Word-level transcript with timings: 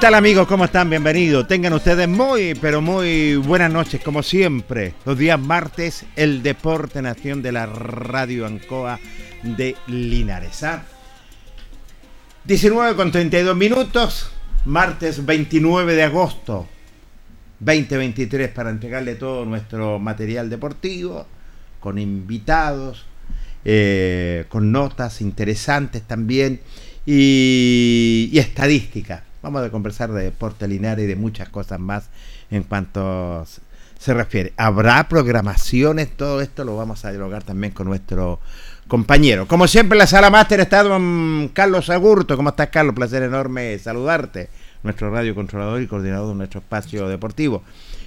Tal 0.00 0.14
amigos? 0.14 0.46
¿Cómo 0.46 0.64
están? 0.64 0.88
Bienvenidos. 0.88 1.46
Tengan 1.46 1.74
ustedes 1.74 2.08
muy, 2.08 2.54
pero 2.54 2.80
muy 2.80 3.36
buenas 3.36 3.70
noches, 3.70 4.00
como 4.02 4.22
siempre. 4.22 4.94
Los 5.04 5.18
días 5.18 5.38
martes, 5.38 6.06
el 6.16 6.42
Deporte 6.42 7.02
Nación 7.02 7.42
de 7.42 7.52
la 7.52 7.66
Radio 7.66 8.46
Ancoa 8.46 8.98
de 9.42 9.76
Linares. 9.88 10.62
¿ah? 10.62 10.84
19 12.44 12.96
con 12.96 13.12
32 13.12 13.54
minutos, 13.54 14.30
martes 14.64 15.26
29 15.26 15.94
de 15.94 16.02
agosto 16.02 16.66
2023 17.58 18.48
para 18.48 18.70
entregarle 18.70 19.16
todo 19.16 19.44
nuestro 19.44 19.98
material 19.98 20.48
deportivo, 20.48 21.26
con 21.78 21.98
invitados, 21.98 23.04
eh, 23.66 24.46
con 24.48 24.72
notas 24.72 25.20
interesantes 25.20 26.00
también 26.04 26.62
y, 27.04 28.30
y 28.32 28.38
estadísticas. 28.38 29.29
Vamos 29.42 29.64
a 29.64 29.70
conversar 29.70 30.12
de 30.12 30.24
deporte 30.24 30.68
lineal 30.68 31.00
y 31.00 31.06
de 31.06 31.16
muchas 31.16 31.48
cosas 31.48 31.80
más 31.80 32.10
en 32.50 32.62
cuanto 32.62 33.44
se 33.98 34.14
refiere. 34.14 34.52
Habrá 34.56 35.08
programaciones, 35.08 36.16
todo 36.16 36.40
esto 36.40 36.64
lo 36.64 36.76
vamos 36.76 37.04
a 37.04 37.10
dialogar 37.10 37.42
también 37.42 37.72
con 37.72 37.86
nuestro 37.86 38.40
compañero. 38.88 39.46
Como 39.46 39.68
siempre 39.68 39.96
en 39.96 40.00
la 40.00 40.06
sala 40.06 40.30
máster 40.30 40.60
está 40.60 40.82
don 40.82 41.50
Carlos 41.54 41.90
Agurto. 41.90 42.36
¿Cómo 42.36 42.50
estás 42.50 42.68
Carlos? 42.68 42.94
Placer 42.94 43.22
enorme 43.22 43.78
saludarte. 43.78 44.48
Nuestro 44.82 45.10
radio 45.10 45.34
controlador 45.34 45.80
y 45.82 45.86
coordinador 45.86 46.28
de 46.28 46.34
nuestro 46.34 46.60
espacio 46.60 47.08
deportivo. 47.08 47.62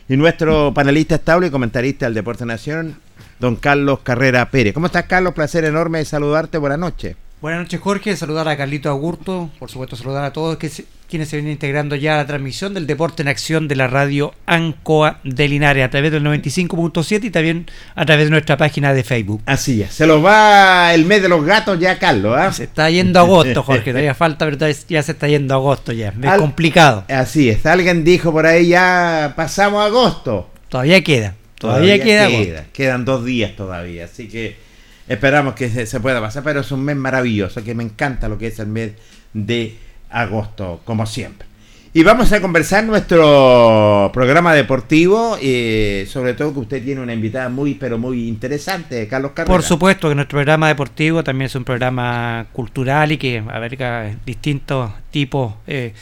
Y 0.10 0.18
nuestro 0.18 0.74
panelista 0.74 1.16
estable 1.16 1.48
y 1.48 1.52
comentarista 1.52 2.06
del 2.06 2.16
Deporte 2.16 2.46
Nación, 2.46 2.98
don 3.40 3.56
Carlos 3.56 4.00
Carrera 4.04 4.50
Pérez. 4.50 4.74
¿Cómo 4.74 4.88
estás 4.88 5.06
Carlos? 5.06 5.34
Placer 5.34 5.64
enorme 5.66 6.04
saludarte. 6.04 6.58
Buenas 6.58 6.80
noches. 6.80 7.16
Buenas 7.44 7.60
noches, 7.63 7.81
Jorge. 7.81 8.16
Saludar 8.16 8.48
a 8.48 8.56
Carlito 8.56 8.90
Agurto. 8.90 9.50
Por 9.60 9.69
supuesto, 9.69 9.98
saludar 9.98 10.24
a 10.24 10.31
todos 10.31 10.56
que 10.56 10.69
se- 10.69 10.86
quienes 11.10 11.28
se 11.28 11.36
vienen 11.36 11.51
integrando 11.51 11.98
ya 11.98 12.13
a 12.13 12.18
la 12.19 12.25
transmisión 12.25 12.74
del 12.74 12.88
Deporte 12.88 13.22
en 13.22 13.28
Acción 13.28 13.68
de 13.68 13.75
la 13.75 13.88
radio 13.88 14.34
Ancoa 14.45 15.19
de 15.25 15.50
Linares 15.50 15.84
a 15.84 15.90
través 15.90 16.13
del 16.13 16.24
95.7 16.24 17.25
y 17.25 17.31
también 17.31 17.66
a 17.95 18.06
través 18.06 18.28
de 18.28 18.31
nuestra 18.31 18.56
página 18.56 18.94
de 18.94 19.04
Facebook. 19.04 19.42
Así 19.45 19.81
es. 19.81 19.92
Se 19.94 20.07
los 20.07 20.24
va 20.24 20.94
el 20.94 21.04
mes 21.06 21.22
de 21.22 21.28
los 21.28 21.44
gatos 21.44 21.78
ya, 21.81 22.00
Carlos. 22.00 22.34
¿ah? 22.40 22.54
Se 22.54 22.63
está 22.63 22.90
yendo 22.90 23.19
agosto, 23.19 23.62
Jorge. 23.62 23.84
Todavía 23.92 24.16
falta, 24.16 24.46
pero 24.50 24.57
ya 24.88 25.04
se 25.04 25.12
está 25.12 25.28
yendo 25.28 25.54
agosto 25.54 25.92
ya. 25.92 26.13
Es 26.18 26.25
Al- 26.25 26.39
complicado. 26.39 27.04
Así 27.10 27.50
es. 27.50 27.66
Alguien 27.66 28.06
dijo 28.06 28.31
por 28.31 28.46
ahí 28.46 28.69
ya 28.69 29.34
pasamos 29.36 29.86
agosto. 29.86 30.50
Todavía 30.69 31.04
queda. 31.04 31.36
Todavía, 31.60 32.01
queda, 32.01 32.25
agosto. 32.28 32.63
Quedan 32.72 33.04
dos 33.04 33.25
días 33.25 33.54
todavía. 33.57 34.06
Así 34.06 34.30
que 34.30 34.62
esperamos 35.08 35.54
que 35.54 35.70
se, 35.70 36.00
pueda 36.00 36.22
pasar. 36.22 36.44
Pero 36.44 36.62
es 36.62 36.72
un 36.72 36.84
mes 36.84 36.96
maravilloso. 36.96 37.64
Que 37.64 37.76
me 37.76 37.84
encanta 37.84 38.28
lo 38.28 38.38
que 38.38 38.48
es 38.48 38.60
el 38.60 38.68
mes 38.68 38.94
de 39.34 39.78
agosto, 40.10 40.82
como 40.86 41.06
siempre. 41.06 41.48
Y 41.96 42.02
vamos 42.02 42.32
a 42.34 42.42
conversar 42.42 42.84
nuestro 42.86 44.10
programa 44.12 44.56
deportivo. 44.56 45.38
eh, 45.40 46.08
sobre 46.10 46.34
todo 46.34 46.52
que 46.52 46.60
usted 46.62 46.84
tiene 46.84 47.02
una 47.02 47.14
invitada 47.14 47.50
muy, 47.50 47.76
pero 47.76 48.00
muy 48.00 48.28
interesante, 48.28 49.08
Carlos 49.08 49.34
Carrera. 49.36 49.54
Por 49.54 49.62
supuesto 49.62 50.10
que 50.10 50.16
nuestro 50.16 50.38
programa 50.38 50.68
deportivo 50.70 51.24
también 51.24 51.46
es 51.46 51.56
un 51.56 51.64
programa 51.64 52.48
cultural 52.52 53.12
y 53.12 53.18
que 53.18 53.38
abarca 53.38 54.10
distintos 54.26 54.92
tipos 55.12 55.54
eh, 55.68 55.94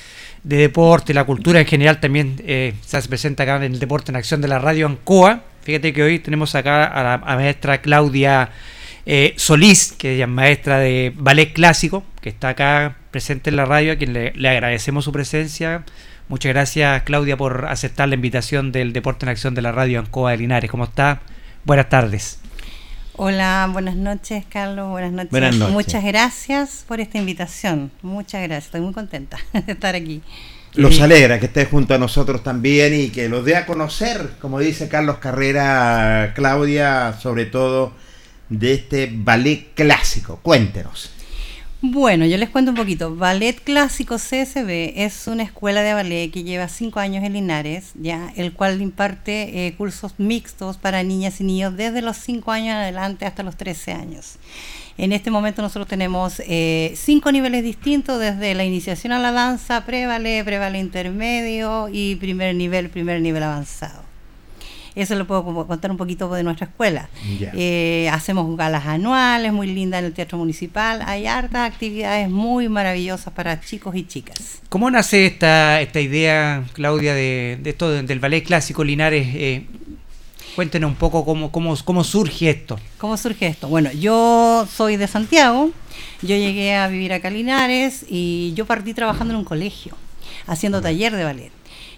de 0.44 0.56
deporte. 0.56 1.14
La 1.14 1.26
cultura 1.26 1.60
en 1.60 1.66
general 1.66 2.00
también 2.00 2.42
eh, 2.46 2.74
se 2.86 2.96
hace 2.96 3.10
presente 3.10 3.44
acá 3.44 3.58
en 3.58 3.74
el 3.74 3.80
Deporte 3.80 4.14
en 4.14 4.16
Acción 4.16 4.40
de 4.40 4.48
la 4.48 4.60
Radio 4.60 4.88
Ancoa. 4.88 5.42
Fíjate 5.64 5.92
que 5.92 6.04
hoy 6.04 6.20
tenemos 6.20 6.56
acá 6.56 6.86
a 6.86 7.04
la 7.04 7.18
maestra 7.18 7.82
Claudia 7.82 8.50
eh, 9.06 9.34
Solís, 9.38 9.94
que 9.94 10.16
ella 10.16 10.26
es 10.26 10.30
maestra 10.30 10.80
de 10.80 11.14
ballet 11.16 11.54
clásico, 11.54 12.04
que 12.22 12.30
está 12.30 12.50
acá 12.50 12.98
presente 13.12 13.50
en 13.50 13.56
la 13.56 13.66
radio, 13.66 13.94
a 13.94 13.96
quien 13.96 14.14
le, 14.14 14.32
le 14.34 14.50
agradecemos 14.50 15.06
su 15.06 15.12
presencia. 15.12 15.84
Muchas 16.28 16.54
gracias, 16.54 17.04
Claudia, 17.04 17.36
por 17.36 17.66
aceptar 17.66 18.08
la 18.08 18.16
invitación 18.16 18.72
del 18.72 18.94
Deporte 18.94 19.26
en 19.26 19.30
Acción 19.30 19.54
de 19.54 19.62
la 19.62 19.72
Radio 19.72 20.00
Ancoa 20.00 20.32
de 20.32 20.38
Linares. 20.38 20.72
¿Cómo 20.72 20.86
está? 20.86 21.22
Buenas 21.66 21.90
tardes. 21.90 22.40
Hola, 23.18 23.70
buenas 23.72 23.96
noches, 23.96 24.46
Carlos. 24.50 24.90
Buenas 24.90 25.12
noches. 25.12 25.32
Buenas 25.32 25.56
noches. 25.56 25.74
Muchas 25.74 26.04
gracias 26.04 26.86
por 26.88 27.00
esta 27.02 27.18
invitación. 27.18 27.92
Muchas 28.02 28.42
gracias. 28.44 28.66
Estoy 28.66 28.82
muy 28.82 28.94
contenta 28.94 29.38
de 29.54 29.74
estar 29.74 29.96
aquí. 29.96 30.22
Los 30.74 31.02
alegra 31.02 31.38
que 31.38 31.48
esté 31.48 31.66
junto 31.66 31.94
a 31.94 31.98
nosotros 31.98 32.44
también 32.44 32.94
y 32.94 33.10
que 33.10 33.28
los 33.28 33.44
dé 33.44 33.58
a 33.58 33.66
conocer, 33.66 34.32
como 34.40 34.58
dice 34.58 34.88
Carlos 34.88 35.18
Carrera, 35.18 36.32
Claudia, 36.34 37.14
sobre 37.22 37.46
todo 37.46 37.94
de 38.52 38.74
este 38.74 39.10
ballet 39.12 39.74
clásico. 39.74 40.40
Cuéntenos. 40.44 41.12
Bueno, 41.84 42.28
yo 42.28 42.38
les 42.38 42.50
cuento 42.50 42.70
un 42.70 42.78
poquito. 42.78 43.16
Ballet 43.16 43.60
Clásico 43.60 44.18
CSB 44.18 44.94
es 44.98 45.26
una 45.26 45.42
escuela 45.42 45.82
de 45.82 45.96
ballet 45.96 46.30
que 46.30 46.44
lleva 46.44 46.68
cinco 46.68 47.00
años 47.00 47.24
en 47.24 47.34
Linares, 47.34 47.94
ya, 47.96 48.32
el 48.36 48.54
cual 48.54 48.80
imparte 48.84 49.66
eh, 49.66 49.74
cursos 49.76 50.14
mixtos 50.20 50.78
para 50.78 51.02
niñas 51.02 51.42
y 51.42 51.44
niños 51.44 51.76
desde 51.76 52.04
los 52.04 52.18
cinco 52.18 52.52
años 52.52 52.76
adelante 52.76 53.26
hasta 53.26 53.42
los 53.42 53.58
13 53.58 53.94
años. 53.94 54.36
En 55.00 55.12
este 55.12 55.32
momento 55.32 55.64
nosotros 55.64 55.88
tenemos 55.88 56.40
eh, 56.46 56.94
cinco 56.96 57.32
niveles 57.32 57.64
distintos, 57.64 58.20
desde 58.20 58.54
la 58.54 58.64
iniciación 58.64 59.12
a 59.12 59.18
la 59.18 59.32
danza, 59.32 59.84
pre-ballet, 59.84 60.44
pre-ballet 60.46 60.82
intermedio 60.82 61.90
y 61.92 62.16
primer 62.18 62.54
nivel, 62.54 62.92
primer 62.92 63.22
nivel 63.22 63.42
avanzado. 63.42 64.11
Eso 64.94 65.16
lo 65.16 65.26
puedo 65.26 65.44
contar 65.68 65.90
un 65.90 65.98
poquito 65.98 66.30
de 66.34 66.44
nuestra 66.44 66.68
escuela. 66.68 67.08
Eh, 67.54 68.10
hacemos 68.12 68.58
galas 68.58 68.86
anuales 68.86 69.54
muy 69.54 69.68
lindas 69.68 70.00
en 70.00 70.06
el 70.08 70.14
Teatro 70.14 70.38
Municipal. 70.38 71.02
Hay 71.06 71.28
hartas 71.28 71.72
actividades 71.72 72.30
muy 72.30 72.68
maravillosas 72.68 73.34
para 73.34 73.62
chicos 73.62 73.96
y 73.96 74.06
chicas. 74.06 74.60
¿Cómo 74.70 74.92
nace 74.92 75.26
esta, 75.26 75.80
esta 75.82 76.00
idea, 76.02 76.66
Claudia, 76.74 77.14
de, 77.14 77.58
de 77.62 77.70
esto 77.70 77.90
de- 77.90 78.04
del 78.04 78.20
ballet 78.20 78.44
clásico 78.44 78.84
Linares? 78.84 79.28
Eh, 79.34 79.66
cuéntenos 80.56 80.90
un 80.92 80.98
poco 80.98 81.24
cómo, 81.24 81.52
cómo, 81.52 81.76
cómo 81.86 82.04
surge 82.04 82.50
esto. 82.50 82.78
¿Cómo 82.98 83.16
surge 83.16 83.48
esto? 83.48 83.70
Bueno, 83.70 83.92
yo 83.94 84.68
soy 84.76 84.98
de 84.98 85.08
Santiago, 85.08 85.72
yo 86.22 86.36
llegué 86.36 86.76
a 86.76 86.88
vivir 86.90 87.14
acá 87.14 87.30
a 87.30 87.32
Linares 87.32 88.06
y 88.10 88.52
yo 88.56 88.66
partí 88.66 88.94
trabajando 88.94 89.34
en 89.34 89.40
un 89.40 89.46
colegio, 89.46 89.96
haciendo 90.48 90.82
taller 90.82 91.16
de 91.16 91.24
ballet. 91.24 91.52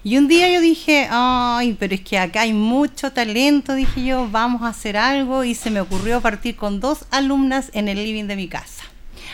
Y 0.05 0.17
un 0.17 0.27
día 0.27 0.49
yo 0.49 0.59
dije, 0.59 1.07
ay, 1.09 1.77
pero 1.79 1.95
es 1.95 2.01
que 2.01 2.17
acá 2.17 2.41
hay 2.41 2.51
mucho 2.51 3.13
talento, 3.13 3.73
dije 3.73 4.03
yo, 4.03 4.27
vamos 4.29 4.63
a 4.63 4.67
hacer 4.67 4.97
algo 4.97 5.45
y 5.45 5.55
se 5.55 5.71
me 5.71 5.79
ocurrió 5.79 6.19
partir 6.19 6.57
con 6.57 6.81
dos 6.81 7.05
alumnas 7.09 7.69
en 7.73 7.87
el 7.87 8.03
living 8.03 8.25
de 8.25 8.35
mi 8.35 8.49
casa. 8.49 8.83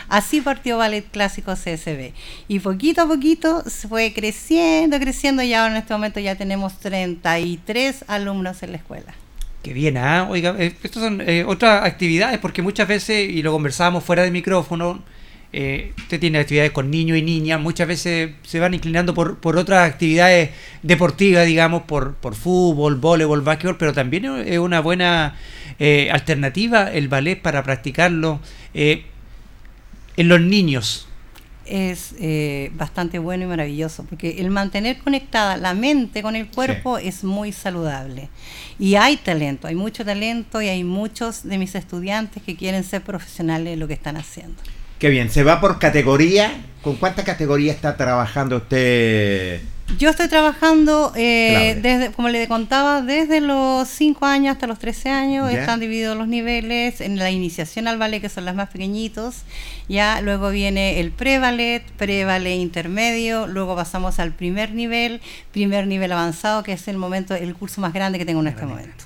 Así 0.08 0.40
partió 0.40 0.78
Ballet 0.78 1.04
Clásico 1.10 1.54
CSB. 1.54 2.12
Y 2.46 2.60
poquito 2.60 3.02
a 3.02 3.08
poquito 3.08 3.64
fue 3.88 4.12
creciendo, 4.12 5.00
creciendo 5.00 5.42
y 5.42 5.54
ahora 5.54 5.72
en 5.72 5.78
este 5.78 5.92
momento 5.92 6.20
ya 6.20 6.36
tenemos 6.36 6.78
33 6.78 8.04
alumnos 8.06 8.62
en 8.62 8.70
la 8.70 8.78
escuela. 8.78 9.12
Que 9.64 9.72
bien, 9.72 9.96
¿ah? 9.96 10.28
Oiga, 10.30 10.54
eh, 10.56 10.74
estas 10.82 11.02
son 11.02 11.20
eh, 11.20 11.44
otras 11.44 11.84
actividades, 11.84 12.38
porque 12.38 12.62
muchas 12.62 12.86
veces, 12.86 13.28
y 13.28 13.42
lo 13.42 13.52
conversábamos 13.52 14.04
fuera 14.04 14.22
de 14.22 14.30
micrófono, 14.30 15.02
eh, 15.52 15.92
usted 15.98 16.20
tiene 16.20 16.38
actividades 16.38 16.70
con 16.70 16.90
niños 16.90 17.18
y 17.18 17.22
niñas, 17.22 17.60
muchas 17.60 17.88
veces 17.88 18.32
se 18.42 18.60
van 18.60 18.74
inclinando 18.74 19.14
por, 19.14 19.38
por 19.38 19.56
otras 19.56 19.88
actividades 19.88 20.50
deportivas, 20.82 21.46
digamos, 21.46 21.82
por, 21.82 22.14
por 22.14 22.34
fútbol, 22.34 22.96
voleibol, 22.96 23.42
básquetbol, 23.42 23.76
pero 23.76 23.92
también 23.92 24.24
es 24.46 24.58
una 24.58 24.80
buena 24.80 25.34
eh, 25.82 26.10
alternativa 26.12 26.92
el 26.92 27.08
ballet 27.08 27.40
para 27.40 27.62
practicarlo 27.62 28.38
eh, 28.74 29.06
en 30.18 30.28
los 30.28 30.38
niños. 30.38 31.08
es 31.64 32.14
eh, 32.18 32.70
bastante 32.74 33.18
bueno 33.18 33.44
y 33.44 33.46
maravilloso, 33.46 34.04
porque 34.04 34.40
el 34.40 34.50
mantener 34.50 34.98
conectada 34.98 35.56
la 35.56 35.72
mente 35.72 36.20
con 36.20 36.36
el 36.36 36.48
cuerpo 36.48 36.98
es 36.98 37.24
muy 37.24 37.52
saludable. 37.52 38.28
Y 38.78 38.96
hay 38.96 39.16
talento, 39.16 39.68
hay 39.68 39.74
mucho 39.74 40.04
talento 40.04 40.60
y 40.60 40.68
hay 40.68 40.84
muchos 40.84 41.44
de 41.44 41.56
mis 41.56 41.74
estudiantes 41.74 42.42
que 42.42 42.56
quieren 42.56 42.84
ser 42.84 43.02
profesionales 43.02 43.72
en 43.72 43.80
lo 43.80 43.88
que 43.88 43.94
están 43.94 44.18
haciendo. 44.18 44.60
Qué 45.00 45.08
bien, 45.08 45.30
¿se 45.30 45.44
va 45.44 45.62
por 45.62 45.78
categoría? 45.78 46.52
¿Con 46.82 46.96
cuánta 46.96 47.24
categoría 47.24 47.72
está 47.72 47.96
trabajando 47.96 48.58
usted? 48.58 49.62
Yo 49.98 50.10
estoy 50.10 50.28
trabajando, 50.28 51.14
eh, 51.16 51.78
desde, 51.80 52.12
como 52.12 52.28
le 52.28 52.46
contaba, 52.46 53.00
desde 53.00 53.40
los 53.40 53.88
5 53.88 54.26
años 54.26 54.52
hasta 54.52 54.66
los 54.66 54.78
13 54.78 55.08
años. 55.08 55.50
Ya. 55.50 55.60
Están 55.60 55.80
divididos 55.80 56.18
los 56.18 56.28
niveles. 56.28 57.00
En 57.00 57.16
la 57.16 57.30
iniciación 57.30 57.88
al 57.88 57.96
ballet, 57.96 58.20
que 58.20 58.28
son 58.28 58.44
las 58.44 58.54
más 58.54 58.68
pequeñitos. 58.68 59.36
Ya 59.88 60.20
luego 60.20 60.50
viene 60.50 61.00
el 61.00 61.12
pre-ballet, 61.12 61.82
pre-ballet 61.96 62.56
intermedio. 62.56 63.46
Luego 63.46 63.74
pasamos 63.76 64.18
al 64.18 64.32
primer 64.32 64.74
nivel, 64.74 65.22
primer 65.50 65.86
nivel 65.86 66.12
avanzado, 66.12 66.62
que 66.62 66.74
es 66.74 66.88
el 66.88 66.98
momento, 66.98 67.34
el 67.34 67.54
curso 67.54 67.80
más 67.80 67.94
grande 67.94 68.18
que 68.18 68.26
tengo 68.26 68.42
en 68.42 68.48
este 68.48 68.66
momento. 68.66 69.04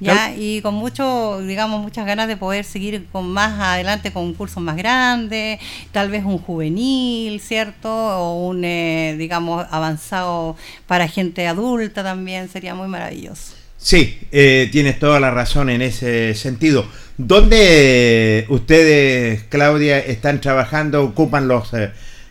Ya, 0.00 0.34
y 0.34 0.62
con 0.62 0.74
mucho, 0.74 1.40
digamos, 1.42 1.82
muchas 1.82 2.06
ganas 2.06 2.26
de 2.28 2.36
poder 2.36 2.64
seguir 2.64 3.06
con 3.12 3.30
más 3.30 3.60
adelante 3.60 4.12
con 4.12 4.32
cursos 4.34 4.62
más 4.62 4.76
grandes, 4.76 5.60
tal 5.92 6.10
vez 6.10 6.24
un 6.24 6.38
juvenil, 6.38 7.40
¿cierto? 7.40 7.90
O 7.90 8.48
un, 8.48 8.64
eh, 8.64 9.14
digamos, 9.18 9.66
avanzado 9.70 10.56
para 10.86 11.06
gente 11.08 11.46
adulta 11.46 12.02
también, 12.02 12.48
sería 12.48 12.74
muy 12.74 12.88
maravilloso. 12.88 13.54
Sí, 13.76 14.18
eh, 14.30 14.68
tienes 14.70 14.98
toda 14.98 15.20
la 15.20 15.30
razón 15.30 15.70
en 15.70 15.80
ese 15.80 16.34
sentido. 16.34 16.86
¿Dónde 17.16 18.44
ustedes, 18.50 19.44
Claudia, 19.48 19.98
están 19.98 20.40
trabajando? 20.40 21.02
¿Ocupan 21.02 21.48
los 21.48 21.72
eh, 21.72 21.90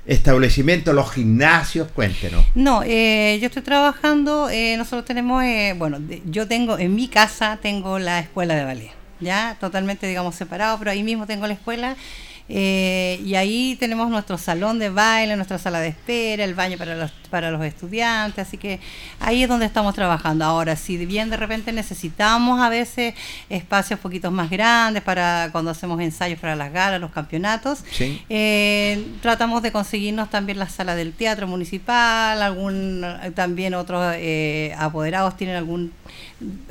establecimientos, 0.10 0.94
los 0.94 1.12
gimnasios? 1.12 1.88
Cuéntenos. 1.92 2.44
No, 2.56 2.82
eh, 2.84 3.38
yo 3.42 3.48
estoy 3.48 3.62
trabajando, 3.62 4.50
eh, 4.50 4.76
nosotros 4.78 5.06
tenemos, 5.06 5.44
eh, 5.44 5.76
bueno, 5.78 6.00
yo 6.26 6.48
tengo 6.48 6.78
en 6.80 6.96
mi 6.96 7.08
casa, 7.08 7.60
tengo 7.62 8.00
la 8.00 8.20
escuela 8.20 8.56
de 8.56 8.64
ballet, 8.66 8.92
ya 9.20 9.56
totalmente, 9.60 10.08
digamos, 10.08 10.36
separado, 10.36 10.78
pero 10.80 10.92
ahí 10.92 11.04
mismo 11.04 11.26
tengo 11.28 11.46
la 11.48 11.54
escuela. 11.54 11.96
eh, 12.52 13.22
y 13.24 13.36
ahí 13.36 13.78
tenemos 13.80 14.10
nuestro 14.10 14.40
salón 14.40 14.80
de 14.80 14.90
baile, 14.90 15.36
nuestra 15.36 15.60
sala 15.60 15.80
de 15.82 15.90
espera, 15.90 16.44
el 16.44 16.56
baño 16.56 16.80
para 16.80 16.96
los, 16.96 17.12
para 17.30 17.52
los 17.52 17.64
estudiantes, 17.64 18.48
así 18.48 18.58
que 18.58 18.80
ahí 19.20 19.44
es 19.44 19.50
donde 19.50 19.66
estamos 19.66 19.96
trabajando. 19.96 20.44
Ahora, 20.46 20.76
si 20.76 20.98
bien 21.06 21.30
de 21.30 21.38
repente 21.38 21.72
necesitamos 21.72 22.60
a 22.62 22.70
veces 22.70 23.14
espacios 23.50 24.00
poquitos 24.00 24.32
más 24.32 24.50
grandes 24.50 25.04
para 25.04 25.50
cuando 25.52 25.72
hacemos 25.72 26.00
ensayos 26.02 26.40
para 26.40 26.56
las 26.56 26.74
galas, 26.74 27.00
los 27.00 27.12
campeonatos, 27.12 27.84
Sí. 27.92 28.22
eh, 28.30 29.06
tratamos 29.22 29.62
de 29.64 29.72
conseguirnos 29.72 30.30
también 30.30 30.60
la 30.60 30.68
sala 30.70 30.96
del 30.96 31.14
teatro 31.14 31.48
municipal, 31.48 32.42
algún 32.42 33.06
también 33.36 33.74
otros 33.74 34.14
eh, 34.18 34.74
apoderados 34.78 35.38
tienen 35.38 35.56
algún 35.56 35.92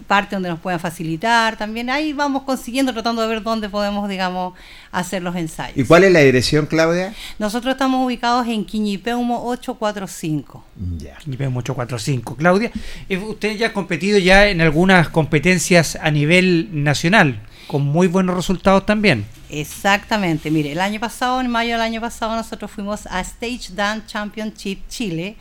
parte 0.06 0.34
donde 0.34 0.48
nos 0.48 0.60
puedan 0.60 0.80
facilitar, 0.80 1.56
también 1.58 1.90
ahí 1.90 2.14
vamos 2.14 2.42
consiguiendo, 2.44 2.92
tratando 2.94 3.20
de 3.22 3.28
ver 3.28 3.42
dónde 3.42 3.68
podemos, 3.68 4.08
digamos, 4.08 4.54
hacer 4.90 5.22
los 5.22 5.36
ensayos. 5.36 5.76
¿Y 5.76 5.84
cuál 5.84 6.04
es 6.04 6.12
la 6.12 6.20
dirección, 6.20 6.64
Claudia? 6.66 7.12
Nosotros 7.38 7.72
estamos 7.72 8.04
ubicados 8.06 8.46
en 8.48 8.64
Quiñipeumo 8.64 9.44
845. 9.44 10.47
Ya. 10.98 11.18
Nivel 11.26 11.48
845. 11.48 12.36
Claudia, 12.36 12.70
eh, 13.08 13.18
usted 13.18 13.56
ya 13.56 13.68
ha 13.68 13.72
competido 13.72 14.18
ya 14.18 14.48
en 14.48 14.60
algunas 14.60 15.08
competencias 15.08 15.96
a 15.96 16.10
nivel 16.10 16.68
nacional. 16.72 17.40
con 17.66 17.82
muy 17.82 18.06
buenos 18.06 18.34
resultados 18.34 18.86
también. 18.86 19.26
Exactamente, 19.50 20.50
mire, 20.50 20.72
el 20.72 20.80
año 20.80 20.98
pasado, 21.00 21.38
en 21.40 21.48
mayo 21.48 21.72
del 21.72 21.82
año 21.82 22.00
pasado, 22.00 22.34
nosotros 22.34 22.70
fuimos 22.70 23.06
a 23.06 23.20
Stage 23.20 23.74
Dance 23.74 24.06
Championship 24.06 24.80
Chile. 24.88 25.36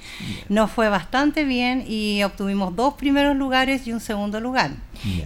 Nos 0.50 0.70
fue 0.72 0.90
bastante 0.90 1.46
bien 1.46 1.86
y 1.88 2.24
obtuvimos 2.24 2.76
dos 2.76 2.96
primeros 2.96 3.36
lugares 3.36 3.88
y 3.88 3.94
un 3.94 4.02
segundo 4.02 4.42
lugar. 4.42 4.72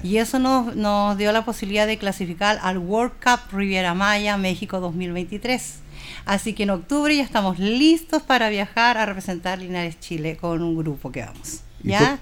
Y 0.04 0.18
eso 0.18 0.38
nos, 0.38 0.76
nos 0.76 1.18
dio 1.18 1.32
la 1.32 1.44
posibilidad 1.44 1.88
de 1.88 1.98
clasificar 1.98 2.60
al 2.62 2.78
World 2.78 3.14
Cup 3.24 3.52
Riviera 3.52 3.96
Maya 3.96 4.38
México 4.38 4.80
2023. 4.80 5.80
Así 6.25 6.54
que 6.54 6.63
en 6.63 6.70
octubre 6.72 7.16
ya 7.16 7.24
estamos 7.24 7.60
listos 7.60 8.22
para 8.22 8.50
viajar 8.50 8.98
a 8.98 9.06
representar 9.06 9.60
Linares 9.60 10.00
Chile 10.00 10.38
con 10.40 10.62
un 10.62 10.78
grupo 10.78 11.12
que 11.12 11.22
vamos. 11.22 11.62
¿Y 11.84 11.90
¿Ya? 11.90 12.20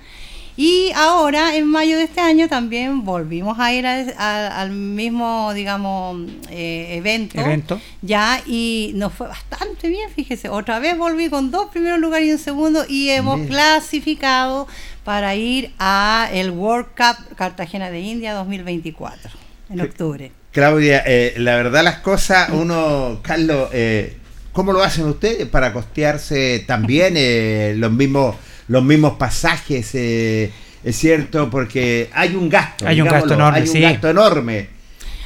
Y 0.62 0.92
ahora, 0.94 1.56
en 1.56 1.68
mayo 1.68 1.96
de 1.98 2.04
este 2.04 2.20
año, 2.20 2.50
también 2.50 3.06
volvimos 3.06 3.58
a 3.60 3.72
ir 3.72 3.88
a- 3.88 4.04
a- 4.18 4.60
al 4.62 4.72
mismo, 4.72 5.54
digamos, 5.54 6.18
eh, 6.50 6.96
evento. 6.98 7.40
Evento. 7.40 7.80
Ya, 8.02 8.42
y 8.46 8.92
nos 8.96 9.14
fue 9.14 9.28
bastante 9.30 9.88
bien, 9.88 10.10
fíjese. 10.14 10.50
Otra 10.50 10.80
vez 10.80 10.98
volví 10.98 11.30
con 11.30 11.50
dos 11.50 11.68
primeros 11.68 11.98
lugares 12.00 12.28
y 12.28 12.32
un 12.34 12.40
segundo 12.40 12.84
y 12.90 13.08
hemos 13.10 13.40
clasificado 13.48 14.68
para 15.06 15.34
ir 15.36 15.72
a 15.80 16.28
el 16.34 16.52
World 16.52 16.88
Cup 16.88 17.36
Cartagena 17.38 17.90
de 17.90 18.02
India 18.02 18.34
2024, 18.34 19.32
en 19.70 19.80
octubre. 19.82 20.32
Claudia, 20.52 21.04
eh, 21.06 21.36
la 21.38 21.56
verdad 21.56 21.84
las 21.84 22.00
cosas, 22.00 22.50
uno, 22.52 23.20
Carlos, 23.22 23.70
eh, 23.72 24.18
¿cómo 24.52 24.74
lo 24.74 24.82
hacen 24.84 25.06
ustedes 25.06 25.48
para 25.48 25.74
costearse 25.74 26.64
también 26.68 27.14
eh, 27.18 27.74
los 27.78 27.92
mismos 27.92 28.36
los 28.68 28.84
mismos 28.84 29.14
pasajes? 29.14 29.92
eh, 29.94 30.52
es 30.84 30.96
cierto, 30.96 31.50
porque 31.50 32.10
hay 32.14 32.36
un 32.36 32.50
gasto. 32.50 32.88
Hay 32.88 33.02
un 33.02 33.08
gasto 33.08 33.34
enorme, 33.34 33.58
Hay 33.58 33.64
un 33.64 33.74
sí. 33.74 33.82
gasto 33.82 34.10
enorme. 34.10 34.70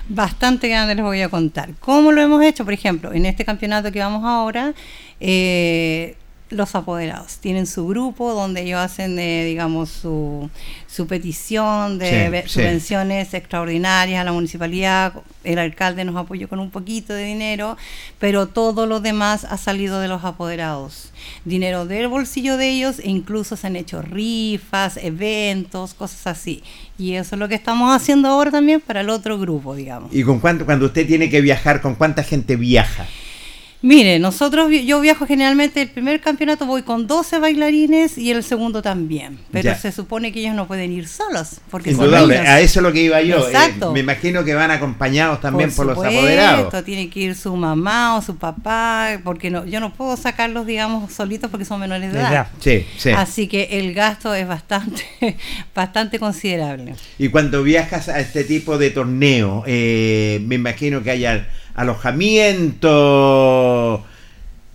Bastante 0.09 0.67
grande 0.67 0.95
les 0.95 1.03
voy 1.03 1.21
a 1.21 1.29
contar. 1.29 1.69
¿Cómo 1.79 2.11
lo 2.11 2.21
hemos 2.21 2.43
hecho? 2.43 2.65
Por 2.65 2.73
ejemplo, 2.73 3.13
en 3.13 3.25
este 3.25 3.45
campeonato 3.45 3.91
que 3.91 3.99
vamos 3.99 4.23
ahora, 4.25 4.73
eh, 5.19 6.15
los 6.53 6.75
apoderados 6.75 7.37
tienen 7.37 7.65
su 7.67 7.87
grupo 7.87 8.33
donde 8.33 8.61
ellos 8.63 8.79
hacen, 8.79 9.17
eh, 9.19 9.43
digamos, 9.45 9.89
su, 9.89 10.49
su 10.87 11.07
petición 11.07 11.97
de 11.99 12.09
Sí, 12.25 12.29
ve- 12.31 12.43
sí. 12.43 12.49
subvenciones 12.49 13.33
extraordinarias 13.33 14.21
a 14.21 14.23
la 14.23 14.31
municipalidad. 14.31 15.13
El 15.43 15.59
alcalde 15.59 16.05
nos 16.05 16.15
apoyó 16.15 16.47
con 16.47 16.59
un 16.59 16.69
poquito 16.71 17.13
de 17.13 17.25
dinero, 17.25 17.77
pero 18.19 18.47
todo 18.47 18.85
lo 18.85 18.99
demás 19.01 19.43
ha 19.45 19.57
salido 19.57 19.99
de 19.99 20.07
los 20.07 20.23
apoderados. 20.23 21.11
Dinero 21.45 21.85
del 21.85 22.07
bolsillo 22.07 22.57
de 22.57 22.69
ellos 22.69 22.99
e 22.99 23.09
incluso 23.09 23.55
se 23.57 23.67
han 23.67 23.75
hecho 23.75 24.01
rifas, 24.01 24.97
eventos, 24.97 25.93
cosas 25.93 26.27
así. 26.27 26.63
Y 26.97 27.13
eso 27.15 27.35
es 27.35 27.39
lo 27.39 27.47
que 27.49 27.55
estamos 27.55 27.93
haciendo 27.95 28.27
ahora 28.29 28.51
también 28.51 28.79
para 28.81 29.01
el 29.01 29.09
otro 29.09 29.37
grupo, 29.39 29.75
digamos. 29.75 30.13
¿Y 30.13 30.23
con 30.23 30.39
cuánto, 30.39 30.65
cuando 30.65 30.85
usted 30.85 31.05
tiene 31.07 31.29
que 31.29 31.41
viajar, 31.41 31.81
con 31.81 31.95
cuánta 31.95 32.23
gente 32.23 32.55
viaja? 32.55 33.05
Mire, 33.85 34.17
nosotros, 34.17 34.71
yo 34.85 35.01
viajo 35.01 35.27
generalmente, 35.27 35.81
el 35.81 35.89
primer 35.89 36.21
campeonato 36.21 36.65
voy 36.65 36.83
con 36.83 37.05
12 37.05 37.37
bailarines 37.39 38.17
y 38.17 38.31
el 38.31 38.41
segundo 38.41 38.81
también. 38.81 39.37
Pero 39.51 39.65
Ya. 39.71 39.75
se 39.77 39.91
supone 39.91 40.31
que 40.31 40.39
ellos 40.39 40.55
no 40.55 40.67
pueden 40.67 40.93
ir 40.93 41.05
solos, 41.05 41.57
porque 41.69 41.91
Indudable, 41.91 42.37
a 42.37 42.61
eso 42.61 42.79
es 42.79 42.83
lo 42.83 42.93
que 42.93 43.01
iba 43.03 43.21
yo. 43.21 43.39
eh, 43.45 43.51
Exacto. 43.51 43.91
me 43.91 43.99
imagino 43.99 44.45
que 44.45 44.53
van 44.53 44.71
acompañados 44.71 45.41
también 45.41 45.69
por, 45.73 45.85
los 45.85 45.95
supuesto, 45.95 46.17
apoderados. 46.17 46.83
Tiene 46.85 47.09
que 47.09 47.19
ir 47.19 47.35
su 47.35 47.53
mamá 47.57 48.15
o 48.15 48.21
su 48.21 48.37
papá, 48.37 49.19
porque 49.21 49.49
no, 49.49 49.65
yo 49.65 49.81
no 49.81 49.91
puedo 49.93 50.15
sacarlos, 50.15 50.65
digamos, 50.65 51.11
solitos 51.11 51.51
porque 51.51 51.65
son 51.65 51.81
menores 51.81 52.13
de 52.13 52.19
edad. 52.19 52.31
edad. 52.31 52.47
Sí, 52.61 52.85
sí. 52.97 53.09
Así 53.09 53.47
que 53.49 53.63
el 53.69 53.93
gasto 53.93 54.33
es 54.33 54.47
bastante, 54.47 55.03
bastante 55.75 56.19
considerable. 56.19 56.95
Y 57.19 57.27
cuando 57.27 57.61
viajas 57.63 58.07
a 58.07 58.21
este 58.21 58.45
tipo 58.45 58.77
de 58.77 58.91
torneo, 58.91 59.65
eh, 59.67 60.39
me 60.47 60.55
imagino 60.55 61.03
que 61.03 61.11
haya 61.11 61.49
alojamiento. 61.75 64.03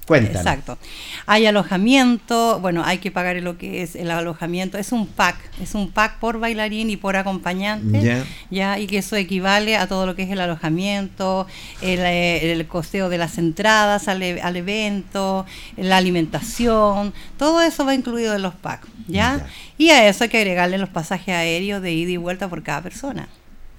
Cuéntanos. 0.06 0.40
Exacto. 0.40 0.78
Hay 1.26 1.44
alojamiento, 1.44 2.60
bueno, 2.60 2.82
hay 2.82 2.96
que 2.96 3.10
pagar 3.10 3.36
lo 3.42 3.58
que 3.58 3.82
es 3.82 3.94
el 3.94 4.10
alojamiento. 4.10 4.78
Es 4.78 4.92
un 4.92 5.06
pack, 5.06 5.36
es 5.60 5.74
un 5.74 5.90
pack 5.90 6.18
por 6.18 6.40
bailarín 6.40 6.88
y 6.88 6.96
por 6.96 7.16
acompañante. 7.16 8.00
Ya. 8.00 8.24
Ya, 8.50 8.78
y 8.78 8.86
que 8.86 8.96
eso 8.96 9.16
equivale 9.16 9.76
a 9.76 9.86
todo 9.86 10.06
lo 10.06 10.16
que 10.16 10.22
es 10.22 10.30
el 10.30 10.40
alojamiento, 10.40 11.46
el, 11.82 11.98
eh, 11.98 12.52
el 12.52 12.66
costeo 12.66 13.10
de 13.10 13.18
las 13.18 13.36
entradas 13.36 14.08
al, 14.08 14.22
e- 14.22 14.40
al 14.40 14.56
evento, 14.56 15.44
la 15.76 15.98
alimentación, 15.98 17.12
todo 17.36 17.60
eso 17.60 17.84
va 17.84 17.94
incluido 17.94 18.34
en 18.34 18.40
los 18.40 18.54
packs, 18.54 18.88
¿ya? 19.08 19.36
Ya. 19.36 19.46
Y 19.76 19.90
a 19.90 20.08
eso 20.08 20.24
hay 20.24 20.30
que 20.30 20.38
agregarle 20.38 20.78
los 20.78 20.88
pasajes 20.88 21.34
aéreos 21.34 21.82
de 21.82 21.92
ida 21.92 22.12
y 22.12 22.16
vuelta 22.16 22.48
por 22.48 22.62
cada 22.62 22.80
persona. 22.80 23.28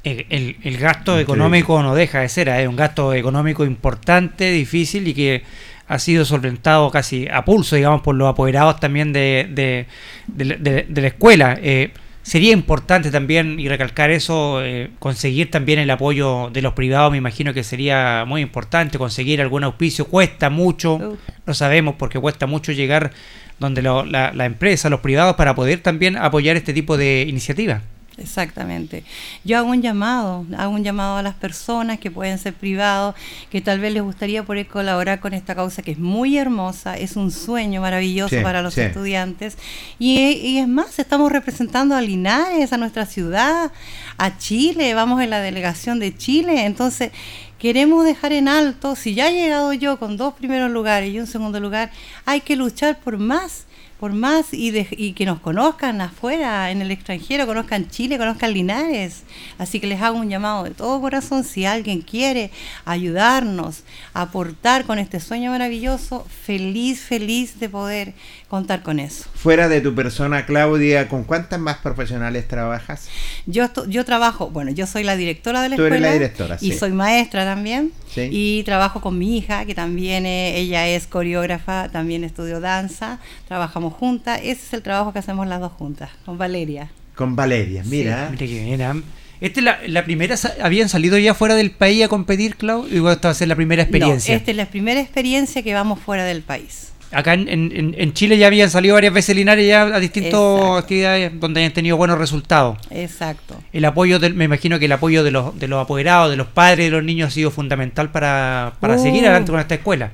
El, 0.03 0.25
el- 0.29 0.55
el 0.63 0.77
gasto 0.77 1.11
Increíble. 1.11 1.21
económico 1.23 1.83
no 1.83 1.93
deja 1.93 2.21
de 2.21 2.29
ser, 2.29 2.47
es 2.49 2.67
un 2.67 2.75
gasto 2.77 3.13
económico 3.13 3.65
importante, 3.65 4.49
difícil 4.51 5.07
y 5.07 5.13
que 5.13 5.43
ha 5.87 5.99
sido 5.99 6.23
solventado 6.23 6.89
casi 6.91 7.27
a 7.27 7.43
pulso, 7.43 7.75
digamos, 7.75 8.01
por 8.01 8.15
los 8.15 8.29
apoderados 8.29 8.79
también 8.79 9.11
de, 9.11 9.47
de, 9.51 9.87
de 10.27 10.45
la- 10.45 10.55
de- 10.55 10.85
de 10.87 11.01
la 11.01 11.07
escuela. 11.07 11.57
Eh, 11.61 11.91
sería 12.21 12.53
importante 12.53 13.11
también, 13.11 13.59
y 13.59 13.67
recalcar 13.67 14.11
eso, 14.11 14.63
eh, 14.63 14.91
conseguir 14.99 15.49
también 15.51 15.79
el 15.79 15.89
apoyo 15.89 16.49
de 16.53 16.61
los 16.61 16.73
privados, 16.73 17.11
me 17.11 17.17
imagino 17.17 17.53
que 17.53 17.63
sería 17.63 18.23
muy 18.27 18.41
importante, 18.41 18.97
conseguir 18.99 19.41
algún 19.41 19.63
auspicio, 19.63 20.05
cuesta 20.05 20.49
mucho, 20.49 21.17
lo 21.45 21.53
sabemos 21.53 21.95
porque 21.97 22.19
cuesta 22.19 22.45
mucho 22.47 22.71
llegar 22.71 23.11
donde 23.59 23.81
lo- 23.81 24.05
la, 24.05 24.31
la 24.33 24.45
empresa, 24.45 24.89
los 24.89 24.99
privados, 25.01 25.35
para 25.35 25.55
poder 25.55 25.79
también 25.81 26.15
apoyar 26.17 26.55
este 26.55 26.71
tipo 26.71 26.95
de 26.97 27.25
iniciativas. 27.27 27.81
Exactamente. 28.21 29.03
Yo 29.43 29.57
hago 29.57 29.69
un 29.69 29.81
llamado, 29.81 30.45
hago 30.57 30.73
un 30.73 30.83
llamado 30.83 31.17
a 31.17 31.23
las 31.23 31.35
personas 31.35 31.99
que 31.99 32.11
pueden 32.11 32.37
ser 32.37 32.53
privados, 32.53 33.15
que 33.49 33.61
tal 33.61 33.79
vez 33.79 33.93
les 33.93 34.03
gustaría 34.03 34.43
poder 34.43 34.67
colaborar 34.67 35.19
con 35.19 35.33
esta 35.33 35.55
causa 35.55 35.81
que 35.81 35.91
es 35.91 35.99
muy 35.99 36.37
hermosa, 36.37 36.97
es 36.97 37.15
un 37.15 37.31
sueño 37.31 37.81
maravilloso 37.81 38.35
Sí, 38.35 38.43
para 38.43 38.61
los 38.61 38.73
sí. 38.73 38.81
estudiantes. 38.81 39.57
Y, 39.97 40.19
y 40.19 40.57
es 40.59 40.67
más, 40.67 40.99
estamos 40.99 41.31
representando 41.31 41.95
a 41.95 42.01
Linares, 42.01 42.73
a 42.73 42.77
nuestra 42.77 43.05
ciudad, 43.05 43.71
a 44.17 44.37
Chile, 44.37 44.93
vamos 44.93 45.21
en 45.21 45.29
la 45.29 45.39
delegación 45.39 45.99
de 45.99 46.15
Chile, 46.15 46.65
entonces 46.65 47.11
queremos 47.57 48.05
dejar 48.05 48.31
en 48.33 48.47
alto, 48.47 48.95
si 48.95 49.13
ya 49.15 49.29
he 49.29 49.33
llegado 49.33 49.73
yo 49.73 49.97
con 49.99 50.17
dos 50.17 50.33
primeros 50.33 50.71
lugares 50.71 51.13
y 51.13 51.19
un 51.19 51.27
segundo 51.27 51.59
lugar, 51.59 51.91
hay 52.25 52.41
que 52.41 52.55
luchar 52.55 52.99
por 52.99 53.17
más 53.17 53.65
por 53.99 54.13
más 54.13 54.53
y, 54.53 54.71
de- 54.71 54.87
y 54.91 55.11
que 55.13 55.25
nos 55.25 55.39
conozcan 55.41 55.99
afuera, 56.01 56.71
en 56.71 56.81
el 56.81 56.89
extranjero, 56.91 57.45
conozcan 57.45 57.89
Chile, 57.89 58.17
conozcan 58.17 58.53
Linares. 58.53 59.23
Así 59.57 59.79
que 59.79 59.87
les 59.87 60.01
hago 60.01 60.17
un 60.17 60.29
llamado 60.29 60.63
de 60.63 60.71
todo 60.71 61.01
corazón, 61.01 61.43
si 61.43 61.65
alguien 61.65 62.01
quiere 62.01 62.49
ayudarnos, 62.85 63.83
aportar 64.13 64.85
con 64.85 64.99
este 64.99 65.19
sueño 65.19 65.51
maravilloso, 65.51 66.25
feliz, 66.45 67.01
feliz 67.01 67.59
de 67.59 67.69
poder 67.69 68.13
contar 68.49 68.81
con 68.83 68.99
eso. 68.99 69.25
Fuera 69.35 69.69
de 69.69 69.79
tu 69.79 69.93
persona, 69.95 70.45
Claudia, 70.45 71.07
¿con 71.07 71.23
cuántas 71.23 71.59
más 71.59 71.77
profesionales 71.77 72.47
trabajas? 72.47 73.07
Yo, 73.45 73.63
esto- 73.63 73.87
yo 73.87 74.03
trabajo, 74.03 74.49
bueno, 74.49 74.71
yo 74.71 74.87
soy 74.87 75.03
la 75.03 75.15
directora 75.15 75.61
de 75.61 75.69
la 75.69 75.75
Tú 75.75 75.83
eres 75.83 75.97
escuela 75.97 76.07
la 76.07 76.13
directora, 76.13 76.57
y 76.59 76.71
sí. 76.71 76.77
soy 76.77 76.91
maestra 76.91 77.45
también. 77.45 77.91
Sí. 78.13 78.27
Y 78.31 78.63
trabajo 78.63 79.01
con 79.01 79.17
mi 79.17 79.37
hija, 79.37 79.65
que 79.65 79.75
también 79.75 80.25
eh, 80.25 80.57
ella 80.57 80.87
es 80.87 81.05
coreógrafa, 81.07 81.89
también 81.89 82.23
estudió 82.23 82.59
danza, 82.59 83.19
trabajamos 83.47 83.93
juntas. 83.93 84.39
Ese 84.41 84.65
es 84.65 84.73
el 84.73 84.81
trabajo 84.81 85.13
que 85.13 85.19
hacemos 85.19 85.47
las 85.47 85.59
dos 85.61 85.71
juntas, 85.73 86.09
con 86.25 86.37
Valeria. 86.37 86.89
Con 87.15 87.35
Valeria, 87.35 87.83
mira. 87.85 88.29
Mira 88.31 88.37
que 88.39 88.45
bien, 88.45 88.81
¿ah? 88.81 88.95
Esta 89.41 89.59
es 89.61 89.63
la, 89.63 89.79
la 89.87 90.03
primera, 90.03 90.35
¿habían 90.61 90.89
salido 90.89 91.17
ya 91.17 91.33
fuera 91.33 91.55
del 91.55 91.71
país 91.71 92.03
a 92.03 92.07
competir, 92.09 92.57
Clau? 92.57 92.85
Igual 92.87 93.13
esta 93.15 93.29
va 93.29 93.31
a 93.31 93.35
ser 93.35 93.47
la 93.47 93.55
primera 93.55 93.83
experiencia. 93.83 94.33
No, 94.33 94.37
esta 94.39 94.51
es 94.51 94.57
la 94.57 94.65
primera 94.65 94.99
experiencia 94.99 95.63
que 95.63 95.73
vamos 95.73 95.99
fuera 95.99 96.25
del 96.25 96.41
país. 96.41 96.89
Acá 97.11 97.33
en, 97.33 97.47
en- 97.49 97.95
en 97.97 98.13
Chile 98.13 98.37
ya 98.37 98.47
habían 98.47 98.69
salido 98.69 98.93
varias 98.93 99.13
veces 99.13 99.35
Linares 99.35 99.67
ya 99.67 99.81
a 99.83 99.99
distintas 99.99 100.33
actividades 100.77 101.31
donde 101.39 101.61
hayan 101.61 101.73
tenido 101.73 101.97
buenos 101.97 102.17
resultados. 102.19 102.77
Exacto. 102.91 103.55
El 103.73 103.85
apoyo, 103.85 104.19
del, 104.19 104.35
me 104.35 104.45
imagino 104.45 104.77
que 104.77 104.85
el 104.85 104.91
apoyo 104.91 105.23
de 105.23 105.31
los, 105.31 105.57
de 105.59 105.67
los 105.67 105.81
apoderados, 105.81 106.29
de 106.29 106.37
los 106.37 106.47
padres 106.47 106.85
de 106.85 106.91
los 106.91 107.03
niños 107.03 107.29
ha 107.29 107.31
sido 107.31 107.49
fundamental 107.51 108.11
para, 108.11 108.73
para 108.79 108.95
Uh. 108.95 108.99
seguir 109.01 109.23
adelante 109.25 109.51
con 109.51 109.59
esta 109.59 109.75
escuela. 109.75 110.11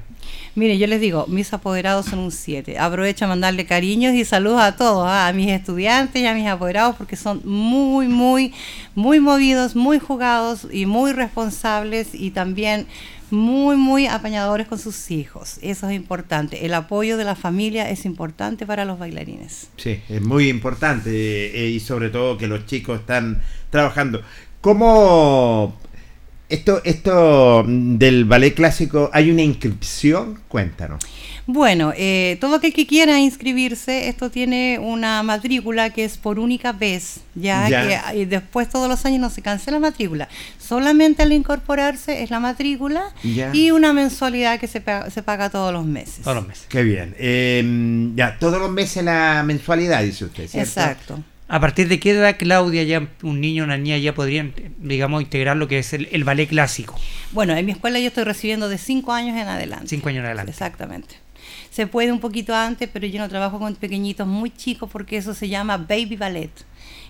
Mire, 0.56 0.78
yo 0.78 0.88
les 0.88 1.02
digo, 1.02 1.26
mis 1.28 1.52
apoderados 1.54 2.06
son 2.06 2.20
un 2.20 2.32
7. 2.32 2.80
Aprovecho 2.80 3.26
a 3.26 3.28
mandarle 3.28 3.66
cariños 3.66 4.14
y 4.16 4.24
saludos 4.24 4.62
a 4.62 4.78
todos, 4.78 5.06
¿ah? 5.06 5.28
a 5.28 5.34
mis 5.34 5.50
estudiantes 5.50 6.22
y 6.22 6.26
a 6.26 6.34
mis 6.34 6.48
apoderados, 6.48 6.96
porque 6.96 7.18
son 7.18 7.42
muy, 7.44 8.08
muy, 8.08 8.54
muy 8.96 9.20
movidos, 9.20 9.76
muy 9.76 10.00
jugados 10.00 10.66
y 10.72 10.86
muy 10.86 11.12
responsables 11.12 12.16
y 12.16 12.32
también 12.32 12.88
muy, 13.32 13.76
muy 13.76 14.08
apañadores 14.08 14.68
con 14.68 14.80
sus 14.80 15.12
hijos. 15.12 15.58
Eso 15.62 15.90
es 15.90 15.96
importante. 15.96 16.66
El 16.66 16.74
apoyo 16.74 17.18
de 17.18 17.26
la 17.26 17.36
familia 17.36 17.90
es 17.90 18.06
importante 18.06 18.66
para 18.66 18.86
los 18.86 18.98
bailarines. 18.98 19.68
Sí, 19.76 20.00
es 20.08 20.22
muy 20.22 20.48
importante 20.48 21.10
eh, 21.12 21.70
y 21.70 21.82
sobre 21.82 22.10
todo 22.10 22.38
que 22.38 22.48
los 22.48 22.66
chicos 22.66 23.02
están 23.02 23.42
trabajando. 23.72 24.22
¿Cómo, 24.62 25.78
Esto, 26.48 26.82
esto 26.84 27.64
mm, 27.66 27.98
del 27.98 28.26
ballet 28.26 28.54
clásico, 28.54 29.10
¿hay 29.14 29.32
una 29.32 29.42
inscripción? 29.42 30.40
Cuéntanos. 30.48 31.04
Bueno, 31.48 31.94
eh, 31.96 32.38
todo 32.42 32.56
aquel 32.56 32.74
que 32.74 32.88
quiera 32.88 33.20
inscribirse, 33.20 34.10
esto 34.10 34.32
tiene 34.32 34.80
una 34.82 35.22
matrícula 35.22 35.92
que 35.92 36.04
es 36.04 36.18
por 36.18 36.40
única 36.40 36.72
vez, 36.72 37.20
ya, 37.36 37.70
Ya. 37.70 38.12
que 38.12 38.18
y 38.20 38.26
después 38.26 38.68
todos 38.68 38.90
los 38.90 39.06
años 39.06 39.20
no 39.20 39.30
se 39.30 39.44
cancela 39.44 39.78
la 39.80 39.88
matrícula. 39.90 40.28
Solamente 40.60 41.22
al 41.22 41.32
incorporarse 41.34 42.24
es 42.24 42.32
la 42.32 42.40
matrícula 42.40 43.14
Ya. 43.24 43.52
y 43.54 43.70
una 43.70 43.94
mensualidad 43.94 44.60
que 44.60 44.68
se 44.68 44.82
paga, 44.82 45.12
se 45.12 45.22
paga 45.22 45.52
todos 45.52 45.72
los 45.72 45.86
meses. 45.86 46.22
Todos 46.24 46.38
los 46.38 46.48
meses. 46.48 46.66
Qué 46.68 46.82
bien. 46.82 47.16
Eh, 47.20 48.12
ya, 48.16 48.38
todos 48.40 48.60
los 48.60 48.72
meses 48.72 49.04
la 49.04 49.44
mensualidad, 49.46 50.02
dice 50.02 50.26
usted, 50.26 50.48
¿cierto? 50.48 50.68
Exacto. 50.68 51.24
¿A 51.48 51.60
partir 51.60 51.88
de 51.88 52.00
qué 52.00 52.12
edad, 52.12 52.36
Claudia, 52.40 52.84
ya 52.84 53.08
un 53.22 53.40
niño 53.40 53.64
o 53.64 53.66
una 53.66 53.78
niña 53.78 53.98
ya 53.98 54.16
podrían, 54.16 54.54
digamos, 54.80 55.22
integrar 55.22 55.56
lo 55.58 55.68
que 55.68 55.78
es 55.78 55.94
el, 55.94 56.08
el 56.12 56.24
ballet 56.24 56.50
clásico? 56.50 56.96
Bueno, 57.34 57.56
en 57.56 57.66
mi 57.66 57.72
escuela 57.72 58.00
yo 58.00 58.08
estoy 58.08 58.24
recibiendo 58.24 58.68
de 58.68 58.80
5 58.80 59.14
años 59.14 59.38
en 59.38 59.48
adelante. 59.48 59.88
Cinco 59.88 60.10
años 60.10 60.20
en 60.20 60.26
adelante. 60.26 60.52
Exactamente. 60.52 61.16
Se 61.70 61.86
puede 61.86 62.12
un 62.12 62.20
poquito 62.20 62.56
antes, 62.56 62.90
pero 62.92 63.06
yo 63.06 63.20
no 63.20 63.30
trabajo 63.30 63.60
con 63.60 63.76
pequeñitos 63.76 64.26
muy 64.26 64.50
chicos 64.50 64.90
porque 64.92 65.18
eso 65.18 65.34
se 65.34 65.48
llama 65.48 65.78
baby 65.78 66.16
ballet. 66.16 66.52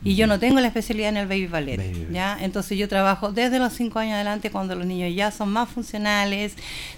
Y 0.05 0.15
yo 0.15 0.27
no 0.27 0.39
tengo 0.39 0.59
la 0.61 0.67
especialidad 0.67 1.09
en 1.09 1.17
el 1.17 1.27
baby 1.27 1.47
ballet, 1.47 1.77
Baby. 1.77 2.07
¿ya? 2.11 2.37
Entonces 2.39 2.77
yo 2.77 2.87
trabajo 2.87 3.31
desde 3.31 3.57
los 3.59 3.73
5 3.73 3.97
años 3.99 4.13
adelante 4.13 4.51
cuando 4.51 4.75
los 4.75 4.85
niños 4.85 5.13
ya 5.15 5.31
son 5.31 5.49
más 5.49 5.67
funcionales, 5.67 6.53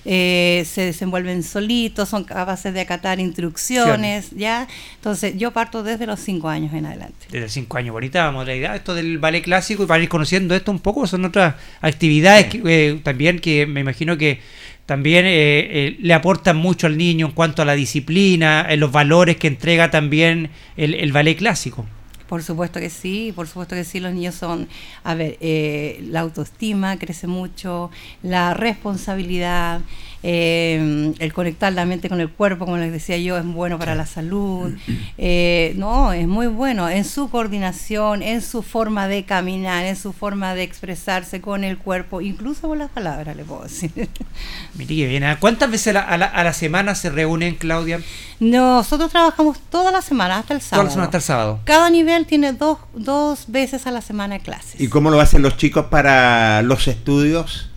eh, 0.06 0.64
se 0.70 0.82
desenvuelven 0.82 1.42
solitos, 1.42 2.10
son 2.10 2.26
capaces 2.26 2.74
de 2.74 2.82
acatar 2.82 3.20
instrucciones, 3.20 4.32
¿ya? 4.32 4.68
Entonces 4.96 5.38
yo 5.38 5.52
parto 5.52 5.84
desde 5.84 6.06
los 6.06 6.20
5 6.20 6.50
años 6.50 6.74
en 6.74 6.86
adelante. 6.86 7.28
Desde 7.32 7.48
cinco 7.50 7.78
años. 7.78 7.94
Ahorita 7.94 8.26
vamos 8.26 8.44
a 8.44 8.46
la 8.48 8.56
idea 8.56 8.76
esto 8.76 8.94
del 8.94 9.18
ballet 9.20 9.42
clásico 9.42 9.84
y 9.84 9.86
para 9.88 10.04
ir 10.04 10.10
conociendo 10.10 10.54
esto 10.54 10.72
un 10.72 10.80
poco, 10.80 11.08
son 11.08 11.24
otras 11.26 11.56
actividades 11.82 12.48
Sí. 12.52 12.62
que, 12.62 12.90
eh, 12.90 13.00
también 13.04 13.40
que 13.40 13.66
me 13.66 13.80
imagino 13.80 14.18
que 14.18 14.40
también 14.86 15.26
eh, 15.26 15.30
eh, 15.32 15.98
le 16.02 16.14
aportan 16.14 16.58
mucho 16.58 16.88
al 16.88 16.98
niño 16.98 17.28
en 17.28 17.32
cuanto 17.32 17.62
a 17.62 17.66
la 17.66 17.74
disciplina, 17.74 18.66
en 18.70 18.80
los 18.82 18.92
valores 18.92 19.38
que 19.38 19.48
entrega 19.48 19.92
también 19.92 20.50
el, 20.76 20.94
el 20.94 21.12
ballet 21.14 21.36
clásico. 21.38 21.86
Por 22.28 22.44
supuesto 22.44 22.80
que 22.80 22.90
sí, 22.90 23.32
por 23.36 23.48
supuesto 23.48 23.76
que 23.76 23.84
sí, 23.84 24.00
los 24.00 24.14
niños 24.14 24.36
son, 24.36 24.68
a 25.04 25.14
ver, 25.16 25.38
eh, 25.42 26.04
la 26.10 26.20
autoestima 26.22 26.98
crece 27.00 27.28
mucho, 27.28 27.90
la 28.22 28.54
responsabilidad, 28.54 29.82
eh, 30.24 31.14
el 31.20 31.34
conectar 31.34 31.72
la 31.74 31.86
mente 31.86 32.10
con 32.10 32.20
el 32.20 32.30
cuerpo, 32.30 32.66
como 32.66 32.78
les 32.78 32.92
decía 32.92 33.18
yo, 33.18 33.38
es 33.38 33.46
bueno 33.46 33.78
para 33.80 33.96
la 33.96 34.06
salud, 34.06 34.74
Eh, 35.18 35.74
no, 35.78 36.12
es 36.14 36.28
muy 36.28 36.48
bueno 36.48 36.90
en 36.90 37.06
su 37.06 37.30
coordinación, 37.30 38.22
en 38.24 38.42
su 38.42 38.62
forma 38.62 39.08
de 39.08 39.24
caminar, 39.26 39.86
en 39.86 39.96
su 39.96 40.12
forma 40.14 40.54
de 40.54 40.64
expresarse 40.64 41.40
con 41.42 41.64
el 41.64 41.78
cuerpo, 41.78 42.20
incluso 42.22 42.68
con 42.68 42.80
las 42.80 42.90
palabras, 42.90 43.36
le 43.36 43.44
puedo 43.46 43.64
decir. 43.64 43.92
Mire 44.76 44.96
que 44.96 45.08
bien. 45.08 45.24
¿Cuántas 45.40 45.70
veces 45.72 45.88
a 45.88 45.94
la, 45.94 46.02
a 46.02 46.18
la- 46.18 46.26
a 46.26 46.44
la 46.44 46.54
semana 46.54 46.94
se 46.96 47.10
reúnen, 47.10 47.56
Claudia? 47.56 48.00
Nosotros 48.40 49.12
trabajamos 49.12 49.60
toda 49.70 49.92
la 49.92 50.02
semana, 50.02 50.38
hasta 50.40 50.54
el 50.54 50.60
Toda 50.60 50.70
sábado. 50.70 50.84
la 50.86 50.90
semana 50.92 51.06
hasta 51.06 51.18
el 51.18 51.24
sábado. 51.24 51.60
Cada 51.64 51.90
nivel 51.90 52.17
tiene 52.26 52.54
dos, 52.54 52.80
dos 52.94 53.46
veces 53.48 53.88
a 53.88 53.92
la 53.92 54.02
semana 54.02 54.40
clases. 54.40 54.80
¿Y 54.80 54.88
cómo 54.88 55.10
lo 55.10 55.20
hacen 55.20 55.42
los 55.42 55.58
chicos 55.58 55.86
para 55.86 56.62
los 56.62 56.88
estudios? 56.88 57.70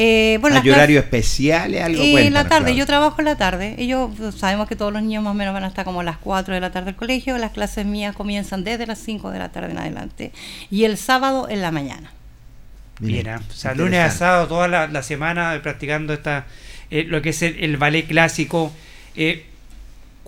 Eh, 0.00 0.38
bueno, 0.40 0.60
¿Hay 0.62 0.70
horario 0.70 1.00
especial? 1.00 1.74
¿Algo? 1.74 2.00
Eh, 2.00 2.26
en 2.26 2.32
la 2.32 2.46
tarde, 2.46 2.76
yo 2.76 2.86
trabajo 2.86 3.16
en 3.18 3.24
la 3.24 3.36
tarde. 3.36 3.74
Ellos 3.78 4.10
pues, 4.16 4.36
sabemos 4.36 4.68
que 4.68 4.76
todos 4.76 4.92
los 4.92 5.02
niños 5.02 5.24
más 5.24 5.32
o 5.32 5.34
menos 5.34 5.52
van 5.52 5.64
a 5.64 5.66
estar 5.66 5.84
como 5.84 6.00
a 6.00 6.04
las 6.04 6.18
4 6.18 6.54
de 6.54 6.60
la 6.60 6.70
tarde 6.70 6.90
al 6.90 6.96
colegio. 6.96 7.36
Las 7.36 7.50
clases 7.50 7.84
mías 7.84 8.14
comienzan 8.14 8.62
desde 8.62 8.86
las 8.86 9.00
5 9.00 9.32
de 9.32 9.40
la 9.40 9.48
tarde 9.50 9.72
en 9.72 9.78
adelante. 9.78 10.32
Y 10.70 10.84
el 10.84 10.98
sábado 10.98 11.48
en 11.48 11.62
la 11.62 11.72
mañana. 11.72 12.12
Bien, 13.00 13.28
¿ah? 13.28 13.40
o 13.48 13.52
sea, 13.52 13.74
lunes 13.74 13.98
a 13.98 14.10
sábado, 14.10 14.46
toda 14.46 14.68
la, 14.68 14.86
la 14.86 15.02
semana 15.02 15.54
eh, 15.56 15.60
practicando 15.60 16.12
esta, 16.12 16.46
eh, 16.90 17.02
lo 17.02 17.20
que 17.20 17.30
es 17.30 17.42
el, 17.42 17.56
el 17.58 17.76
ballet 17.76 18.06
clásico. 18.06 18.72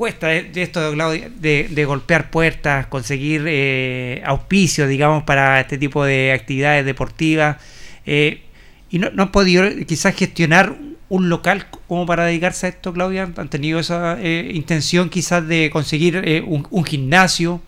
Eh, 0.01 0.03
cuesta 0.03 0.29
de, 0.29 0.45
de 0.45 0.63
esto, 0.63 0.93
Claudia, 0.93 1.29
de, 1.29 1.69
de 1.69 1.85
golpear 1.85 2.31
puertas, 2.31 2.87
conseguir 2.87 3.45
eh, 3.47 4.23
auspicio, 4.25 4.87
digamos, 4.87 5.25
para 5.25 5.61
este 5.61 5.77
tipo 5.77 6.05
de 6.05 6.33
actividades 6.33 6.87
deportivas. 6.87 7.59
Eh, 8.07 8.43
¿Y 8.89 8.99
no, 8.99 9.11
no 9.11 9.25
han 9.25 9.31
podido 9.31 9.65
quizás 9.87 10.15
gestionar 10.15 10.75
un 11.11 11.29
local 11.29 11.67
como 11.87 12.07
para 12.07 12.25
dedicarse 12.25 12.67
a 12.67 12.69
esto, 12.71 12.95
Claudia? 12.95 13.31
¿Han 13.37 13.51
tenido 13.51 13.79
esa 13.79 14.17
eh, 14.19 14.51
intención 14.55 15.11
quizás 15.11 15.47
de 15.47 15.69
conseguir 15.71 16.23
eh, 16.25 16.41
un, 16.47 16.67
un 16.71 16.85
gimnasio 16.85 17.61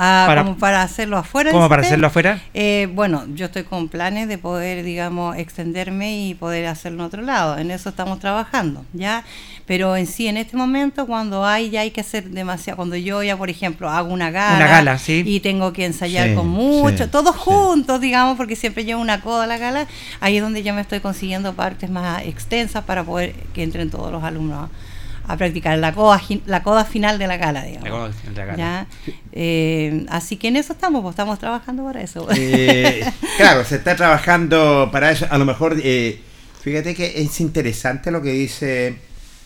Ah, 0.00 0.24
Para- 0.28 0.44
como 0.44 0.56
para 0.56 0.82
hacerlo 0.82 1.18
afuera. 1.18 1.50
como 1.50 1.68
para 1.68 1.82
hacerlo 1.82 2.06
afuera? 2.06 2.40
Eh, 2.54 2.88
bueno, 2.94 3.24
yo 3.34 3.46
estoy 3.46 3.64
con 3.64 3.88
planes 3.88 4.28
de 4.28 4.38
poder, 4.38 4.84
digamos, 4.84 5.36
extenderme 5.36 6.26
y 6.28 6.34
poder 6.34 6.66
hacerlo 6.66 7.00
en 7.00 7.06
otro 7.06 7.22
lado. 7.22 7.58
En 7.58 7.72
eso 7.72 7.88
estamos 7.88 8.20
trabajando, 8.20 8.84
¿ya? 8.92 9.24
Pero 9.66 9.96
en 9.96 10.06
sí, 10.06 10.28
en 10.28 10.36
este 10.36 10.56
momento, 10.56 11.06
cuando 11.06 11.44
hay, 11.44 11.70
ya 11.70 11.80
hay 11.80 11.90
que 11.90 12.00
hacer 12.00 12.30
demasiado. 12.30 12.76
Cuando 12.76 12.94
yo 12.96 13.22
ya, 13.24 13.36
por 13.36 13.50
ejemplo, 13.50 13.90
hago 13.90 14.12
una 14.14 14.30
gala. 14.30 14.56
Una 14.56 14.66
gala, 14.68 14.98
sí. 14.98 15.24
Y 15.26 15.40
tengo 15.40 15.72
que 15.72 15.84
ensayar 15.84 16.28
Sí, 16.28 16.34
con 16.34 16.48
mucho, 16.48 17.04
sí, 17.04 17.10
todos 17.10 17.34
sí. 17.34 17.42
juntos, 17.44 18.00
digamos, 18.00 18.36
porque 18.36 18.54
siempre 18.56 18.84
llevo 18.84 19.00
una 19.02 19.20
coda 19.20 19.44
a 19.44 19.46
la 19.48 19.58
gala. 19.58 19.86
Ahí 20.20 20.36
es 20.36 20.42
donde 20.42 20.62
ya 20.62 20.72
me 20.72 20.80
estoy 20.80 21.00
consiguiendo 21.00 21.54
partes 21.54 21.90
más 21.90 22.22
extensas 22.24 22.84
para 22.84 23.02
poder 23.04 23.34
que 23.52 23.62
entren 23.64 23.90
todos 23.90 24.12
los 24.12 24.22
alumnos 24.22 24.70
a, 25.28 25.36
practicar 25.36 25.78
la 25.78 25.94
coda, 25.94 26.20
la 26.46 26.62
coda 26.62 26.84
final 26.84 27.18
de 27.18 27.26
la 27.26 27.36
gala, 27.36 27.62
digamos. 27.64 27.84
La 27.84 27.90
coda 27.90 28.08
de 28.08 28.34
la 28.34 28.44
gala. 28.44 28.56
¿Ya? 28.56 28.86
Eh, 29.32 30.06
así 30.08 30.36
que 30.36 30.48
en 30.48 30.56
eso 30.56 30.72
estamos, 30.72 31.02
pues, 31.02 31.12
estamos 31.12 31.38
trabajando 31.38 31.84
para 31.84 32.02
eso. 32.02 32.26
Eh, 32.34 33.04
claro, 33.36 33.64
se 33.64 33.76
está 33.76 33.96
trabajando 33.96 34.88
para 34.90 35.10
eso. 35.10 35.26
A 35.30 35.38
lo 35.38 35.44
mejor, 35.44 35.76
eh, 35.82 36.20
fíjate 36.60 36.94
que 36.94 37.22
es 37.22 37.40
interesante 37.40 38.10
lo 38.10 38.22
que 38.22 38.32
dice 38.32 38.96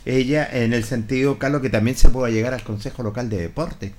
ella 0.04 0.48
en 0.50 0.72
el 0.72 0.84
sentido, 0.84 1.38
Carlos, 1.38 1.62
que 1.62 1.70
también 1.70 1.96
se 1.96 2.08
pueda 2.08 2.30
llegar 2.30 2.54
al 2.54 2.62
Consejo 2.62 3.02
Local 3.02 3.28
de 3.28 3.38
Deporte. 3.38 3.92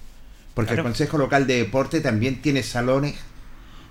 Porque 0.54 0.69
Claro. 0.69 0.82
el 0.82 0.88
Consejo 0.88 1.17
Local 1.17 1.48
de 1.48 1.58
Deporte 1.58 2.02
también 2.02 2.41
tiene 2.41 2.63
salones 2.63 3.15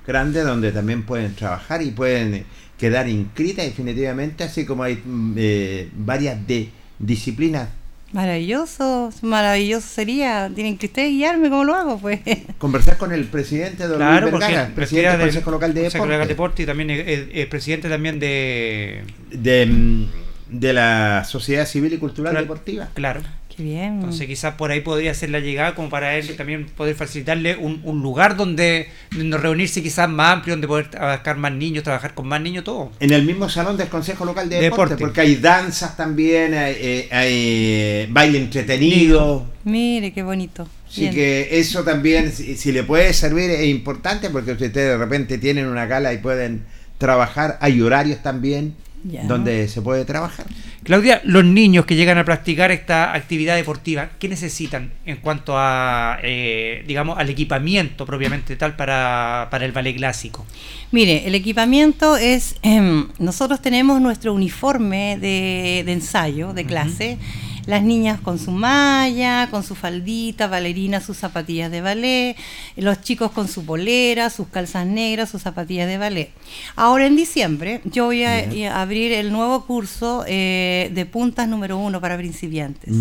grandes 0.06 0.44
donde 0.44 0.72
también 0.72 1.04
pueden 1.04 1.34
trabajar 1.34 1.82
y 1.82 1.90
pueden 1.90 2.44
quedar 2.78 3.08
inscritas 3.08 3.64
definitivamente, 3.64 4.44
así 4.44 4.64
como 4.64 4.82
hay 4.82 5.00
mm, 5.04 5.34
eh, 5.36 5.88
varias 5.94 6.44
de 6.46 6.70
disciplinas. 6.98 7.68
Maravilloso, 8.12 9.10
maravilloso 9.22 9.86
sería. 9.88 10.50
Tienen 10.54 10.76
que 10.78 10.86
ustedes 10.86 11.10
guiarme 11.10 11.48
cómo 11.50 11.64
lo 11.64 11.74
hago, 11.74 11.98
pues. 11.98 12.20
Conversar 12.58 12.96
con 12.98 13.12
el 13.12 13.24
presidente 13.24 13.86
don 13.86 13.96
Claro, 13.96 14.30
Vergara, 14.30 14.66
el 14.66 14.72
presidente 14.72 15.10
del 15.12 15.20
Consejo 15.28 15.50
Local 15.50 15.74
de 15.74 15.80
Consejo 15.82 16.04
de 16.06 16.10
Deporte. 16.12 16.28
Deporte 16.34 16.62
y 16.62 16.66
también 16.66 16.90
es, 16.90 17.08
es- 17.08 17.28
es 17.32 17.46
presidente 17.46 17.88
también 17.88 18.18
de... 18.20 19.02
de, 19.30 19.66
mm, 19.66 20.06
de 20.50 20.72
la 20.74 21.24
Sociedad 21.24 21.64
Civil 21.66 21.94
y 21.94 21.98
Cultural 21.98 22.32
Claro. 22.32 22.44
Deportiva. 22.44 22.88
Claro. 22.92 23.20
Bien. 23.62 23.94
Entonces 23.94 24.26
quizás 24.26 24.54
por 24.54 24.70
ahí 24.70 24.80
podría 24.80 25.14
ser 25.14 25.30
la 25.30 25.40
llegada 25.40 25.74
como 25.74 25.88
para 25.88 26.16
él 26.16 26.36
también 26.36 26.66
poder 26.66 26.94
facilitarle 26.94 27.56
un, 27.56 27.80
un 27.84 28.02
lugar 28.02 28.36
donde, 28.36 28.88
donde 29.10 29.36
reunirse 29.38 29.82
quizás 29.82 30.08
más 30.08 30.34
amplio, 30.34 30.54
donde 30.54 30.66
poder 30.66 30.88
abarcar 30.98 31.36
más 31.36 31.52
niños, 31.52 31.84
trabajar 31.84 32.14
con 32.14 32.26
más 32.26 32.40
niños, 32.40 32.64
todo. 32.64 32.90
En 33.00 33.12
el 33.12 33.24
mismo 33.24 33.48
salón 33.48 33.76
del 33.76 33.88
Consejo 33.88 34.24
Local 34.24 34.48
de 34.48 34.56
Deporte, 34.60 34.94
Deporte. 34.94 34.96
porque 35.04 35.20
hay 35.20 35.36
danzas 35.36 35.96
también, 35.96 36.54
hay, 36.54 36.74
eh, 36.78 37.08
hay, 37.10 37.32
eh, 37.34 38.08
baile 38.10 38.38
entretenido. 38.38 39.46
Mire, 39.64 40.12
qué 40.12 40.22
bonito. 40.22 40.66
Así 40.88 41.02
Bien. 41.02 41.14
que 41.14 41.58
eso 41.58 41.84
también, 41.84 42.32
si, 42.32 42.56
si 42.56 42.72
le 42.72 42.82
puede 42.82 43.12
servir, 43.12 43.50
es 43.50 43.66
importante 43.66 44.28
porque 44.30 44.52
ustedes 44.52 44.72
de 44.74 44.96
repente 44.98 45.38
tienen 45.38 45.66
una 45.66 45.86
gala 45.86 46.12
y 46.12 46.18
pueden 46.18 46.64
trabajar. 46.98 47.58
Hay 47.60 47.80
horarios 47.80 48.22
también 48.22 48.74
Ya. 49.04 49.24
donde 49.24 49.68
se 49.68 49.80
puede 49.82 50.04
trabajar. 50.04 50.46
Claudia, 50.84 51.20
los 51.24 51.44
niños 51.44 51.86
que 51.86 51.94
llegan 51.94 52.18
a 52.18 52.24
practicar 52.24 52.72
esta 52.72 53.14
actividad 53.14 53.54
deportiva, 53.54 54.10
¿qué 54.18 54.28
necesitan 54.28 54.90
en 55.06 55.18
cuanto 55.18 55.54
a, 55.56 56.18
eh, 56.24 56.82
digamos, 56.88 57.18
al 57.18 57.30
equipamiento 57.30 58.04
propiamente 58.04 58.56
tal 58.56 58.74
para, 58.74 59.46
para 59.48 59.64
el 59.64 59.70
ballet 59.70 59.94
clásico? 59.94 60.44
Mire, 60.90 61.26
el 61.26 61.36
equipamiento 61.36 62.16
es, 62.16 62.56
em, 62.62 63.06
nosotros 63.18 63.62
tenemos 63.62 64.00
nuestro 64.00 64.34
uniforme 64.34 65.18
de, 65.18 65.84
de 65.86 65.92
ensayo, 65.92 66.52
de 66.52 66.64
clase, 66.64 67.18
las 67.66 67.82
niñas 67.82 68.20
con 68.20 68.38
su 68.38 68.50
malla, 68.50 69.48
con 69.50 69.62
su 69.62 69.74
faldita, 69.74 70.46
bailarina, 70.46 71.00
sus 71.00 71.16
zapatillas 71.16 71.70
de 71.70 71.80
ballet, 71.80 72.36
los 72.76 73.00
chicos 73.02 73.30
con 73.30 73.48
su 73.48 73.64
polera, 73.64 74.30
sus 74.30 74.48
calzas 74.48 74.86
negras, 74.86 75.30
sus 75.30 75.42
zapatillas 75.42 75.86
de 75.86 75.98
ballet. 75.98 76.30
Ahora 76.76 77.06
en 77.06 77.16
diciembre 77.16 77.80
yo 77.84 78.06
voy 78.06 78.24
a, 78.24 78.44
a 78.72 78.82
abrir 78.82 79.12
el 79.12 79.32
nuevo 79.32 79.64
curso 79.66 80.24
eh, 80.26 80.90
de 80.92 81.06
puntas 81.06 81.48
número 81.48 81.78
uno 81.78 82.00
para 82.00 82.16
principiantes. 82.16 82.92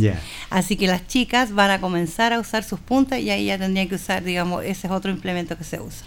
Así 0.49 0.75
que 0.75 0.87
las 0.87 1.07
chicas 1.07 1.53
van 1.53 1.71
a 1.71 1.81
comenzar 1.81 2.33
a 2.33 2.39
usar 2.39 2.63
sus 2.63 2.79
puntas 2.79 3.19
y 3.19 3.29
ahí 3.29 3.45
ya 3.45 3.57
tendrían 3.57 3.87
que 3.87 3.95
usar, 3.95 4.23
digamos, 4.23 4.63
ese 4.63 4.87
es 4.87 4.93
otro 4.93 5.11
implemento 5.11 5.57
que 5.57 5.63
se 5.63 5.79
usa. 5.79 6.05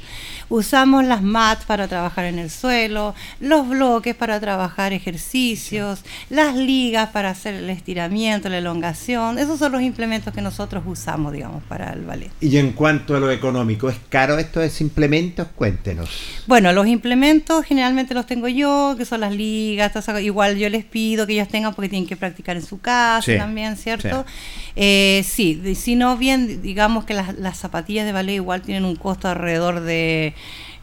Usamos 0.48 1.04
las 1.04 1.22
mats 1.22 1.64
para 1.64 1.88
trabajar 1.88 2.26
en 2.26 2.38
el 2.38 2.50
suelo, 2.50 3.14
los 3.40 3.68
bloques 3.68 4.14
para 4.14 4.38
trabajar 4.40 4.92
ejercicios, 4.92 6.00
las 6.28 6.54
ligas 6.54 7.10
para 7.10 7.30
hacer 7.30 7.54
el 7.54 7.70
estiramiento, 7.70 8.43
la 8.48 8.58
elongación. 8.58 9.38
Esos 9.38 9.58
son 9.58 9.72
los 9.72 9.82
implementos 9.82 10.32
que 10.32 10.40
nosotros 10.40 10.82
usamos, 10.86 11.32
digamos, 11.32 11.62
para 11.64 11.92
el 11.92 12.02
ballet. 12.02 12.30
Y 12.40 12.56
en 12.58 12.72
cuanto 12.72 13.16
a 13.16 13.20
lo 13.20 13.30
económico, 13.30 13.88
¿es 13.88 13.96
caro 14.08 14.38
esto 14.38 14.60
de 14.60 14.70
implementos? 14.80 15.48
Cuéntenos. 15.54 16.10
Bueno, 16.46 16.72
los 16.72 16.86
implementos 16.86 17.64
generalmente 17.64 18.14
los 18.14 18.26
tengo 18.26 18.48
yo, 18.48 18.94
que 18.96 19.04
son 19.04 19.20
las 19.20 19.34
ligas, 19.34 19.92
igual 20.20 20.56
yo 20.56 20.68
les 20.68 20.84
pido 20.84 21.26
que 21.26 21.34
ellos 21.34 21.48
tengan 21.48 21.74
porque 21.74 21.88
tienen 21.88 22.08
que 22.08 22.16
practicar 22.16 22.56
en 22.56 22.64
su 22.64 22.80
casa 22.80 23.22
Sí, 23.22 23.36
también, 23.36 23.76
¿cierto? 23.76 24.24
Eh, 24.76 25.24
sí, 25.26 25.74
si 25.74 25.94
no 25.94 26.16
bien, 26.16 26.62
digamos 26.62 27.04
que 27.04 27.14
las, 27.14 27.38
las 27.38 27.58
zapatillas 27.58 28.06
de 28.06 28.12
ballet 28.12 28.34
igual 28.34 28.62
tienen 28.62 28.84
un 28.84 28.96
costo 28.96 29.28
alrededor 29.28 29.80
de, 29.80 30.34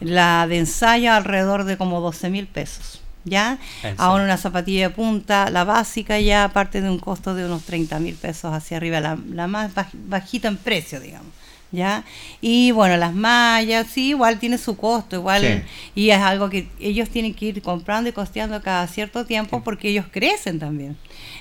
la 0.02 0.48
de 0.48 0.58
ensayo 0.58 1.14
alrededor 1.14 1.64
de 1.64 1.78
como 1.78 2.02
12 2.02 2.30
mil 2.30 2.48
pesos. 2.48 3.02
¿Ya? 3.24 3.60
Ahora 4.02 4.24
una 4.24 4.38
zapatilla 4.38 4.90
de 4.90 4.94
punta, 4.96 5.50
la 5.52 5.64
básica 5.64 6.20
ya 6.20 6.44
aparte 6.46 6.82
de 6.82 6.90
un 6.90 6.98
costo 6.98 7.36
de 7.36 7.46
unos 7.46 7.64
30 7.64 8.00
mil 8.00 8.16
pesos 8.16 8.52
hacia 8.54 8.78
arriba, 8.78 9.00
la, 9.00 9.18
la 9.30 9.46
más 9.48 9.74
baj- 9.76 9.92
bajita 9.94 10.48
en 10.48 10.58
precio, 10.58 11.00
digamos. 11.00 11.32
¿Ya? 11.74 12.04
Y 12.42 12.72
bueno, 12.72 12.98
las 12.98 13.14
mallas, 13.14 13.88
sí, 13.88 14.10
igual 14.10 14.40
tiene 14.40 14.58
su 14.58 14.76
costo, 14.76 15.16
igual, 15.16 15.42
Sí. 15.42 15.62
y 15.96 16.10
es 16.10 16.20
algo 16.20 16.50
que 16.50 16.68
ellos 16.82 17.10
tienen 17.10 17.34
que 17.34 17.46
ir 17.46 17.62
comprando 17.62 18.10
y 18.10 18.14
costeando 18.14 18.62
cada 18.62 18.86
cierto 18.88 19.26
tiempo 19.26 19.64
porque 19.64 19.88
ellos 19.88 20.06
crecen 20.12 20.60
también. 20.60 20.98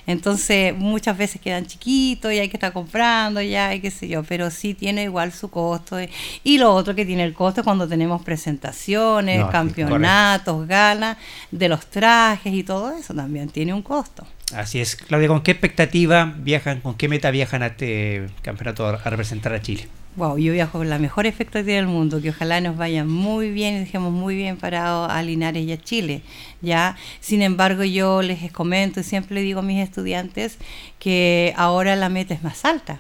Entonces, 0.07 0.75
muchas 0.77 1.19
veces 1.19 1.40
quedan 1.40 1.66
chiquitos 1.66 2.33
y 2.33 2.38
hay 2.38 2.49
que 2.49 2.57
estar 2.57 2.73
comprando 2.73 3.43
ya, 3.43 3.75
y 3.75 3.81
qué 3.81 3.90
sé 3.90 4.07
yo, 4.07 4.23
pero 4.23 4.51
sí 4.51 4.73
tiene 4.75 5.03
igual 5.05 5.33
su 5.33 5.51
costo. 5.51 5.97
Y 6.45 6.59
lo 6.59 6.75
otro 6.75 6.95
que 6.95 7.05
tiene 7.05 7.25
el 7.25 7.35
costo 7.35 7.61
es 7.62 7.64
cuando 7.64 7.88
tenemos 7.88 8.23
presentaciones, 8.23 9.40
No, 9.40 9.51
campeonatos, 9.51 10.66
galas, 10.69 11.16
de 11.51 11.69
los 11.69 11.87
trajes 11.87 12.55
y 12.55 12.62
todo 12.62 12.97
eso 12.97 13.14
también 13.14 13.49
tiene 13.49 13.75
un 13.75 13.83
costo. 13.83 14.25
Así 14.55 14.81
es. 14.81 14.97
Claudia, 14.97 15.29
¿con 15.29 15.43
qué 15.43 15.51
expectativa 15.53 16.35
viajan, 16.38 16.81
con 16.81 16.95
qué 16.95 17.09
meta 17.09 17.31
viajan 17.31 17.62
a 17.62 17.66
este 17.69 18.29
campeonato 18.43 18.87
a 18.87 18.97
representar 19.11 19.53
a 19.55 19.61
Chile? 19.61 19.88
Wow, 20.16 20.38
yo 20.38 20.53
viajo 20.53 20.79
con 20.79 20.90
la 20.90 20.99
mejor 20.99 21.27
expectativa 21.27 21.77
del 21.77 21.87
mundo, 21.87 22.20
que 22.20 22.31
ojalá 22.31 22.61
nos 22.61 22.77
vaya 22.77 23.05
muy 23.05 23.53
bien 23.53 23.77
y 23.77 23.79
dejemos 23.79 24.12
muy 24.12 24.35
bien 24.35 24.57
parados 24.57 25.09
a 25.09 25.23
Linares 25.23 25.64
y 25.64 25.73
a 25.73 25.81
Chile, 25.81 26.23
¿ya? 26.61 26.96
Sin 27.20 27.42
embargo, 27.42 27.85
yo 27.85 28.20
les 28.20 28.51
comento 28.51 28.99
y 28.99 29.05
siempre 29.05 29.37
le 29.37 29.42
digo 29.42 29.61
a 29.61 29.62
mis 29.62 29.81
estudiantes 29.81 30.59
que 30.99 31.55
ahora 31.57 31.94
la 31.94 32.09
meta 32.09 32.35
es 32.35 32.42
más 32.42 32.64
alta, 32.64 32.99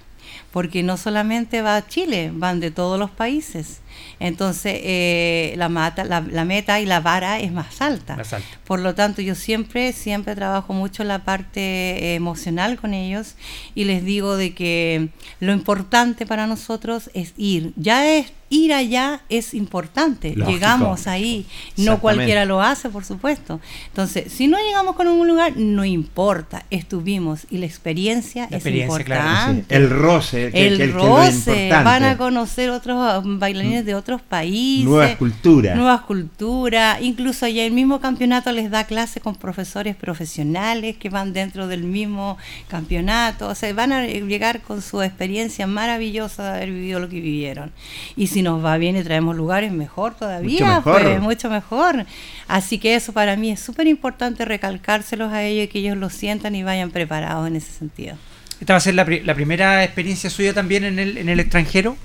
porque 0.52 0.84
no 0.84 0.96
solamente 0.96 1.62
va 1.62 1.76
a 1.76 1.86
Chile, 1.86 2.30
van 2.32 2.60
de 2.60 2.70
todos 2.70 2.96
los 2.96 3.10
países. 3.10 3.80
Entonces, 4.18 4.80
eh, 4.82 5.54
la, 5.56 5.68
mata, 5.68 6.04
la, 6.04 6.20
la 6.20 6.44
meta 6.44 6.80
y 6.80 6.86
la 6.86 7.00
vara 7.00 7.40
es 7.40 7.52
más 7.52 7.80
alta. 7.80 8.16
Más 8.16 8.32
alta. 8.32 8.48
Por 8.66 8.80
lo 8.80 8.94
tanto, 8.94 9.22
yo 9.22 9.34
siempre, 9.34 9.92
siempre 9.92 10.34
trabajo 10.34 10.72
mucho 10.72 11.04
la 11.04 11.24
parte 11.24 11.60
eh, 11.60 12.14
emocional 12.14 12.78
con 12.78 12.94
ellos 12.94 13.34
y 13.74 13.84
les 13.84 14.04
digo 14.04 14.36
de 14.36 14.54
que 14.54 15.08
lo 15.40 15.52
importante 15.52 16.26
para 16.26 16.46
nosotros 16.46 17.10
es 17.14 17.32
ir. 17.36 17.72
Ya 17.76 18.08
es 18.10 18.32
ir 18.52 18.72
allá 18.72 19.20
es 19.28 19.54
importante. 19.54 20.30
Lógico. 20.34 20.50
Llegamos 20.50 21.06
ahí. 21.06 21.46
No 21.76 22.00
cualquiera 22.00 22.44
lo 22.44 22.60
hace, 22.60 22.88
por 22.88 23.04
supuesto. 23.04 23.60
Entonces, 23.86 24.32
si 24.32 24.48
no 24.48 24.58
llegamos 24.58 24.96
con 24.96 25.06
un 25.06 25.26
lugar, 25.28 25.52
no 25.56 25.84
importa. 25.84 26.64
Estuvimos 26.68 27.46
y 27.48 27.58
la 27.58 27.66
experiencia 27.66 28.42
La 28.50 28.56
es 28.56 28.64
experiencia, 28.66 29.04
claro, 29.04 29.22
sí. 29.22 29.50
importante. 29.50 29.76
El 29.76 29.90
roce, 29.90 30.50
que, 30.50 30.66
El 30.66 30.72
que- 30.72 30.76
que 30.78 30.84
es 30.90 30.94
lo 30.96 31.06
roce, 31.16 31.30
importante. 31.64 31.84
van 31.84 32.04
a 32.04 32.16
conocer 32.16 32.70
otros 32.70 33.24
um, 33.24 33.38
de 33.84 33.94
otros 33.94 34.22
países. 34.22 34.84
Nuevas 34.84 35.16
culturas. 35.16 35.76
Nuevas 35.76 36.00
culturas. 36.02 36.98
Incluso 37.00 37.46
allá 37.46 37.64
el 37.64 37.72
mismo 37.72 38.00
campeonato 38.00 38.52
les 38.52 38.70
da 38.70 38.84
clase 38.84 39.20
con 39.20 39.34
profesores 39.36 39.96
profesionales 39.96 40.96
que 40.96 41.08
van 41.10 41.32
dentro 41.32 41.66
del 41.66 41.82
mismo 41.82 42.38
campeonato. 42.68 43.48
O 43.48 43.54
sea, 43.54 43.72
van 43.74 43.92
a 43.92 44.06
llegar 44.06 44.60
con 44.60 44.82
su 44.82 45.02
experiencia 45.02 45.66
maravillosa 45.66 46.42
de 46.44 46.48
haber 46.56 46.70
vivido 46.70 47.00
lo 47.00 47.08
que 47.08 47.20
vivieron. 47.20 47.72
Y 48.16 48.28
si 48.28 48.42
nos 48.42 48.64
va 48.64 48.76
bien 48.78 48.96
y 48.96 49.02
traemos 49.02 49.36
lugares, 49.36 49.72
mejor 49.72 50.14
todavía. 50.14 50.60
Mucho 50.60 50.74
mejor. 50.76 51.02
Pues, 51.02 51.20
mucho 51.20 51.50
mejor. 51.50 52.06
Así 52.48 52.78
que 52.78 52.94
eso 52.94 53.12
para 53.12 53.36
mí 53.36 53.50
es 53.50 53.60
súper 53.60 53.86
importante 53.86 54.44
recalcárselos 54.44 55.32
a 55.32 55.42
ellos 55.44 55.64
y 55.64 55.68
que 55.68 55.78
ellos 55.80 55.96
lo 55.96 56.10
sientan 56.10 56.54
y 56.54 56.62
vayan 56.62 56.90
preparados 56.90 57.46
en 57.46 57.56
ese 57.56 57.72
sentido. 57.72 58.16
¿Esta 58.60 58.74
va 58.74 58.76
a 58.76 58.80
ser 58.80 58.94
la, 58.94 59.04
pri- 59.06 59.20
la 59.20 59.34
primera 59.34 59.82
experiencia 59.84 60.28
suya 60.28 60.52
también 60.52 60.84
en 60.84 60.98
el, 60.98 61.16
en 61.16 61.28
el 61.30 61.40
extranjero? 61.40 61.96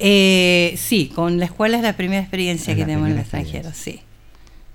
Eh, 0.00 0.74
sí, 0.78 1.12
con 1.14 1.38
la 1.38 1.44
escuela 1.44 1.76
es 1.76 1.82
la 1.82 1.92
primera 1.92 2.22
experiencia 2.22 2.72
Es 2.72 2.78
que 2.78 2.84
tenemos 2.84 3.06
en 3.08 3.14
el 3.14 3.20
extranjero, 3.20 3.70
sí. 3.74 4.00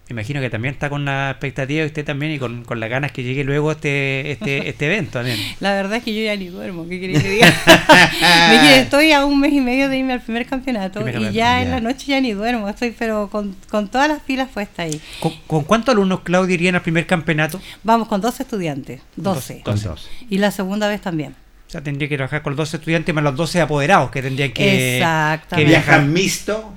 Me 0.08 0.14
imagino 0.14 0.40
que 0.40 0.52
también 0.52 0.76
está 0.76 0.88
con 0.88 1.04
la 1.04 1.32
expectativa 1.32 1.82
de 1.82 1.88
usted 1.88 2.06
también 2.06 2.34
y 2.34 2.38
con, 2.38 2.64
con 2.64 2.80
las 2.80 2.92
ganas 2.92 3.12
que 3.12 3.24
llegue 3.24 3.44
luego 3.44 3.72
este, 3.72 4.34
este, 4.34 4.70
este 4.70 4.86
evento 4.86 5.14
también. 5.14 5.40
La 5.60 5.74
verdad 5.74 5.98
es 5.98 6.04
que 6.04 6.14
yo 6.14 6.24
ya 6.24 6.36
ni 6.36 6.46
duermo, 6.46 6.88
¿qué 6.88 7.00
queréis 7.00 7.24
que 7.24 7.30
diga? 7.32 7.52
Me 8.52 8.82
estoy 8.82 9.14
a 9.14 9.26
un 9.26 9.40
mes 9.40 9.52
y 9.52 9.62
medio 9.62 9.90
de 9.90 9.98
irme 9.98 10.14
al 10.14 10.22
primer 10.22 10.46
campeonato 10.46 11.00
Primer 11.00 11.10
y 11.10 11.14
campeonato, 11.14 11.36
ya 11.36 11.64
en 11.64 11.72
la 11.72 11.82
noche 11.82 12.06
ya 12.06 12.22
ni 12.22 12.34
duermo, 12.34 12.70
estoy 12.70 12.92
pero 12.92 13.30
con, 13.32 13.56
con 13.72 13.88
todas 13.88 14.08
las 14.08 14.20
pilas 14.20 14.48
puestas 14.54 14.86
ahí. 14.86 15.02
¿Con, 15.20 15.34
con 15.48 15.64
cuántos 15.64 15.94
alumnos, 15.94 16.20
Claudia, 16.20 16.54
irían 16.54 16.76
al 16.76 16.84
primer 16.84 17.08
campeonato? 17.08 17.60
Vamos 17.82 18.08
con 18.08 18.22
12 18.22 18.44
estudiantes, 18.44 19.02
12. 19.16 19.62
Con 19.62 19.82
dos. 19.82 20.08
Y 20.30 20.38
la 20.38 20.52
segunda 20.52 20.88
vez 20.88 21.02
también. 21.02 21.36
O 21.68 21.72
sea, 21.72 21.82
tendría 21.82 22.08
que 22.08 22.16
trabajar 22.16 22.42
con 22.42 22.52
los 22.52 22.58
12 22.58 22.78
estudiantes 22.78 23.14
más 23.16 23.24
los 23.24 23.36
12 23.36 23.62
apoderados 23.62 24.12
que 24.12 24.22
tendrían 24.22 24.52
que, 24.52 24.64
que 24.64 24.98
viajar. 25.00 25.42
¿Viajan 25.66 26.14
mixto? 26.14 26.74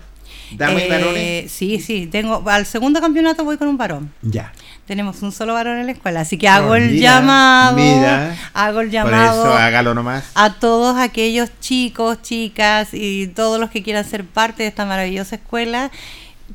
¿Damas 0.52 0.80
y 0.82 0.84
Eh, 0.86 0.88
varones? 0.88 1.52
Sí, 1.52 1.78
sí, 1.78 2.06
tengo 2.06 2.42
al 2.48 2.64
segundo 2.64 3.00
campeonato 3.02 3.44
voy 3.44 3.58
con 3.58 3.68
un 3.68 3.76
varón. 3.76 4.10
Ya. 4.22 4.50
Tenemos 4.86 5.20
un 5.20 5.30
solo 5.30 5.52
varón 5.52 5.78
en 5.78 5.84
la 5.84 5.92
escuela, 5.92 6.20
así 6.20 6.38
que 6.38 6.48
hago 6.48 6.70
Oh, 6.70 6.74
el 6.74 6.92
mira, 6.92 7.16
llamado, 7.20 7.76
mira. 7.76 8.34
hago 8.54 8.80
el 8.80 8.86
Por 8.86 8.92
llamado 8.94 9.44
eso 9.44 9.52
hágalo 9.54 9.92
nomás. 9.92 10.24
a 10.34 10.54
todos 10.54 10.96
aquellos 10.96 11.50
chicos, 11.60 12.22
chicas 12.22 12.88
y 12.94 13.26
todos 13.26 13.60
los 13.60 13.68
que 13.68 13.82
quieran 13.82 14.06
ser 14.06 14.24
parte 14.24 14.62
de 14.62 14.70
esta 14.70 14.86
maravillosa 14.86 15.36
escuela, 15.36 15.90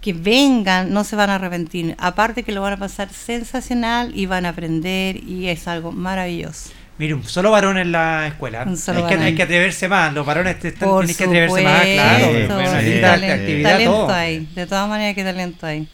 que 0.02 0.13
vengan, 0.13 0.91
no 0.91 1.04
se 1.04 1.15
van 1.15 1.30
a 1.30 1.36
arrepentir. 1.36 1.96
Aparte 2.00 2.41
que 2.41 2.52
lo 2.52 2.62
van 2.63 2.74
a 2.74 2.78
pasar 2.78 3.10
sensacional 3.13 4.12
y 4.17 4.26
van 4.26 4.48
a 4.48 4.50
aprender 4.50 5.17
y 5.24 5.50
es 5.50 5.67
algo 5.67 5.91
maravilloso. 5.91 6.72
Mire, 6.97 7.15
un 7.15 7.23
solo 7.23 7.49
varón 7.51 7.77
en 7.79 7.91
la 7.91 8.27
escuela. 8.27 8.63
Un 8.67 8.77
solo 8.77 8.99
hay, 8.99 9.03
que, 9.06 9.10
varón. 9.15 9.25
hay 9.27 9.36
que 9.36 9.43
atreverse 9.43 9.88
más. 9.88 10.13
Los 10.13 10.25
varones 10.25 10.60
te- 10.60 10.67
están- 10.69 10.89
tienen 10.99 11.15
que 11.15 11.23
atreverse 11.23 11.62
más, 11.63 11.82
claro. 11.82 12.25
Bueno, 12.27 12.69
sí, 12.82 13.03
actividad, 13.03 13.71
talento 13.71 13.91
todo. 13.91 14.13
hay, 14.13 14.47
de 14.53 14.67
todas 14.67 14.88
maneras 14.88 15.15
que 15.15 15.23
talento 15.23 15.65
hay. 15.65 15.88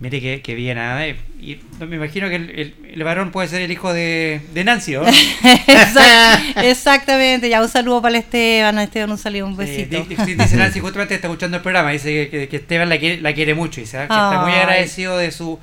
Mire 0.00 0.20
que, 0.20 0.40
que 0.42 0.54
bien, 0.54 0.78
¿ah? 0.78 1.06
Y 1.06 1.60
no 1.78 1.86
me 1.86 1.96
imagino 1.96 2.28
que 2.28 2.34
el, 2.36 2.50
el- 2.50 2.74
el 2.94 3.04
varón 3.04 3.30
puede 3.30 3.46
ser 3.46 3.60
el 3.62 3.70
hijo 3.70 3.92
de, 3.92 4.40
de 4.52 4.64
Nancy, 4.64 4.92
¿no? 4.92 5.02
Exact- 5.66 6.56
exactamente, 6.64 7.48
ya 7.48 7.60
un 7.62 7.68
saludo 7.68 8.00
para 8.02 8.16
el 8.16 8.22
Esteban, 8.22 8.78
a 8.78 8.82
Esteban 8.84 9.10
un 9.10 9.18
saludo, 9.18 9.46
un 9.46 9.52
Eh, 9.52 9.56
besito. 9.88 10.24
di- 10.24 10.34
dice 10.34 10.56
Nancy, 10.56 10.80
justamente 10.80 11.14
está 11.14 11.28
escuchando 11.28 11.58
el 11.58 11.62
programa, 11.62 11.90
dice 11.90 12.28
que, 12.30 12.48
que- 12.48 12.56
Esteban 12.56 12.88
la 12.88 12.98
quiere, 12.98 13.20
la 13.20 13.32
quiere 13.34 13.54
mucho, 13.54 13.80
dice 13.80 13.98
¿ah? 13.98 14.08
que 14.08 14.14
está 14.14 14.40
muy 14.42 14.52
agradecido 14.52 15.18
de 15.18 15.30
su 15.30 15.58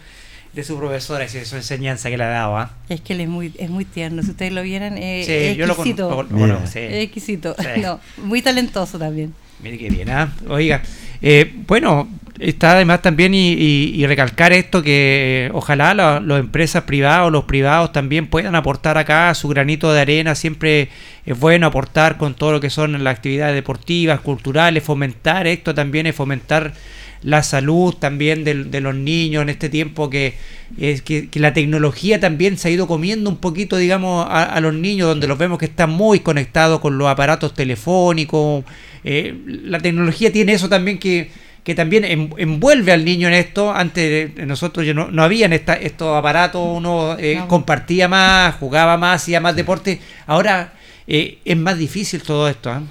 de 0.54 0.64
su 0.64 0.78
profesora 0.78 1.26
y 1.26 1.28
de 1.28 1.46
su 1.46 1.56
enseñanza 1.56 2.10
que 2.10 2.18
le 2.18 2.24
ha 2.24 2.30
dado. 2.30 2.58
¿ah? 2.58 2.72
Es 2.90 3.02
que 3.02 3.14
él 3.14 3.22
es 3.22 3.28
muy, 3.30 3.54
es 3.58 3.70
muy 3.70 3.86
tierno, 3.86 4.24
si 4.24 4.32
ustedes 4.32 4.52
lo 4.52 4.62
vieran, 4.64 4.98
eh, 4.98 5.24
Sí, 5.26 5.32
es 5.32 5.58
yo 5.58 5.66
lo 5.68 5.74
exquisito. 5.74 6.24
lo 6.30 6.68
sí. 6.68 6.80
Es 6.80 7.04
exquisito. 7.04 7.56
Sí. 7.60 7.66
No, 7.82 8.00
muy 8.18 8.42
talentoso 8.42 8.98
también. 8.98 9.34
Mire 9.62 9.78
qué 9.78 9.90
bien, 9.90 10.10
¿ah? 10.10 10.32
Oiga, 10.48 10.82
eh, 11.22 11.54
bueno, 11.68 12.08
está 12.40 12.72
además 12.72 13.02
también 13.02 13.34
y, 13.34 13.52
y- 13.52 13.92
y 13.96 14.08
recalcar 14.08 14.54
esto 14.54 14.82
que 14.82 15.48
eh, 15.48 15.52
ojalá 15.54 15.94
la- 15.94 16.20
las 16.22 16.40
empresas 16.40 16.84
privadas, 16.84 17.30
los 17.32 17.44
privados 17.44 17.92
también 17.92 18.28
puedan 18.28 18.56
aportar 18.56 18.98
acá 18.98 19.34
su 19.36 19.50
granito 19.50 19.92
de 19.92 20.00
arena. 20.00 20.34
Siempre 20.36 20.88
es 21.26 21.38
bueno 21.38 21.68
aportar 21.68 22.18
con 22.18 22.36
todo 22.36 22.54
lo 22.54 22.62
que 22.62 22.70
son 22.70 23.04
las 23.04 23.16
actividades 23.18 23.54
deportivas, 23.54 24.22
culturales, 24.22 24.82
fomentar 24.82 25.46
esto 25.46 25.76
también 25.76 26.08
es 26.08 26.16
fomentar 26.16 26.74
la 27.22 27.44
salud 27.44 27.94
también 27.96 28.44
del- 28.44 28.72
de, 28.72 28.80
los 28.82 28.96
niños 28.96 29.42
en 29.44 29.50
este 29.50 29.68
tiempo 29.70 30.10
que, 30.10 30.36
es 30.78 31.02
que, 31.02 31.28
que 31.30 31.40
la 31.40 31.54
tecnología 31.54 32.20
también 32.20 32.58
se 32.58 32.70
ha 32.70 32.72
ido 32.72 32.88
comiendo 32.88 33.30
un 33.30 33.38
poquito, 33.38 33.76
digamos, 33.78 34.26
a, 34.30 34.44
a 34.44 34.60
los 34.62 34.74
niños, 34.74 35.08
donde 35.10 35.28
los 35.28 35.38
vemos 35.38 35.58
que 35.60 35.66
están 35.66 35.90
muy 35.90 36.20
conectados 36.22 36.80
con 36.80 36.98
los 36.98 37.08
aparatos 37.10 37.54
telefónicos. 37.54 38.64
Eh, 39.04 39.36
la 39.46 39.80
tecnología 39.80 40.32
tiene 40.32 40.54
eso 40.54 40.70
también 40.70 40.98
que, 40.98 41.30
que 41.64 41.76
también 41.76 42.06
en- 42.06 42.34
envuelve 42.38 42.92
al 42.94 43.04
niño 43.04 43.28
en 43.28 43.34
esto. 43.34 43.74
Antes 43.74 44.34
de 44.36 44.46
nosotros 44.46 44.86
ya 44.86 44.94
no, 44.94 45.12
no 45.12 45.22
habían 45.24 45.52
esta, 45.52 45.74
estos 45.74 46.18
aparatos, 46.18 46.62
uno 46.66 47.18
eh, 47.20 47.36
No. 47.38 47.48
compartía 47.50 48.08
más, 48.08 48.56
jugaba 48.56 48.96
más, 48.98 49.22
hacía 49.24 49.42
más 49.42 49.56
deporte. 49.58 50.00
Ahora 50.26 50.74
eh, 51.08 51.40
es 51.44 51.58
más 51.58 51.78
difícil 51.78 52.22
todo 52.22 52.48
esto. 52.48 52.82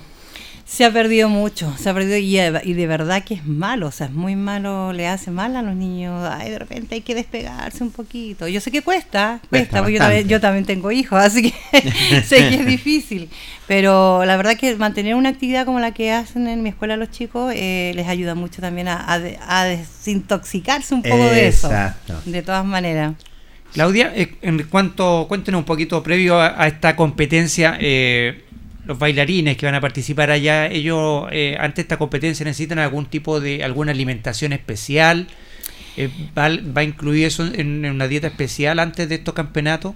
Se 0.71 0.85
ha 0.85 0.93
perdido 0.93 1.31
mucho, 1.31 1.75
se 1.79 1.89
ha 1.89 1.95
perdido 1.95 2.19
y, 2.19 2.39
y 2.39 2.75
de 2.75 2.87
verdad 2.87 3.25
que 3.25 3.33
es 3.33 3.47
malo, 3.47 3.87
o 3.87 3.91
sea, 3.91 4.09
es 4.09 4.13
muy 4.13 4.37
malo, 4.37 4.93
le 4.93 5.09
hace 5.09 5.31
mal 5.31 5.57
a 5.57 5.63
los 5.63 5.75
niños. 5.75 6.29
Ay, 6.31 6.51
de 6.51 6.59
repente 6.59 6.95
hay 6.97 7.01
que 7.01 7.15
despegarse 7.15 7.83
un 7.83 7.91
poquito. 7.91 8.47
Yo 8.49 8.61
sé 8.61 8.71
que 8.71 8.83
cuesta, 8.83 9.41
cuesta, 9.49 9.49
Cuesta 9.49 9.79
porque 9.79 9.95
yo 9.95 9.99
también, 10.01 10.29
yo 10.29 10.41
también 10.43 10.67
tengo 10.67 10.93
hijos, 10.93 11.19
así 11.25 11.51
que 11.51 12.21
sé 12.23 12.51
que 12.51 12.55
es 12.57 12.67
difícil. 12.67 13.31
Pero 13.67 14.25
la 14.27 14.37
verdad 14.37 14.57
que 14.59 14.77
mantener 14.77 15.15
una 15.15 15.31
actividad 15.31 15.65
como 15.65 15.81
la 15.81 15.93
que 15.95 16.13
hacen 16.13 16.47
en 16.47 16.63
mi 16.63 16.69
escuela 16.69 16.99
los 16.99 17.11
chicos 17.11 17.51
eh, 17.57 17.93
les 17.97 18.07
ayuda 18.07 18.35
mucho 18.35 18.61
también 18.61 18.89
a, 18.89 19.11
a 19.11 19.19
de- 19.19 19.39
a 19.49 19.65
desintoxicarse 19.65 20.95
un 20.95 21.03
poco 21.03 21.17
de 21.25 21.49
eso. 21.49 21.71
De 22.27 22.43
todas 22.43 22.65
maneras. 22.67 23.15
Claudia, 23.73 24.13
eh, 24.15 24.35
en 24.43 24.63
cuanto, 24.65 25.27
cuéntenos 25.29 25.59
un 25.61 25.65
poquito 25.65 26.03
previo 26.03 26.41
a, 26.41 26.63
a 26.63 26.67
esta 26.69 26.97
competencia, 26.97 27.77
eh, 27.81 28.45
los 28.89 28.99
bailarines 28.99 29.57
que 29.57 29.67
van 29.67 29.75
a 29.77 29.81
participar 29.81 30.31
allá, 30.33 30.67
ellos 30.67 31.27
eh, 31.31 31.57
ante 31.61 31.83
esta 31.83 31.99
competencia 31.99 32.43
necesitan 32.45 32.79
algún 32.81 33.07
tipo 33.07 33.39
de 33.41 33.63
alguna 33.63 33.93
alimentación 33.93 34.53
especial. 34.53 35.29
Eh, 36.01 36.09
¿va, 36.37 36.49
va 36.49 36.81
a 36.83 36.85
incluir 36.85 37.27
eso 37.27 37.45
en, 37.45 37.85
en 37.85 37.91
una 37.91 38.07
dieta 38.07 38.29
especial 38.29 38.79
antes 38.79 39.09
de 39.09 39.17
estos 39.17 39.35
campeonatos? 39.35 39.95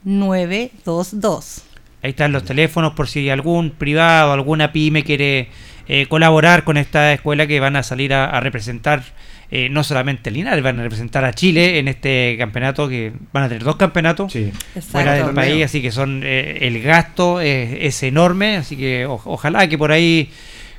866-97922. 0.06 1.62
Ahí 2.04 2.12
están 2.12 2.32
los 2.32 2.44
teléfonos 2.46 2.94
por 2.94 3.08
si 3.08 3.30
algún 3.30 3.72
privado, 3.72 4.32
alguna 4.34 4.72
pyme 4.72 5.04
quiere 5.04 5.48
eh, 5.88 6.06
colaborar 6.08 6.64
con 6.64 6.78
esta 6.78 7.12
escuela 7.14 7.48
que 7.48 7.60
van 7.60 7.76
a 7.76 7.84
salir 7.84 8.14
a, 8.14 8.26
a 8.26 8.40
representar 8.40 9.04
eh, 9.50 9.70
no 9.70 9.84
solamente 9.84 10.30
a 10.30 10.34
Linares, 10.34 10.62
van 10.62 10.78
a 10.80 10.84
representar 10.84 11.24
a 11.24 11.32
Chile 11.34 11.80
en 11.80 11.88
este 11.88 12.36
campeonato 12.38 12.90
que 12.90 13.14
van 13.32 13.46
a 13.46 13.48
tener 13.48 13.64
dos 13.64 13.78
campeonatos 13.78 14.32
Sí. 14.34 14.52
fuera 14.92 15.14
del 15.14 15.34
país, 15.34 15.64
así 15.66 15.82
que 15.82 15.90
son 15.92 16.22
eh, 16.26 16.58
el 16.62 16.82
gasto 16.82 17.40
es, 17.40 17.70
es 17.80 18.04
enorme, 18.04 18.58
así 18.58 18.76
que 18.76 19.06
o- 19.06 19.22
ojalá 19.24 19.68
que 19.70 19.78
por 19.78 19.92
ahí 19.94 20.30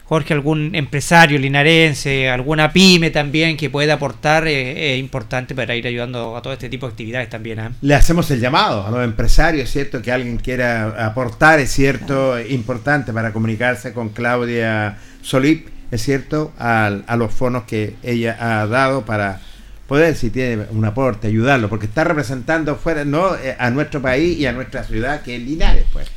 Jorge, 0.09 0.33
algún 0.33 0.75
empresario 0.75 1.39
linarense, 1.39 2.31
alguna 2.31 2.73
pyme 2.73 3.11
también 3.11 3.59
que 3.59 3.69
pueda 3.69 3.93
aportar, 3.95 4.49
eh, 4.49 4.95
es 4.95 4.99
importante 5.01 5.55
para 5.55 5.77
ir 5.77 5.87
ayudando 5.87 6.35
a 6.35 6.41
todo 6.41 6.55
este 6.55 6.71
tipo 6.71 6.87
de 6.87 6.93
actividades 6.93 7.29
también. 7.29 7.61
¿ah? 7.61 7.73
Le 7.83 7.95
hacemos 7.95 8.31
el 8.31 8.41
llamado 8.41 8.87
a 8.87 8.91
los 8.91 9.05
empresarios, 9.05 9.69
¿cierto? 9.71 10.01
Que 10.01 10.11
alguien 10.11 10.39
quiera 10.39 11.05
aportar, 11.07 11.61
es 11.61 11.71
cierto, 11.71 12.41
importante 12.41 13.13
para 13.13 13.35
comunicarse 13.35 13.93
con 13.93 14.09
Claudia 14.09 14.97
Solip, 15.21 15.69
es 15.91 16.03
cierto, 16.03 16.53
al- 16.59 17.05
a, 17.07 17.17
los 17.17 17.31
fondos 17.35 17.65
que 17.65 17.97
ella 18.03 18.35
ha 18.41 18.67
dado 18.67 19.05
para 19.05 19.41
poder, 19.87 20.15
si 20.17 20.31
tiene 20.31 20.65
un 20.71 20.87
aporte, 20.87 21.29
ayudarlo, 21.29 21.69
porque 21.69 21.85
está 21.85 22.05
representando 22.05 22.77
fuera, 22.77 23.05
¿no? 23.05 23.35
Eh, 23.37 23.57
a 23.59 23.71
nuestro 23.71 24.01
país 24.01 24.39
y 24.39 24.47
a 24.47 24.53
nuestra 24.53 24.85
ciudad, 24.85 25.21
que 25.21 25.37
es 25.37 25.43
Linares, 25.43 25.85
pues. 25.93 26.09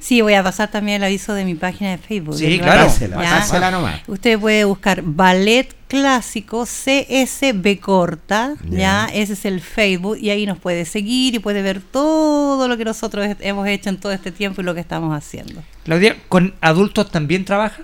Sí, 0.00 0.20
voy 0.20 0.34
a 0.34 0.42
pasar 0.42 0.70
también 0.70 0.96
el 0.96 1.04
aviso 1.04 1.34
de 1.34 1.44
mi 1.44 1.54
página 1.54 1.90
de 1.92 1.98
Facebook. 1.98 2.36
Sí, 2.36 2.58
claro. 2.58 2.86
Pásela, 2.86 3.70
nomás. 3.70 4.00
Usted 4.06 4.38
puede 4.38 4.64
buscar 4.64 5.02
Ballet 5.02 5.74
Clásico 5.88 6.64
CSB 6.66 7.78
Corta, 7.80 8.54
Ya. 8.68 8.78
¿ya? 8.78 9.08
Ese 9.14 9.34
es 9.34 9.44
el 9.44 9.60
Facebook 9.60 10.18
y 10.20 10.30
ahí 10.30 10.44
nos 10.46 10.58
puede 10.58 10.84
seguir 10.84 11.34
y 11.34 11.38
puede 11.38 11.62
ver 11.62 11.80
todo 11.80 12.66
lo 12.68 12.76
que 12.76 12.84
nosotros 12.84 13.26
he- 13.26 13.36
hemos 13.48 13.66
hecho 13.68 13.88
en 13.90 13.98
todo 13.98 14.12
este 14.12 14.32
tiempo 14.32 14.60
y 14.60 14.64
lo 14.64 14.74
que 14.74 14.80
estamos 14.80 15.16
haciendo. 15.16 15.62
Claudia, 15.84 16.16
¿con 16.28 16.54
adultos 16.60 17.10
también 17.10 17.44
trabaja? 17.44 17.82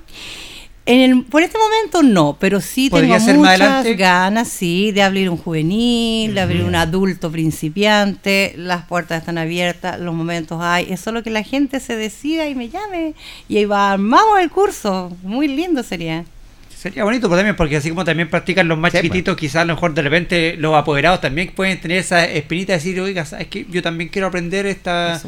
En 0.90 1.00
el, 1.00 1.22
por 1.22 1.42
este 1.42 1.56
momento 1.56 2.02
no, 2.02 2.36
pero 2.40 2.60
sí 2.60 2.90
¿Podría 2.90 3.18
tengo 3.18 3.44
muchas 3.44 3.84
ganas, 3.96 4.48
sí, 4.48 4.90
de 4.90 5.02
abrir 5.02 5.30
un 5.30 5.36
juvenil, 5.36 6.34
de 6.34 6.40
abrir 6.40 6.64
un 6.64 6.74
adulto 6.74 7.30
principiante, 7.30 8.54
las 8.56 8.86
puertas 8.86 9.20
están 9.20 9.38
abiertas, 9.38 10.00
los 10.00 10.14
momentos 10.14 10.58
hay, 10.60 10.92
es 10.92 10.98
solo 11.00 11.22
que 11.22 11.30
la 11.30 11.44
gente 11.44 11.78
se 11.78 11.94
decida 11.94 12.48
y 12.48 12.56
me 12.56 12.68
llame. 12.68 13.14
Y 13.48 13.58
ahí 13.58 13.66
va, 13.66 13.92
armamos 13.92 14.40
el 14.40 14.50
curso, 14.50 15.16
muy 15.22 15.46
lindo 15.46 15.84
sería. 15.84 16.24
Sería 16.76 17.04
bonito 17.04 17.28
pues, 17.28 17.38
también, 17.38 17.54
porque 17.54 17.76
así 17.76 17.90
como 17.90 18.04
también 18.04 18.28
practican 18.28 18.66
los 18.66 18.76
más 18.76 18.90
Sí, 18.90 18.98
pues. 18.98 19.02
chiquititos, 19.02 19.36
quizás 19.36 19.56
a 19.56 19.64
lo 19.66 19.74
mejor 19.74 19.94
de 19.94 20.02
repente 20.02 20.56
los 20.56 20.74
apoderados 20.74 21.20
también 21.20 21.52
pueden 21.54 21.80
tener 21.80 21.98
esa 21.98 22.24
espinita 22.24 22.72
de 22.72 22.78
decir, 22.78 23.00
oiga, 23.00 23.24
es 23.38 23.46
que 23.46 23.64
yo 23.70 23.80
también 23.80 24.10
quiero 24.10 24.26
aprender 24.26 24.66
esta... 24.66 25.22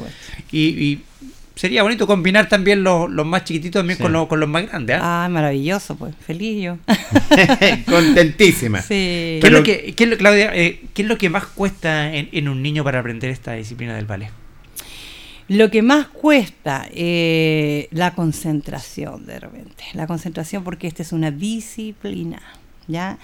Y, 0.51 0.61
y 0.61 1.05
sería 1.54 1.82
bonito 1.82 2.06
combinar 2.06 2.48
también 2.48 2.82
los, 2.82 3.10
los 3.10 3.26
más 3.26 3.44
chiquititos 3.44 3.80
también 3.80 3.96
Sí. 3.98 4.02
con, 4.02 4.12
los, 4.12 4.26
con 4.28 4.40
los 4.40 4.48
más 4.48 4.66
grandes. 4.68 4.98
¿ah? 5.00 5.24
Ah, 5.24 5.28
maravilloso, 5.28 5.96
pues, 5.96 6.14
feliz 6.26 6.62
yo. 6.62 6.78
Contentísima. 7.86 8.80
sí. 8.82 8.88
¿Qué, 8.88 9.36
es 9.38 9.40
Pero- 9.42 9.58
lo 9.58 9.64
que, 9.64 9.94
qué 9.94 10.04
es 10.04 10.10
lo- 10.10 10.16
Claudia, 10.16 10.50
eh, 10.54 10.80
¿qué 10.94 11.02
es 11.02 11.08
lo 11.08 11.18
que 11.18 11.28
más 11.30 11.44
cuesta 11.46 12.12
en, 12.14 12.28
en 12.32 12.48
un 12.48 12.62
niño 12.62 12.84
para 12.84 13.00
aprender 13.00 13.30
esta 13.30 13.52
disciplina 13.54 13.94
del 13.96 14.06
ballet? 14.06 14.30
Lo 15.48 15.70
que 15.70 15.82
más 15.82 16.06
cuesta, 16.06 16.88
eh, 16.92 17.88
la 17.90 18.14
concentración 18.14 19.26
de 19.26 19.40
repente. 19.40 19.84
La 19.92 20.06
concentración 20.06 20.64
porque 20.64 20.86
esta 20.86 21.02
es 21.02 21.12
una 21.12 21.30
disciplina, 21.30 22.40
¿ya? 22.88 23.18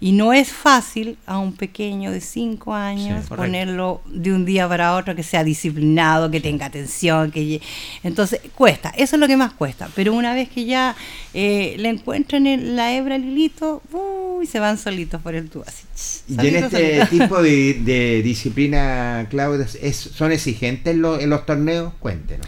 Y 0.00 0.12
no 0.12 0.32
es 0.32 0.48
fácil 0.50 1.16
a 1.26 1.38
un 1.38 1.52
pequeño 1.52 2.10
de 2.10 2.20
5 2.20 2.74
años 2.74 3.22
Sí, 3.22 3.28
ponerlo 3.46 4.00
de 4.06 4.32
un 4.32 4.44
día 4.44 4.68
para 4.68 4.96
otro 4.96 5.14
que 5.14 5.22
sea 5.22 5.44
disciplinado, 5.44 6.30
que 6.30 6.40
tenga 6.40 6.66
atención, 6.66 7.30
que 7.30 7.60
entonces 8.02 8.40
cuesta, 8.54 8.90
eso 8.96 9.14
es 9.16 9.20
lo 9.20 9.28
que 9.28 9.36
más 9.36 9.52
cuesta. 9.52 9.88
Pero 9.94 10.12
una 10.12 10.34
vez 10.34 10.48
que 10.48 10.64
ya 10.64 10.96
eh, 11.34 11.76
le 11.78 11.88
encuentran 11.90 12.46
el- 12.46 12.74
la 12.76 12.92
hebra 12.94 13.14
al 13.14 13.24
hilito, 13.24 13.80
uy, 13.92 14.46
se 14.46 14.58
van 14.58 14.76
solitos 14.76 15.20
por 15.22 15.34
el 15.36 15.48
tubo. 15.48 15.64
así, 15.66 15.84
Y 16.28 16.34
en 16.48 16.56
este 16.64 17.06
tipo 17.06 17.40
de, 17.40 17.74
de 17.84 18.22
disciplina, 18.22 19.26
Claudia, 19.30 19.66
¿es- 19.80 19.96
¿son 19.96 20.32
exigentes 20.32 20.96
lo- 20.96 21.20
en 21.20 21.30
los 21.30 21.46
torneos? 21.46 21.92
Cuéntenos. 22.00 22.46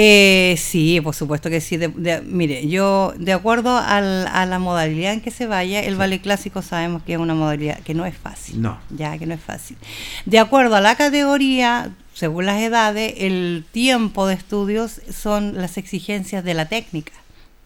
Eh, 0.00 0.54
sí, 0.58 1.00
por 1.00 1.12
supuesto 1.12 1.50
que 1.50 1.60
sí. 1.60 1.76
De- 1.76 1.88
de- 1.88 2.20
mire, 2.22 2.68
yo, 2.68 3.12
de 3.18 3.32
acuerdo 3.32 3.76
al- 3.76 4.28
a 4.28 4.46
la 4.46 4.60
modalidad 4.60 5.12
en 5.12 5.20
que 5.20 5.32
se 5.32 5.48
vaya, 5.48 5.80
el 5.80 5.96
ballet 5.96 6.20
clásico 6.22 6.62
sabemos 6.62 7.02
que 7.02 7.14
es 7.14 7.18
una 7.18 7.34
modalidad 7.34 7.80
que 7.80 7.94
no 7.94 8.06
es 8.06 8.16
fácil. 8.16 8.62
No. 8.62 8.78
Ya, 8.90 9.18
que 9.18 9.26
no 9.26 9.34
es 9.34 9.40
fácil. 9.40 9.76
De 10.24 10.38
acuerdo 10.38 10.76
a 10.76 10.80
la 10.80 10.94
categoría, 10.94 11.90
según 12.14 12.46
las 12.46 12.60
edades, 12.62 13.14
el 13.18 13.64
tiempo 13.72 14.28
de 14.28 14.34
estudios 14.34 15.00
son 15.12 15.56
las 15.56 15.76
exigencias 15.78 16.44
de 16.44 16.54
la 16.54 16.66
técnica. 16.66 17.12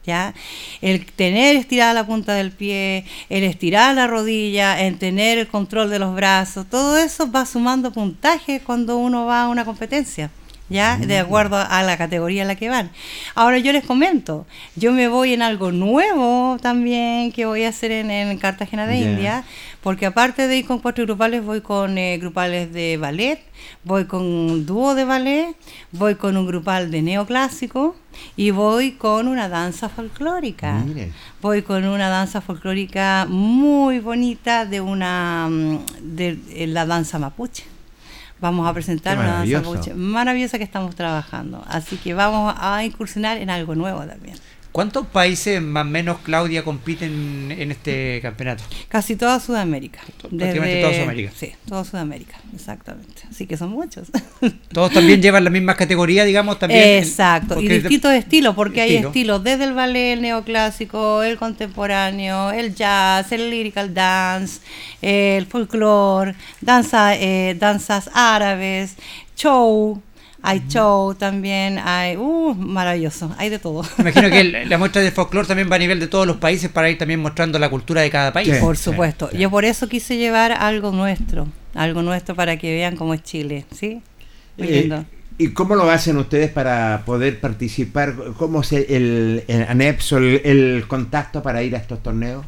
¿Ya? 0.06 0.32
El 0.80 1.04
tener 1.06 1.54
estirada 1.54 1.92
la 1.92 2.04
punta 2.06 2.32
del 2.34 2.50
pie, 2.50 3.04
el 3.28 3.44
estirar 3.44 3.94
la 3.94 4.06
rodilla, 4.08 4.80
el 4.80 4.98
tener 4.98 5.36
el 5.38 5.46
control 5.48 5.90
de 5.90 5.98
los 6.00 6.14
brazos, 6.16 6.66
todo 6.68 6.96
eso 6.96 7.30
va 7.30 7.46
sumando 7.46 7.92
puntaje 7.92 8.60
cuando 8.66 8.96
uno 8.96 9.26
va 9.26 9.42
a 9.42 9.48
una 9.48 9.64
competencia. 9.64 10.30
¿Ya? 10.68 10.96
De 10.96 11.18
acuerdo 11.18 11.57
a 11.57 11.83
la 11.83 11.96
categoría 11.96 12.42
en 12.42 12.48
la 12.48 12.55
que 12.57 12.68
van. 12.68 12.90
Ahora 13.35 13.59
yo 13.59 13.72
les 13.72 13.85
comento, 13.85 14.46
yo 14.77 14.92
me 14.92 15.09
voy 15.09 15.35
en 15.35 15.42
algo 15.42 15.72
nuevo 15.72 16.57
también 16.61 17.33
que 17.33 17.46
voy 17.46 17.64
a 17.64 17.68
hacer 17.68 17.90
en, 17.90 18.11
en 18.11 18.37
Cartagena 18.38 18.87
de 18.87 19.01
Ya. 19.01 19.11
India, 19.11 19.44
porque 19.83 20.07
aparte 20.07 20.46
de 20.46 20.59
ir 20.59 20.66
con 20.66 20.79
cuatro 20.79 21.05
grupales, 21.05 21.44
voy 21.44 21.61
con 21.61 21.98
eh, 21.98 22.18
grupales 22.18 22.72
de 22.72 22.96
ballet, 22.96 23.40
voy 23.85 24.07
con 24.07 24.22
un 24.22 24.64
dúo 24.64 24.94
de 24.94 25.05
ballet, 25.05 25.57
voy 25.90 26.14
con 26.14 26.37
un 26.37 26.46
grupal 26.46 26.90
de 26.90 27.03
neoclásico 27.03 27.96
y 28.37 28.51
voy 28.51 28.92
con 28.92 29.29
una 29.29 29.48
danza 29.48 29.88
folclórica. 29.88 30.75
Mire. 30.87 31.12
Voy 31.40 31.62
con 31.62 31.85
una 31.85 32.09
danza 32.09 32.40
folclórica 32.40 33.27
muy 33.29 33.98
bonita 33.98 34.64
de 34.66 34.81
una 34.81 35.48
mm, 35.51 35.79
de, 36.03 36.38
eh, 36.51 36.66
la 36.66 36.87
danza 36.87 37.18
mapuche. 37.18 37.71
Vamos 38.42 38.68
a 38.68 38.74
presentar 38.74 39.16
una 39.18 39.44
danza 39.46 39.94
maravillosa 39.94 40.59
que 40.59 40.64
estamos 40.64 40.96
trabajando. 40.96 41.64
Así 41.68 41.96
que 41.96 42.12
vamos 42.12 42.52
a 42.59 42.85
incursionar 42.85 43.38
en 43.38 43.50
algo 43.50 43.76
nuevo 43.76 44.00
también. 44.05 44.37
¿Cuántos 44.72 45.06
países 45.06 45.61
más 45.61 45.85
o 45.85 45.88
menos, 45.90 46.18
Claudia, 46.22 46.64
compiten 46.64 47.52
en 47.52 47.70
este 47.70 48.20
campeonato? 48.22 48.64
Casi 48.88 49.16
toda 49.16 49.38
Sudamérica. 49.38 50.00
Prácticamente 50.16 50.80
toda 50.80 50.94
Sudamérica. 50.94 51.32
Sí, 51.37 51.52
toda 51.68 51.85
Sudamérica, 51.85 52.38
exactamente. 52.54 53.22
Así 53.30 53.46
que 53.46 53.58
son 53.58 53.68
muchos. 53.70 54.08
Todos 54.72 54.92
también 54.92 55.20
llevan 55.20 55.44
la 55.44 55.50
misma 55.50 55.74
categoría, 55.74 56.24
digamos, 56.24 56.58
también. 56.58 57.02
Exacto, 57.02 57.61
y 57.61 57.68
distintos 57.68 58.12
estilos, 58.12 58.54
porque 58.54 58.80
hay 58.80 58.90
Estilo. 58.94 59.08
estilos 59.08 59.44
desde 59.44 59.64
el 59.64 59.74
ballet, 59.74 60.14
el 60.14 60.22
neoclásico, 60.22 61.22
el 61.22 61.37
contemporáneo, 61.37 62.50
el 62.50 62.74
jazz, 62.74 63.30
el 63.32 63.50
lyrical 63.50 63.92
dance, 63.92 64.61
el 65.02 65.44
folclore, 65.46 66.35
danza, 66.62 67.14
eh, 67.14 67.54
danzas 67.58 68.08
árabes, 68.14 68.96
show, 69.37 70.00
hay 70.42 70.62
show 70.68 71.14
también, 71.14 71.78
hay, 71.78 72.16
uh, 72.16 72.55
maravilloso, 72.55 73.35
hay 73.38 73.48
de 73.48 73.59
todo. 73.59 73.83
Me 73.98 74.11
imagino 74.11 74.28
que 74.31 74.40
el- 74.40 74.68
la 74.68 74.78
muestra 74.78 75.00
de 75.02 75.11
folclore 75.11 75.46
también 75.46 75.70
va 75.70 75.76
a 75.76 75.78
nivel 75.78 76.00
de 76.00 76.09
todos 76.09 76.26
los 76.26 76.37
países 76.38 76.70
para 76.70 76.90
ir 76.90 76.98
también 76.98 77.20
mostrando 77.20 77.59
la 77.59 77.68
cultura 77.70 78.00
de 78.02 78.11
cada 78.11 78.33
país. 78.33 78.48
Sí. 78.55 78.61
Por 78.61 78.76
supuesto, 78.76 79.31
yo 79.33 79.50
por 79.50 79.64
eso 79.64 79.88
quise 79.88 80.16
llevar 80.16 80.52
algo 80.52 80.90
nuestro, 80.92 81.48
algo 81.74 82.02
nuestro 82.02 82.35
para 82.35 82.57
que 82.59 82.72
vean 82.72 82.96
cómo 82.96 83.14
es 83.14 83.22
Chile, 83.22 83.64
¿sí? 83.74 84.02
Muy 84.59 84.68
Eh, 84.68 84.81
lindo. 84.83 85.05
¿Y 85.38 85.48
cómo 85.48 85.74
lo 85.76 85.90
hacen 85.90 86.18
ustedes 86.18 86.50
para 86.50 87.02
poder 87.07 87.40
participar? 87.40 88.14
¿Cómo 88.37 88.62
se 88.62 88.94
el, 88.96 89.44
el 89.48 89.62
anexo, 89.62 90.18
el, 90.18 90.40
el 90.44 90.85
contacto 90.87 91.42
para 91.42 91.62
ir 91.62 91.74
a 91.74 91.78
estos 91.78 92.02
torneos? 92.02 92.44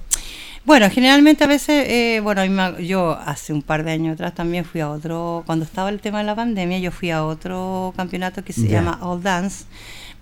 Bueno, 0.64 0.88
generalmente 0.88 1.44
a 1.44 1.46
veces, 1.46 1.84
eh, 1.88 2.20
bueno, 2.22 2.78
yo 2.78 3.18
hace 3.26 3.52
un 3.52 3.60
par 3.60 3.84
de 3.84 3.92
años 3.92 4.14
atrás 4.14 4.34
también 4.34 4.64
fui 4.64 4.80
a 4.80 4.88
otro, 4.90 5.42
cuando 5.44 5.64
estaba 5.66 5.90
el 5.90 6.00
tema 6.00 6.18
de 6.20 6.24
la 6.24 6.34
pandemia, 6.34 6.78
yo 6.78 6.90
fui 6.90 7.10
a 7.10 7.22
otro 7.24 7.92
campeonato 7.96 8.42
que 8.42 8.54
se 8.54 8.62
Ya. 8.66 8.78
llama 8.80 8.98
All 9.02 9.22
Dance, 9.22 9.66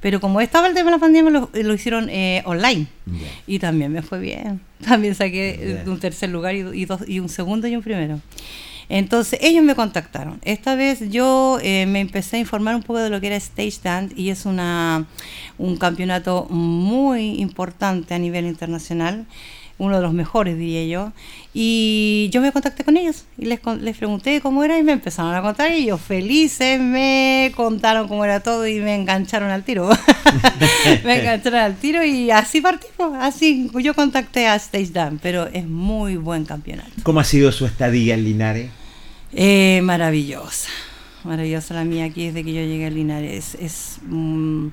pero 0.01 0.21
como 0.21 0.41
estaba 0.41 0.67
el 0.67 0.75
tema 0.75 0.87
de 0.91 0.97
la 0.97 1.01
pandemia, 1.01 1.31
lo, 1.31 1.49
lo 1.53 1.75
hicieron 1.75 2.09
eh, 2.11 2.43
online 2.45 2.89
Ya. 3.07 3.29
y 3.47 3.61
también 3.61 3.93
me 3.93 4.03
fue 4.03 4.19
bien. 4.19 4.61
También 4.85 5.15
saqué 5.15 5.51
eh, 5.61 5.83
Ya. 5.87 5.91
un 5.91 6.01
tercer 6.01 6.31
lugar 6.31 6.57
y, 6.57 6.61
y 6.73 6.87
dos, 6.87 7.03
y 7.09 7.21
un 7.21 7.29
segundo 7.29 7.69
y 7.69 7.77
un 7.77 7.83
primero. 7.83 8.19
Entonces 8.89 9.39
ellos 9.43 9.63
me 9.65 9.77
contactaron. 9.77 10.41
Esta 10.43 10.75
vez 10.75 11.09
yo 11.09 11.59
eh, 11.63 11.87
me 11.87 12.01
empecé 12.01 12.37
a 12.37 12.41
informar 12.41 12.75
un 12.75 12.83
poco 12.83 12.99
de 12.99 13.11
lo 13.11 13.21
que 13.21 13.29
era 13.29 13.37
Stage 13.37 13.79
Dance 13.83 14.13
y 14.21 14.31
es 14.31 14.45
una, 14.45 15.07
un 15.57 15.77
campeonato 15.77 16.47
muy 16.51 17.41
importante 17.41 18.13
a 18.13 18.19
nivel 18.19 18.45
internacional, 18.45 19.25
uno 19.83 19.97
de 19.97 20.03
los 20.03 20.13
mejores 20.13 20.57
diría 20.57 20.87
yo. 20.87 21.13
Y 21.53 22.31
yo 22.33 22.41
me 22.41 22.53
contacté 22.53 22.85
con 22.85 22.97
ellos 22.97 23.25
y 23.37 23.47
les, 23.47 23.61
les 23.81 23.97
pregunté 23.97 24.41
cómo 24.41 24.63
era 24.63 24.79
y 24.79 24.85
me 24.85 24.93
empezaron 24.93 25.35
a 25.35 25.43
contar 25.43 25.73
y 25.73 25.83
ellos 25.83 26.01
felices 26.01 26.81
me 26.81 27.53
contaron 27.57 28.07
cómo 28.07 28.25
era 28.25 28.41
todo 28.41 28.67
y 28.67 28.79
me 28.79 28.95
engancharon 28.95 29.51
al 29.51 29.65
tiro. 29.65 29.91
me 31.05 31.21
engancharon 31.21 31.59
al 31.59 31.77
tiro 31.77 32.05
y 32.05 32.31
así 32.31 32.61
partimos, 32.61 33.15
así 33.19 33.71
yo 33.81 33.93
contacté 33.95 34.47
a 34.47 34.55
Stage 34.55 34.93
Dance, 34.93 35.19
pero 35.21 35.49
es 35.49 35.67
muy 35.67 36.17
buen 36.17 36.45
campeonato. 36.45 36.91
¿Cómo 37.03 37.19
ha 37.19 37.25
sido 37.25 37.51
su 37.51 37.67
estadía 37.67 38.15
en 38.15 38.25
Linares? 38.25 38.71
Eh, 39.35 39.81
maravillosa, 39.83 40.69
maravillosa 41.25 41.75
la 41.75 41.85
mía 41.85 42.05
aquí 42.05 42.27
desde 42.27 42.45
que 42.45 42.53
yo 42.53 42.61
llegué 42.63 42.87
a 42.87 42.91
Linares. 42.91 43.57
Es, 43.61 43.99
mm, 44.07 44.69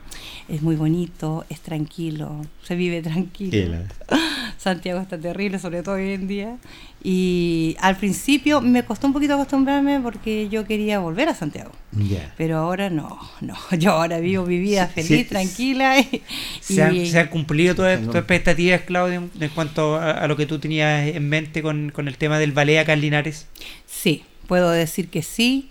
es 0.50 0.62
muy 0.62 0.76
bonito, 0.76 1.46
es 1.50 1.60
tranquilo, 1.62 2.42
se 2.64 2.76
vive 2.76 3.02
tranquilo. 3.04 3.78
Santiago 4.58 5.00
está 5.00 5.18
terrible, 5.18 5.58
sobre 5.60 5.84
todo 5.84 5.96
hoy 5.96 6.12
en 6.12 6.28
día. 6.28 6.58
Y 7.02 7.78
al 7.80 7.96
principio 7.96 8.60
me 8.60 8.84
costó 8.84 9.08
un 9.08 9.14
poquito 9.14 9.36
acostumbrarme 9.36 10.02
porque 10.02 10.50
yo 10.50 10.66
quería 10.66 11.00
volver 11.00 11.30
a 11.30 11.34
Santiago. 11.34 11.72
Ya. 11.94 12.34
Pero 12.38 12.58
ahora 12.58 12.90
no, 12.90 13.18
no. 13.40 13.56
Yo 13.80 13.92
ahora 13.92 14.20
vivo 14.20 14.46
mi 14.46 14.60
vida 14.60 14.88
Sí, 14.88 15.02
feliz, 15.02 15.20
sí. 15.22 15.24
tranquila. 15.30 16.00
Y, 16.00 16.22
¿Se 16.60 16.84
han, 16.84 16.94
y- 16.96 17.10
se 17.10 17.20
han 17.22 17.28
cumplido 17.28 17.74
todas 17.74 18.02
tus 18.04 18.14
expectativas, 18.16 18.82
Claudio, 18.82 19.30
en 19.40 19.50
cuanto 19.56 19.96
a, 19.96 20.12
a 20.12 20.28
lo 20.28 20.36
que 20.36 20.46
tú 20.46 20.60
tenías 20.60 21.08
en 21.08 21.30
mente 21.30 21.62
con, 21.62 21.90
con 21.92 22.10
el 22.10 22.18
tema 22.18 22.38
del 22.38 22.52
ballet 22.52 22.80
acá 22.80 22.92
en 22.94 23.00
Linares? 23.02 23.48
Sí, 23.88 24.24
puedo 24.48 24.70
decir 24.72 25.08
que 25.08 25.22
sí. 25.22 25.70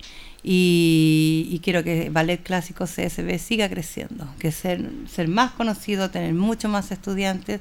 Y, 0.51 1.47
y 1.51 1.59
quiero 1.59 1.85
que 1.85 2.09
Ballet 2.09 2.43
Clásico 2.43 2.87
CSB 2.87 3.39
siga 3.39 3.69
creciendo, 3.69 4.27
que 4.39 4.51
ser, 4.51 4.81
ser 5.07 5.29
más 5.29 5.51
conocido, 5.51 6.09
tener 6.09 6.33
mucho 6.33 6.71
más 6.71 6.91
estudiantes, 6.91 7.61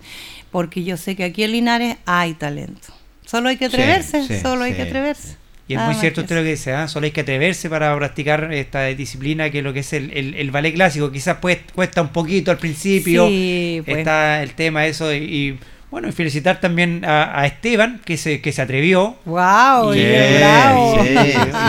porque 0.51 0.85
yo 0.85 0.95
sé 0.95 1.17
que 1.17 1.25
aquí 1.25 1.43
en 1.43 1.51
Linares 1.51 1.97
hay 2.05 2.33
talento. 2.35 2.87
Solo 3.25 3.49
hay 3.49 3.57
que 3.57 3.65
atreverse, 3.65 4.25
sí, 4.25 4.39
solo 4.39 4.63
hay 4.63 4.73
que 4.73 4.83
atreverse. 4.83 5.35
Y 5.67 5.73
es 5.73 5.79
Nada 5.79 5.91
muy 5.91 5.99
cierto 5.99 6.21
usted 6.21 6.37
lo 6.37 6.43
que 6.43 6.51
dice, 6.51 6.71
¿ah? 6.71 6.87
solo 6.87 7.03
hay 7.07 7.11
que 7.11 7.19
atreverse 7.19 7.69
para 7.69 7.93
practicar 7.97 8.53
esta 8.53 8.85
disciplina 8.85 9.49
que 9.49 9.57
es 9.57 9.63
lo 9.65 9.73
que 9.73 9.81
es 9.81 9.91
el, 9.91 10.11
el, 10.13 10.35
el 10.35 10.51
ballet 10.51 10.73
clásico. 10.73 11.11
Quizás 11.11 11.39
pues, 11.41 11.57
cuesta 11.75 12.01
un 12.01 12.13
poquito 12.13 12.51
al 12.51 12.57
principio, 12.57 13.27
Sí, 13.27 13.81
pues. 13.83 13.97
está 13.97 14.41
el 14.43 14.53
tema 14.53 14.85
eso 14.85 15.13
y, 15.13 15.17
y, 15.17 15.59
bueno, 15.89 16.09
y 16.09 16.11
felicitar 16.11 16.59
también 16.59 17.05
a, 17.05 17.39
a 17.39 17.45
Esteban 17.45 18.01
que 18.03 18.17
se, 18.17 18.41
que 18.41 18.51
se 18.51 18.61
atrevió. 18.61 19.15
¡Wow! 19.25 19.93
Sí, 19.93 20.03
bravo! 20.37 20.97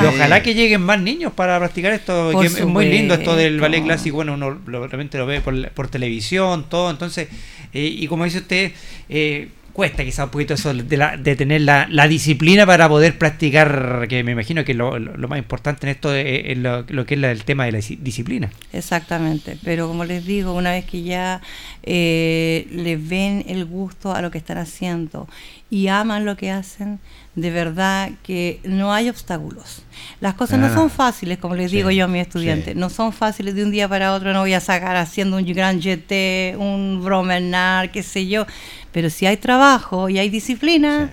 Y 0.03 0.07
ojalá 0.07 0.43
que 0.43 0.55
lleguen 0.55 0.83
más 0.83 1.01
niños 1.01 1.33
para 1.33 1.59
practicar 1.59 1.93
esto, 1.93 2.31
que 2.41 2.47
es 2.47 2.65
muy 2.65 2.87
lindo 2.87 3.15
esto 3.15 3.37
del 3.37 3.61
ballet 3.61 3.83
clásico, 3.85 4.17
bueno, 4.17 4.35
uno 4.35 4.59
lo- 4.67 4.87
realmente 4.89 5.19
lo 5.19 5.27
ve 5.27 5.41
por, 5.41 5.55
la- 5.55 5.69
por 5.71 5.89
televisión, 5.89 6.67
todo, 6.69 6.91
entonces, 6.91 7.29
eh, 7.73 7.85
y 7.87 8.07
como 8.09 8.25
dice 8.25 8.39
usted, 8.39 8.73
eh, 9.09 9.49
cuesta 9.79 10.03
quizá 10.05 10.25
un 10.25 10.31
poquito 10.31 10.55
eso 10.55 10.75
de, 10.75 10.97
la- 10.97 11.17
de 11.17 11.37
tener 11.37 11.61
la, 11.61 12.09
disciplina 12.09 12.67
para 12.67 12.89
poder 12.89 13.17
practicar, 13.17 14.07
que 14.09 14.25
me 14.25 14.33
imagino 14.33 14.65
que 14.65 14.75
lo, 14.75 14.99
más 15.29 15.39
importante 15.39 15.87
en 15.87 15.91
esto 15.93 16.13
es, 16.13 16.47
es 16.47 16.59
lo, 16.59 16.85
que 17.07 17.15
es 17.15 17.23
el 17.23 17.45
tema 17.45 17.65
de 17.65 17.71
la 17.71 17.79
dis- 17.79 17.97
disciplina. 18.01 18.51
Exactamente, 18.73 19.57
pero 19.63 19.87
como 19.87 20.05
les 20.05 20.27
digo, 20.27 20.53
una 20.53 20.73
vez 20.73 20.85
que 20.85 21.05
ya 21.05 21.43
eh, 21.85 22.67
le 22.73 22.97
ven 22.97 23.45
el 23.47 23.67
gusto 23.67 24.13
a 24.13 24.21
lo 24.21 24.33
que 24.33 24.39
están 24.39 24.59
haciendo 24.59 25.29
y 25.71 25.89
aman 25.89 26.25
lo 26.25 26.37
que 26.37 26.51
hacen, 26.51 26.99
de 27.35 27.51
verdad 27.51 28.11
que 28.23 28.61
no 28.65 28.93
hay 28.93 29.09
obstáculos. 29.09 29.83
Las 30.21 30.35
cosas 30.35 30.59
no 30.59 30.73
son 30.73 30.91
fáciles, 30.91 31.39
como 31.39 31.55
les 31.55 31.71
sí, 31.71 31.77
digo 31.77 31.91
yo 31.91 32.07
a 32.07 32.09
mis 32.09 32.23
estudiantes, 32.23 32.75
sí. 32.75 32.79
no 32.79 32.89
son 32.89 33.13
fáciles 33.13 33.55
de 33.55 33.65
un 33.65 33.71
día 33.71 33.89
para 33.89 34.15
otro, 34.15 34.33
no 34.33 34.41
voy 34.41 34.55
a 34.55 34.61
sacar 34.61 34.97
haciendo 34.97 35.37
un 35.37 35.45
gran 35.45 35.81
GT, 35.81 36.57
un 36.57 37.03
bromenar, 37.05 37.91
qué 37.91 38.03
sé 38.03 38.27
yo, 38.27 38.47
pero 38.93 39.11
si 39.11 39.27
hay 39.27 39.37
trabajo 39.37 40.09
y 40.09 40.19
hay 40.19 40.31
disciplina, 40.31 41.11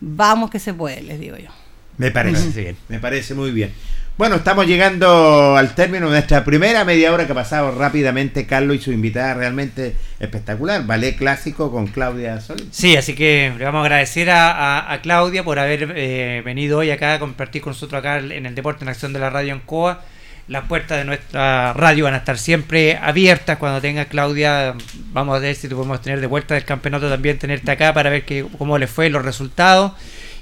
vamos 0.00 0.50
que 0.50 0.58
se 0.58 0.72
puede, 0.72 1.02
les 1.02 1.20
digo 1.20 1.36
yo. 1.36 1.50
Me 1.98 2.10
parece 2.10 2.60
bien. 2.60 2.76
Me 2.88 3.00
parece 3.00 3.34
muy 3.34 3.50
bien. 3.50 3.72
Bueno, 4.18 4.34
estamos 4.34 4.66
llegando 4.66 5.56
al 5.56 5.76
término 5.76 6.06
de 6.06 6.12
nuestra 6.12 6.44
primera 6.44 6.84
media 6.84 7.12
hora 7.12 7.24
que 7.26 7.30
ha 7.32 7.36
pasado 7.36 7.70
rápidamente. 7.70 8.46
Carlos 8.46 8.76
y 8.76 8.80
su 8.80 8.90
invitada 8.90 9.34
realmente 9.34 9.94
espectacular. 10.18 10.84
Ballet 10.84 11.16
clásico 11.16 11.70
con 11.70 11.86
Claudia 11.86 12.40
Solís. 12.40 12.66
Sí, 12.72 12.96
así 12.96 13.14
que 13.14 13.52
le 13.56 13.64
vamos 13.64 13.78
a 13.78 13.82
agradecer 13.82 14.28
a, 14.30 14.92
a- 14.92 15.00
Claudia 15.02 15.44
por 15.44 15.60
haber 15.60 15.92
eh, 15.96 16.42
venido 16.44 16.78
hoy 16.78 16.90
acá 16.90 17.14
a 17.14 17.18
compartir 17.20 17.62
con 17.62 17.70
nosotros 17.74 18.00
acá 18.00 18.18
en 18.18 18.44
el 18.44 18.56
Deporte 18.56 18.82
en 18.82 18.88
Acción 18.88 19.12
de 19.12 19.20
la 19.20 19.30
Radio 19.30 19.52
Ancoa. 19.54 20.02
Las 20.48 20.64
puertas 20.64 20.98
de 20.98 21.04
nuestra 21.04 21.72
radio 21.74 22.04
van 22.04 22.14
a 22.14 22.18
estar 22.18 22.38
siempre 22.38 22.96
abiertas. 23.00 23.58
Cuando 23.58 23.80
tenga 23.80 24.06
Claudia, 24.06 24.74
vamos 25.12 25.36
a 25.36 25.38
ver 25.38 25.54
si 25.54 25.68
te 25.68 25.76
podemos 25.76 26.02
tener 26.02 26.20
de 26.20 26.26
vuelta 26.26 26.54
del 26.54 26.64
campeonato 26.64 27.08
también, 27.08 27.38
tenerte 27.38 27.70
acá 27.70 27.92
para 27.94 28.10
ver 28.10 28.24
que, 28.24 28.44
cómo 28.58 28.78
le 28.78 28.88
fue 28.88 29.10
los 29.10 29.24
resultados. 29.24 29.92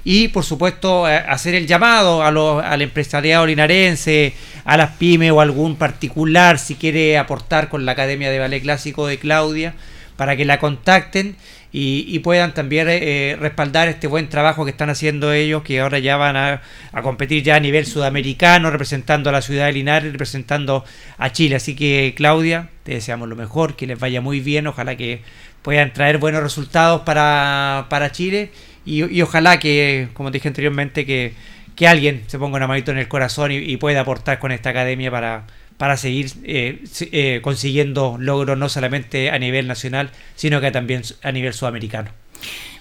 Y 0.09 0.29
por 0.29 0.45
supuesto, 0.45 1.09
eh, 1.09 1.17
hacer 1.17 1.53
el 1.53 1.67
llamado 1.67 2.23
a 2.23 2.31
los, 2.31 2.63
al 2.63 2.81
empresariado 2.81 3.45
linarense, 3.45 4.31
a 4.63 4.77
las 4.77 4.91
pymes 4.91 5.31
o 5.33 5.41
algún 5.41 5.75
particular 5.75 6.59
si 6.59 6.75
quiere 6.75 7.17
aportar 7.17 7.67
con 7.67 7.85
la 7.85 7.91
Academia 7.91 8.31
de 8.31 8.39
Ballet 8.39 8.61
Clásico 8.61 9.05
de 9.05 9.19
Claudia 9.19 9.73
para 10.15 10.37
que 10.37 10.45
la 10.45 10.59
contacten 10.59 11.35
y, 11.73 12.17
puedan 12.19 12.53
también 12.53 12.87
eh, 12.89 13.35
respaldar 13.37 13.89
este 13.89 14.07
buen 14.07 14.29
trabajo 14.29 14.63
que 14.63 14.71
están 14.71 14.89
haciendo 14.89 15.33
ellos, 15.33 15.63
que 15.63 15.81
ahora 15.81 15.99
ya 15.99 16.15
van 16.15 16.37
a, 16.37 16.61
a 16.93 17.01
competir 17.01 17.43
ya 17.43 17.57
a 17.57 17.59
nivel 17.59 17.85
sudamericano, 17.85 18.71
representando 18.71 19.29
a 19.29 19.33
la 19.33 19.41
ciudad 19.41 19.65
de 19.65 19.73
Linares, 19.73 20.13
representando 20.13 20.85
a 21.17 21.33
Chile. 21.33 21.57
Así 21.57 21.75
que 21.75 22.13
Claudia, 22.15 22.69
te 22.83 22.93
deseamos 22.93 23.27
lo 23.27 23.35
mejor, 23.35 23.75
que 23.75 23.85
les 23.85 23.99
vaya 23.99 24.21
muy 24.21 24.39
bien, 24.39 24.67
ojalá 24.67 24.95
que 24.95 25.21
puedan 25.63 25.91
traer 25.91 26.17
buenos 26.17 26.41
resultados 26.41 27.01
para, 27.01 27.87
para 27.89 28.13
Chile 28.13 28.51
y, 28.87 29.03
y 29.05 29.21
ojalá 29.21 29.59
que, 29.59 30.07
como 30.13 30.31
dije 30.31 30.47
anteriormente, 30.47 31.05
que, 31.05 31.33
que 31.75 31.87
alguien 31.87 32.23
se 32.27 32.39
ponga 32.39 32.57
una 32.57 32.67
manito 32.67 32.91
en 32.91 32.97
el 32.97 33.07
corazón 33.07 33.51
y, 33.51 33.57
y 33.57 33.77
pueda 33.77 34.01
aportar 34.01 34.39
con 34.39 34.51
esta 34.51 34.69
academia 34.69 35.11
para, 35.11 35.45
para 35.77 35.95
seguir 35.97 36.31
eh, 36.43 36.83
eh, 37.11 37.39
consiguiendo 37.43 38.17
logros 38.19 38.57
no 38.57 38.67
solamente 38.69 39.29
a 39.29 39.37
nivel 39.39 39.67
nacional, 39.67 40.09
sino 40.35 40.59
que 40.59 40.71
también 40.71 41.03
a 41.23 41.31
nivel 41.31 41.53
sudamericano. 41.53 42.09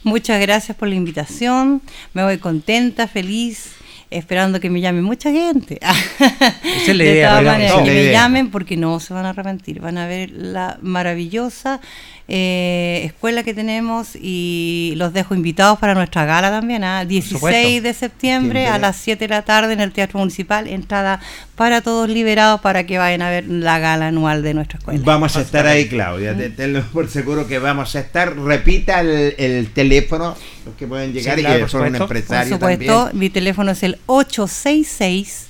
Muchas 0.03 0.41
gracias 0.41 0.77
por 0.77 0.89
la 0.89 0.95
invitación. 0.95 1.83
Me 2.15 2.23
voy 2.23 2.39
contenta, 2.39 3.09
feliz, 3.09 3.73
esperando 4.11 4.61
que 4.61 4.71
me 4.71 4.81
llame 4.81 5.03
mucha 5.03 5.31
gente. 5.31 5.79
es 6.87 6.89
la 6.97 7.05
de 7.05 7.11
idea, 7.11 7.29
todas 7.29 7.41
digamos, 7.41 7.45
maneras, 7.45 7.73
esa 7.75 7.85
que 7.85 7.91
me 7.91 8.03
idea. 8.03 8.13
llamen 8.13 8.51
porque 8.51 8.77
no 8.77 9.01
se 9.01 9.13
van 9.15 9.27
a 9.27 9.31
arrepentir. 9.31 9.81
Van 9.81 9.99
a 9.99 10.07
ver 10.07 10.31
la 10.31 10.79
maravillosa 10.81 11.81
eh, 12.29 13.03
escuela 13.05 13.45
que 13.45 13.55
tenemos 13.55 14.17
y 14.21 14.95
los 14.97 15.13
dejo 15.13 15.37
invitados 15.37 15.79
para 15.79 15.95
nuestra 15.95 16.25
gala 16.25 16.51
también, 16.51 16.83
¿ah? 16.83 17.05
16 17.05 17.39
supuesto. 17.41 17.83
de 17.83 17.95
septiembre 17.95 18.67
a 18.67 18.79
las 18.79 18.97
7 18.97 19.23
de 19.25 19.29
la 19.29 19.43
tarde 19.43 19.75
en 19.75 19.81
el 19.81 19.93
Teatro 19.93 20.19
Municipal. 20.19 20.67
Entrada 20.67 21.21
para 21.55 21.83
todos 21.83 22.09
liberados 22.09 22.61
para 22.61 22.85
que 22.85 22.99
vayan 22.99 23.23
a 23.23 23.31
ver 23.31 23.47
la 23.47 23.79
gala 23.79 24.09
anual 24.09 24.43
de 24.43 24.55
nuestra 24.55 24.79
escuela. 24.79 25.01
Vamos 25.05 25.37
a 25.37 25.43
estar 25.43 25.69
ahí, 25.69 25.87
Claudia. 25.89 26.37
te- 26.37 26.51
Tenlo 26.51 26.83
por 26.93 27.09
seguro 27.09 27.47
que 27.47 27.61
vamos 27.61 27.95
a 27.95 28.01
estar. 28.01 28.37
Repita 28.37 29.03
el, 29.03 29.37
el 29.39 29.71
teléfono, 29.73 30.35
los 30.65 30.75
que 30.75 30.89
pueden 30.89 31.13
llegar 31.13 31.37
Sí, 31.37 31.43
y 31.43 31.45
claro, 31.45 31.59
que 31.59 31.63
por 31.63 31.71
son 31.71 31.81
un 31.83 31.87
supuesto. 31.87 32.09
Por 32.09 32.17
empresario 32.17 32.55
supuesto, 32.55 33.05
también. 33.05 33.21
mi 33.21 33.31
teléfono 33.31 33.71
es 33.71 33.83
el 33.85 33.99
866 34.07 35.47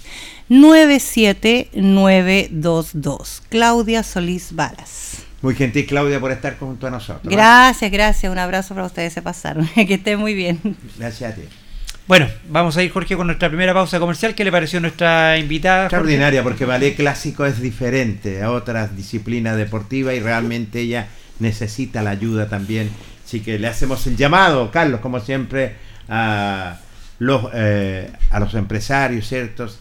97922. 0.48 3.42
Claudia 3.48 4.02
Solís 4.02 4.54
Varas. 4.54 5.22
Muy 5.42 5.54
gentil, 5.54 5.86
Claudia, 5.86 6.18
por 6.18 6.32
estar 6.32 6.58
junto 6.58 6.86
a 6.86 6.90
nosotros. 6.90 7.32
¿eh? 7.32 7.36
Gracias, 7.36 7.90
gracias. 7.90 8.32
Un 8.32 8.38
abrazo 8.38 8.74
para 8.74 8.86
ustedes, 8.86 9.12
se 9.12 9.22
pasaron. 9.22 9.68
que 9.74 9.94
estén 9.94 10.18
muy 10.18 10.34
bien. 10.34 10.60
Gracias 10.98 11.32
a 11.32 11.34
ti. 11.34 11.42
Bueno, 12.08 12.28
vamos 12.48 12.76
a 12.76 12.82
ir, 12.84 12.92
Jorge, 12.92 13.16
con 13.16 13.26
nuestra 13.26 13.48
primera 13.48 13.74
pausa 13.74 13.98
comercial. 13.98 14.34
¿Qué 14.34 14.44
le 14.44 14.52
pareció 14.52 14.80
nuestra 14.80 15.38
invitada? 15.38 15.84
Jorge? 15.84 15.96
Extraordinaria, 15.96 16.42
porque 16.42 16.64
ballet 16.64 16.94
clásico 16.94 17.44
es 17.44 17.60
diferente 17.60 18.42
a 18.42 18.52
otras 18.52 18.96
disciplinas 18.96 19.56
deportivas 19.56 20.14
y 20.14 20.20
realmente 20.20 20.80
ella 20.80 21.08
necesita 21.40 22.02
la 22.02 22.10
ayuda 22.10 22.48
también. 22.48 22.90
Así 23.24 23.40
que 23.40 23.58
le 23.58 23.66
hacemos 23.66 24.06
el 24.06 24.16
llamado, 24.16 24.70
Carlos, 24.70 25.00
como 25.00 25.18
siempre, 25.18 25.74
a 26.08 26.78
los, 27.18 27.50
eh, 27.54 28.10
a 28.30 28.38
los 28.38 28.54
empresarios, 28.54 29.26
¿ciertos? 29.26 29.80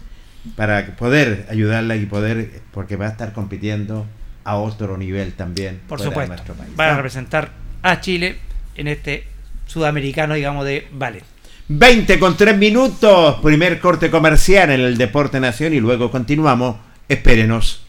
Para 0.56 0.96
poder 0.96 1.46
ayudarla 1.50 1.96
y 1.96 2.08
poder, 2.08 2.62
porque 2.72 2.96
va 2.96 3.06
a 3.06 3.10
estar 3.10 3.34
compitiendo 3.34 4.08
a 4.46 4.56
otro 4.58 4.96
nivel 4.96 5.34
también. 5.34 5.82
Por 5.88 6.00
supuesto. 6.00 6.34
nuestro 6.34 6.54
país. 6.54 6.72
Van 6.76 6.92
a 6.92 6.96
representar 6.96 7.52
a 7.82 8.00
Chile 8.00 8.38
en 8.76 8.88
este 8.88 9.28
sudamericano, 9.66 10.36
digamos, 10.36 10.66
de 10.66 10.88
ballet. 10.94 11.24
20 11.68 12.20
con 12.20 12.38
3 12.38 12.56
minutos, 12.56 13.40
primer 13.42 13.80
corte 13.80 14.12
comercial 14.12 14.70
en 14.70 14.82
el 14.82 14.98
Deporte 14.98 15.40
Nación 15.40 15.74
y 15.74 15.80
luego 15.80 16.12
continuamos. 16.12 16.78
Espérenos. 17.10 17.84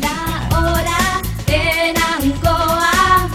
La 0.00 0.48
hora 0.58 1.22
en 1.46 1.96
Ancoa 1.96 3.30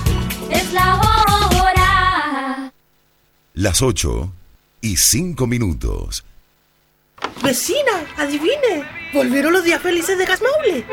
es 0.52 0.74
la 0.74 0.96
hora. 0.96 2.74
Las 3.54 3.82
8 3.82 4.34
y 4.82 4.98
5 4.98 5.48
minutos. 5.48 6.26
Vecina, 7.44 8.06
adivine. 8.18 8.84
Volvieron 9.14 9.54
los 9.54 9.64
días 9.64 9.82
felices 9.82 10.18
de 10.18 10.26
Gas 10.26 10.42
Maule. 10.42 10.86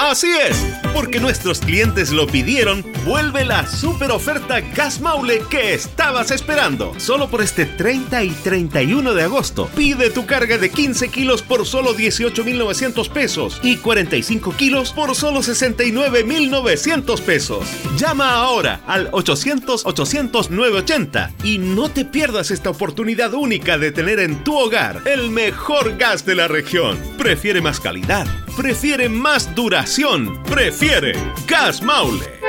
Así 0.00 0.32
es, 0.32 0.56
porque 0.94 1.20
nuestros 1.20 1.60
clientes 1.60 2.10
lo 2.10 2.26
pidieron, 2.26 2.82
vuelve 3.04 3.44
la 3.44 3.66
super 3.66 4.10
oferta 4.12 4.62
Gas 4.62 5.02
Maule 5.02 5.42
que 5.50 5.74
estabas 5.74 6.30
esperando. 6.30 6.98
Solo 6.98 7.28
por 7.28 7.42
este 7.42 7.66
30 7.66 8.24
y 8.24 8.30
31 8.30 9.12
de 9.12 9.24
agosto. 9.24 9.68
Pide 9.76 10.08
tu 10.08 10.24
carga 10.24 10.56
de 10.56 10.70
15 10.70 11.10
kilos 11.10 11.42
por 11.42 11.66
solo 11.66 11.92
18,900 11.92 13.10
pesos 13.10 13.60
y 13.62 13.76
45 13.76 14.56
kilos 14.56 14.94
por 14.94 15.14
solo 15.14 15.42
69,900 15.42 17.20
pesos. 17.20 17.66
Llama 17.98 18.36
ahora 18.36 18.80
al 18.86 19.10
800-800-980 19.10 21.44
y 21.44 21.58
no 21.58 21.90
te 21.90 22.06
pierdas 22.06 22.50
esta 22.50 22.70
oportunidad 22.70 23.34
única 23.34 23.76
de 23.76 23.92
tener 23.92 24.18
en 24.18 24.42
tu 24.44 24.56
hogar 24.56 25.02
el 25.04 25.28
mejor 25.28 25.98
gas 25.98 26.24
de 26.24 26.36
la 26.36 26.48
región. 26.48 26.98
Prefiere 27.18 27.60
más 27.60 27.80
calidad, 27.80 28.26
prefiere 28.56 29.08
más 29.08 29.54
duración, 29.54 30.42
prefiere 30.44 31.12
Gas 31.46 31.82
Maule. 31.82 32.40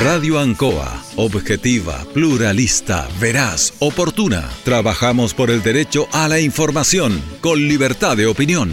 Radio 0.00 0.38
Ancoa, 0.38 1.02
objetiva, 1.16 2.06
pluralista, 2.14 3.06
veraz, 3.20 3.74
oportuna. 3.80 4.48
Trabajamos 4.64 5.34
por 5.34 5.50
el 5.50 5.62
derecho 5.62 6.08
a 6.12 6.26
la 6.26 6.40
información, 6.40 7.22
con 7.42 7.68
libertad 7.68 8.16
de 8.16 8.26
opinión. 8.26 8.72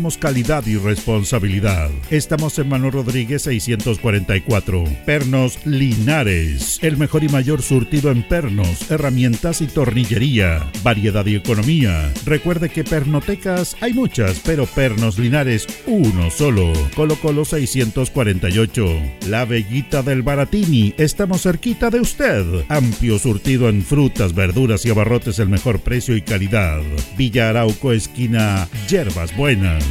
Calidad 0.01 0.65
y 0.65 0.77
responsabilidad. 0.77 1.91
Estamos 2.09 2.57
en 2.57 2.67
Manuel 2.69 2.93
Rodríguez 2.93 3.43
644. 3.43 4.83
Pernos 5.05 5.63
Linares. 5.63 6.79
El 6.81 6.97
mejor 6.97 7.23
y 7.23 7.29
mayor 7.29 7.61
surtido 7.61 8.09
en 8.09 8.27
pernos, 8.27 8.89
herramientas 8.89 9.61
y 9.61 9.67
tornillería. 9.67 10.67
Variedad 10.81 11.23
y 11.27 11.35
economía. 11.35 12.11
Recuerde 12.25 12.69
que 12.69 12.83
pernotecas 12.83 13.75
hay 13.79 13.93
muchas, 13.93 14.41
pero 14.43 14.65
Pernos 14.65 15.19
Linares 15.19 15.67
uno 15.85 16.31
solo. 16.31 16.73
Colo 16.95 17.15
Colo 17.17 17.45
648. 17.45 18.85
La 19.27 19.45
Bellita 19.45 20.01
del 20.01 20.23
Baratini. 20.23 20.95
Estamos 20.97 21.43
cerquita 21.43 21.91
de 21.91 21.99
usted. 21.99 22.43
Amplio 22.69 23.19
surtido 23.19 23.69
en 23.69 23.83
frutas, 23.83 24.33
verduras 24.33 24.83
y 24.83 24.89
abarrotes 24.89 25.37
el 25.37 25.49
mejor 25.49 25.79
precio 25.81 26.15
y 26.15 26.23
calidad. 26.23 26.81
Villa 27.17 27.49
Arauco 27.49 27.91
esquina 27.91 28.67
Yerbas 28.89 29.37
Buenas. 29.37 29.90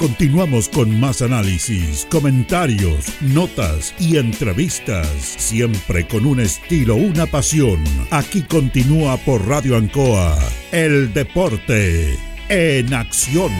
Continuamos 0.00 0.70
con 0.70 0.98
más 0.98 1.20
análisis, 1.20 2.06
comentarios, 2.10 3.04
notas 3.20 3.94
y 3.98 4.16
entrevistas, 4.16 5.06
siempre 5.06 6.08
con 6.08 6.24
un 6.24 6.40
estilo, 6.40 6.94
una 6.94 7.26
pasión. 7.26 7.84
Aquí 8.10 8.40
continúa 8.40 9.18
por 9.18 9.46
Radio 9.46 9.76
Ancoa, 9.76 10.38
el 10.72 11.12
deporte 11.12 12.18
en 12.48 12.94
acción. 12.94 13.52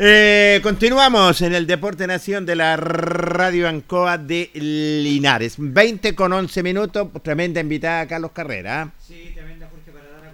Eh, 0.00 0.60
continuamos 0.62 1.42
en 1.42 1.52
el 1.56 1.66
Deporte 1.66 2.06
Nación 2.06 2.46
de 2.46 2.54
la 2.54 2.76
Radio 2.76 3.68
Ancoa 3.68 4.16
de 4.16 4.48
Linares. 4.54 5.56
20 5.58 6.14
con 6.14 6.32
11 6.32 6.62
minutos, 6.62 7.08
tremenda 7.24 7.60
invitada 7.60 8.06
Carlos 8.06 8.30
Carrera. 8.30 8.92
Sí, 9.04 9.32
tremenda 9.34 9.68
Jorge 9.68 9.90
para 9.90 10.08
dar 10.12 10.28
a 10.28 10.30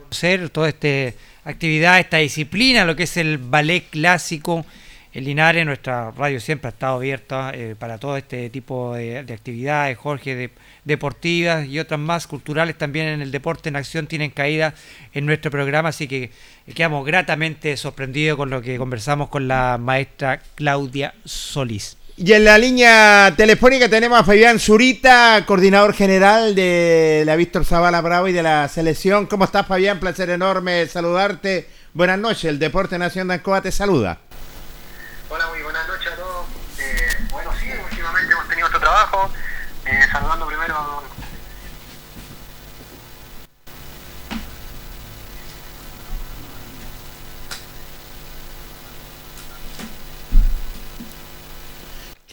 toda 0.53 0.69
esta 0.69 1.17
actividad, 1.45 2.01
esta 2.01 2.19
disciplina, 2.19 2.85
lo 2.85 2.97
que 2.97 3.05
es 3.05 3.17
el 3.17 3.39
ballet 3.39 3.89
clásico. 3.91 4.65
En 5.13 5.25
Linares, 5.25 5.65
nuestra 5.65 6.11
radio 6.11 6.41
siempre 6.41 6.69
ha 6.69 6.71
estado 6.71 6.97
abierta 6.97 7.53
eh, 7.55 7.77
para 7.79 7.99
todo 7.99 8.17
este 8.17 8.51
tipo 8.51 8.95
de, 8.95 9.23
de 9.23 9.33
actividades, 9.33 9.97
Jorge, 9.97 10.35
de, 10.35 10.51
deportivas 10.85 11.67
y 11.67 11.79
otras 11.79 12.01
más 12.01 12.27
culturales 12.27 12.77
también 12.77 13.07
en 13.07 13.23
el 13.23 13.31
deporte 13.31 13.69
en 13.69 13.77
acción 13.77 14.07
tienen 14.07 14.31
caída 14.31 14.75
en 15.13 15.27
nuestro 15.27 15.51
programa, 15.51 15.91
así 15.91 16.07
que 16.07 16.31
quedamos 16.75 17.07
gratamente 17.07 17.77
sorprendidos 17.77 18.37
con 18.37 18.51
lo 18.51 18.61
que 18.61 18.77
conversamos 18.77 19.29
con 19.29 19.49
la 19.49 19.79
maestra 19.81 20.41
Claudia 20.57 21.15
Solís. 21.25 21.97
Y 22.17 22.33
en 22.33 22.45
la 22.45 22.57
línea 22.59 23.35
telefónica 23.37 23.89
tenemos 23.89 24.21
a 24.21 24.23
Fabián 24.23 24.61
Zurita, 24.61 25.43
coordinador 25.47 25.95
general 25.95 26.55
de 26.55 27.25
la 27.27 27.35
Víctor 27.35 27.65
Zavala 27.65 28.01
Bravo 28.03 28.29
y 28.29 28.33
de 28.33 28.41
la 28.41 28.69
selección. 28.69 29.27
¿Cómo 29.27 29.45
estás, 29.45 29.67
Fabián? 29.67 29.99
Placer 29.99 30.31
enorme 30.31 30.87
saludarte. 30.87 31.69
Buenas 31.93 32.21
noches, 32.21 32.45
el 32.45 32.61
Deporte 32.61 32.99
Nación 32.99 33.27
de 33.27 33.35
Ancoa 33.35 33.63
te 33.63 33.73
saluda. 33.73 34.19
Hola, 35.29 35.49
muy 35.49 35.63
buenas 35.63 35.89
noches 35.89 36.13
a 36.13 36.15
todos. 36.15 36.47
Eh, 36.79 37.27
bueno, 37.33 37.51
sí, 37.61 37.67
últimamente 37.91 38.33
hemos 38.33 38.49
tenido 38.49 38.69
nuestro 38.69 38.81
trabajo. 38.81 39.31
Eh, 39.85 40.01
saludando 40.13 40.47
primero 40.47 40.77
a 40.77 41.03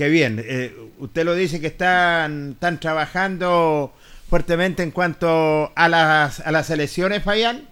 qué 0.02 0.10
bien. 0.10 0.44
Eh, 0.44 0.76
usted 0.98 1.24
lo 1.24 1.36
dice 1.36 1.62
que 1.62 1.68
están, 1.68 2.54
están 2.54 2.80
trabajando 2.80 3.94
fuertemente 4.28 4.82
en 4.82 4.90
cuanto 4.90 5.72
a 5.76 5.88
las, 5.88 6.40
a 6.40 6.52
las 6.52 6.72
elecciones, 6.72 7.22
Fabián. 7.22 7.68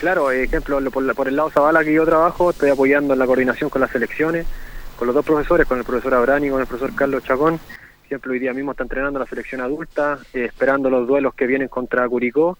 Claro, 0.00 0.30
ejemplo, 0.30 0.80
por, 0.90 1.28
el 1.28 1.36
lado 1.36 1.50
Zavala 1.50 1.84
que 1.84 1.92
yo 1.92 2.06
trabajo, 2.06 2.48
estoy 2.48 2.70
apoyando 2.70 3.12
en 3.12 3.18
la 3.18 3.26
coordinación 3.26 3.68
con 3.68 3.82
las 3.82 3.90
selecciones, 3.90 4.46
con 4.96 5.08
los 5.08 5.14
dos 5.14 5.22
profesores, 5.22 5.66
con 5.66 5.76
el 5.76 5.84
profesor 5.84 6.14
Abrani 6.14 6.46
y 6.46 6.50
con 6.50 6.62
el 6.62 6.66
profesor 6.66 6.94
Carlos 6.94 7.22
Chacón. 7.22 7.60
Ejemplo, 8.06 8.32
hoy 8.32 8.38
día 8.38 8.54
mismo 8.54 8.70
está 8.70 8.84
entrenando 8.84 9.18
la 9.18 9.26
selección 9.26 9.60
adulta, 9.60 10.20
eh, 10.32 10.46
esperando 10.46 10.88
los 10.88 11.06
duelos 11.06 11.34
que 11.34 11.46
vienen 11.46 11.68
contra 11.68 12.08
Curicó, 12.08 12.56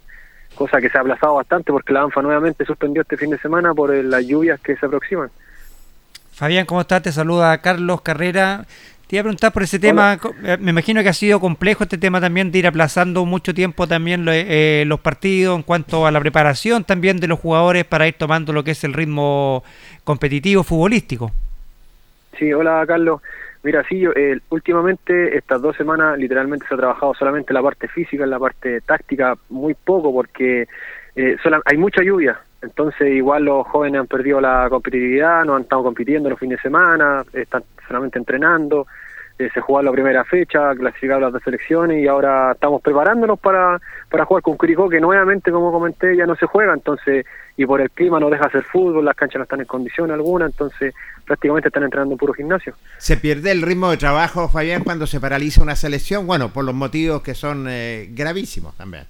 cosa 0.55 0.83
que 0.83 0.91
se 0.91 0.99
ha 0.99 1.01
aplazado 1.01 1.37
bastante 1.37 1.73
porque 1.73 1.95
la 1.95 2.03
ANFA 2.03 2.21
nuevamente 2.21 2.67
suspendió 2.67 3.01
este 3.01 3.17
fin 3.17 3.31
de 3.31 3.39
semana 3.39 3.73
por 3.73 3.95
eh, 3.95 4.03
las 4.03 4.27
lluvias 4.27 4.61
que 4.61 4.77
se 4.77 4.85
aproximan. 4.85 5.31
Fabián, 6.41 6.65
¿cómo 6.65 6.81
estás? 6.81 7.03
Te 7.03 7.13
saluda 7.13 7.59
Carlos 7.59 8.01
Carrera. 8.01 8.65
Te 9.07 9.17
iba 9.17 9.21
a 9.21 9.25
preguntar 9.25 9.53
por 9.53 9.63
ese 9.63 9.79
tema, 9.79 10.19
eh, 10.43 10.57
me 10.59 10.71
imagino 10.71 11.03
que 11.03 11.11
ha 11.11 11.13
sido 11.13 11.39
complejo 11.39 11.83
este 11.85 11.99
tema 11.99 12.19
también 12.19 12.51
de 12.51 12.61
ir 12.61 12.67
aplazando 12.67 13.27
mucho 13.27 13.53
tiempo 13.53 13.87
también 13.87 14.25
lo- 14.25 14.33
eh, 14.33 14.85
los 14.87 15.01
partidos 15.01 15.55
en 15.59 15.63
cuanto 15.63 16.07
a 16.07 16.11
la 16.11 16.19
preparación 16.19 16.85
también 16.85 17.19
de 17.21 17.27
los 17.27 17.39
jugadores 17.39 17.85
para 17.85 18.09
ir 18.09 18.15
tomando 18.15 18.55
lo 18.55 18.65
que 18.65 18.71
es 18.71 18.83
el 18.85 18.95
ritmo 18.95 19.63
competitivo 20.03 20.63
futbolístico. 20.65 21.31
Sí, 22.39 22.51
hola 22.55 22.85
Carlos. 22.87 23.21
Mira, 23.63 23.85
sí, 23.87 23.99
yo, 23.99 24.13
eh, 24.17 24.39
últimamente 24.49 25.37
estas 25.37 25.61
dos 25.61 25.77
semanas 25.77 26.17
literalmente 26.17 26.65
se 26.67 26.73
ha 26.75 26.79
trabajado 26.79 27.13
solamente 27.13 27.53
la 27.53 27.61
parte 27.61 27.87
física, 27.87 28.25
en 28.25 28.31
la 28.31 28.39
parte 28.39 28.81
táctica 28.81 29.37
muy 29.51 29.75
poco 29.75 30.11
porque 30.11 30.67
eh, 31.17 31.37
hay 31.67 31.77
mucha 31.77 32.03
lluvia. 32.03 32.41
Entonces 32.63 33.13
igual 33.13 33.45
los 33.45 33.67
jóvenes 33.67 34.01
han 34.01 34.07
perdido 34.07 34.41
la 34.41 34.69
competitividad, 34.69 35.45
no 35.45 35.57
han 35.57 35.63
estado 35.63 35.83
compitiendo 35.83 36.29
los 36.29 36.39
fines 36.39 36.59
de 36.59 36.63
semana, 36.63 37.25
están 37.33 37.63
solamente 37.87 38.19
entrenando. 38.19 38.87
eh, 39.41 39.49
se 39.55 39.61
jugó 39.61 39.81
la 39.81 39.91
primera 39.91 40.23
fecha, 40.25 40.75
clasificaron 40.75 41.23
las 41.23 41.33
dos 41.33 41.43
selecciones 41.43 42.03
y 42.03 42.07
ahora 42.07 42.53
estamos 42.53 42.83
preparándonos 42.83 43.39
para, 43.41 43.81
para 44.11 44.27
jugar 44.27 44.43
con 44.43 44.57
Curicó, 44.57 44.89
que 44.89 45.01
nuevamente, 45.01 45.51
como 45.51 45.73
comenté, 45.73 46.15
ya 46.17 46.27
no 46.27 46.37
se 46.37 46.47
juega, 46.47 46.75
entonces, 46.75 47.25
y 47.57 47.65
por 47.65 47.81
el 47.81 47.91
clima 47.91 48.21
no 48.21 48.29
deja 48.29 48.47
hacer 48.47 48.63
fútbol, 48.65 49.05
las 49.05 49.17
canchas 49.17 49.39
no 49.39 49.45
están 49.45 49.61
en 49.61 49.67
condición 49.67 50.11
alguna, 50.11 50.47
entonces 50.47 50.95
prácticamente 51.25 51.69
están 51.69 51.85
entrenando 51.85 52.15
en 52.15 52.19
puro 52.19 52.35
gimnasio. 52.35 52.75
¿Se 52.99 53.17
pierde 53.17 53.51
el 53.53 53.63
ritmo 53.63 53.91
de 53.91 53.97
trabajo, 53.97 54.49
Fabián, 54.49 54.85
cuando 54.85 55.07
se 55.07 55.21
paraliza 55.21 55.63
una 55.63 55.77
selección? 55.77 56.27
Bueno, 56.27 56.51
por 56.51 56.65
los 56.65 56.75
motivos 56.75 57.23
que 57.23 57.35
son 57.35 57.67
eh, 57.69 58.09
gravísimos 58.11 58.77
también. 58.77 59.05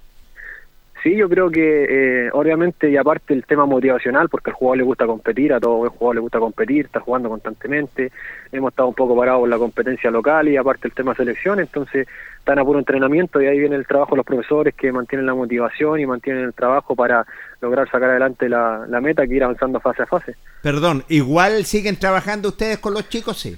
Sí, 1.03 1.15
yo 1.15 1.27
creo 1.27 1.49
que 1.49 2.27
eh, 2.27 2.29
obviamente 2.31 2.89
y 2.89 2.95
aparte 2.95 3.33
el 3.33 3.43
tema 3.45 3.65
motivacional, 3.65 4.29
porque 4.29 4.51
al 4.51 4.55
jugador 4.55 4.77
le 4.77 4.83
gusta 4.83 5.07
competir, 5.07 5.51
a 5.51 5.59
todo 5.59 5.77
buen 5.77 5.89
jugador 5.89 6.15
le 6.15 6.21
gusta 6.21 6.39
competir, 6.39 6.85
está 6.85 6.99
jugando 6.99 7.27
constantemente, 7.27 8.11
hemos 8.51 8.71
estado 8.71 8.89
un 8.89 8.93
poco 8.93 9.17
parados 9.17 9.43
en 9.45 9.49
la 9.49 9.57
competencia 9.57 10.11
local 10.11 10.47
y 10.47 10.57
aparte 10.57 10.87
el 10.87 10.93
tema 10.93 11.15
selección, 11.15 11.59
entonces 11.59 12.07
están 12.37 12.59
a 12.59 12.63
puro 12.63 12.77
entrenamiento 12.77 13.41
y 13.41 13.47
ahí 13.47 13.57
viene 13.57 13.77
el 13.77 13.87
trabajo 13.87 14.11
de 14.11 14.17
los 14.17 14.25
profesores 14.27 14.75
que 14.75 14.91
mantienen 14.91 15.25
la 15.25 15.33
motivación 15.33 15.99
y 15.99 16.05
mantienen 16.05 16.43
el 16.43 16.53
trabajo 16.53 16.95
para 16.95 17.25
lograr 17.61 17.89
sacar 17.89 18.11
adelante 18.11 18.47
la, 18.47 18.85
la 18.87 19.01
meta 19.01 19.25
que 19.25 19.35
ir 19.35 19.43
avanzando 19.43 19.79
fase 19.79 20.03
a 20.03 20.05
fase. 20.05 20.35
Perdón, 20.61 21.03
¿igual 21.09 21.65
siguen 21.65 21.97
trabajando 21.97 22.49
ustedes 22.49 22.77
con 22.77 22.93
los 22.93 23.09
chicos? 23.09 23.39
Sí. 23.39 23.57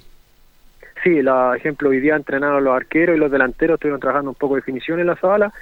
Sí, 1.02 1.20
la 1.20 1.54
ejemplo, 1.54 1.90
hoy 1.90 2.00
día 2.00 2.16
entrenaron 2.16 2.64
los 2.64 2.74
arqueros 2.74 3.14
y 3.14 3.18
los 3.18 3.30
delanteros, 3.30 3.74
estuvieron 3.74 4.00
trabajando 4.00 4.30
un 4.30 4.36
poco 4.36 4.54
de 4.54 4.62
definición 4.62 5.00
en 5.00 5.08
la 5.08 5.16
sala 5.16 5.52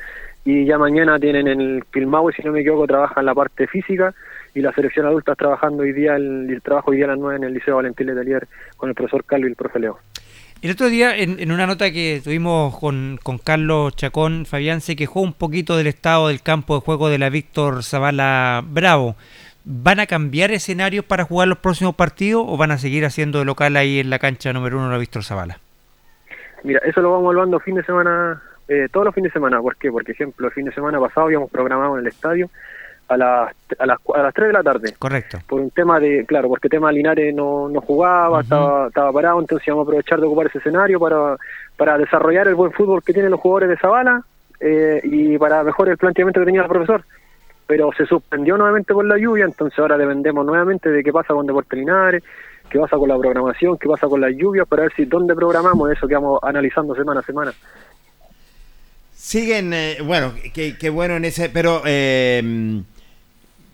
y 0.44 0.64
ya 0.64 0.78
mañana 0.78 1.18
tienen 1.18 1.46
en 1.46 1.60
el 1.60 1.84
Pilmahue, 1.90 2.32
si 2.32 2.42
no 2.42 2.52
me 2.52 2.60
equivoco, 2.60 2.86
trabajan 2.86 3.24
la 3.24 3.34
parte 3.34 3.66
física 3.66 4.14
y 4.54 4.60
la 4.60 4.72
selección 4.72 5.06
adulta 5.06 5.32
está 5.32 5.44
trabajando 5.44 5.82
hoy 5.82 5.92
día, 5.92 6.16
el, 6.16 6.50
el 6.50 6.62
trabajo 6.62 6.90
hoy 6.90 6.96
día 6.96 7.06
a 7.06 7.08
las 7.08 7.18
9 7.18 7.36
en 7.36 7.44
el 7.44 7.54
Liceo 7.54 7.76
Valentín 7.76 8.08
Letelier 8.08 8.48
con 8.76 8.88
el 8.88 8.94
profesor 8.94 9.24
Carlos 9.24 9.48
y 9.48 9.50
el 9.50 9.56
profe 9.56 9.78
Leo. 9.78 9.98
El 10.62 10.70
otro 10.70 10.88
día, 10.88 11.16
en, 11.16 11.40
en 11.40 11.50
una 11.50 11.66
nota 11.66 11.90
que 11.90 12.20
tuvimos 12.22 12.78
con, 12.78 13.18
con 13.20 13.38
Carlos 13.38 13.96
Chacón, 13.96 14.46
Fabián 14.46 14.80
se 14.80 14.94
quejó 14.94 15.20
un 15.20 15.32
poquito 15.32 15.76
del 15.76 15.88
estado 15.88 16.28
del 16.28 16.40
campo 16.40 16.76
de 16.76 16.82
juego 16.82 17.08
de 17.08 17.18
la 17.18 17.30
Víctor 17.30 17.82
Zavala 17.82 18.62
Bravo. 18.64 19.16
¿Van 19.64 19.98
a 19.98 20.06
cambiar 20.06 20.52
escenarios 20.52 21.04
para 21.04 21.24
jugar 21.24 21.48
los 21.48 21.58
próximos 21.58 21.96
partidos 21.96 22.44
o 22.46 22.56
van 22.56 22.70
a 22.70 22.78
seguir 22.78 23.04
haciendo 23.04 23.40
de 23.40 23.44
local 23.44 23.76
ahí 23.76 23.98
en 23.98 24.10
la 24.10 24.20
cancha 24.20 24.52
número 24.52 24.76
uno 24.76 24.86
de 24.86 24.92
la 24.92 24.98
Víctor 24.98 25.24
Zavala? 25.24 25.58
Mira, 26.62 26.80
eso 26.84 27.00
lo 27.00 27.10
vamos 27.10 27.24
evaluando 27.24 27.58
fin 27.58 27.74
de 27.74 27.82
semana, 27.82 28.40
eh, 28.72 28.88
todos 28.90 29.06
los 29.06 29.14
fines 29.14 29.30
de 29.30 29.34
semana. 29.34 29.60
¿Por 29.60 29.76
qué? 29.76 29.90
Porque, 29.90 30.12
ejemplo, 30.12 30.46
el 30.46 30.52
fin 30.52 30.64
de 30.64 30.72
semana 30.72 30.98
pasado 30.98 31.26
habíamos 31.26 31.50
programado 31.50 31.94
en 31.96 32.00
el 32.00 32.06
estadio 32.06 32.48
a 33.08 33.16
las, 33.16 33.54
a 33.78 33.86
las, 33.86 33.98
a 34.14 34.22
las 34.22 34.34
3 34.34 34.48
de 34.48 34.52
la 34.52 34.62
tarde. 34.62 34.94
Correcto. 34.98 35.38
Por 35.46 35.60
un 35.60 35.70
tema 35.70 36.00
de, 36.00 36.24
claro, 36.26 36.48
porque 36.48 36.68
tema 36.68 36.90
Linares 36.90 37.34
no, 37.34 37.68
no 37.68 37.80
jugaba, 37.80 38.40
estaba, 38.40 38.88
estaba 38.88 39.12
parado, 39.12 39.40
entonces 39.40 39.66
íbamos 39.66 39.84
a 39.84 39.88
aprovechar 39.88 40.20
de 40.20 40.26
ocupar 40.26 40.46
ese 40.46 40.58
escenario 40.58 40.98
para, 40.98 41.36
para 41.76 41.98
desarrollar 41.98 42.48
el 42.48 42.54
buen 42.54 42.72
fútbol 42.72 43.02
que 43.02 43.12
tienen 43.12 43.30
los 43.30 43.40
jugadores 43.40 43.68
de 43.68 43.76
Zavala 43.76 44.22
eh, 44.60 45.00
y 45.04 45.38
para 45.38 45.62
mejorar 45.62 45.92
el 45.92 45.98
planteamiento 45.98 46.40
que 46.40 46.46
tenía 46.46 46.62
el 46.62 46.68
profesor. 46.68 47.04
Pero 47.66 47.90
se 47.96 48.06
suspendió 48.06 48.56
nuevamente 48.56 48.92
por 48.92 49.04
la 49.04 49.18
lluvia, 49.18 49.44
entonces 49.44 49.78
ahora 49.78 49.96
dependemos 49.96 50.44
nuevamente 50.44 50.90
de 50.90 51.02
qué 51.02 51.12
pasa 51.12 51.32
con 51.34 51.46
Deportes 51.46 51.78
Linares, 51.78 52.22
qué 52.68 52.78
pasa 52.78 52.96
con 52.96 53.08
la 53.08 53.18
programación, 53.18 53.78
qué 53.78 53.88
pasa 53.88 54.08
con 54.08 54.20
las 54.20 54.32
lluvias, 54.34 54.66
para 54.66 54.82
ver 54.82 54.92
si 54.94 55.04
dónde 55.04 55.34
programamos 55.34 55.90
eso 55.90 56.08
que 56.08 56.14
vamos 56.14 56.40
analizando 56.42 56.94
semana 56.94 57.20
a 57.20 57.22
semana. 57.22 57.52
Siguen, 59.22 59.72
eh, 59.72 59.98
bueno, 60.04 60.32
qué 60.52 60.90
bueno 60.90 61.14
en 61.14 61.24
ese, 61.24 61.48
pero 61.48 61.82
eh, 61.86 62.42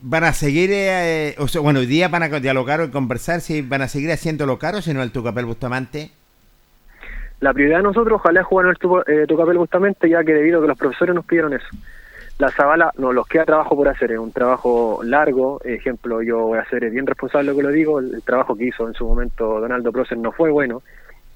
van 0.02 0.24
a 0.24 0.34
seguir, 0.34 0.68
eh, 0.70 1.36
o 1.38 1.48
sea, 1.48 1.62
bueno, 1.62 1.80
hoy 1.80 1.86
día 1.86 2.08
van 2.08 2.22
a 2.22 2.28
dialogar 2.28 2.82
o 2.82 2.90
conversar 2.90 3.40
si 3.40 3.62
van 3.62 3.80
a 3.80 3.88
seguir 3.88 4.12
haciéndolo 4.12 4.58
caro, 4.58 4.82
si 4.82 4.92
no 4.92 5.02
el 5.02 5.10
Tucapel 5.10 5.46
Bustamante. 5.46 6.10
La 7.40 7.54
prioridad 7.54 7.78
de 7.78 7.84
nosotros, 7.84 8.16
ojalá 8.16 8.44
jugar 8.44 8.66
en 8.66 8.70
el 8.72 8.76
tu, 8.76 8.98
eh, 8.98 9.24
Tucapel 9.26 9.56
justamente, 9.56 10.10
ya 10.10 10.22
que 10.22 10.34
debido 10.34 10.58
a 10.58 10.62
que 10.62 10.68
los 10.68 10.78
profesores 10.78 11.14
nos 11.14 11.24
pidieron 11.24 11.54
eso. 11.54 11.68
La 12.36 12.50
Zabala 12.50 12.92
no 12.98 13.14
los 13.14 13.26
queda 13.26 13.46
trabajo 13.46 13.74
por 13.74 13.88
hacer, 13.88 14.12
es 14.12 14.18
un 14.18 14.32
trabajo 14.32 15.00
largo. 15.02 15.62
Ejemplo, 15.64 16.20
yo 16.20 16.40
voy 16.40 16.58
a 16.58 16.68
ser 16.68 16.90
bien 16.90 17.06
responsable 17.06 17.52
lo 17.52 17.56
que 17.56 17.62
lo 17.62 17.70
digo. 17.70 18.00
El, 18.00 18.14
el 18.16 18.22
trabajo 18.22 18.54
que 18.54 18.66
hizo 18.66 18.86
en 18.86 18.92
su 18.92 19.06
momento 19.06 19.60
Donaldo 19.60 19.92
Procer 19.92 20.18
no 20.18 20.30
fue 20.30 20.50
bueno. 20.50 20.82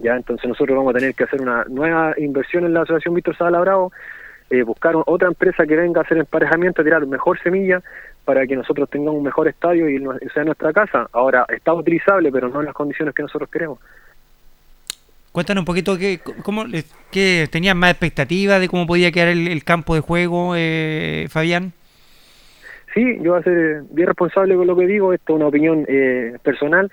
Ya, 0.03 0.17
entonces 0.17 0.49
nosotros 0.49 0.77
vamos 0.77 0.95
a 0.95 0.99
tener 0.99 1.15
que 1.15 1.25
hacer 1.25 1.41
una 1.41 1.65
nueva 1.69 2.15
inversión 2.19 2.65
en 2.65 2.75
la 2.75 2.83
Asociación 2.83 3.15
Víctor 3.15 3.37
Zabala 3.37 3.61
Bravo, 3.61 3.93
eh, 4.51 4.63
buscar 4.65 4.95
otra 5.07 5.29
empresa 5.29 5.65
que 5.65 5.77
venga 5.77 6.01
a 6.01 6.05
hacer 6.05 6.19
emparejamiento, 6.19 6.83
a 6.83 6.85
tirar 6.85 7.07
mejor 7.07 7.41
semilla 7.41 7.81
para 8.25 8.47
que 8.47 8.57
nosotros 8.57 8.91
tengamos 8.91 9.15
un 9.19 9.23
mejor 9.25 9.47
estadio 9.49 9.89
y 9.89 9.99
no- 10.01 10.19
sea 10.35 10.45
nuestra 10.45 10.73
casa. 10.73 11.09
Ahora, 11.13 11.47
está 11.49 11.73
utilizable, 11.73 12.31
pero 12.33 12.49
no 12.49 12.61
en 12.61 12.67
las 12.67 12.75
condiciones 12.75 13.15
que 13.15 13.23
nosotros 13.23 13.49
queremos. 13.49 13.79
Cuéntanos 15.31 15.63
un 15.63 15.67
poquito 15.67 15.97
qué, 15.97 16.21
cómo, 16.43 16.65
qué 17.11 17.49
tenían 17.51 17.79
más 17.79 17.93
expectativa 17.93 18.59
de 18.59 18.69
cómo 18.69 18.87
podía 18.87 19.11
quedar 19.13 19.29
el, 19.29 19.49
el 19.49 19.65
campo 19.65 19.95
de 19.95 20.01
juego, 20.03 20.55
eh, 20.57 21.27
Fabián. 21.31 21.73
Sí, 22.93 23.19
yo 23.23 23.31
voy 23.33 23.41
a 23.41 23.45
ser 23.45 23.83
bien 23.91 24.09
responsable 24.09 24.55
con 24.55 24.67
lo 24.67 24.77
que 24.77 24.87
digo, 24.87 25.15
esto 25.15 25.33
es 25.33 25.37
una 25.37 25.47
opinión 25.47 25.87
eh, 25.89 26.37
personal. 26.43 26.91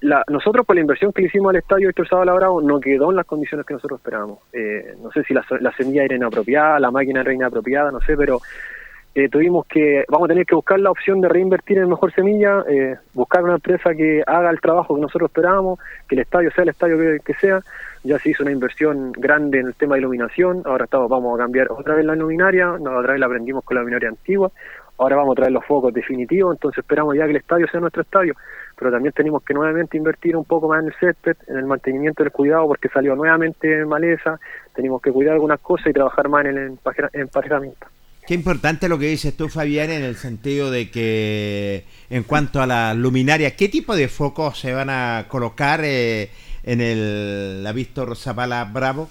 La- 0.00 0.24
nosotros 0.28 0.64
por 0.64 0.76
la 0.76 0.80
inversión 0.80 1.12
que 1.12 1.20
le 1.20 1.28
hicimos 1.28 1.50
al 1.50 1.56
estadio 1.56 1.90
Héctor 1.90 2.08
Zavala 2.08 2.32
Bravo 2.32 2.62
no 2.62 2.80
quedó 2.80 3.10
en 3.10 3.16
las 3.16 3.26
condiciones 3.26 3.66
que 3.66 3.74
nosotros 3.74 4.00
esperábamos. 4.00 4.38
Eh, 4.52 4.94
no 5.02 5.10
sé 5.10 5.22
si 5.24 5.34
la, 5.34 5.44
la 5.60 5.72
semilla 5.76 6.04
era 6.04 6.16
inapropiada, 6.16 6.80
la 6.80 6.90
máquina 6.90 7.20
era 7.20 7.34
inapropiada, 7.34 7.90
no 7.90 8.00
sé, 8.00 8.16
pero 8.16 8.40
eh, 9.14 9.28
tuvimos 9.28 9.66
que, 9.66 10.04
vamos 10.08 10.24
a 10.24 10.28
tener 10.32 10.46
que 10.46 10.54
buscar 10.54 10.80
la 10.80 10.90
opción 10.90 11.20
de 11.20 11.28
reinvertir 11.28 11.76
en 11.78 11.90
mejor 11.90 12.12
semilla, 12.14 12.64
eh, 12.66 12.96
buscar 13.12 13.44
una 13.44 13.56
empresa 13.56 13.94
que 13.94 14.22
haga 14.26 14.48
el 14.50 14.60
trabajo 14.60 14.94
que 14.94 15.02
nosotros 15.02 15.28
esperábamos, 15.28 15.78
que 16.08 16.14
el 16.14 16.22
estadio 16.22 16.50
sea 16.52 16.62
el 16.62 16.70
estadio 16.70 16.98
que, 16.98 17.18
que 17.22 17.34
sea. 17.34 17.60
Ya 18.04 18.18
se 18.18 18.30
hizo 18.30 18.42
una 18.42 18.52
inversión 18.52 19.12
grande 19.12 19.60
en 19.60 19.66
el 19.66 19.74
tema 19.74 19.94
de 19.94 20.00
iluminación, 20.00 20.62
ahora 20.64 20.84
estamos, 20.84 21.08
vamos 21.08 21.38
a 21.38 21.42
cambiar 21.42 21.68
otra 21.70 21.94
vez 21.94 22.04
la 22.04 22.14
luminaria, 22.14 22.72
otra 22.72 23.12
vez 23.12 23.20
la 23.20 23.26
aprendimos 23.26 23.64
con 23.64 23.76
la 23.76 23.80
luminaria 23.82 24.08
antigua, 24.10 24.50
ahora 24.98 25.16
vamos 25.16 25.32
a 25.32 25.36
traer 25.36 25.52
los 25.52 25.64
focos 25.64 25.92
definitivos, 25.92 26.54
entonces 26.54 26.78
esperamos 26.78 27.16
ya 27.16 27.24
que 27.24 27.30
el 27.30 27.36
estadio 27.36 27.66
sea 27.68 27.80
nuestro 27.80 28.02
estadio, 28.02 28.34
pero 28.76 28.90
también 28.90 29.12
tenemos 29.12 29.42
que 29.42 29.54
nuevamente 29.54 29.96
invertir 29.96 30.36
un 30.36 30.44
poco 30.44 30.68
más 30.68 30.82
en 30.82 30.88
el 30.88 30.94
césped, 30.98 31.36
en 31.46 31.56
el 31.56 31.66
mantenimiento 31.66 32.22
del 32.22 32.32
cuidado, 32.32 32.66
porque 32.66 32.88
salió 32.88 33.14
nuevamente 33.16 33.84
maleza, 33.84 34.38
tenemos 34.74 35.02
que 35.02 35.12
cuidar 35.12 35.34
algunas 35.34 35.60
cosas 35.60 35.88
y 35.88 35.92
trabajar 35.92 36.28
más 36.28 36.46
en 36.46 36.56
el 36.56 36.78
emparejamiento. 37.12 37.86
Qué 38.26 38.32
importante 38.32 38.88
lo 38.88 38.98
que 38.98 39.06
dices 39.06 39.36
tú, 39.36 39.50
Fabián, 39.50 39.90
en 39.90 40.02
el 40.02 40.16
sentido 40.16 40.70
de 40.70 40.90
que 40.90 41.84
en 42.08 42.22
cuanto 42.22 42.62
a 42.62 42.66
la 42.66 42.94
luminaria, 42.94 43.54
¿qué 43.54 43.68
tipo 43.68 43.94
de 43.94 44.08
focos 44.08 44.58
se 44.58 44.72
van 44.72 44.88
a 44.88 45.26
colocar 45.28 45.80
eh, 45.84 46.30
en 46.62 46.80
el 46.80 47.62
la 47.62 47.72
Víctor 47.72 48.16
Zapala 48.16 48.64
Bravo? 48.64 49.10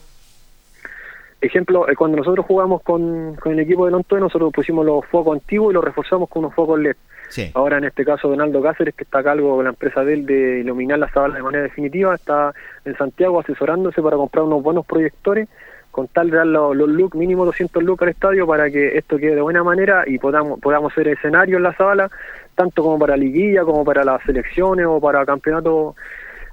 Ejemplo, 1.44 1.90
eh, 1.90 1.96
cuando 1.98 2.16
nosotros 2.16 2.46
jugamos 2.46 2.82
con, 2.84 3.36
con 3.36 3.52
el 3.52 3.60
equipo 3.60 3.86
de 3.86 3.92
Lontoy, 3.92 4.22
nosotros 4.22 4.54
pusimos 4.54 4.86
los 4.86 5.06
focos 5.08 5.36
antiguos 5.36 5.72
y 5.72 5.74
los 5.74 5.84
reforzamos 5.84 6.30
con 6.30 6.46
unos 6.46 6.56
focos 6.56 6.80
LED. 6.80 6.96
Sí. 7.28 7.52
Ahora, 7.54 7.80
en 7.80 7.84
este 7.84 8.06
caso, 8.06 8.30
Donaldo 8.30 8.62
Cáceres, 8.62 8.96
que 8.96 9.04
está 9.04 9.20
a 9.20 9.24
cargo 9.24 9.58
de 9.58 9.66
la 9.66 9.72
empresa 9.72 10.06
de 10.06 10.14
él 10.14 10.26
de 10.26 10.62
iluminar 10.62 11.00
la 11.00 11.12
sala 11.12 11.36
de 11.36 11.44
manera 11.44 11.64
definitiva, 11.64 12.16
está 12.16 12.54
en 12.86 12.96
Santiago 12.96 13.42
asesorándose 13.42 14.02
para 14.02 14.16
comprar 14.16 14.46
unos 14.46 14.64
buenos 14.64 14.86
proyectores 14.86 15.50
con 15.92 16.08
tal 16.08 16.30
de 16.30 16.38
dar 16.38 16.48
los, 16.48 16.76
los 16.78 16.88
look, 16.88 17.14
mínimo 17.14 17.44
200 17.44 17.84
looks 17.84 18.04
al 18.04 18.10
estadio 18.10 18.48
para 18.48 18.72
que 18.72 18.98
esto 18.98 19.18
quede 19.18 19.36
de 19.36 19.42
buena 19.42 19.64
manera 19.64 20.06
y 20.08 20.20
podamos 20.20 20.62
podamos 20.62 20.94
hacer 20.94 21.10
escenario 21.10 21.58
en 21.58 21.64
la 21.64 21.76
sala, 21.76 22.10
tanto 22.56 22.84
como 22.84 22.98
para 22.98 23.18
liguilla, 23.18 23.64
como 23.64 23.84
para 23.84 24.06
las 24.06 24.24
selecciones 24.24 24.86
o 24.88 25.02
para 25.02 25.26
campeonatos 25.26 25.96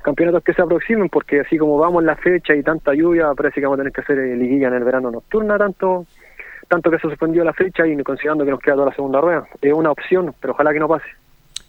campeonatos 0.03 0.42
que 0.42 0.55
se 0.55 0.62
aproximen, 0.62 1.09
porque 1.09 1.40
así 1.40 1.59
como 1.59 1.78
vamos 1.78 2.05
la 2.05 2.16
fecha 2.16 2.55
y 2.55 2.62
tanta 2.62 2.94
lluvia, 2.94 3.32
parece 3.36 3.61
que 3.61 3.66
vamos 3.66 3.78
a 3.78 3.82
tener 3.82 3.92
que 3.92 4.01
hacer 4.01 4.18
eh, 4.18 4.36
liguilla 4.36 4.68
en 4.68 4.74
el 4.74 4.84
verano 4.84 5.11
nocturna, 5.11 5.59
tanto 5.59 6.07
tanto 6.68 6.88
que 6.88 6.98
se 6.98 7.09
suspendió 7.09 7.42
la 7.42 7.53
fecha 7.53 7.84
y 7.84 8.01
considerando 8.05 8.44
que 8.44 8.53
nos 8.53 8.61
queda 8.61 8.74
toda 8.74 8.86
la 8.86 8.94
segunda 8.94 9.20
rueda. 9.20 9.44
Es 9.61 9.72
una 9.72 9.90
opción, 9.90 10.32
pero 10.40 10.53
ojalá 10.53 10.72
que 10.72 10.78
no 10.78 10.86
pase. 10.86 11.07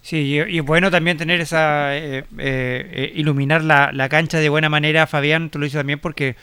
Sí, 0.02 0.18
y, 0.18 0.42
y 0.44 0.60
es 0.60 0.66
bueno 0.66 0.92
también 0.92 1.18
tener 1.18 1.42
esa, 1.42 1.98
eh, 1.98 2.20
eh, 2.20 2.24
eh, 2.38 3.12
iluminar 3.16 3.64
la, 3.64 3.92
la 3.92 4.10
cancha 4.10 4.38
de 4.38 4.50
buena 4.50 4.70
manera, 4.70 5.08
Fabián, 5.08 5.50
tú 5.50 5.58
lo 5.58 5.66
dices 5.66 5.80
también 5.80 6.00
porque 6.00 6.36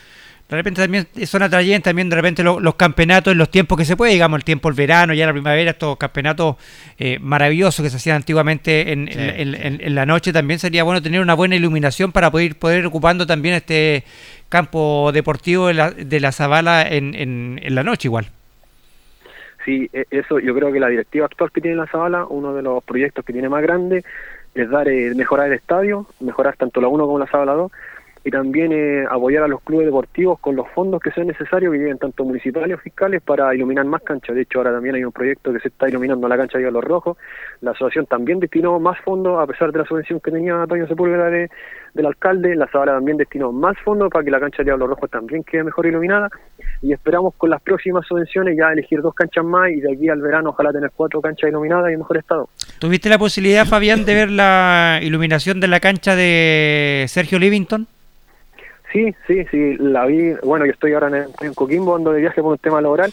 de 0.49 0.57
repente 0.57 0.81
también 0.81 1.07
son 1.27 1.43
atrayentes 1.43 1.83
también 1.83 2.09
de 2.09 2.17
repente 2.17 2.43
lo- 2.43 2.59
los 2.59 2.75
campeonatos 2.77 3.33
en 3.33 3.39
los 3.39 3.51
tiempos 3.51 3.77
que 3.77 3.85
se 3.85 3.97
puede, 3.97 4.13
digamos, 4.13 4.39
el 4.39 4.45
tiempo, 4.45 4.69
el 4.71 4.75
verano, 4.75 5.13
ya 5.13 5.27
la 5.27 5.33
primavera, 5.33 5.71
estos 5.73 5.97
campeonatos 5.99 6.57
eh, 6.99 7.19
maravillosos 7.21 7.83
que 7.83 7.91
se 7.91 7.97
hacían 7.99 8.17
antiguamente 8.17 8.93
en, 8.93 9.09
en- 9.09 9.19
en- 9.21 9.55
en- 9.55 9.81
en 9.83 9.95
la 9.95 10.07
noche, 10.07 10.33
también 10.33 10.59
sería 10.59 10.85
bueno 10.85 11.03
tener 11.03 11.21
una 11.21 11.35
buena 11.35 11.55
iluminación 11.57 12.13
para 12.13 12.31
poder, 12.31 12.57
poder 12.59 12.87
ocupando 12.87 13.27
también 13.27 13.55
este 13.57 14.05
campo 14.49 15.11
deportivo 15.13 15.67
de 15.67 15.75
la, 15.75 15.91
de 15.91 16.21
la 16.21 16.33
Zabala 16.33 16.83
en, 16.89 17.15
en, 17.15 17.61
en 17.63 17.75
la 17.75 17.83
noche 17.83 18.09
igual. 18.09 18.29
Sí, 19.65 19.91
e- 19.93 20.07
eso 20.11 20.39
yo 20.39 20.55
creo 20.55 20.73
que 20.73 20.81
la 20.81 20.89
directiva 20.89 21.27
actual 21.27 21.51
que 21.53 21.61
tiene 21.61 21.77
la 21.77 21.87
Zabala, 21.87 22.25
uno 22.25 22.55
de 22.55 22.63
los 22.63 22.83
proyectos 22.85 23.25
que 23.25 23.33
tiene 23.35 23.49
más 23.51 23.63
grande, 23.63 24.03
es 24.55 24.71
dar 24.71 24.89
eh, 24.89 25.13
mejorar 25.15 25.49
el 25.49 25.53
estadio, 25.55 26.07
mejorar 26.21 26.57
tanto 26.57 26.81
la 26.81 26.89
1 26.89 27.05
como 27.05 27.19
la 27.19 27.27
Zabala 27.27 27.53
2, 27.53 27.71
y 28.25 28.31
también 28.31 28.73
eh, 28.73 29.05
apoyar 29.09 29.45
a 29.45 29.49
los 29.49 29.61
clubes 29.63 29.87
deportivos 29.87 30.39
con 30.41 30.57
los 30.57 30.69
fondos 30.71 31.01
que 31.01 31.11
sean 31.13 31.29
necesarios, 31.29 31.73
que 31.73 31.79
lleguen 31.79 31.99
tanto 31.99 32.25
municipales 32.25 32.77
o 32.77 32.79
fiscales, 32.79 33.23
para 33.23 33.55
iluminar 33.55 33.85
más 33.87 34.03
canchas. 34.03 34.35
De 34.35 34.43
hecho, 34.43 34.59
ahora 34.59 34.73
también 34.73 34.97
hay 34.97 35.05
un 35.05 35.13
proyecto 35.13 35.53
que 35.53 35.61
se 35.61 35.69
está 35.69 35.89
iluminando 35.89 36.29
la 36.29 36.37
cancha 36.37 36.59
de 36.59 36.71
los 36.71 36.85
Rojos. 36.85 37.17
La 37.61 37.73
asociación 37.73 38.07
también 38.07 38.41
destinó 38.41 38.79
más 38.81 38.99
fondos, 39.01 39.41
a 39.41 39.47
pesar 39.47 39.73
de 39.73 39.79
la 39.79 39.85
subvención 39.85 40.21
que 40.21 40.31
tenía 40.31 40.63
Antonio 40.63 40.87
Sepúlveda 40.87 41.31
de, 41.31 41.51
del 41.95 42.07
alcalde. 42.07 42.55
La 42.57 42.67
Zabala 42.69 42.93
también 42.93 43.17
destinó 43.17 43.53
más 43.53 43.77
fondos 43.85 44.11
para 44.11 44.25
que 44.25 44.31
la 44.31 44.41
cancha 44.41 44.59
de 44.59 44.65
Diablos 44.65 44.89
Rojos 44.89 45.11
también 45.11 45.45
quede 45.45 45.65
mejor 45.65 45.87
iluminada. 45.87 46.29
Y 46.83 46.93
esperamos 46.93 47.35
con 47.37 47.51
las 47.51 47.61
próximas 47.63 48.07
subvenciones 48.07 48.57
ya 48.57 48.73
elegir 48.73 49.01
dos 49.01 49.15
canchas 49.15 49.45
más 49.45 49.71
y 49.71 49.81
de 49.81 49.93
aquí 49.93 50.09
al 50.09 50.21
verano 50.21 50.51
ojalá 50.51 50.73
tener 50.73 50.91
cuatro 50.95 51.21
canchas 51.21 51.51
iluminadas 51.51 51.93
y 51.93 51.97
mejor 51.97 52.19
estado. 52.19 52.49
¿Tuviste 52.79 53.09
la 53.09 53.19
posibilidad, 53.19 53.67
Fabián, 53.67 54.05
de 54.05 54.15
ver 54.15 54.31
la 54.31 55.01
iluminación 55.03 55.61
de 55.61 55.69
la 55.69 55.81
cancha 55.81 56.15
de 56.15 57.07
Sergio 57.09 57.39
Livington? 57.39 57.87
Sí, 58.93 59.15
sí, 59.27 59.45
sí, 59.51 59.77
la 59.79 60.07
vi. 60.07 60.33
Bueno, 60.43 60.65
yo 60.65 60.73
estoy 60.73 60.95
ahora 60.95 61.09
en, 61.09 61.27
en 61.47 61.53
Coquimbo, 61.55 61.95
ando 61.97 62.11
de 62.13 62.21
viaje 62.21 62.41
por 62.41 62.53
un 62.53 62.59
tema 62.59 62.81
laboral, 62.81 63.13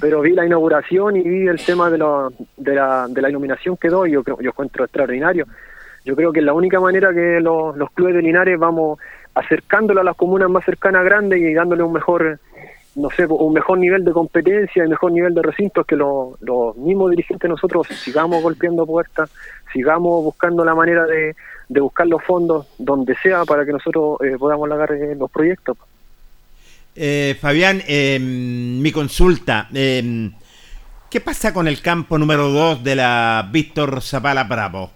pero 0.00 0.20
vi 0.20 0.32
la 0.32 0.44
inauguración 0.44 1.16
y 1.16 1.22
vi 1.22 1.46
el 1.48 1.64
tema 1.64 1.88
de, 1.90 1.96
la, 1.98 2.28
de, 2.58 2.74
la, 2.74 3.06
de 3.08 3.22
la 3.22 3.30
iluminación 3.30 3.76
que 3.78 3.88
doy. 3.88 4.10
Yo, 4.12 4.22
creo- 4.22 4.40
yo 4.40 4.50
encuentro 4.50 4.84
extraordinario. 4.84 5.46
Yo 6.04 6.14
creo 6.14 6.30
que 6.32 6.40
es 6.40 6.44
la 6.44 6.52
única 6.52 6.78
manera 6.78 7.14
que 7.14 7.40
los, 7.40 7.74
los 7.76 7.90
clubes 7.92 8.14
de 8.14 8.20
Linares 8.22 8.58
vamos 8.58 8.98
acercándolo 9.34 10.02
a 10.02 10.04
las 10.04 10.14
comunas 10.16 10.50
más 10.50 10.64
cercanas 10.64 11.02
grandes 11.04 11.40
y 11.40 11.54
dándole 11.54 11.82
un 11.82 11.94
mejor, 11.94 12.38
no 12.94 13.08
sé, 13.10 13.24
un 13.26 13.52
mejor 13.54 13.78
nivel 13.78 14.04
de 14.04 14.12
competencia 14.12 14.84
y 14.84 14.88
mejor 14.88 15.12
nivel 15.12 15.32
de 15.34 15.40
recintos 15.42 15.86
que 15.86 15.96
los, 15.96 16.40
los 16.42 16.76
mismos 16.76 17.10
dirigentes 17.10 17.48
nosotros 17.48 17.86
sigamos 17.88 18.42
golpeando 18.42 18.84
puertas, 18.86 19.32
sigamos 19.72 20.22
buscando 20.22 20.64
la 20.66 20.74
manera 20.74 21.06
de, 21.06 21.34
de 21.68 21.80
buscar 21.80 22.06
los 22.06 22.22
fondos 22.22 22.66
donde 22.78 23.14
sea 23.22 23.44
para 23.44 23.64
que 23.64 23.72
nosotros 23.72 24.18
eh, 24.22 24.36
podamos 24.38 24.68
lograr 24.68 24.92
eh, 24.92 25.14
los 25.14 25.30
proyectos. 25.30 25.76
Eh, 26.94 27.36
Fabián, 27.40 27.82
eh, 27.86 28.18
mi 28.20 28.92
consulta. 28.92 29.68
¿Qué 29.72 31.20
pasa 31.20 31.52
con 31.52 31.68
el 31.68 31.80
campo 31.80 32.18
número 32.18 32.48
2 32.48 32.82
de 32.84 32.96
la 32.96 33.48
Víctor 33.52 34.02
Zapala 34.02 34.44
Bravo? 34.44 34.90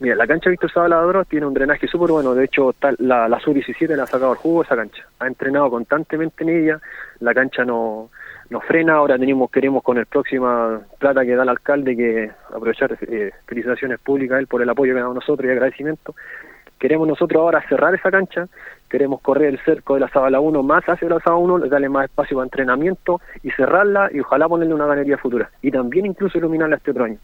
Mira, 0.00 0.16
la 0.16 0.26
cancha 0.26 0.48
Víctor 0.48 0.72
Zabaladoro 0.72 1.26
tiene 1.26 1.44
un 1.44 1.52
drenaje 1.52 1.86
súper 1.86 2.10
bueno. 2.10 2.34
De 2.34 2.44
hecho, 2.44 2.72
tal, 2.78 2.96
la, 3.00 3.28
la 3.28 3.38
sub-17 3.38 3.94
le 3.94 4.00
ha 4.00 4.06
sacado 4.06 4.32
el 4.32 4.38
jugo 4.38 4.62
a 4.62 4.64
esa 4.64 4.74
cancha. 4.74 5.04
Ha 5.18 5.26
entrenado 5.26 5.68
constantemente 5.68 6.42
en 6.42 6.48
ella. 6.48 6.80
La 7.18 7.34
cancha 7.34 7.66
no, 7.66 8.08
no 8.48 8.60
frena. 8.62 8.94
Ahora 8.94 9.18
tenemos 9.18 9.50
queremos 9.50 9.82
con 9.82 9.98
el 9.98 10.06
próxima 10.06 10.80
plata 10.98 11.22
que 11.22 11.36
da 11.36 11.42
el 11.42 11.50
alcalde 11.50 11.94
que 11.94 12.30
aprovechar 12.48 12.96
eh, 13.02 13.30
felicitaciones 13.46 14.00
públicas 14.00 14.38
él 14.38 14.46
por 14.46 14.62
el 14.62 14.70
apoyo 14.70 14.94
que 14.94 15.00
ha 15.00 15.02
dado 15.02 15.14
nosotros 15.14 15.46
y 15.46 15.52
agradecimiento. 15.52 16.14
Queremos 16.78 17.06
nosotros 17.06 17.38
ahora 17.38 17.62
cerrar 17.68 17.94
esa 17.94 18.10
cancha. 18.10 18.48
Queremos 18.88 19.20
correr 19.20 19.48
el 19.48 19.60
cerco 19.66 19.94
de 19.94 20.00
la 20.00 20.08
Zabala 20.08 20.40
1 20.40 20.62
más 20.62 20.82
hacia 20.88 21.10
la 21.10 21.20
Zabala 21.20 21.42
1, 21.42 21.66
darle 21.66 21.90
más 21.90 22.06
espacio 22.06 22.38
para 22.38 22.46
entrenamiento 22.46 23.20
y 23.42 23.50
cerrarla 23.50 24.08
y 24.10 24.20
ojalá 24.20 24.48
ponerle 24.48 24.72
una 24.72 24.86
galería 24.86 25.18
futura. 25.18 25.50
Y 25.60 25.70
también 25.70 26.06
incluso 26.06 26.38
iluminarla 26.38 26.76
este 26.76 26.92
otro 26.92 27.04
año. 27.04 27.18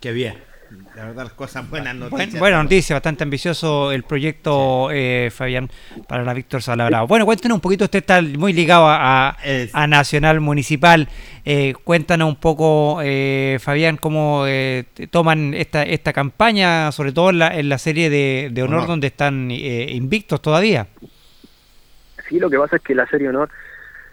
Qué 0.00 0.12
bien. 0.12 0.51
La 0.94 1.06
verdad, 1.06 1.24
las 1.24 1.32
cosas 1.32 1.68
buenas 1.68 1.96
Buen- 1.98 2.10
noticias. 2.10 2.38
buena 2.38 2.62
noticia, 2.62 2.96
bastante 2.96 3.24
ambicioso 3.24 3.92
el 3.92 4.02
proyecto, 4.02 4.90
eh, 4.90 5.30
Fabián, 5.32 5.70
para 6.06 6.22
la 6.22 6.34
Víctor 6.34 6.62
Salabravo. 6.62 7.06
Bueno, 7.06 7.24
cuéntanos 7.24 7.56
un 7.56 7.60
poquito, 7.60 7.84
usted 7.84 8.00
está 8.00 8.20
muy 8.22 8.52
ligado 8.52 8.86
a, 8.86 9.30
a- 9.30 9.36
a 9.72 9.86
Nacional 9.86 10.40
Municipal. 10.40 11.08
Eh, 11.44 11.74
cuéntanos 11.84 12.28
un 12.28 12.36
poco, 12.36 13.00
eh, 13.02 13.58
Fabián, 13.60 13.96
cómo 13.96 14.44
eh, 14.46 14.84
toman 15.10 15.54
esta, 15.54 15.82
esta 15.82 16.12
campaña, 16.12 16.92
sobre 16.92 17.12
todo 17.12 17.30
en 17.30 17.38
la, 17.38 17.58
en 17.58 17.68
la 17.68 17.78
serie 17.78 18.08
de, 18.10 18.50
de 18.52 18.62
honor, 18.62 18.78
Honor. 18.78 18.88
donde 18.88 19.06
están 19.08 19.50
eh, 19.50 19.88
invictos 19.92 20.40
todavía. 20.42 20.86
Sí, 22.28 22.38
lo 22.38 22.48
que 22.48 22.58
pasa 22.58 22.76
es 22.76 22.82
que 22.82 22.94
la 22.94 23.06
serie 23.08 23.28
Honor 23.28 23.50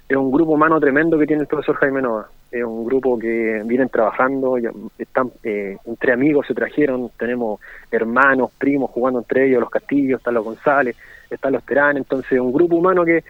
es 0.08 0.18
un 0.18 0.32
grupo 0.32 0.52
humano 0.54 0.80
tremendo 0.80 1.20
que 1.20 1.28
tiene 1.28 1.44
el 1.44 1.48
profesor 1.48 1.76
Jaime 1.76 2.02
Nova. 2.02 2.28
Es 2.52 2.64
un 2.64 2.86
grupo 2.86 3.18
que 3.20 3.62
vienen 3.66 3.90
trabajando, 3.90 4.58
están 4.98 5.32
eh, 5.44 5.78
entre 5.86 6.14
amigos 6.14 6.48
se 6.48 6.54
trajeron, 6.54 7.12
tenemos 7.18 7.60
hermanos, 7.92 8.52
primos 8.58 8.90
jugando 8.92 9.20
entre 9.20 9.48
ellos, 9.48 9.62
los 9.62 9.70
Castillos, 9.70 10.20
están 10.20 10.34
los 10.34 10.44
González, 10.44 10.96
están 11.30 11.54
los 11.54 11.64
Terán, 11.64 11.98
entonces 11.98 12.40
un 12.40 12.52
grupo 12.52 12.76
humano 12.76 13.06
que 13.06 13.24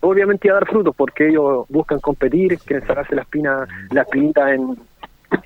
obviamente 0.00 0.48
iba 0.48 0.56
a 0.56 0.60
dar 0.60 0.68
frutos 0.68 0.94
porque 0.94 1.28
ellos 1.28 1.66
buscan 1.68 2.00
competir, 2.00 2.58
quieren 2.58 2.86
sacarse 2.86 3.14
la 3.14 3.22
espina, 3.22 3.66
la 3.90 4.02
espinita 4.02 4.52
en, 4.52 4.76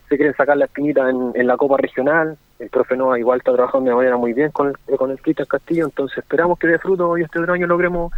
se 0.09 0.17
quieren 0.17 0.35
sacar 0.35 0.57
la 0.57 0.65
espinita 0.65 1.09
en, 1.09 1.33
en 1.35 1.47
la 1.47 1.57
Copa 1.57 1.77
Regional, 1.77 2.37
el 2.59 2.71
profe 2.71 2.97
Nova 2.97 3.19
igual 3.19 3.39
está 3.39 3.53
trabajando 3.53 3.91
de 3.91 3.97
manera 3.97 4.17
muy 4.17 4.33
bien 4.33 4.51
con 4.51 4.69
el, 4.69 4.97
con 4.97 5.11
el 5.11 5.21
Cristian 5.21 5.47
Castillo, 5.47 5.85
entonces 5.85 6.19
esperamos 6.19 6.59
que 6.59 6.67
dé 6.67 6.79
fruto 6.79 7.17
y 7.17 7.23
este 7.23 7.39
otro 7.39 7.53
año 7.53 7.67
logremos 7.67 8.13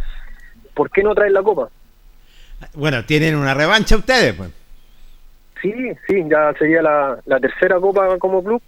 ¿por 0.77 0.91
qué 0.91 1.01
no 1.01 1.15
traer 1.15 1.31
la 1.31 1.41
copa? 1.41 1.69
Bueno, 2.75 3.03
tienen 3.03 3.35
una 3.35 3.53
revancha 3.53 3.97
ustedes, 3.97 4.33
pues. 4.33 4.49
Sí, 5.61 5.73
sí, 6.07 6.23
ya 6.29 6.53
sería 6.57 6.81
la, 6.81 7.19
la 7.25 7.39
tercera 7.39 7.79
copa 7.79 8.17
como 8.19 8.43
club 8.43 8.61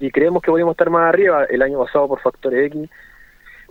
y 0.00 0.10
creemos 0.10 0.42
que 0.42 0.50
podríamos 0.50 0.74
estar 0.74 0.90
más 0.90 1.08
arriba. 1.08 1.44
El 1.44 1.62
año 1.62 1.78
pasado 1.78 2.08
por 2.08 2.20
factores 2.20 2.66
X 2.66 2.88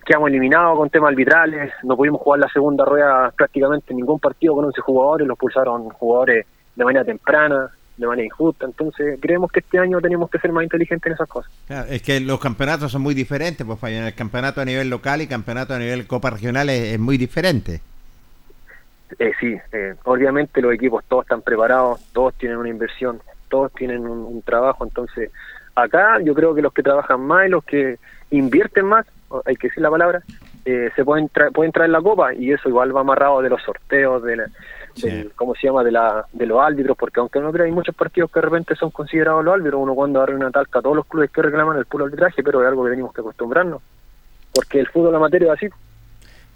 quedamos 0.06 0.30
eliminados 0.30 0.78
con 0.78 0.90
temas 0.90 1.10
arbitrales, 1.10 1.72
no 1.84 1.96
pudimos 1.96 2.22
jugar 2.22 2.40
la 2.40 2.50
segunda 2.50 2.86
rueda 2.86 3.32
prácticamente 3.36 3.92
en 3.92 3.98
ningún 3.98 4.20
partido 4.20 4.56
con 4.56 4.66
11 4.66 4.82
jugadores, 4.82 5.28
los 5.28 5.38
pulsaron 5.38 5.90
jugadores 5.90 6.46
de 6.76 6.84
manera 6.84 7.06
temprana, 7.06 7.70
de 7.96 8.08
manera 8.08 8.26
injusta, 8.26 8.66
entonces 8.66 9.18
creemos 9.22 9.52
que 9.52 9.60
este 9.60 9.80
año 9.80 10.02
tenemos 10.02 10.30
que 10.30 10.40
ser 10.40 10.52
más 10.52 10.64
inteligentes 10.64 11.08
en 11.08 11.14
esas 11.14 11.30
cosas. 11.30 11.52
Es 11.90 12.02
que 12.02 12.20
los 12.20 12.40
campeonatos 12.40 12.92
son 12.92 13.02
muy 13.02 13.14
diferentes, 13.14 13.66
pues 13.66 13.80
Fabián. 13.80 14.06
El 14.06 14.16
campeonato 14.16 14.62
a 14.62 14.66
nivel 14.66 14.90
local 14.90 15.22
y 15.22 15.28
campeonato 15.28 15.74
a 15.74 15.80
nivel 15.80 16.08
Copa 16.08 16.32
Regional 16.32 16.70
es, 16.70 16.94
es 16.94 17.00
muy 17.00 17.18
diferente. 17.18 17.82
Eh, 19.20 19.32
sí, 19.40 19.56
eh, 19.72 19.96
obviamente 20.06 20.62
los 20.62 20.74
equipos 20.74 21.04
todos 21.08 21.26
están 21.26 21.42
preparados, 21.42 22.02
todos 22.14 22.34
tienen 22.36 22.58
una 22.58 22.70
inversión, 22.70 23.22
todos 23.50 23.72
tienen 23.74 24.08
un, 24.08 24.20
un 24.26 24.42
trabajo, 24.42 24.84
entonces 24.84 25.32
acá 25.76 26.20
yo 26.22 26.34
creo 26.34 26.54
que 26.56 26.62
los 26.62 26.74
que 26.74 26.84
trabajan 26.84 27.22
más 27.22 27.48
y 27.48 27.50
los 27.50 27.64
que 27.64 27.98
invierten 28.32 28.86
más, 28.86 29.06
hay 29.46 29.56
que 29.56 29.68
decir 29.68 29.82
la 29.84 29.90
palabra, 29.92 30.22
eh, 30.66 30.90
se 30.96 31.04
pueden 31.04 31.28
tra- 31.30 31.52
pueden 31.52 31.72
traer 31.72 31.90
la 31.90 32.02
copa 32.02 32.34
y 32.34 32.52
eso 32.52 32.70
igual 32.70 32.96
va 32.96 33.02
amarrado 33.02 33.42
de 33.42 33.50
los 33.50 33.62
sorteos, 33.62 34.24
de 34.24 34.38
la, 34.38 34.46
del, 35.10 35.32
¿cómo 35.36 35.56
se 35.56 35.68
llama? 35.68 35.84
De, 35.84 35.92
la, 35.92 36.26
de 36.32 36.46
los 36.46 36.60
árbitros, 36.62 36.96
porque 36.98 37.20
aunque 37.20 37.40
no 37.40 37.52
creo, 37.52 37.66
hay 37.66 37.72
muchos 37.72 37.96
partidos 37.96 38.32
que 38.32 38.40
de 38.40 38.46
repente 38.46 38.76
son 38.76 38.92
considerados 38.92 39.44
los 39.44 39.54
árbitros, 39.54 39.82
uno 39.82 39.94
cuando 39.96 40.22
abre 40.22 40.36
una 40.36 40.52
talca 40.52 40.80
a 40.80 40.82
todos 40.82 40.96
los 40.96 41.06
clubes 41.06 41.32
que 41.32 41.42
reclaman 41.42 41.78
el 41.78 41.86
puro 41.86 42.06
arbitraje, 42.06 42.44
pero 42.44 42.62
es 42.62 42.68
algo 42.68 42.84
que 42.86 42.92
tenemos 42.92 43.14
que 43.14 43.22
acostumbrarnos, 43.22 43.82
porque 44.54 44.80
el 44.80 44.88
fútbol 44.88 45.16
amateur 45.16 45.44
es 45.44 45.50
así. 45.50 45.68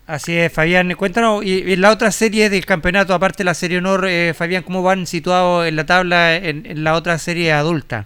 Así 0.08 0.38
es, 0.38 0.54
Fabián. 0.54 0.94
Cuéntanos, 0.96 1.44
y, 1.44 1.64
y 1.64 1.74
en 1.74 1.82
la 1.82 1.92
otra 1.92 2.12
serie 2.12 2.50
del 2.50 2.66
campeonato, 2.66 3.14
aparte 3.14 3.40
de 3.40 3.44
la 3.44 3.54
serie 3.54 3.80
honor, 3.80 4.06
eh, 4.08 4.34
Fabián, 4.34 4.64
¿cómo 4.64 4.82
van 4.82 5.06
situados 5.06 5.68
en 5.68 5.76
la 5.76 5.86
tabla 5.86 6.38
en, 6.38 6.66
en 6.66 6.86
la 6.86 6.96
otra 6.96 7.18
serie 7.18 7.52
adulta? 7.52 8.06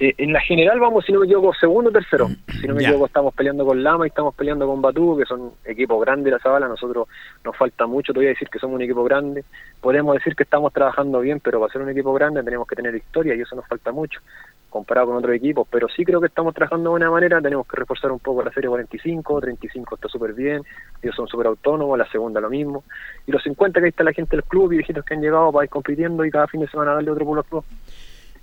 Eh, 0.00 0.14
en 0.16 0.32
la 0.32 0.40
general 0.40 0.78
vamos, 0.78 1.04
si 1.04 1.12
no 1.12 1.20
me 1.20 1.26
equivoco, 1.26 1.52
segundo 1.54 1.90
o 1.90 1.92
tercero. 1.92 2.28
Si 2.60 2.66
no 2.66 2.74
me 2.74 2.82
equivoco, 2.82 3.06
estamos 3.06 3.34
peleando 3.34 3.66
con 3.66 3.82
Lama 3.82 4.06
y 4.06 4.08
estamos 4.08 4.34
peleando 4.34 4.66
con 4.66 4.80
Batú, 4.80 5.18
que 5.18 5.26
son 5.26 5.52
equipos 5.66 6.00
grandes 6.00 6.26
de 6.26 6.30
la 6.30 6.38
Zabala. 6.38 6.66
Nosotros 6.66 7.08
nos 7.44 7.54
falta 7.54 7.86
mucho 7.86 8.14
todavía 8.14 8.30
decir 8.30 8.48
que 8.48 8.58
somos 8.58 8.76
un 8.76 8.82
equipo 8.82 9.04
grande. 9.04 9.44
Podemos 9.82 10.14
decir 10.14 10.34
que 10.34 10.44
estamos 10.44 10.72
trabajando 10.72 11.20
bien, 11.20 11.40
pero 11.40 11.60
para 11.60 11.72
ser 11.72 11.82
un 11.82 11.90
equipo 11.90 12.14
grande 12.14 12.42
tenemos 12.42 12.66
que 12.66 12.76
tener 12.76 12.94
historia 12.94 13.34
y 13.34 13.40
eso 13.40 13.54
nos 13.54 13.66
falta 13.66 13.92
mucho 13.92 14.20
comparado 14.68 15.08
con 15.08 15.16
otros 15.16 15.34
equipos. 15.34 15.66
Pero 15.70 15.88
sí 15.88 16.04
creo 16.04 16.20
que 16.20 16.26
estamos 16.26 16.54
trabajando 16.54 16.84
de 16.84 16.90
buena 16.90 17.10
manera. 17.10 17.40
Tenemos 17.40 17.66
que 17.66 17.76
reforzar 17.76 18.12
un 18.12 18.18
poco 18.18 18.42
la 18.42 18.52
serie 18.52 18.68
45. 18.68 19.40
35 19.40 19.94
está 19.94 20.08
súper 20.08 20.32
bien. 20.34 20.62
Ellos 21.02 21.16
son 21.16 21.28
súper 21.28 21.46
autónomos. 21.46 21.98
La 21.98 22.10
segunda 22.10 22.40
lo 22.40 22.50
mismo. 22.50 22.84
Y 23.26 23.32
los 23.32 23.42
50 23.42 23.80
que 23.80 23.86
ahí 23.86 23.90
está 23.90 24.04
la 24.04 24.12
gente 24.12 24.36
del 24.36 24.44
club 24.44 24.72
y 24.72 24.76
viejitos 24.76 25.04
que 25.04 25.14
han 25.14 25.20
llegado 25.20 25.52
para 25.52 25.64
ir 25.64 25.70
compitiendo 25.70 26.24
y 26.24 26.30
cada 26.30 26.46
fin 26.46 26.60
de 26.60 26.68
semana 26.68 26.94
darle 26.94 27.10
otro 27.10 27.24
pulo 27.24 27.40
al 27.40 27.46
club. 27.46 27.64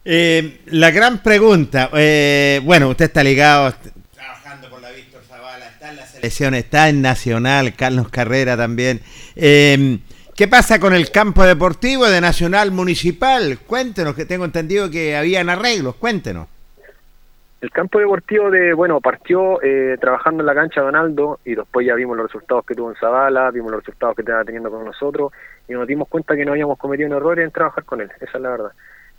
Eh, 0.07 0.61
la 0.67 0.91
gran 0.91 1.17
pregunta, 1.23 1.89
eh, 1.93 2.61
bueno, 2.63 2.89
usted 2.89 3.05
está 3.05 3.23
ligado, 3.23 3.73
trabajando 4.13 4.69
con 4.69 4.79
la 4.83 4.89
lesión 6.21 6.53
está 6.53 6.89
en 6.89 7.01
Nacional, 7.01 7.73
Carlos 7.75 8.09
Carrera 8.09 8.55
también. 8.55 9.01
Eh, 9.35 9.99
¿Qué 10.35 10.49
pasa 10.49 10.81
con 10.81 10.93
el 10.93 11.11
campo 11.11 11.45
deportivo 11.45 12.07
de 12.07 12.19
Nacional 12.19 12.69
Municipal? 12.69 13.57
Cuéntenos, 13.65 14.15
que 14.15 14.25
tengo 14.25 14.43
entendido 14.43 14.91
que 14.91 15.15
habían 15.15 15.49
arreglos, 15.49 15.95
cuéntenos. 15.95 16.49
El 17.61 17.71
campo 17.71 17.99
deportivo 17.99 18.51
de, 18.51 18.73
bueno, 18.73 18.99
partió 18.99 19.63
eh, 19.63 19.95
trabajando 19.97 20.43
en 20.43 20.47
la 20.47 20.53
cancha 20.53 20.81
Donaldo 20.81 21.39
y 21.45 21.55
después 21.55 21.87
ya 21.87 21.95
vimos 21.95 22.17
los 22.17 22.25
resultados 22.25 22.65
que 22.65 22.75
tuvo 22.75 22.89
en 22.89 22.97
Zavala, 22.97 23.49
vimos 23.51 23.71
los 23.71 23.79
resultados 23.79 24.13
que 24.13 24.23
estaba 24.23 24.43
teniendo 24.43 24.69
con 24.69 24.83
nosotros 24.83 25.31
y 25.69 25.71
nos 25.71 25.87
dimos 25.87 26.09
cuenta 26.09 26.35
que 26.35 26.43
no 26.43 26.51
habíamos 26.51 26.77
cometido 26.77 27.07
un 27.07 27.15
error 27.15 27.39
en 27.39 27.51
trabajar 27.51 27.85
con 27.85 28.01
él, 28.01 28.11
esa 28.19 28.37
es 28.37 28.41
la 28.41 28.49
verdad. 28.49 28.71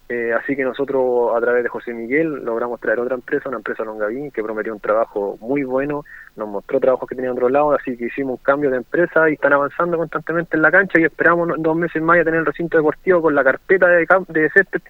Eh, 0.08 0.32
así 0.32 0.54
que 0.54 0.62
nosotros 0.62 1.36
a 1.36 1.40
través 1.40 1.64
de 1.64 1.68
José 1.68 1.92
Miguel 1.92 2.44
logramos 2.44 2.78
traer 2.78 3.00
otra 3.00 3.16
empresa, 3.16 3.48
una 3.48 3.58
empresa 3.58 3.82
Longavín 3.82 4.30
que 4.30 4.42
prometió 4.42 4.72
un 4.72 4.78
trabajo 4.78 5.36
muy 5.40 5.64
bueno, 5.64 6.04
nos 6.36 6.48
mostró 6.48 6.78
trabajos 6.78 7.08
que 7.08 7.16
tenía 7.16 7.30
en 7.30 7.36
otro 7.36 7.48
lado, 7.48 7.72
así 7.72 7.96
que 7.96 8.06
hicimos 8.06 8.38
un 8.38 8.44
cambio 8.44 8.70
de 8.70 8.76
empresa 8.76 9.28
y 9.28 9.32
están 9.32 9.52
avanzando 9.52 9.96
constantemente 9.96 10.56
en 10.56 10.62
la 10.62 10.70
cancha 10.70 11.00
y 11.00 11.04
esperamos 11.04 11.50
dos 11.58 11.76
meses 11.76 12.00
más 12.00 12.18
ya 12.18 12.24
tener 12.24 12.38
el 12.40 12.46
recinto 12.46 12.76
deportivo 12.76 13.20
con 13.20 13.34
la 13.34 13.42
carpeta 13.42 13.88
de, 13.88 14.06
de 14.28 14.50
césped 14.50 14.80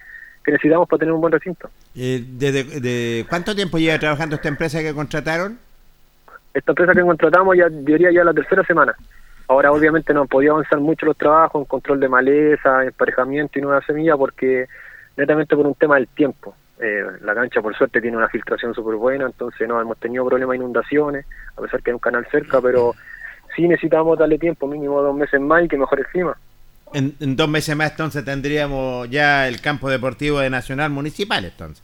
que 0.44 0.52
necesitamos 0.52 0.86
para 0.86 1.00
tener 1.00 1.14
un 1.14 1.20
buen 1.22 1.32
recinto. 1.32 1.70
Eh, 1.94 2.22
¿de, 2.22 2.52
de, 2.52 3.26
cuánto 3.26 3.54
tiempo 3.54 3.78
lleva 3.78 3.98
trabajando 3.98 4.36
esta 4.36 4.48
empresa 4.48 4.80
que 4.80 4.94
contrataron? 4.94 5.58
Esta 6.52 6.72
empresa 6.72 6.92
que 6.92 7.00
contratamos 7.00 7.56
ya 7.56 7.68
diría 7.70 8.12
ya 8.12 8.22
la 8.22 8.34
tercera 8.34 8.62
semana. 8.64 8.94
Ahora 9.48 9.72
obviamente 9.72 10.12
no 10.12 10.22
han 10.22 10.28
podido 10.28 10.54
avanzar 10.54 10.78
mucho 10.80 11.06
los 11.06 11.16
trabajos 11.16 11.62
en 11.62 11.66
control 11.66 12.00
de 12.00 12.08
maleza, 12.08 12.84
emparejamiento 12.84 13.58
y 13.58 13.62
nueva 13.62 13.80
semilla 13.82 14.16
porque 14.16 14.66
netamente 15.16 15.56
por 15.56 15.66
un 15.66 15.74
tema 15.74 15.96
del 15.96 16.08
tiempo. 16.08 16.54
Eh, 16.78 17.02
la 17.22 17.34
cancha 17.34 17.62
por 17.62 17.74
suerte 17.74 18.00
tiene 18.00 18.16
una 18.16 18.28
filtración 18.28 18.74
súper 18.74 18.96
buena, 18.96 19.26
entonces 19.26 19.66
no 19.66 19.80
hemos 19.80 19.98
tenido 19.98 20.26
problemas 20.26 20.52
de 20.52 20.56
inundaciones, 20.58 21.24
a 21.56 21.62
pesar 21.62 21.82
que 21.82 21.90
hay 21.90 21.94
un 21.94 22.00
canal 22.00 22.26
cerca, 22.30 22.60
pero 22.60 22.94
sí 23.54 23.66
necesitamos 23.66 24.18
darle 24.18 24.38
tiempo, 24.38 24.66
mínimo 24.66 25.00
dos 25.00 25.16
meses 25.16 25.40
más 25.40 25.64
y 25.64 25.68
que 25.68 25.78
mejore 25.78 26.02
el 26.02 26.08
clima. 26.08 26.36
En, 26.92 27.14
en, 27.18 27.34
dos 27.34 27.48
meses 27.48 27.74
más 27.74 27.90
entonces 27.90 28.24
tendríamos 28.24 29.10
ya 29.10 29.48
el 29.48 29.60
campo 29.60 29.88
deportivo 29.90 30.38
de 30.38 30.50
Nacional 30.50 30.90
Municipal 30.90 31.44
entonces. 31.44 31.82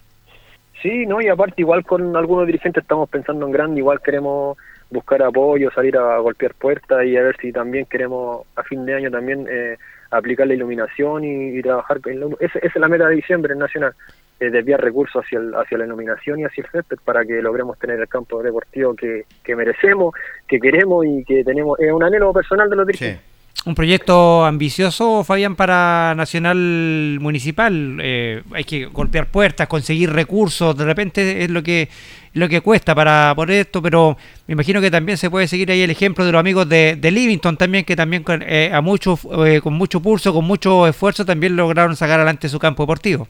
Sí, 0.82 1.06
no, 1.06 1.22
y 1.22 1.28
aparte 1.28 1.62
igual 1.62 1.84
con 1.84 2.14
algunos 2.16 2.46
dirigentes 2.46 2.82
estamos 2.82 3.08
pensando 3.08 3.46
en 3.46 3.52
grande, 3.52 3.78
igual 3.78 4.00
queremos 4.00 4.58
buscar 4.90 5.22
apoyo, 5.22 5.70
salir 5.70 5.96
a 5.96 6.18
golpear 6.18 6.54
puertas 6.54 7.04
y 7.04 7.16
a 7.16 7.22
ver 7.22 7.36
si 7.40 7.52
también 7.52 7.86
queremos 7.86 8.46
a 8.56 8.62
fin 8.64 8.84
de 8.84 8.94
año 8.94 9.10
también 9.10 9.46
eh, 9.48 9.78
aplicar 10.12 10.46
la 10.46 10.54
iluminación 10.54 11.24
y, 11.24 11.60
trabajar. 11.62 12.00
En 12.06 12.20
la, 12.20 12.26
esa, 12.40 12.58
esa, 12.58 12.68
es 12.68 12.76
la 12.76 12.88
meta 12.88 13.08
de 13.08 13.16
diciembre 13.16 13.52
en 13.52 13.58
Nacional, 13.58 13.94
eh, 14.38 14.50
desviar 14.50 14.80
recursos 14.80 15.24
hacia, 15.24 15.38
el, 15.38 15.54
hacia 15.54 15.78
la 15.78 15.86
iluminación 15.86 16.40
y 16.40 16.44
hacia 16.44 16.64
el 16.64 16.70
césped 16.70 16.98
para 17.04 17.24
que 17.24 17.40
logremos 17.42 17.78
tener 17.78 17.98
el 17.98 18.08
campo 18.08 18.42
deportivo 18.42 18.94
que, 18.94 19.24
que 19.42 19.56
merecemos, 19.56 20.14
que 20.46 20.60
queremos 20.60 21.04
y 21.06 21.24
que 21.24 21.42
tenemos. 21.44 21.78
Es 21.80 21.92
un 21.92 22.02
anhelo 22.02 22.32
personal 22.32 22.68
de 22.68 22.76
los 22.76 22.86
dirigentes. 22.86 23.20
Sí. 23.24 23.31
Un 23.64 23.76
proyecto 23.76 24.44
ambicioso, 24.44 25.22
Fabián, 25.22 25.54
para 25.54 26.14
Nacional 26.16 27.18
Municipal. 27.20 27.98
Eh, 28.02 28.42
hay 28.52 28.64
que 28.64 28.86
golpear 28.86 29.26
puertas, 29.26 29.68
conseguir 29.68 30.10
recursos. 30.10 30.76
De 30.76 30.84
repente 30.84 31.44
es 31.44 31.50
lo 31.50 31.62
que 31.62 31.88
lo 32.34 32.48
que 32.48 32.60
cuesta 32.60 32.94
para 32.94 33.32
por 33.36 33.50
esto, 33.50 33.82
pero 33.82 34.16
me 34.46 34.52
imagino 34.52 34.80
que 34.80 34.90
también 34.90 35.18
se 35.18 35.30
puede 35.30 35.46
seguir 35.46 35.70
ahí 35.70 35.82
el 35.82 35.90
ejemplo 35.90 36.24
de 36.24 36.32
los 36.32 36.40
amigos 36.40 36.68
de, 36.68 36.96
de 36.98 37.10
Livington 37.10 37.56
también, 37.56 37.84
que 37.84 37.94
también 37.94 38.22
con, 38.22 38.42
eh, 38.42 38.70
a 38.72 38.80
mucho, 38.80 39.18
eh, 39.46 39.60
con 39.60 39.74
mucho 39.74 40.00
pulso, 40.00 40.32
con 40.32 40.44
mucho 40.44 40.86
esfuerzo, 40.86 41.24
también 41.24 41.56
lograron 41.56 41.94
sacar 41.94 42.18
adelante 42.18 42.48
su 42.48 42.58
campo 42.58 42.84
deportivo. 42.84 43.28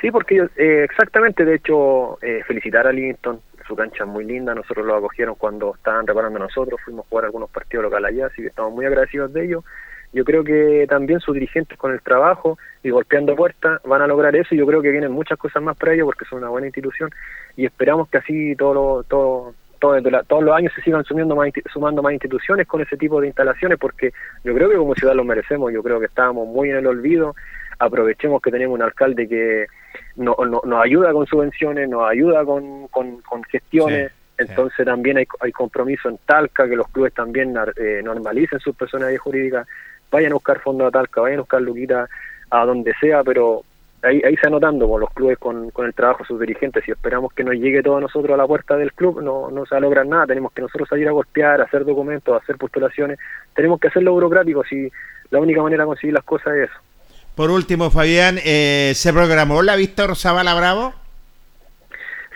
Sí, 0.00 0.10
porque 0.10 0.46
eh, 0.56 0.84
exactamente, 0.84 1.44
de 1.44 1.56
hecho, 1.56 2.18
eh, 2.22 2.42
felicitar 2.46 2.86
a 2.86 2.92
Livington, 2.92 3.40
su 3.66 3.76
cancha 3.76 4.04
es 4.04 4.08
muy 4.08 4.24
linda, 4.24 4.54
nosotros 4.54 4.86
lo 4.86 4.96
acogieron 4.96 5.34
cuando 5.34 5.74
estaban 5.74 6.06
reparando 6.06 6.38
nosotros, 6.38 6.80
fuimos 6.84 7.06
a 7.06 7.08
jugar 7.08 7.24
algunos 7.26 7.50
partidos 7.50 7.84
locales 7.84 8.10
allá, 8.10 8.26
así 8.26 8.42
que 8.42 8.48
estamos 8.48 8.72
muy 8.72 8.86
agradecidos 8.86 9.32
de 9.32 9.44
ellos. 9.44 9.64
Yo 10.12 10.24
creo 10.24 10.44
que 10.44 10.86
también 10.88 11.20
sus 11.20 11.34
dirigentes 11.34 11.76
con 11.76 11.92
el 11.92 12.00
trabajo 12.00 12.58
y 12.82 12.90
golpeando 12.90 13.34
puertas 13.34 13.82
van 13.84 14.02
a 14.02 14.06
lograr 14.06 14.34
eso 14.36 14.54
y 14.54 14.58
yo 14.58 14.66
creo 14.66 14.80
que 14.80 14.90
vienen 14.90 15.12
muchas 15.12 15.38
cosas 15.38 15.62
más 15.62 15.76
para 15.76 15.92
ellos 15.92 16.06
porque 16.06 16.24
son 16.24 16.38
una 16.38 16.48
buena 16.48 16.68
institución 16.68 17.10
y 17.56 17.66
esperamos 17.66 18.08
que 18.08 18.18
así 18.18 18.54
todo, 18.56 19.02
todo, 19.02 19.54
todo, 19.78 20.00
todos 20.26 20.44
los 20.44 20.56
años 20.56 20.72
se 20.74 20.82
sigan 20.82 21.04
sumiendo 21.04 21.34
más, 21.34 21.50
sumando 21.72 22.02
más 22.02 22.12
instituciones 22.12 22.66
con 22.66 22.80
ese 22.80 22.96
tipo 22.96 23.20
de 23.20 23.26
instalaciones 23.26 23.78
porque 23.78 24.12
yo 24.44 24.54
creo 24.54 24.70
que 24.70 24.76
como 24.76 24.94
ciudad 24.94 25.14
lo 25.14 25.24
merecemos, 25.24 25.72
yo 25.72 25.82
creo 25.82 25.98
que 25.98 26.06
estábamos 26.06 26.46
muy 26.48 26.70
en 26.70 26.76
el 26.76 26.86
olvido, 26.86 27.34
aprovechemos 27.78 28.40
que 28.40 28.50
tenemos 28.50 28.74
un 28.74 28.82
alcalde 28.82 29.28
que 29.28 29.66
no, 30.16 30.36
no, 30.38 30.62
nos 30.64 30.84
ayuda 30.84 31.12
con 31.12 31.26
subvenciones, 31.26 31.88
nos 31.88 32.08
ayuda 32.08 32.44
con, 32.44 32.88
con, 32.88 33.20
con 33.22 33.42
gestiones. 33.44 34.10
Sí. 34.10 34.16
Entonces 34.38 34.76
sí. 34.76 34.84
también 34.84 35.16
hay, 35.18 35.26
hay 35.40 35.52
compromiso 35.52 36.08
en 36.08 36.18
Talca, 36.26 36.68
que 36.68 36.76
los 36.76 36.88
clubes 36.88 37.14
también 37.14 37.54
eh, 37.76 38.02
normalicen 38.04 38.60
sus 38.60 38.76
personalidades 38.76 39.20
jurídicas, 39.20 39.66
vayan 40.10 40.32
a 40.32 40.34
buscar 40.34 40.60
fondos 40.60 40.88
a 40.88 40.90
Talca, 40.90 41.22
vayan 41.22 41.38
a 41.38 41.42
buscar 41.42 41.62
Luquita 41.62 42.08
a 42.50 42.64
donde 42.66 42.92
sea, 43.00 43.24
pero 43.24 43.62
ahí, 44.02 44.20
ahí 44.24 44.36
se 44.36 44.46
va 44.46 44.50
notando 44.50 44.86
por 44.86 45.00
los 45.00 45.10
clubes 45.12 45.38
con, 45.38 45.70
con 45.70 45.86
el 45.86 45.94
trabajo 45.94 46.22
de 46.22 46.28
sus 46.28 46.40
dirigentes 46.40 46.86
y 46.86 46.90
esperamos 46.90 47.32
que 47.32 47.44
nos 47.44 47.54
llegue 47.54 47.82
todo 47.82 47.96
a 47.96 48.00
nosotros 48.00 48.34
a 48.34 48.36
la 48.36 48.46
puerta 48.46 48.76
del 48.76 48.92
club, 48.92 49.22
no, 49.22 49.50
no 49.50 49.64
se 49.64 49.74
va 49.74 49.78
a 49.78 49.80
lograr 49.80 50.06
nada, 50.06 50.26
tenemos 50.26 50.52
que 50.52 50.62
nosotros 50.62 50.88
salir 50.88 51.08
a 51.08 51.12
golpear, 51.12 51.60
a 51.60 51.64
hacer 51.64 51.84
documentos, 51.84 52.34
a 52.34 52.42
hacer 52.42 52.56
postulaciones, 52.56 53.18
tenemos 53.54 53.80
que 53.80 53.88
hacerlo 53.88 54.12
burocrático, 54.12 54.64
si 54.64 54.90
la 55.30 55.40
única 55.40 55.62
manera 55.62 55.84
de 55.84 55.88
conseguir 55.88 56.14
las 56.14 56.24
cosas 56.24 56.54
es 56.54 56.70
eso. 56.70 56.80
Por 57.36 57.50
último, 57.50 57.90
Fabián, 57.90 58.38
eh, 58.42 58.92
¿se 58.94 59.12
programó 59.12 59.60
la 59.62 59.76
Víctor 59.76 60.16
Zavala 60.16 60.54
Bravo? 60.54 60.94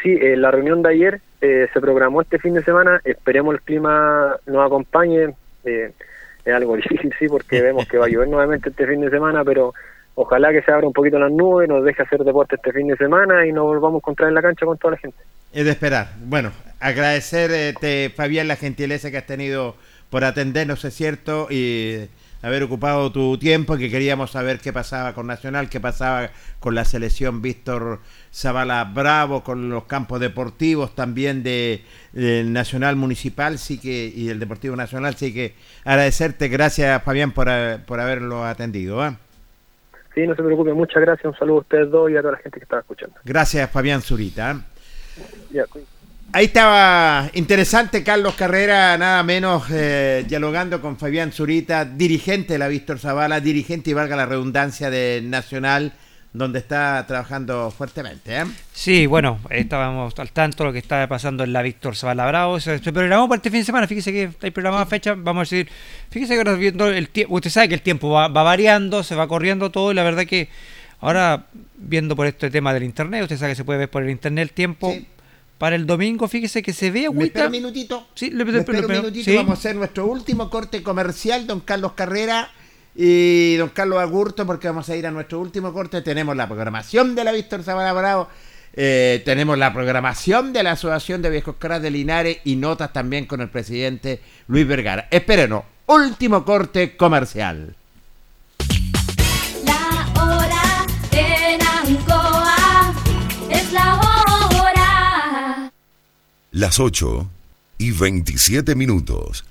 Sí, 0.02 0.10
eh, 0.10 0.36
la 0.36 0.50
reunión 0.50 0.82
de 0.82 0.90
ayer 0.90 1.20
eh, 1.40 1.68
se 1.72 1.80
programó 1.80 2.20
este 2.20 2.38
fin 2.38 2.52
de 2.52 2.62
semana, 2.62 3.00
esperemos 3.04 3.54
el 3.54 3.62
clima 3.62 4.36
nos 4.44 4.66
acompañe, 4.66 5.34
eh, 5.64 5.92
es 6.44 6.54
algo 6.54 6.76
difícil, 6.76 7.14
sí, 7.18 7.28
porque 7.28 7.62
vemos 7.62 7.86
que 7.88 7.96
va 7.96 8.04
a 8.04 8.08
llover 8.10 8.28
nuevamente 8.28 8.68
este 8.68 8.86
fin 8.86 9.00
de 9.00 9.08
semana, 9.08 9.42
pero 9.42 9.72
ojalá 10.16 10.52
que 10.52 10.60
se 10.60 10.70
abra 10.70 10.86
un 10.86 10.92
poquito 10.92 11.18
las 11.18 11.32
nubes, 11.32 11.66
nos 11.66 11.82
deje 11.82 12.02
hacer 12.02 12.20
deporte 12.20 12.56
este 12.56 12.70
fin 12.70 12.88
de 12.88 12.96
semana 12.98 13.46
y 13.46 13.52
nos 13.52 13.64
volvamos 13.64 13.94
a 13.94 14.00
encontrar 14.00 14.28
en 14.28 14.34
la 14.34 14.42
cancha 14.42 14.66
con 14.66 14.76
toda 14.76 14.92
la 14.92 14.98
gente. 14.98 15.16
Es 15.54 15.64
de 15.64 15.70
esperar. 15.70 16.08
Bueno, 16.24 16.52
agradecerte, 16.78 18.12
Fabián, 18.14 18.48
la 18.48 18.56
gentileza 18.56 19.10
que 19.10 19.16
has 19.16 19.26
tenido 19.26 19.76
por 20.10 20.24
atendernos, 20.24 20.84
es 20.84 20.92
cierto, 20.92 21.46
y 21.48 22.06
haber 22.42 22.62
ocupado 22.62 23.12
tu 23.12 23.38
tiempo, 23.38 23.76
que 23.76 23.90
queríamos 23.90 24.30
saber 24.30 24.58
qué 24.58 24.72
pasaba 24.72 25.14
con 25.14 25.26
Nacional, 25.26 25.68
qué 25.68 25.80
pasaba 25.80 26.30
con 26.58 26.74
la 26.74 26.84
selección 26.84 27.42
Víctor 27.42 28.00
Zavala 28.32 28.84
Bravo, 28.84 29.42
con 29.42 29.68
los 29.70 29.84
campos 29.84 30.20
deportivos 30.20 30.94
también 30.94 31.42
de, 31.42 31.82
de, 32.12 32.44
Nacional 32.44 32.96
Municipal, 32.96 33.58
sí 33.58 33.80
que 33.80 34.12
y 34.14 34.28
el 34.28 34.38
Deportivo 34.38 34.76
Nacional, 34.76 35.16
sí 35.16 35.32
que 35.34 35.54
agradecerte, 35.84 36.48
gracias 36.48 37.02
Fabián 37.02 37.32
por, 37.32 37.48
por 37.86 38.00
haberlo 38.00 38.44
atendido. 38.44 39.06
¿eh? 39.06 39.16
Sí, 40.14 40.26
no 40.26 40.34
se 40.34 40.42
preocupe, 40.42 40.72
muchas 40.72 41.02
gracias, 41.02 41.26
un 41.26 41.38
saludo 41.38 41.58
a 41.58 41.60
ustedes 41.60 41.90
dos 41.90 42.10
y 42.10 42.16
a 42.16 42.20
toda 42.20 42.32
la 42.32 42.38
gente 42.38 42.58
que 42.58 42.64
estaba 42.64 42.80
escuchando. 42.80 43.16
Gracias 43.24 43.70
Fabián 43.70 44.02
Zurita. 44.02 44.52
¿eh? 44.52 44.56
Ya, 45.52 45.64
Ahí 46.32 46.44
estaba 46.44 47.28
interesante 47.34 48.04
Carlos 48.04 48.34
Carrera, 48.36 48.96
nada 48.96 49.20
menos 49.24 49.64
eh, 49.68 50.24
dialogando 50.28 50.80
con 50.80 50.96
Fabián 50.96 51.32
Zurita, 51.32 51.84
dirigente 51.84 52.52
de 52.52 52.60
la 52.60 52.68
Víctor 52.68 53.00
Zavala, 53.00 53.40
dirigente 53.40 53.90
y 53.90 53.94
valga 53.94 54.14
la 54.14 54.26
redundancia 54.26 54.90
de 54.90 55.22
Nacional, 55.24 55.92
donde 56.32 56.60
está 56.60 57.04
trabajando 57.08 57.72
fuertemente. 57.72 58.36
¿eh? 58.36 58.44
Sí, 58.72 59.06
bueno, 59.06 59.40
estábamos 59.50 60.16
al 60.20 60.30
tanto 60.30 60.62
de 60.62 60.68
lo 60.68 60.72
que 60.72 60.78
está 60.78 61.08
pasando 61.08 61.42
en 61.42 61.52
la 61.52 61.62
Víctor 61.62 61.96
Zavala 61.96 62.28
Bravo. 62.28 62.60
Se, 62.60 62.78
se 62.78 62.92
programó 62.92 63.28
para 63.28 63.38
este 63.38 63.50
fin 63.50 63.62
de 63.62 63.66
semana, 63.66 63.88
fíjese 63.88 64.12
que 64.12 64.30
hay 64.40 64.52
programada 64.52 64.86
fecha, 64.86 65.16
vamos 65.16 65.40
a 65.40 65.56
decir, 65.56 65.68
fíjese 66.10 66.34
que 66.34 66.38
ahora 66.38 66.54
viendo 66.54 66.86
el 66.86 67.08
tiempo, 67.08 67.34
usted 67.34 67.50
sabe 67.50 67.70
que 67.70 67.74
el 67.74 67.82
tiempo 67.82 68.08
va, 68.08 68.28
va 68.28 68.44
variando, 68.44 69.02
se 69.02 69.16
va 69.16 69.26
corriendo 69.26 69.70
todo 69.70 69.90
y 69.90 69.96
la 69.96 70.04
verdad 70.04 70.26
que 70.26 70.48
ahora 71.00 71.46
viendo 71.76 72.14
por 72.14 72.28
este 72.28 72.50
tema 72.50 72.72
del 72.72 72.84
internet, 72.84 73.24
usted 73.24 73.36
sabe 73.36 73.50
que 73.50 73.56
se 73.56 73.64
puede 73.64 73.80
ver 73.80 73.90
por 73.90 74.04
el 74.04 74.10
internet 74.10 74.42
el 74.42 74.54
tiempo. 74.54 74.92
Sí 74.92 75.08
para 75.60 75.76
el 75.76 75.84
domingo, 75.84 76.26
fíjese 76.26 76.62
que 76.62 76.72
se 76.72 76.90
ve 76.90 77.04
agüita. 77.04 77.20
¿Me 77.20 77.26
espera 77.26 77.44
un 77.44 77.52
minutito? 77.52 78.06
Sí, 78.14 78.30
le, 78.30 78.46
¿Me 78.46 78.58
espera 78.60 78.80
un 78.80 78.86
minutito. 78.86 79.24
¿Sí? 79.26 79.36
Vamos 79.36 79.50
a 79.50 79.58
hacer 79.58 79.76
nuestro 79.76 80.06
último 80.06 80.48
corte 80.48 80.82
comercial, 80.82 81.46
don 81.46 81.60
Carlos 81.60 81.92
Carrera 81.92 82.50
y 82.96 83.56
don 83.56 83.68
Carlos 83.68 83.98
Agurto, 83.98 84.46
porque 84.46 84.68
vamos 84.68 84.88
a 84.88 84.96
ir 84.96 85.06
a 85.06 85.10
nuestro 85.10 85.38
último 85.38 85.74
corte. 85.74 86.00
Tenemos 86.00 86.34
la 86.34 86.46
programación 86.48 87.14
de 87.14 87.24
la 87.24 87.32
Víctor 87.32 87.62
Zavala 87.62 87.92
Bravo, 87.92 88.28
eh, 88.72 89.20
tenemos 89.26 89.58
la 89.58 89.74
programación 89.74 90.54
de 90.54 90.62
la 90.62 90.72
Asociación 90.72 91.20
de 91.20 91.28
Viejos 91.28 91.56
Caras 91.58 91.82
de 91.82 91.90
Linares 91.90 92.38
y 92.42 92.56
notas 92.56 92.94
también 92.94 93.26
con 93.26 93.42
el 93.42 93.50
presidente 93.50 94.22
Luis 94.48 94.66
Vergara. 94.66 95.08
Espérenos, 95.10 95.64
último 95.84 96.42
corte 96.42 96.96
comercial. 96.96 97.76
Las 106.60 106.78
8 106.78 107.26
y 107.78 107.90
27 107.90 108.74
minutos. 108.74 109.46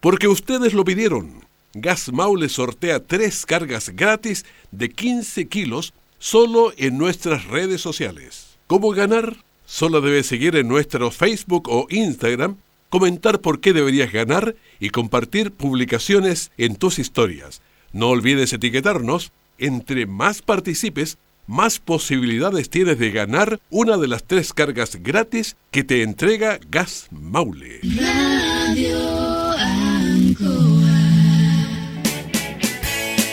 Porque 0.00 0.26
ustedes 0.26 0.74
lo 0.74 0.84
pidieron. 0.84 1.44
Gas 1.74 2.12
Maule 2.12 2.48
sortea 2.48 2.98
tres 2.98 3.46
cargas 3.46 3.90
gratis 3.90 4.44
de 4.72 4.90
15 4.90 5.46
kilos 5.46 5.94
solo 6.18 6.72
en 6.76 6.98
nuestras 6.98 7.44
redes 7.44 7.80
sociales. 7.80 8.58
¿Cómo 8.66 8.90
ganar? 8.90 9.36
Solo 9.64 10.00
debes 10.00 10.26
seguir 10.26 10.56
en 10.56 10.66
nuestro 10.66 11.12
Facebook 11.12 11.68
o 11.68 11.86
Instagram, 11.88 12.56
comentar 12.88 13.40
por 13.40 13.60
qué 13.60 13.72
deberías 13.72 14.10
ganar 14.10 14.56
y 14.80 14.90
compartir 14.90 15.52
publicaciones 15.52 16.50
en 16.58 16.74
tus 16.74 16.98
historias. 16.98 17.62
No 17.92 18.08
olvides 18.08 18.52
etiquetarnos. 18.52 19.30
Entre 19.56 20.06
más 20.06 20.42
participes, 20.42 21.16
más 21.50 21.80
posibilidades 21.80 22.70
tienes 22.70 22.98
de 22.98 23.10
ganar 23.10 23.60
una 23.70 23.96
de 23.96 24.06
las 24.06 24.24
tres 24.24 24.52
cargas 24.52 25.02
gratis 25.02 25.56
que 25.72 25.82
te 25.82 26.02
entrega 26.02 26.60
Gas 26.70 27.08
Maule. 27.10 27.80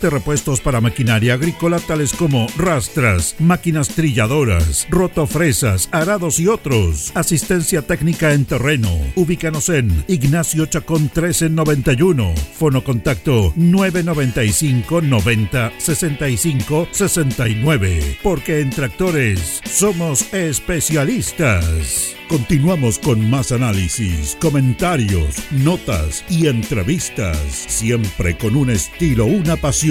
de 0.00 0.10
repuestos 0.10 0.60
para 0.60 0.80
maquinaria 0.80 1.34
agrícola 1.34 1.78
tales 1.78 2.12
como 2.12 2.46
rastras, 2.56 3.36
máquinas 3.38 3.88
trilladoras, 3.88 4.86
rotofresas, 4.90 5.88
arados 5.92 6.40
y 6.40 6.48
otros. 6.48 7.12
Asistencia 7.14 7.82
técnica 7.82 8.32
en 8.32 8.44
terreno. 8.44 8.90
Ubícanos 9.14 9.68
en 9.68 10.04
Ignacio 10.08 10.66
Chacón 10.66 11.02
1391. 11.02 12.34
Fono 12.58 12.82
contacto 12.84 13.52
995 13.56 15.02
90 15.02 15.72
65 15.78 16.88
69. 16.90 18.18
Porque 18.22 18.60
en 18.60 18.70
tractores 18.70 19.60
somos 19.64 20.32
especialistas. 20.32 22.16
Continuamos 22.28 22.98
con 22.98 23.30
más 23.30 23.52
análisis, 23.52 24.36
comentarios, 24.40 25.36
notas 25.50 26.24
y 26.30 26.46
entrevistas, 26.46 27.36
siempre 27.38 28.36
con 28.36 28.56
un 28.56 28.70
estilo, 28.70 29.26
una 29.26 29.56
pasión. 29.56 29.83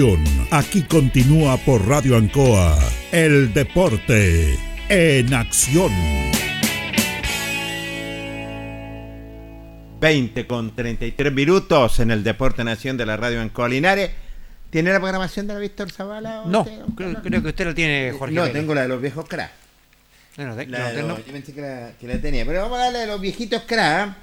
Aquí 0.50 0.82
continúa 0.82 1.56
por 1.58 1.86
Radio 1.86 2.16
Ancoa, 2.16 2.76
el 3.12 3.54
deporte 3.54 4.58
en 4.88 5.32
acción. 5.32 5.92
20 10.00 10.46
con 10.48 10.74
33 10.74 11.32
minutos 11.32 12.00
en 12.00 12.10
el 12.10 12.24
Deporte 12.24 12.64
Nación 12.64 12.96
de 12.96 13.06
la 13.06 13.16
Radio 13.16 13.40
Ancoa 13.40 13.68
Linares. 13.68 14.10
¿Tiene 14.70 14.92
la 14.92 14.98
programación 14.98 15.46
de 15.46 15.54
la 15.54 15.60
Víctor 15.60 15.92
Zavala? 15.92 16.42
No, 16.44 16.62
usted? 16.62 16.80
creo, 16.96 17.22
creo 17.22 17.42
que 17.44 17.48
usted 17.50 17.64
lo 17.64 17.74
tiene, 17.76 18.10
Jorge. 18.18 18.34
No, 18.34 18.50
tengo 18.50 18.74
la 18.74 18.82
de 18.82 18.88
los 18.88 19.00
viejos 19.00 19.28
cracks. 19.28 19.52
No, 20.38 20.46
no, 20.48 20.56
de- 20.56 20.66
La 20.66 20.78
no, 20.80 20.92
de 20.96 21.02
no. 21.02 21.08
los- 21.10 21.24
yo 21.24 21.32
pensé 21.32 21.52
que 21.54 21.60
la, 21.60 21.92
que 22.00 22.08
la 22.08 22.18
tenía. 22.20 22.44
Pero 22.44 22.62
vamos 22.62 22.78
a 22.80 22.82
darle 22.86 23.02
a 23.04 23.06
los 23.06 23.20
viejitos 23.20 23.62
craft, 23.62 24.16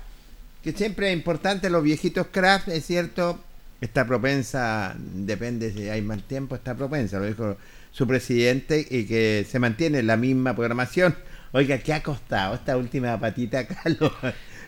que 0.61 0.74
siempre 0.74 1.07
es 1.07 1.13
importante 1.13 1.69
los 1.69 1.82
viejitos 1.82 2.28
craft, 2.30 2.67
es 2.67 2.86
cierto. 2.86 3.39
Está 3.82 4.05
propensa, 4.05 4.95
depende 4.95 5.71
si 5.73 5.89
hay 5.89 6.03
más 6.03 6.21
tiempo, 6.27 6.55
está 6.55 6.75
propensa, 6.75 7.17
lo 7.17 7.25
dijo 7.25 7.57
su 7.91 8.07
presidente, 8.07 8.86
y 8.88 9.05
que 9.05 9.45
se 9.49 9.57
mantiene 9.57 10.03
la 10.03 10.17
misma 10.17 10.55
programación. 10.55 11.15
Oiga, 11.51 11.79
¿qué 11.79 11.91
ha 11.93 12.03
costado 12.03 12.53
esta 12.53 12.77
última 12.77 13.19
patita, 13.19 13.65
Carlos, 13.67 14.13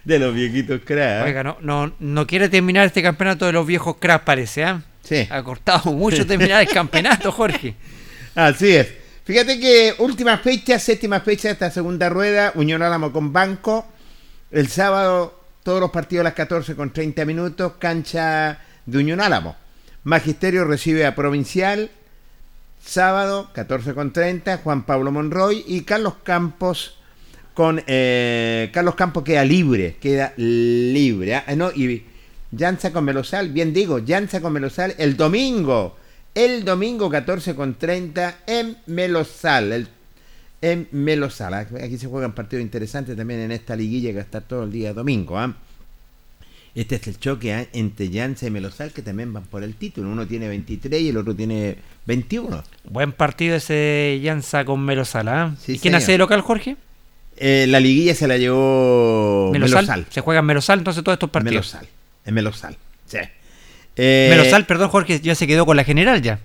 de 0.04 0.20
los 0.20 0.34
viejitos 0.34 0.82
craft? 0.84 1.28
Oiga, 1.28 1.44
no, 1.44 1.58
no, 1.62 1.94
no 2.00 2.28
quiere 2.28 2.50
terminar 2.50 2.88
este 2.88 3.04
campeonato 3.04 3.46
de 3.46 3.54
los 3.54 3.66
viejos 3.68 3.98
cracks, 3.98 4.26
parece, 4.26 4.64
¿ah? 4.64 4.82
Sí. 5.04 5.28
Ha 5.30 5.44
costado 5.44 5.94
mucho 5.94 6.26
terminar 6.26 6.62
el 6.62 6.70
campeonato, 6.70 7.32
Jorge. 7.32 7.76
Así 8.36 8.76
es. 8.76 8.88
Fíjate 9.26 9.60
que 9.60 9.94
última 10.00 10.38
fecha, 10.40 10.80
séptima 10.80 11.20
fecha 11.20 11.50
de 11.50 11.54
esta 11.54 11.70
segunda 11.70 12.10
rueda, 12.10 12.52
Unión 12.56 12.82
Álamo 12.82 13.14
con 13.14 13.32
Banco. 13.32 13.88
El 14.52 14.68
sábado, 14.70 15.40
todos 15.64 15.80
los 15.80 15.92
partidos 15.92 16.22
a 16.22 16.24
las 16.26 16.34
14 16.34 16.76
con 16.76 16.92
30 16.92 17.24
minutos, 17.26 17.74
cancha 17.80 18.60
de 18.86 18.98
Unión 19.00 19.22
Álamo. 19.22 19.56
Magisterio 20.04 20.66
recibe 20.66 21.06
a 21.06 21.16
Provincial, 21.16 21.90
sábado, 22.84 23.50
14 23.54 23.94
con 23.94 24.12
30, 24.14 24.58
Juan 24.58 24.86
Pablo 24.86 25.12
Monroy 25.12 25.64
y 25.68 25.82
Carlos 25.82 26.16
Campos 26.24 26.98
con 27.54 27.82
eh, 27.88 28.70
Carlos 28.74 28.96
Campos 28.96 29.24
queda 29.24 29.46
libre, 29.46 29.96
queda 30.02 30.34
libre. 30.38 31.36
¿ah? 31.36 31.46
No, 31.56 31.72
y 31.72 32.04
Llanza 32.52 32.92
con 32.92 33.06
Melosal, 33.06 33.50
bien 33.50 33.74
digo, 33.74 34.00
Llanza 34.00 34.42
con 34.42 34.54
Melosal 34.54 34.96
el 34.98 35.16
domingo, 35.16 35.96
el 36.36 36.66
domingo 36.66 37.10
14 37.10 37.56
con 37.56 37.76
30 37.76 38.40
en 38.48 38.78
Melosal, 38.88 39.72
el- 39.72 39.88
en 40.62 40.88
Melosal. 40.92 41.54
Aquí 41.54 41.98
se 41.98 42.08
juegan 42.08 42.34
partidos 42.34 42.64
interesantes 42.64 43.16
también 43.18 43.42
en 43.42 43.52
esta 43.52 43.76
liguilla 43.76 44.10
que 44.10 44.16
va 44.16 44.22
a 44.22 44.26
estar 44.26 44.44
todo 44.44 44.64
el 44.64 44.72
día 44.72 44.94
domingo. 44.94 45.38
¿ah? 45.38 45.56
Este 46.76 46.96
es 46.96 47.08
el 47.08 47.20
choque 47.20 47.54
¿ah? 47.54 47.68
entre 47.74 48.10
Llanza 48.10 48.48
y 48.48 48.50
Melosal 48.50 48.92
que 48.92 49.04
también 49.04 49.32
van 49.32 49.44
por 49.44 49.64
el 49.64 49.76
título. 49.76 50.10
Uno 50.10 50.26
tiene 50.26 50.48
23 50.48 51.02
y 51.02 51.10
el 51.10 51.18
otro 51.18 51.36
tiene 51.36 51.76
21. 52.06 52.64
Buen 52.86 53.12
partido 53.12 53.56
ese 53.56 54.20
Llanza 54.24 54.66
con 54.66 54.84
Melosala. 54.84 55.44
¿ah? 55.44 55.56
Sí, 55.60 55.74
¿Y 55.74 55.76
quién 55.76 55.92
señor. 55.92 55.98
hace 55.98 56.12
de 56.14 56.18
local, 56.18 56.42
Jorge? 56.42 56.76
Eh, 57.38 57.66
la 57.68 57.80
liguilla 57.80 58.16
se 58.16 58.28
la 58.28 58.38
llevó 58.38 59.50
Melosal. 59.52 59.86
Melosal. 59.86 60.06
Se 60.10 60.22
juega 60.22 60.40
en 60.40 60.46
Melosal 60.48 60.80
entonces 60.80 61.04
todos 61.04 61.16
estos 61.16 61.30
partidos. 61.30 61.54
Melosal. 61.74 61.88
En 62.26 62.34
Melosal. 62.34 62.78
Sí. 63.06 63.18
Eh, 63.96 64.28
Melosal, 64.32 64.66
perdón, 64.66 64.90
Jorge, 64.90 65.20
ya 65.20 65.36
se 65.36 65.46
quedó 65.46 65.68
con 65.68 65.78
la 65.78 65.84
general 65.84 66.24
ya. 66.24 66.40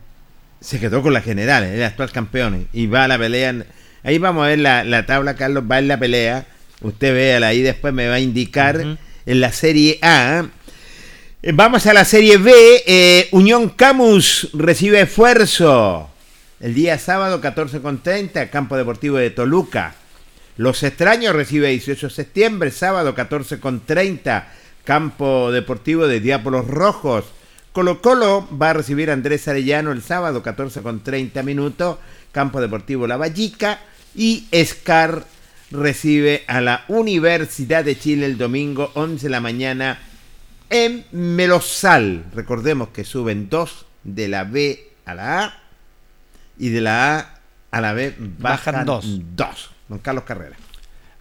se 0.61 0.79
quedó 0.79 1.03
con 1.03 1.15
la 1.15 1.23
general, 1.23 1.65
el 1.65 1.83
actual 1.83 2.11
campeón. 2.13 2.69
Y 2.75 2.87
va 2.87 3.05
a 3.05 3.09
la 3.09 3.19
pelea. 3.19 3.65
Ahí 4.03 4.19
vamos 4.19 4.45
a 4.45 4.49
ver 4.49 4.59
la, 4.59 4.85
la 4.85 5.07
tabla, 5.07 5.37
Carlos. 5.37 5.65
Va 5.71 5.79
en 5.79 5.89
la 5.89 5.99
pelea. 5.99 6.47
Usted 6.83 7.15
véala 7.15 7.49
ahí, 7.49 7.63
después 7.63 7.95
me 7.95 8.09
va 8.09 8.17
a 8.17 8.21
indicar 8.21 8.99
en 9.29 9.41
la 9.41 9.53
Serie 9.53 9.99
A. 10.01 10.47
Eh, 11.43 11.53
Vamos 11.55 11.87
a 11.87 11.93
la 11.93 12.07
Serie 12.07 12.39
B. 12.39 12.51
eh, 12.87 13.29
Unión 13.33 13.69
Camus 13.69 14.49
recibe 14.55 15.03
esfuerzo. 15.03 16.09
El 16.61 16.75
día 16.75 16.99
sábado, 16.99 17.41
14 17.41 17.81
con 17.81 18.03
30, 18.03 18.51
Campo 18.51 18.77
Deportivo 18.77 19.19
de 19.19 19.31
Toluca. 19.31 19.95
Los 20.57 20.83
Extraños 20.83 21.37
recibe 21.37 21.69
18 21.69 22.09
de 22.09 22.15
septiembre, 22.15 22.71
sábado 22.71 23.15
14 23.15 23.61
con 23.61 23.85
30, 23.85 24.51
Campo 24.83 25.53
Deportivo 25.53 26.09
de 26.09 26.21
Diápolos 26.21 26.67
Rojos. 26.67 27.27
Colo 27.73 28.01
Colo 28.01 28.49
va 28.61 28.71
a 28.71 28.73
recibir 28.75 29.11
a 29.11 29.13
Andrés 29.13 29.47
Arellano 29.47 29.93
el 29.93 30.03
sábado 30.03 30.43
14 30.43 30.81
con 30.81 31.05
30 31.05 31.43
minutos, 31.43 31.99
Campo 32.33 32.63
Deportivo 32.63 33.07
La 33.07 33.19
Vallica. 33.19 33.79
Y 34.17 34.49
Scar 34.65 35.23
recibe 35.71 36.45
a 36.47 36.61
la 36.61 36.85
Universidad 36.89 37.85
de 37.85 37.99
Chile 37.99 38.27
el 38.27 38.39
domingo 38.39 38.91
11 38.95 39.27
de 39.27 39.31
la 39.31 39.41
mañana 39.41 39.99
en 40.71 41.05
Melosal. 41.13 42.25
Recordemos 42.35 42.89
que 42.89 43.05
suben 43.05 43.49
dos 43.49 43.87
de 44.05 44.29
la 44.29 44.45
B 44.45 44.89
a 45.05 45.15
la 45.15 45.45
A 45.45 45.61
y 46.59 46.69
de 46.71 46.81
la 46.81 47.19
A 47.19 47.35
a 47.71 47.81
la 47.81 47.93
B 47.93 48.15
bajan, 48.19 48.75
Bajan 48.75 48.87
dos. 48.87 49.07
dos. 49.37 49.71
Don 49.89 49.99
Carlos 49.99 50.25
Carrera. 50.25 50.57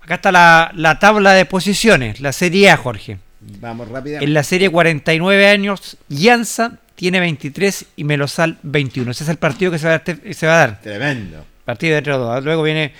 Acá 0.01 0.15
está 0.15 0.31
la, 0.31 0.71
la 0.75 0.99
tabla 0.99 1.33
de 1.33 1.45
posiciones, 1.45 2.21
la 2.21 2.31
Serie 2.31 2.69
A, 2.69 2.77
Jorge. 2.77 3.19
Vamos 3.39 3.87
rápidamente. 3.89 4.25
En 4.25 4.33
la 4.33 4.43
serie 4.43 4.69
49 4.69 5.47
años, 5.47 5.97
Llanza 6.09 6.79
tiene 6.95 7.19
23 7.19 7.85
y 7.97 8.03
Melosal 8.03 8.57
21. 8.63 9.11
Ese 9.11 9.23
es 9.23 9.29
el 9.29 9.37
partido 9.37 9.71
que 9.71 9.79
se 9.79 9.87
va 9.87 9.95
a 9.95 9.99
dar. 9.99 10.33
se 10.33 10.47
va 10.47 10.53
a 10.55 10.57
dar. 10.57 10.81
Tremendo. 10.81 11.45
Partido 11.63 11.93
de 11.93 11.97
entre 11.99 12.13
los 12.13 12.21
dos. 12.21 12.43
Luego 12.43 12.63
viene 12.63 12.93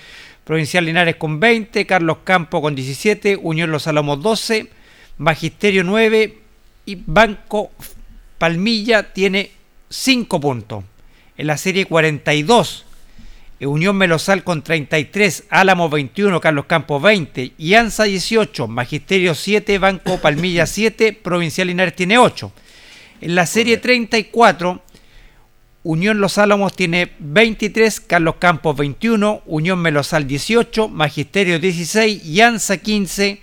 Provincial 0.48 0.86
Linares 0.86 1.16
con 1.16 1.40
20, 1.40 1.84
Carlos 1.84 2.20
Campo 2.24 2.62
con 2.62 2.74
17, 2.74 3.36
Unión 3.36 3.70
Los 3.70 3.86
Álamos 3.86 4.22
12, 4.22 4.70
Magisterio 5.18 5.84
9 5.84 6.38
y 6.86 6.94
Banco 7.04 7.70
Palmilla 8.38 9.12
tiene 9.12 9.50
5 9.90 10.40
puntos. 10.40 10.84
En 11.36 11.48
la 11.48 11.58
serie 11.58 11.84
42, 11.84 12.86
eh, 13.60 13.66
Unión 13.66 13.94
Melosal 13.98 14.42
con 14.42 14.62
33, 14.62 15.44
Álamo 15.50 15.90
21, 15.90 16.40
Carlos 16.40 16.64
Campos 16.64 17.02
20, 17.02 17.52
Llanza 17.58 18.04
18, 18.04 18.68
Magisterio 18.68 19.34
7, 19.34 19.78
Banco 19.78 20.18
Palmilla 20.18 20.64
7, 20.64 21.12
Provincial 21.12 21.68
Linares 21.68 21.94
tiene 21.94 22.16
8. 22.16 22.50
En 23.20 23.34
la 23.34 23.44
serie 23.44 23.76
34, 23.76 24.82
Unión 25.84 26.20
Los 26.20 26.38
Álamos 26.38 26.74
tiene 26.74 27.12
23, 27.20 28.00
Carlos 28.00 28.34
Campos 28.38 28.76
21, 28.76 29.42
Unión 29.46 29.78
Melosal 29.78 30.26
18, 30.26 30.88
Magisterio 30.88 31.60
16, 31.60 32.24
Llanza 32.24 32.78
15, 32.78 33.40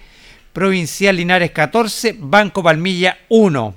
Provincial 0.51 1.15
Linares 1.15 1.51
14, 1.51 2.15
Banco 2.19 2.61
Palmilla 2.61 3.17
1. 3.29 3.75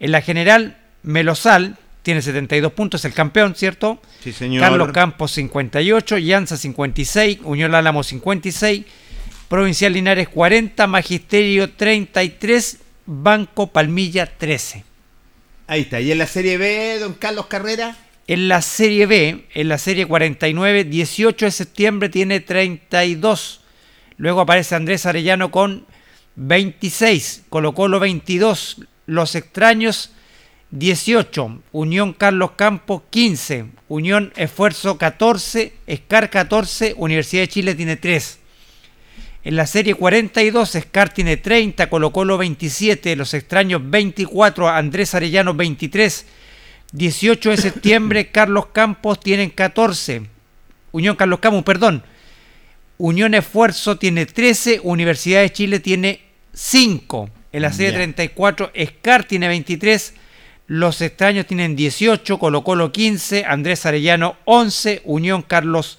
En 0.00 0.12
la 0.12 0.20
general, 0.20 0.76
Melosal 1.04 1.76
tiene 2.02 2.20
72 2.20 2.72
puntos, 2.72 3.04
el 3.04 3.14
campeón, 3.14 3.54
¿cierto? 3.54 4.02
Sí, 4.22 4.32
señor. 4.32 4.60
Carlos 4.60 4.90
Campos 4.92 5.30
58, 5.30 6.18
Llanza 6.18 6.56
56, 6.56 7.38
Unión 7.44 7.74
Álamo 7.74 8.02
56, 8.02 8.84
Provincial 9.48 9.92
Linares 9.92 10.28
40, 10.28 10.86
Magisterio 10.88 11.70
33, 11.70 12.80
Banco 13.06 13.68
Palmilla 13.68 14.26
13. 14.26 14.93
Ahí 15.66 15.82
está. 15.82 16.00
¿Y 16.00 16.12
en 16.12 16.18
la 16.18 16.26
Serie 16.26 16.58
B, 16.58 16.98
don 16.98 17.14
Carlos 17.14 17.46
Carrera? 17.46 17.96
En 18.26 18.48
la 18.48 18.62
Serie 18.62 19.06
B, 19.06 19.46
en 19.54 19.68
la 19.68 19.78
Serie 19.78 20.06
49, 20.06 20.84
18 20.84 21.44
de 21.44 21.50
septiembre 21.50 22.08
tiene 22.08 22.40
32. 22.40 23.60
Luego 24.16 24.40
aparece 24.40 24.74
Andrés 24.74 25.06
Arellano 25.06 25.50
con 25.50 25.86
26, 26.36 27.44
Colo 27.48 27.74
Colo 27.74 28.00
22, 28.00 28.82
Los 29.06 29.34
Extraños 29.34 30.12
18, 30.70 31.62
Unión 31.72 32.12
Carlos 32.12 32.52
Campos 32.56 33.02
15, 33.10 33.66
Unión 33.88 34.32
Esfuerzo 34.36 34.98
14, 34.98 35.72
Escar 35.86 36.30
14, 36.30 36.94
Universidad 36.96 37.42
de 37.42 37.48
Chile 37.48 37.74
tiene 37.74 37.96
3. 37.96 38.40
En 39.44 39.56
la 39.56 39.66
serie 39.66 39.94
42, 39.94 40.74
Escar 40.74 41.12
tiene 41.12 41.36
30, 41.36 41.90
Colo 41.90 42.12
Colo 42.12 42.38
27, 42.38 43.14
Los 43.14 43.34
Extraños 43.34 43.82
24, 43.84 44.70
Andrés 44.70 45.14
Arellano 45.14 45.52
23, 45.52 46.24
18 46.92 47.50
de 47.50 47.56
septiembre, 47.58 48.30
Carlos 48.32 48.68
Campos 48.72 49.20
tienen 49.20 49.50
14, 49.50 50.22
Unión 50.92 51.16
Carlos 51.16 51.40
Campos, 51.40 51.62
perdón, 51.62 52.02
Unión 52.96 53.34
Esfuerzo 53.34 53.98
tiene 53.98 54.24
13, 54.24 54.80
Universidad 54.82 55.42
de 55.42 55.52
Chile 55.52 55.78
tiene 55.78 56.22
5. 56.54 57.28
En 57.52 57.62
la 57.62 57.70
serie 57.70 57.92
Ya. 57.92 57.98
34, 57.98 58.70
Escar 58.72 59.24
tiene 59.24 59.48
23, 59.48 60.14
Los 60.68 61.02
Extraños 61.02 61.46
tienen 61.46 61.76
18, 61.76 62.38
Colo 62.38 62.64
Colo 62.64 62.92
15, 62.92 63.44
Andrés 63.44 63.84
Arellano 63.84 64.36
11, 64.46 65.02
Unión 65.04 65.42
Carlos 65.42 65.98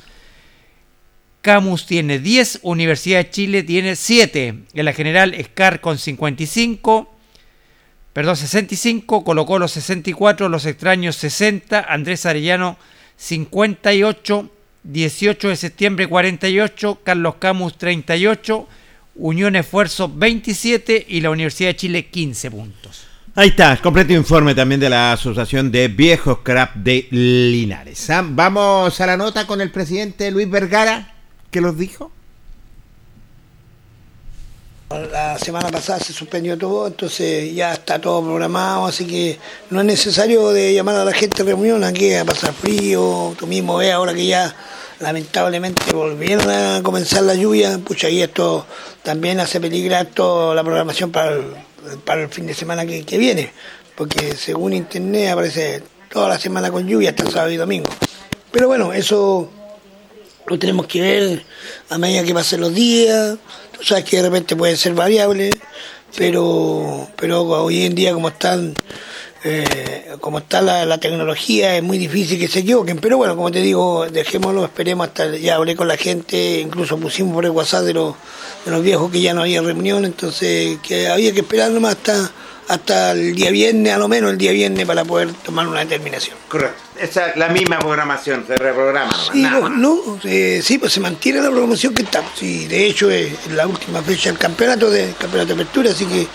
Camus 1.45 1.85
tiene 1.85 2.17
10, 2.17 2.61
Universidad 2.63 3.19
de 3.19 3.29
Chile 3.29 3.61
tiene 3.61 3.95
7. 3.95 4.63
En 4.73 4.83
la 4.83 4.93
general, 4.93 5.35
Escar 5.35 5.79
con 5.79 5.99
55, 5.99 7.13
perdón, 8.13 8.35
65, 8.35 9.23
Colo 9.23 9.45
Colo 9.45 9.67
64, 9.67 10.49
Los 10.49 10.65
Extraños 10.65 11.15
60, 11.17 11.85
Andrés 11.87 12.25
Arellano 12.25 12.79
58, 13.17 14.49
18 14.81 15.49
de 15.49 15.55
septiembre 15.55 16.07
48, 16.07 17.01
Carlos 17.03 17.35
Camus 17.35 17.77
38, 17.77 18.67
Unión 19.13 19.55
Esfuerzo 19.55 20.11
27 20.11 21.05
y 21.07 21.21
la 21.21 21.29
Universidad 21.29 21.69
de 21.69 21.75
Chile 21.75 22.07
15 22.07 22.49
puntos. 22.49 23.05
Ahí 23.35 23.49
está, 23.49 23.77
completo 23.77 24.13
informe 24.13 24.55
también 24.55 24.81
de 24.81 24.89
la 24.89 25.11
Asociación 25.11 25.71
de 25.71 25.89
Viejos 25.89 26.39
Crap 26.41 26.73
de 26.73 27.07
Linares. 27.11 28.09
Ah, 28.09 28.25
Vamos 28.27 28.99
a 28.99 29.05
la 29.05 29.15
nota 29.15 29.45
con 29.45 29.61
el 29.61 29.69
presidente 29.69 30.31
Luis 30.31 30.49
Vergara, 30.49 31.14
que 31.55 31.61
los 31.61 31.77
dijo. 31.77 32.11
La 34.89 35.39
semana 35.39 35.69
pasada 35.69 35.99
se 35.99 36.11
suspendió 36.11 36.57
todo, 36.57 36.85
entonces 36.85 37.55
ya 37.55 37.71
está 37.71 37.99
todo 38.01 38.21
programado, 38.21 38.85
así 38.85 39.07
que 39.07 39.39
no 39.69 39.79
es 39.79 39.85
necesario 39.85 40.49
de 40.49 40.73
llamar 40.73 40.97
a 40.97 41.05
la 41.05 41.13
gente 41.13 41.43
a 41.43 41.45
reunión 41.45 41.85
aquí 41.85 42.13
a 42.13 42.25
pasar 42.25 42.53
frío. 42.53 43.33
Tú 43.39 43.47
mismo 43.47 43.77
ves 43.77 43.93
ahora 43.93 44.13
que 44.13 44.25
ya 44.25 44.53
lamentablemente 44.99 45.93
volvieron 45.93 46.49
a 46.49 46.81
comenzar 46.83 47.23
la 47.23 47.35
lluvia, 47.35 47.77
pucha, 47.77 48.09
y 48.09 48.21
esto 48.21 48.65
también 49.01 49.39
hace 49.39 49.61
peligrar 49.61 50.07
toda 50.07 50.53
la 50.55 50.63
programación 50.63 51.09
para 51.09 51.35
el, 51.35 51.45
para 52.03 52.23
el 52.23 52.27
fin 52.27 52.47
de 52.47 52.53
semana 52.53 52.85
que, 52.85 53.05
que 53.05 53.17
viene, 53.17 53.53
porque 53.95 54.35
según 54.35 54.73
internet 54.73 55.29
aparece 55.31 55.83
toda 56.11 56.27
la 56.27 56.37
semana 56.37 56.69
con 56.69 56.85
lluvia 56.85 57.11
hasta 57.11 57.31
sábado 57.31 57.51
y 57.51 57.55
domingo. 57.55 57.89
Pero 58.51 58.67
bueno, 58.67 58.91
eso 58.91 59.49
lo 60.47 60.59
tenemos 60.59 60.87
que 60.87 61.01
ver 61.01 61.45
a 61.89 61.97
medida 61.97 62.23
que 62.23 62.33
pasen 62.33 62.61
los 62.61 62.73
días. 62.73 63.37
Tú 63.77 63.83
sabes 63.83 64.05
que 64.05 64.17
de 64.17 64.23
repente 64.23 64.55
puede 64.55 64.77
ser 64.77 64.93
variable, 64.93 65.49
pero, 66.17 67.07
pero 67.15 67.43
hoy 67.43 67.85
en 67.85 67.95
día 67.95 68.13
como 68.13 68.29
están 68.29 68.75
eh, 69.47 70.15
como 70.21 70.39
está 70.39 70.59
la, 70.59 70.87
la 70.87 70.97
tecnología 70.97 71.77
es 71.77 71.83
muy 71.83 71.99
difícil 71.99 72.39
que 72.39 72.47
se 72.47 72.59
equivoquen. 72.61 72.97
Pero 72.97 73.17
bueno, 73.17 73.35
como 73.35 73.51
te 73.51 73.61
digo, 73.61 74.07
dejémoslo, 74.09 74.65
esperemos 74.65 75.07
hasta 75.07 75.37
ya 75.37 75.55
hablé 75.55 75.75
con 75.75 75.87
la 75.87 75.97
gente, 75.97 76.61
incluso 76.61 76.97
pusimos 76.97 77.35
por 77.35 77.45
el 77.45 77.51
WhatsApp 77.51 77.83
de 77.83 77.93
los, 77.93 78.15
de 78.65 78.71
los 78.71 78.81
viejos 78.81 79.11
que 79.11 79.21
ya 79.21 79.35
no 79.35 79.41
había 79.41 79.61
reunión, 79.61 80.03
entonces 80.03 80.79
que 80.81 81.07
había 81.09 81.31
que 81.31 81.41
esperar 81.41 81.69
nomás 81.69 81.95
hasta 81.97 82.31
hasta 82.67 83.11
el 83.11 83.35
día 83.35 83.51
viernes, 83.51 83.93
a 83.93 83.97
lo 83.97 84.07
menos 84.07 84.31
el 84.31 84.37
día 84.37 84.51
viernes, 84.51 84.85
para 84.85 85.05
poder 85.05 85.31
tomar 85.33 85.67
una 85.67 85.81
determinación. 85.81 86.35
Correcto. 86.47 86.81
Esa 86.99 87.29
es 87.29 87.37
la 87.37 87.49
misma 87.49 87.77
programación, 87.79 88.45
se 88.47 88.55
reprograma. 88.55 89.11
Sí, 89.31 89.41
no, 89.41 89.69
no, 89.69 90.19
eh, 90.23 90.61
sí, 90.63 90.77
pues 90.77 90.93
se 90.93 90.99
mantiene 90.99 91.41
la 91.41 91.49
programación 91.49 91.93
que 91.93 92.03
está. 92.03 92.23
Sí, 92.35 92.67
de 92.67 92.87
hecho 92.87 93.09
es 93.11 93.47
la 93.51 93.67
última 93.67 94.01
fecha 94.01 94.29
del 94.29 94.39
campeonato, 94.39 94.89
de 94.89 95.13
campeonato 95.19 95.47
de 95.47 95.61
apertura, 95.61 95.91
así 95.91 96.05
que 96.05 96.27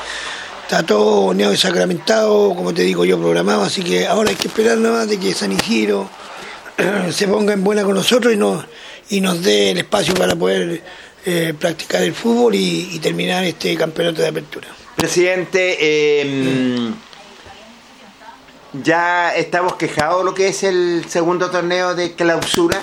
está 0.63 0.83
todo 0.85 1.23
horneado 1.27 1.53
y 1.53 1.57
sacramentado, 1.57 2.55
como 2.55 2.73
te 2.73 2.83
digo 2.83 3.05
yo, 3.05 3.19
programado, 3.19 3.63
así 3.63 3.83
que 3.83 4.07
ahora 4.07 4.31
hay 4.31 4.37
que 4.37 4.49
esperar 4.49 4.79
nada 4.79 4.99
más 4.99 5.09
de 5.09 5.19
que 5.19 5.35
San 5.35 5.51
Isidro 5.51 6.09
se 7.11 7.27
ponga 7.27 7.53
en 7.53 7.65
buena 7.65 7.83
con 7.83 7.95
nosotros 7.95 8.33
y 8.33 8.37
nos, 8.37 8.65
y 9.09 9.21
nos 9.21 9.43
dé 9.43 9.73
el 9.73 9.79
espacio 9.79 10.15
para 10.15 10.37
poder 10.37 10.83
eh, 11.25 11.55
practicar 11.59 12.03
el 12.03 12.15
fútbol 12.15 12.55
y, 12.55 12.91
y 12.93 12.99
terminar 12.99 13.43
este 13.45 13.75
campeonato 13.77 14.23
de 14.23 14.29
apertura. 14.29 14.69
Presidente, 15.01 15.79
eh, 15.81 16.93
ya 18.75 19.35
estamos 19.35 19.77
quejados 19.77 20.27
lo 20.27 20.35
que 20.35 20.49
es 20.49 20.63
el 20.63 21.07
segundo 21.09 21.51
torneo 21.51 21.95
de 21.95 22.13
clausura. 22.13 22.83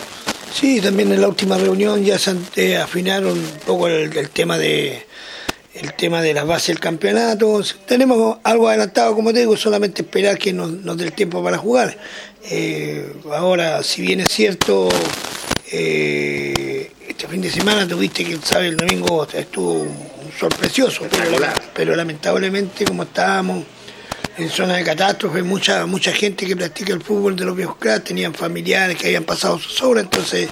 Sí, 0.52 0.82
también 0.82 1.12
en 1.12 1.22
la 1.22 1.28
última 1.28 1.60
reunión 1.60 2.04
ya 2.04 2.18
se 2.18 2.76
afinaron 2.76 3.34
un 3.34 3.60
poco 3.68 3.88
el, 3.88 4.30
tema 4.30 4.58
de 4.58 5.06
el 5.76 5.94
tema 5.94 6.24
de 6.24 6.34
las 6.34 6.48
bases 6.48 6.70
del 6.70 6.80
campeonato. 6.80 7.62
Tenemos 7.86 8.40
algo 8.42 8.68
adelantado, 8.68 9.14
como 9.14 9.32
te 9.32 9.42
digo, 9.42 9.56
solamente 9.56 10.02
esperar 10.02 10.40
que 10.40 10.54
nos, 10.54 10.72
nos 10.72 10.98
dé 10.98 11.04
el 11.04 11.14
tiempo 11.14 11.44
para 11.44 11.60
jugar. 11.60 12.00
Eh, 12.50 13.14
ahora, 13.32 13.84
si 13.84 14.02
bien 14.02 14.22
es 14.22 14.30
cierto, 14.30 14.90
eh, 15.72 16.92
este 17.08 17.28
fin 17.28 17.44
de 17.44 17.52
semana 17.52 17.88
tuviste 17.88 18.26
que, 18.26 18.40
sabes, 18.44 18.70
el 18.72 18.78
domingo 18.78 19.28
estuvo 19.32 19.86
sol 20.38 20.50
precioso, 20.58 21.06
pero, 21.10 21.38
pero 21.74 21.96
lamentablemente 21.96 22.86
como 22.86 23.04
estábamos 23.04 23.64
en 24.38 24.50
zona 24.50 24.76
de 24.76 24.84
catástrofe, 24.84 25.42
mucha 25.42 25.86
mucha 25.88 26.12
gente 26.12 26.46
que 26.46 26.56
practica 26.56 26.94
el 26.94 27.02
fútbol 27.02 27.36
de 27.36 27.44
los 27.46 27.56
viejos 27.56 27.76
cracks 27.80 28.04
tenían 28.06 28.34
familiares 28.36 28.96
que 28.98 29.08
habían 29.08 29.24
pasado 29.24 29.58
sus 29.58 29.82
obras, 29.82 30.04
entonces 30.04 30.50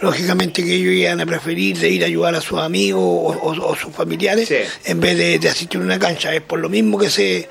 lógicamente 0.00 0.64
que 0.64 0.74
ellos 0.74 0.94
iban 0.94 1.20
a 1.20 1.26
preferir 1.26 1.76
de 1.78 1.90
ir 1.90 2.02
a 2.02 2.06
ayudar 2.06 2.34
a 2.34 2.40
sus 2.40 2.58
amigos 2.58 3.02
o, 3.02 3.32
o- 3.32 3.68
o 3.70 3.76
sus 3.76 3.92
familiares 3.94 4.48
en 4.84 5.00
vez 5.00 5.18
de, 5.18 5.38
de 5.38 5.48
asistir 5.50 5.80
a 5.80 5.84
una 5.84 5.98
cancha. 5.98 6.34
Es 6.34 6.40
por 6.40 6.58
lo 6.60 6.68
mismo 6.70 6.96
que 6.98 7.10
se, 7.10 7.48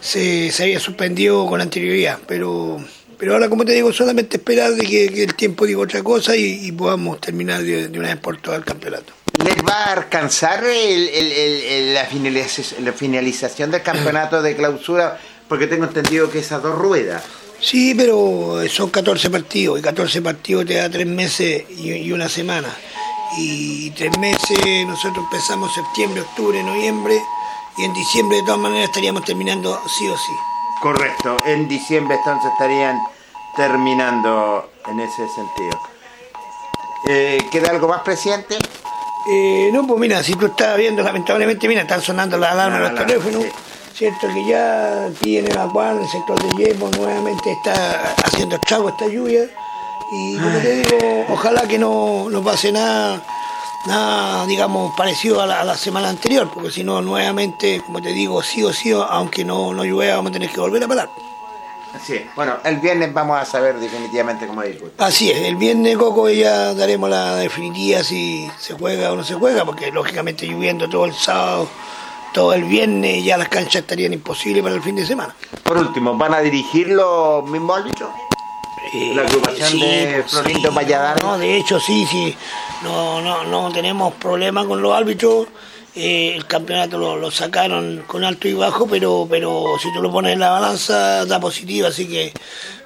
se, 0.00 0.50
se 0.52 0.62
había 0.62 0.80
suspendido 0.80 1.46
con 1.46 1.60
anterioridad, 1.60 2.18
pero 2.26 2.82
pero 3.18 3.34
ahora 3.34 3.50
como 3.50 3.66
te 3.66 3.72
digo, 3.72 3.92
solamente 3.92 4.38
esperar 4.38 4.72
de 4.72 4.86
que, 4.86 5.10
que 5.12 5.24
el 5.24 5.34
tiempo 5.34 5.66
diga 5.66 5.80
otra 5.80 6.02
cosa 6.02 6.34
y, 6.34 6.66
y 6.66 6.72
podamos 6.72 7.20
terminar 7.20 7.62
de, 7.62 7.88
de 7.88 7.98
una 7.98 8.08
vez 8.08 8.16
por 8.16 8.38
todas 8.40 8.60
el 8.60 8.64
campeonato. 8.64 9.12
¿Les 9.44 9.56
va 9.66 9.84
a 9.84 9.92
alcanzar 9.94 10.64
el- 10.64 11.08
el- 11.08 11.32
el- 11.32 11.62
el- 11.62 11.94
la, 11.94 12.04
finalización, 12.04 12.84
la 12.84 12.92
finalización 12.92 13.70
del 13.70 13.82
campeonato 13.82 14.42
de 14.42 14.54
clausura? 14.56 15.18
Porque 15.48 15.66
tengo 15.66 15.84
entendido 15.84 16.30
que 16.30 16.38
esas 16.40 16.62
dos 16.62 16.76
ruedas. 16.76 17.22
Sí, 17.60 17.94
pero 17.94 18.58
son 18.70 18.90
14 18.90 19.28
partidos 19.30 19.78
y 19.78 19.82
14 19.82 20.22
partidos 20.22 20.64
te 20.66 20.74
da 20.74 20.88
tres 20.88 21.06
meses 21.06 21.64
y, 21.70 21.90
y 21.92 22.12
una 22.12 22.28
semana. 22.28 22.68
Y 23.38 23.90
tres 23.90 24.16
meses 24.18 24.58
nosotros 24.86 25.24
empezamos 25.24 25.72
septiembre, 25.74 26.22
octubre, 26.22 26.62
noviembre 26.62 27.20
y 27.78 27.84
en 27.84 27.92
diciembre 27.94 28.38
de 28.38 28.42
todas 28.44 28.58
maneras 28.60 28.88
estaríamos 28.88 29.24
terminando 29.24 29.80
sí 29.98 30.08
o 30.08 30.16
sí. 30.16 30.32
Correcto, 30.80 31.36
en 31.46 31.68
diciembre 31.68 32.16
entonces 32.16 32.50
estarían 32.52 32.98
terminando 33.56 34.70
en 34.88 35.00
ese 35.00 35.28
sentido. 35.34 35.80
Eh, 37.08 37.38
¿Queda 37.52 37.70
algo 37.70 37.88
más, 37.88 38.00
presidente? 38.02 38.56
Eh, 39.28 39.70
no, 39.72 39.86
pues 39.86 40.00
mira, 40.00 40.22
si 40.22 40.34
tú 40.34 40.46
estás 40.46 40.76
viendo, 40.76 41.02
lamentablemente, 41.02 41.68
mira, 41.68 41.82
están 41.82 42.00
sonando 42.00 42.38
las 42.38 42.52
alarmas 42.52 42.80
La 42.80 42.88
de 42.88 42.94
los 42.94 43.06
teléfonos. 43.06 43.44
Cierto 43.94 44.28
que 44.32 44.46
ya 44.46 45.06
aquí 45.06 45.38
en 45.38 45.46
el 45.46 45.58
Aguán, 45.58 46.00
el 46.00 46.08
sector 46.08 46.40
de 46.42 46.64
Yepo, 46.64 46.88
nuevamente 46.96 47.52
está 47.52 48.14
haciendo 48.24 48.56
estrago 48.56 48.88
esta 48.88 49.06
lluvia. 49.08 49.44
Y 50.12 50.36
como 50.38 50.58
te 50.58 50.76
digo, 50.76 51.26
ojalá 51.28 51.68
que 51.68 51.78
no, 51.78 52.30
no 52.30 52.42
pase 52.42 52.72
nada, 52.72 53.22
nada, 53.86 54.46
digamos, 54.46 54.92
parecido 54.96 55.40
a 55.40 55.46
la, 55.46 55.60
a 55.60 55.64
la 55.64 55.76
semana 55.76 56.08
anterior, 56.08 56.50
porque 56.52 56.70
si 56.70 56.82
no, 56.82 57.02
nuevamente, 57.02 57.82
como 57.84 58.00
te 58.00 58.12
digo, 58.12 58.42
sí 58.42 58.64
o 58.64 58.72
sí, 58.72 58.90
aunque 58.92 59.44
no, 59.44 59.72
no 59.74 59.84
llueva, 59.84 60.16
vamos 60.16 60.30
a 60.30 60.32
tener 60.32 60.50
que 60.50 60.60
volver 60.60 60.82
a 60.82 60.88
parar. 60.88 61.10
Así 61.94 62.14
es. 62.14 62.34
Bueno, 62.34 62.56
el 62.64 62.76
viernes 62.76 63.12
vamos 63.12 63.40
a 63.40 63.44
saber 63.44 63.78
definitivamente 63.78 64.46
cómo 64.46 64.62
disputa. 64.62 65.06
Así 65.06 65.30
es, 65.30 65.38
el 65.38 65.56
viernes 65.56 65.96
Coco 65.96 66.28
ya 66.30 66.74
daremos 66.74 67.10
la 67.10 67.36
definitiva 67.36 68.02
si 68.04 68.50
se 68.58 68.74
juega 68.74 69.12
o 69.12 69.16
no 69.16 69.24
se 69.24 69.34
juega, 69.34 69.64
porque 69.64 69.90
lógicamente 69.90 70.46
lloviendo 70.46 70.88
todo 70.88 71.04
el 71.04 71.14
sábado 71.14 71.68
todo 72.32 72.52
el 72.52 72.64
viernes 72.64 73.24
ya 73.24 73.36
las 73.36 73.48
canchas 73.48 73.82
estarían 73.82 74.12
imposibles 74.12 74.62
para 74.62 74.74
el 74.74 74.82
fin 74.82 74.96
de 74.96 75.06
semana. 75.06 75.34
Por 75.62 75.78
último, 75.78 76.16
¿van 76.16 76.34
a 76.34 76.40
dirigir 76.40 76.88
los 76.88 77.44
mismos 77.48 77.78
árbitros? 77.78 78.10
La 79.14 79.22
agrupación 79.22 79.78
de 79.78 80.24
Florindo 80.26 80.72
Valladares. 80.72 81.22
No, 81.22 81.38
de 81.38 81.56
hecho 81.56 81.78
sí, 81.78 82.06
sí. 82.06 82.34
No, 82.82 83.20
no, 83.20 83.44
no 83.44 83.70
tenemos 83.70 84.14
problema 84.14 84.66
con 84.66 84.82
los 84.82 84.94
árbitros. 84.94 85.48
Eh, 85.94 86.34
el 86.36 86.46
campeonato 86.46 86.98
lo, 86.98 87.30
sacaron 87.32 88.04
con 88.06 88.24
alto 88.24 88.46
y 88.46 88.54
bajo, 88.54 88.86
pero, 88.86 89.26
pero 89.28 89.64
si 89.82 89.92
tú 89.92 90.00
lo 90.00 90.12
pones 90.12 90.34
en 90.34 90.40
la 90.40 90.50
balanza 90.50 91.24
da 91.26 91.40
positiva, 91.40 91.88
así 91.88 92.06
que 92.06 92.32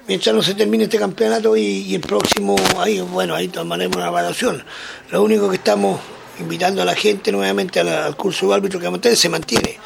mientras 0.07 0.35
no 0.35 0.41
se 0.41 0.55
termine 0.55 0.85
este 0.85 0.97
campeonato 0.97 1.55
y, 1.55 1.93
el 1.93 2.01
próximo, 2.01 2.55
ahí 2.79 3.01
bueno, 3.01 3.35
ahí 3.35 3.47
tomaremos 3.47 3.97
una 3.97 4.07
evaluación. 4.07 4.63
Lo 5.11 5.21
único 5.21 5.49
que 5.49 5.57
estamos 5.57 5.99
invitando 6.39 6.81
a 6.81 6.85
la 6.85 6.95
gente 6.95 7.31
nuevamente 7.31 7.79
al 7.79 8.15
curso 8.15 8.47
de 8.47 8.55
árbitro 8.55 8.79
que 8.79 9.15
se 9.15 9.29
mantiene. 9.29 9.77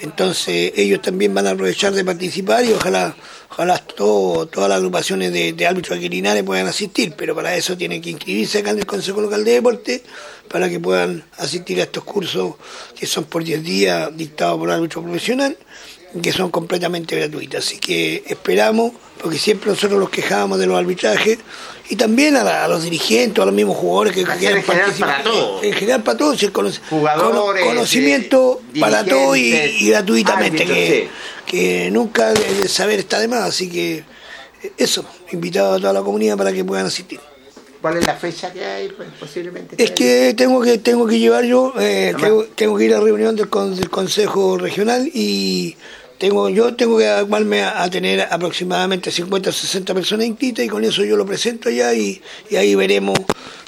Entonces 0.00 0.72
ellos 0.76 1.00
también 1.02 1.32
van 1.34 1.46
a 1.46 1.50
aprovechar 1.50 1.92
de 1.92 2.04
participar 2.04 2.64
y 2.64 2.72
ojalá 2.72 3.14
ojalá 3.50 3.78
todo- 3.78 4.46
todas 4.46 4.68
las 4.68 4.76
agrupaciones 4.78 5.32
de, 5.32 5.66
árbitros 5.66 5.98
Linares 5.98 6.42
puedan 6.42 6.66
asistir, 6.66 7.14
pero 7.16 7.34
para 7.34 7.56
eso 7.56 7.76
tienen 7.76 8.02
que 8.02 8.10
inscribirse 8.10 8.58
acá 8.58 8.70
en 8.70 8.78
el 8.80 8.86
Consejo 8.86 9.20
Local 9.20 9.44
de 9.44 9.52
Deporte 9.52 10.02
para 10.48 10.68
que 10.68 10.78
puedan 10.78 11.24
asistir 11.38 11.80
a 11.80 11.84
estos 11.84 12.04
cursos 12.04 12.54
que 12.98 13.06
son 13.06 13.24
por 13.24 13.42
10 13.44 13.62
días 13.62 14.14
dictados 14.16 14.58
por 14.58 14.70
árbitro 14.70 15.02
profesional 15.02 15.56
y 16.14 16.20
que 16.20 16.32
son 16.32 16.50
completamente 16.50 17.16
gratuitos. 17.16 17.64
Así 17.64 17.78
que 17.78 18.24
esperamos, 18.26 18.92
porque 19.22 19.38
siempre 19.38 19.70
nosotros 19.70 19.98
los 19.98 20.10
quejábamos 20.10 20.58
de 20.58 20.66
los 20.66 20.78
arbitrajes 20.78 21.38
y 21.88 21.96
también 21.96 22.36
a, 22.36 22.42
la- 22.44 22.64
a 22.64 22.68
los 22.68 22.82
dirigentes, 22.84 23.40
a 23.42 23.46
los 23.46 23.54
mismos 23.54 23.76
jugadores 23.76 24.12
que 24.14 24.24
ser 24.26 24.36
quieran 24.38 24.58
en 24.58 24.64
general 24.64 24.84
participar. 24.86 25.08
para 25.22 25.24
todos. 25.24 25.62
En 25.64 25.72
general 25.72 26.02
para 26.02 26.18
todos, 26.18 26.42
el 26.42 26.52
cono- 26.52 26.70
Jugadores, 26.90 27.40
cono- 27.62 27.66
conocimiento 27.66 28.60
eh, 28.74 28.80
para 28.80 29.04
todos 29.04 29.36
y, 29.36 29.88
gratuitamente, 29.88 30.62
árbitros, 30.64 30.78
que, 30.78 31.08
sí. 31.46 31.50
que 31.50 31.90
nunca 31.90 32.32
el 32.32 32.68
saber 32.68 32.98
está 32.98 33.20
de 33.20 33.28
más, 33.28 33.42
así 33.44 33.68
que 33.68 33.98
eh, 34.62 34.72
eso, 34.76 35.04
invitado 35.32 35.74
a 35.74 35.80
toda 35.80 35.92
la 35.92 36.02
comunidad 36.02 36.36
para 36.36 36.52
que 36.52 36.64
puedan 36.64 36.86
asistir. 36.86 37.20
¿Cuál 37.80 37.98
es 37.98 38.06
la 38.06 38.14
fecha 38.14 38.52
que 38.52 38.64
hay 38.64 38.88
pues, 38.88 39.08
posiblemente? 39.20 39.80
Es 39.82 39.92
que 39.92 40.34
tengo 40.36 40.60
que 40.60 40.78
tengo 40.78 41.06
que 41.06 41.18
llevar 41.20 41.44
yo, 41.44 41.72
eh, 41.78 42.14
tengo, 42.20 42.44
tengo 42.56 42.76
que 42.78 42.84
ir 42.84 42.94
a 42.94 43.00
reunión 43.00 43.36
del, 43.36 43.48
con- 43.48 43.76
del 43.76 43.90
Consejo 43.90 44.56
Regional 44.58 45.08
y 45.14 45.76
tengo 46.18 46.48
yo 46.48 46.74
tengo 46.74 46.98
que 46.98 47.06
adecuarme 47.06 47.62
a, 47.62 47.82
a 47.82 47.90
tener 47.90 48.20
aproximadamente 48.30 49.10
50 49.10 49.50
o 49.50 49.52
60 49.52 49.94
personas 49.94 50.26
inscritas 50.26 50.64
y 50.64 50.68
con 50.68 50.84
eso 50.84 51.04
yo 51.04 51.16
lo 51.16 51.26
presento 51.26 51.68
allá 51.68 51.92
y, 51.94 52.20
y 52.50 52.56
ahí 52.56 52.74
veremos, 52.74 53.18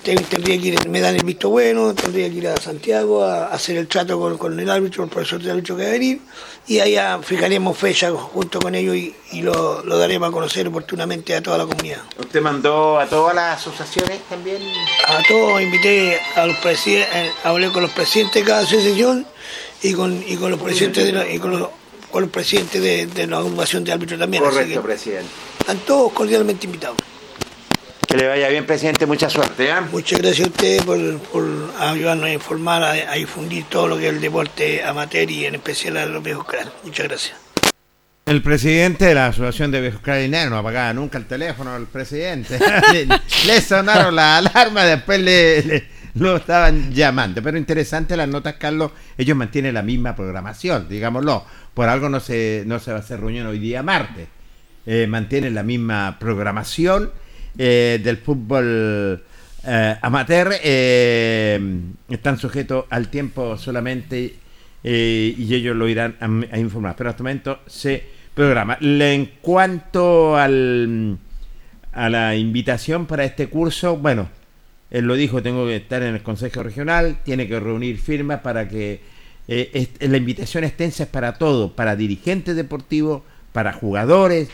Ten- 0.03 0.23
tendría 0.25 0.59
que 0.61 0.69
ir, 0.69 0.89
me 0.89 1.01
dan 1.01 1.17
el 1.17 1.25
visto 1.25 1.51
bueno, 1.51 1.93
tendría 1.95 2.29
que 2.31 2.37
ir 2.37 2.49
a 2.49 2.57
Santiago 2.57 3.25
a, 3.25 3.47
a 3.49 3.55
hacer 3.55 3.77
el 3.77 3.89
trato 3.89 4.19
con, 4.19 4.39
con 4.39 4.59
el 4.59 4.71
árbitro, 4.71 5.03
el 5.05 5.11
profesor 5.11 5.43
de 5.43 5.51
árbitro 5.51 5.77
que 5.77 5.83
va 5.83 5.89
a 5.89 5.93
venir 5.93 6.21
y 6.69 6.79
allá 6.81 7.19
fijaremos 7.23 7.77
fecha 7.77 8.11
junto 8.13 8.61
con 8.61 8.75
ellos 8.75 8.95
y, 8.97 9.15
y 9.33 9.43
lo, 9.43 9.83
lo 9.85 9.99
daremos 9.99 10.29
a 10.29 10.33
conocer 10.33 10.69
oportunamente 10.69 11.35
a 11.35 11.43
toda 11.43 11.59
la 11.59 11.67
comunidad. 11.67 11.99
¿Usted 12.19 12.41
mandó 12.41 12.99
a 12.99 13.07
todas 13.07 13.35
las 13.35 13.59
asociaciones 13.59 14.21
también? 14.29 14.59
A 15.09 15.21
todos 15.27 15.61
invité 15.61 16.19
a 16.37 16.47
los 16.47 16.57
presidentes, 16.59 17.33
hablé 17.43 17.71
con 17.73 17.83
los 17.83 17.91
presidentes 17.91 18.43
de 18.43 18.49
cada 18.49 18.61
asociación 18.61 19.27
y 19.83 19.93
con, 19.95 20.23
y 20.27 20.37
con 20.37 20.51
los 20.53 20.61
presidentes 20.61 21.05
de 21.05 21.13
la, 21.13 21.29
y 21.29 21.39
con 21.39 21.59
los, 21.59 21.69
con 22.11 22.23
los 22.23 22.31
presidentes 22.31 22.81
de, 22.83 23.07
de 23.07 23.27
la 23.27 23.39
agrupación 23.39 23.85
de 23.85 23.93
árbitros 23.93 24.19
también. 24.19 24.43
Correcto, 24.43 24.81
que 24.83 24.87
presidente. 24.89 25.29
están 25.61 25.79
todos 25.79 26.13
cordialmente 26.13 26.67
invitados. 26.67 26.97
Que 28.07 28.17
le 28.17 28.27
vaya 28.27 28.49
bien, 28.49 28.65
presidente. 28.65 29.05
Mucha 29.05 29.29
suerte. 29.29 29.71
¿ah? 29.71 29.87
Muchas 29.93 30.19
gracias 30.21 30.47
a 30.47 30.51
ustedes 30.51 30.83
por, 30.83 31.19
por 31.19 31.45
ayudarnos 31.79 32.25
a 32.25 32.33
informar, 32.33 32.83
a, 32.83 32.91
a 32.93 33.15
difundir 33.17 33.65
todo 33.65 33.87
lo 33.89 33.99
que 33.99 34.09
es 34.09 34.15
el 34.15 34.21
deporte 34.21 34.83
amateur 34.83 35.31
y 35.31 35.45
en 35.45 35.57
especial 35.57 35.97
a 35.99 36.07
los 36.07 36.23
viejos 36.23 36.47
cracks. 36.47 36.71
Muchas 36.85 37.07
gracias. 37.07 37.37
El 38.25 38.43
presidente 38.43 39.07
de 39.07 39.15
la 39.15 39.27
Asociación 39.29 39.71
de 39.71 39.81
Viejos 39.81 40.01
Carabinerios 40.03 40.51
no 40.51 40.59
apagaba 40.59 40.93
nunca 40.93 41.17
el 41.19 41.27
teléfono 41.27 41.75
al 41.75 41.87
presidente. 41.87 42.59
le, 42.93 43.07
le 43.47 43.61
sonaron 43.61 44.15
las 44.17 44.47
alarmas, 44.47 44.87
después 44.87 45.21
le, 45.21 45.63
le- 45.63 45.89
lo 46.15 46.37
estaban 46.37 46.93
llamando. 46.93 47.43
Pero 47.43 47.57
interesante 47.59 48.17
las 48.17 48.29
notas, 48.29 48.55
Carlos. 48.59 48.93
Ellos 49.17 49.37
mantienen 49.37 49.73
la 49.75 49.83
misma 49.83 50.15
programación, 50.17 50.89
digámoslo. 50.89 51.45
Por 51.79 51.89
algo 51.89 52.09
no 52.09 52.19
se, 52.19 52.65
no 52.67 52.81
se 52.81 52.91
va 52.91 52.97
a 52.97 53.01
hacer 53.03 53.21
reunión 53.21 53.47
hoy 53.47 53.61
día 53.61 53.85
martes. 53.85 54.27
Eh, 54.85 55.07
la 55.09 55.63
misma 55.63 56.17
programación 56.19 57.13
eh, 57.57 58.01
del 58.03 58.17
fútbol 58.17 59.23
eh, 59.65 59.97
amateur. 60.03 60.55
eh, 60.61 61.81
están 62.09 62.37
sujetos 62.37 62.87
al 62.91 63.07
tiempo 63.11 63.57
solamente 63.57 64.35
y 64.83 65.55
ellos 65.55 65.77
lo 65.77 65.87
irán 65.87 66.17
a, 66.19 66.57
a 66.57 66.59
informar. 66.59 66.97
Pero 66.97 67.11
hasta 67.11 67.21
el 67.21 67.27
momento 67.27 67.61
se 67.69 68.03
programa. 68.35 68.77
En 68.81 69.27
cuanto 69.41 70.37
al, 70.37 71.17
a 71.93 72.09
la 72.11 72.35
invitación 72.35 73.07
para 73.07 73.23
este 73.23 73.47
curso, 73.47 73.97
bueno, 73.97 74.29
él 74.91 75.05
lo 75.05 75.15
dijo, 75.15 75.45
tengo 75.45 75.65
que 75.65 75.77
estar 75.77 76.03
en 76.03 76.17
el 76.17 76.23
Consejo 76.25 76.65
Regional, 76.65 77.19
tiene 77.25 77.47
que 77.47 77.61
reunir 77.61 77.99
firmas 77.99 78.41
para 78.41 78.69
que 78.69 79.17
eh, 79.49 79.71
est- 79.73 80.03
la 80.03 80.17
invitación 80.17 80.65
extensa 80.65 81.05
es 81.05 81.09
para 81.09 81.35
todo, 81.35 81.73
para 81.73 81.97
dirigentes 81.97 82.55
deportivos, 82.55 83.23
para 83.53 83.73
jugadores, 83.73 84.49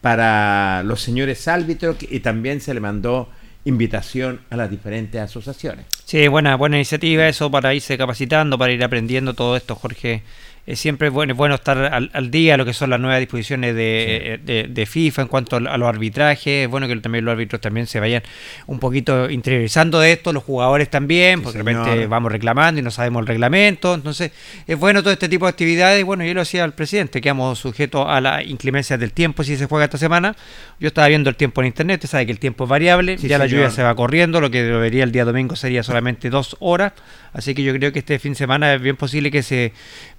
para 0.00 0.82
los 0.84 1.00
señores 1.00 1.48
árbitros 1.48 1.96
y 2.00 2.20
también 2.20 2.60
se 2.60 2.74
le 2.74 2.80
mandó 2.80 3.28
invitación 3.64 4.40
a 4.50 4.56
las 4.56 4.70
diferentes 4.70 5.18
asociaciones. 5.20 5.86
Sí, 6.04 6.28
buena, 6.28 6.56
buena 6.56 6.76
iniciativa 6.76 7.26
eso 7.26 7.50
para 7.50 7.72
irse 7.72 7.96
capacitando, 7.96 8.58
para 8.58 8.72
ir 8.72 8.84
aprendiendo 8.84 9.32
todo 9.32 9.56
esto, 9.56 9.74
Jorge. 9.74 10.22
Es 10.66 10.80
siempre 10.80 11.10
bueno, 11.10 11.34
es 11.34 11.36
bueno 11.36 11.54
estar 11.56 11.76
al, 11.76 12.10
al 12.14 12.30
día 12.30 12.56
lo 12.56 12.64
que 12.64 12.72
son 12.72 12.88
las 12.88 12.98
nuevas 12.98 13.20
disposiciones 13.20 13.74
de, 13.74 14.40
de- 14.44 14.66
de 14.68 14.86
FIFA 14.86 15.22
en 15.22 15.28
cuanto 15.28 15.56
a 15.56 15.60
los 15.60 15.86
arbitrajes. 15.88 16.64
Es 16.64 16.68
bueno 16.70 16.88
que 16.88 16.96
también 16.96 17.24
los 17.26 17.32
árbitros 17.32 17.60
también 17.60 17.86
se 17.86 18.00
vayan 18.00 18.22
un 18.66 18.78
poquito 18.78 19.28
interiorizando 19.30 20.00
de 20.00 20.12
esto, 20.12 20.32
los 20.32 20.42
jugadores 20.42 20.88
también, 20.88 21.42
porque 21.42 21.58
de 21.58 21.64
repente 21.64 21.90
señor. 21.90 22.08
vamos 22.08 22.32
reclamando 22.32 22.80
y 22.80 22.82
no 22.82 22.90
sabemos 22.90 23.20
el 23.20 23.26
reglamento. 23.26 23.92
Entonces, 23.94 24.32
es 24.66 24.78
bueno 24.78 25.02
todo 25.02 25.12
este 25.12 25.28
tipo 25.28 25.44
de 25.44 25.50
actividades. 25.50 26.02
Bueno, 26.02 26.24
yo 26.24 26.32
lo 26.32 26.40
decía 26.40 26.64
al 26.64 26.72
presidente, 26.72 27.20
quedamos 27.20 27.58
sujetos 27.58 28.06
a 28.08 28.22
las 28.22 28.46
inclemencias 28.46 28.98
del 28.98 29.12
tiempo 29.12 29.44
si 29.44 29.58
se 29.58 29.66
juega 29.66 29.84
esta 29.84 29.98
semana. 29.98 30.34
Yo 30.80 30.88
estaba 30.88 31.08
viendo 31.08 31.28
el 31.28 31.36
tiempo 31.36 31.60
en 31.60 31.66
internet, 31.66 31.96
usted 31.98 32.08
sabe 32.08 32.24
que 32.24 32.32
el 32.32 32.38
tiempo 32.38 32.64
es 32.64 32.70
variable, 32.70 33.18
Sí, 33.18 33.28
ya 33.28 33.36
la 33.36 33.44
lluvia 33.46 33.70
se 33.70 33.82
va 33.82 33.94
corriendo, 33.94 34.40
lo 34.40 34.50
que 34.50 34.62
debería 34.62 35.04
el 35.04 35.12
día 35.12 35.26
domingo 35.26 35.56
sería 35.56 35.82
solamente 35.82 36.30
dos 36.30 36.56
horas. 36.60 36.94
Así 37.34 37.54
que 37.54 37.62
yo 37.62 37.74
creo 37.74 37.92
que 37.92 37.98
este 37.98 38.18
fin 38.18 38.32
de 38.32 38.38
semana 38.38 38.72
es 38.74 38.80
bien 38.80 38.96
posible 38.96 39.30
que 39.30 39.42
se 39.42 39.72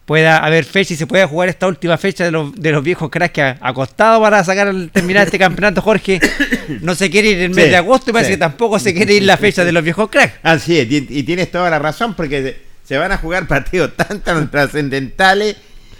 pueda 0.05 0.37
haber 0.37 0.65
fecha 0.65 0.93
y 0.93 0.97
se 0.97 1.07
pueda 1.07 1.27
jugar 1.27 1.49
esta 1.49 1.67
última 1.67 1.97
fecha 1.97 2.23
de 2.23 2.31
los, 2.31 2.53
de 2.55 2.71
los 2.71 2.83
viejos 2.83 3.09
cracks 3.09 3.33
que 3.33 3.41
ha, 3.41 3.57
ha 3.59 3.73
costado 3.73 4.21
para 4.21 4.43
sacar 4.43 4.67
el- 4.67 4.91
terminar 4.91 5.25
este 5.25 5.39
campeonato, 5.39 5.81
Jorge. 5.81 6.19
No 6.81 6.93
se 6.95 7.09
quiere 7.09 7.29
ir 7.29 7.39
el 7.39 7.49
mes 7.49 7.65
Sí, 7.65 7.69
de 7.71 7.75
agosto 7.77 8.11
y 8.11 8.13
parece 8.13 8.29
sí. 8.31 8.35
que 8.35 8.39
tampoco 8.39 8.77
se 8.79 8.93
quiere 8.93 9.15
ir 9.15 9.23
la 9.23 9.37
fecha 9.37 9.65
de 9.65 9.71
los 9.71 9.83
viejos 9.83 10.09
cracks. 10.09 10.35
Así 10.43 10.77
es, 10.79 10.91
y, 10.91 11.07
y 11.09 11.23
tienes 11.23 11.49
toda 11.51 11.69
la 11.69 11.79
razón, 11.79 12.13
porque 12.13 12.41
se, 12.43 12.57
se 12.87 12.97
van 12.99 13.11
a 13.11 13.17
jugar 13.17 13.47
partidos 13.47 13.95
tan, 13.95 14.19
tan 14.21 14.49
trascendentales, 14.51 15.55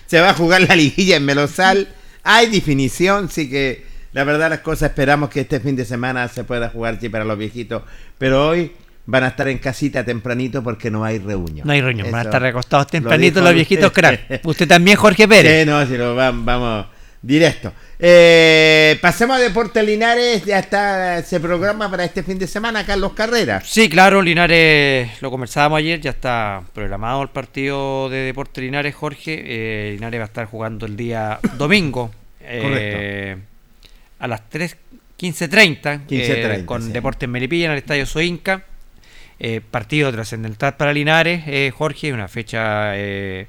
se 0.06 0.20
va 0.20 0.30
a 0.30 0.34
jugar 0.34 0.62
la 0.62 0.76
liguilla 0.76 1.16
en 1.16 1.26
Melosal, 1.26 1.88
hay 2.24 2.48
definición, 2.50 3.30
sí 3.30 3.50
que 3.50 3.86
la 4.14 4.24
verdad 4.24 4.50
las 4.50 4.60
cosas 4.60 4.92
esperamos 4.92 5.30
que 5.30 5.42
este 5.42 5.60
fin 5.60 5.76
de 5.76 5.84
semana 5.84 6.28
se 6.28 6.44
pueda 6.44 6.70
jugar 6.70 7.00
sí 7.02 7.10
para 7.10 7.26
los 7.26 7.38
viejitos, 7.38 7.82
pero 8.18 8.48
hoy 8.50 8.72
van 9.08 9.24
a 9.24 9.28
estar 9.28 9.48
en 9.48 9.58
casita 9.60 10.04
tempranito 10.04 10.64
porque 10.64 10.90
no 10.92 11.04
hay 11.04 11.20
reunión. 11.20 11.66
No 11.68 11.74
hay 11.74 11.82
reunión, 11.82 12.10
van 12.12 12.22
a 12.22 12.24
estar 12.24 12.42
recostados 12.42 12.88
tempranito 12.88 13.42
los 13.42 13.54
viejitos 13.54 13.86
usted. 13.88 14.02
cracks. 14.02 14.40
Usted 14.46 14.68
también, 14.68 14.98
Jorge 14.98 15.28
Pérez. 15.28 15.62
Sí, 15.62 15.66
no, 15.70 15.86
si 15.86 15.98
lo 15.98 16.16
vam- 16.18 16.44
vamos 16.44 16.88
directo. 17.22 17.72
Eh, 17.98 18.98
pasemos 19.02 19.38
a 19.38 19.40
Deportes 19.40 19.84
Linares, 19.84 20.44
ya 20.46 20.60
está, 20.60 21.24
se 21.24 21.40
programa 21.40 21.90
para 21.90 22.04
este 22.04 22.22
fin 22.24 22.38
de 22.38 22.46
semana 22.46 22.86
Carlos 22.86 23.14
Carrera. 23.14 23.62
Sí, 23.64 23.90
claro, 23.90 24.22
Linares, 24.22 25.22
lo 25.22 25.32
conversábamos 25.32 25.80
ayer, 25.80 26.02
ya 26.02 26.12
está 26.12 26.62
programado 26.74 27.22
el 27.24 27.30
partido 27.30 28.10
de 28.10 28.18
Deporte 28.18 28.62
Linares, 28.62 28.94
Jorge. 28.96 29.42
Eh, 29.46 29.92
Linares 29.94 30.20
va 30.20 30.24
a 30.26 30.28
estar 30.28 30.46
jugando 30.46 30.86
el 30.86 30.96
día 30.98 31.40
domingo. 31.58 32.12
eh, 32.42 33.38
A 34.20 34.28
las 34.28 34.48
3, 34.50 34.76
15.30 35.20 36.06
15:30, 36.08 36.60
eh, 36.60 36.66
con 36.66 36.84
sí. 36.84 36.92
Deportes 36.92 37.28
Melipilla 37.30 37.66
en 37.66 37.72
el 37.72 37.78
Estadio 37.78 38.06
Soinca. 38.06 38.64
Eh, 39.40 39.60
partido 39.70 40.12
trascendental 40.14 40.76
para 40.78 40.94
Linares, 40.94 41.44
eh, 41.48 41.72
Jorge, 41.76 42.14
una 42.14 42.28
fecha 42.30 42.96
eh, 42.98 43.48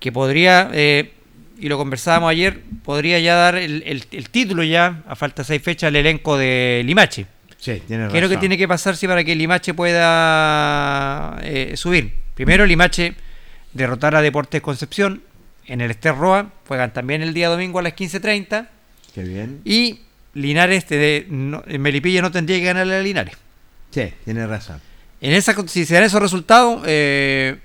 que 0.00 0.10
podría, 0.10 0.70
eh, 0.72 1.12
y 1.60 1.68
lo 1.68 1.76
conversábamos 1.76 2.30
ayer, 2.30 2.60
podría 2.84 3.18
ya 3.18 3.34
dar 3.34 3.56
el, 3.56 3.82
el- 3.84 4.04
el 4.10 4.30
título 4.30 4.62
ya, 4.62 5.02
a 5.06 5.14
falta 5.16 5.44
seis 5.44 5.60
fechas, 5.62 5.88
al 5.88 5.96
elenco 5.96 6.38
de 6.38 6.82
Limache. 6.84 7.26
Sí, 7.58 7.82
tiene 7.86 8.08
¿Qué 8.08 8.16
es 8.18 8.22
lo 8.22 8.28
que 8.28 8.34
razón. 8.36 8.40
tiene 8.40 8.56
que 8.56 8.68
pasarse 8.68 9.06
para 9.08 9.22
que 9.24 9.34
Limache 9.34 9.74
pueda 9.74 11.38
eh, 11.42 11.72
subir? 11.76 12.14
Primero, 12.34 12.64
Limache 12.66 13.14
derrotar 13.72 14.14
a 14.16 14.22
Deportes 14.22 14.60
Concepción 14.62 15.22
en 15.66 15.80
el 15.80 15.90
Ester 15.90 16.14
Roa, 16.16 16.50
juegan 16.66 16.92
también 16.92 17.20
el 17.22 17.34
día 17.34 17.48
domingo 17.48 17.78
a 17.80 17.82
las 17.82 17.94
15.30 17.94 18.66
Qué 19.14 19.22
bien. 19.24 19.60
y 19.64 20.00
Linares, 20.34 20.88
de, 20.88 21.26
no- 21.28 21.62
Melipilla 21.78 22.22
no 22.22 22.30
tendría 22.30 22.58
que 22.58 22.64
ganarle 22.64 22.96
a 22.96 23.00
Linares. 23.02 23.34
Sí, 23.90 24.12
tiene 24.24 24.46
razón. 24.46 24.80
En 25.20 25.32
esa, 25.32 25.54
si 25.66 25.84
se 25.84 25.94
dan 25.94 26.04
esos 26.04 26.22
resultados, 26.22 26.82
eh, 26.86 27.56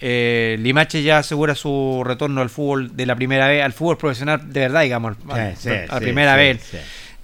eh, 0.00 0.56
Limache 0.60 1.02
ya 1.02 1.18
asegura 1.18 1.54
su 1.54 2.02
retorno 2.04 2.42
al 2.42 2.50
fútbol 2.50 2.94
de 2.94 3.06
la 3.06 3.16
primera 3.16 3.48
vez, 3.48 3.62
al 3.62 3.72
fútbol 3.72 3.96
profesional 3.96 4.52
de 4.52 4.60
verdad, 4.60 4.82
digamos, 4.82 5.16
a, 5.30 5.50
Sí, 5.52 5.56
sí, 5.62 5.68
a 5.70 5.86
la 5.86 5.98
sí, 5.98 6.04
primera 6.04 6.32
sí, 6.34 6.38
vez. 6.38 6.74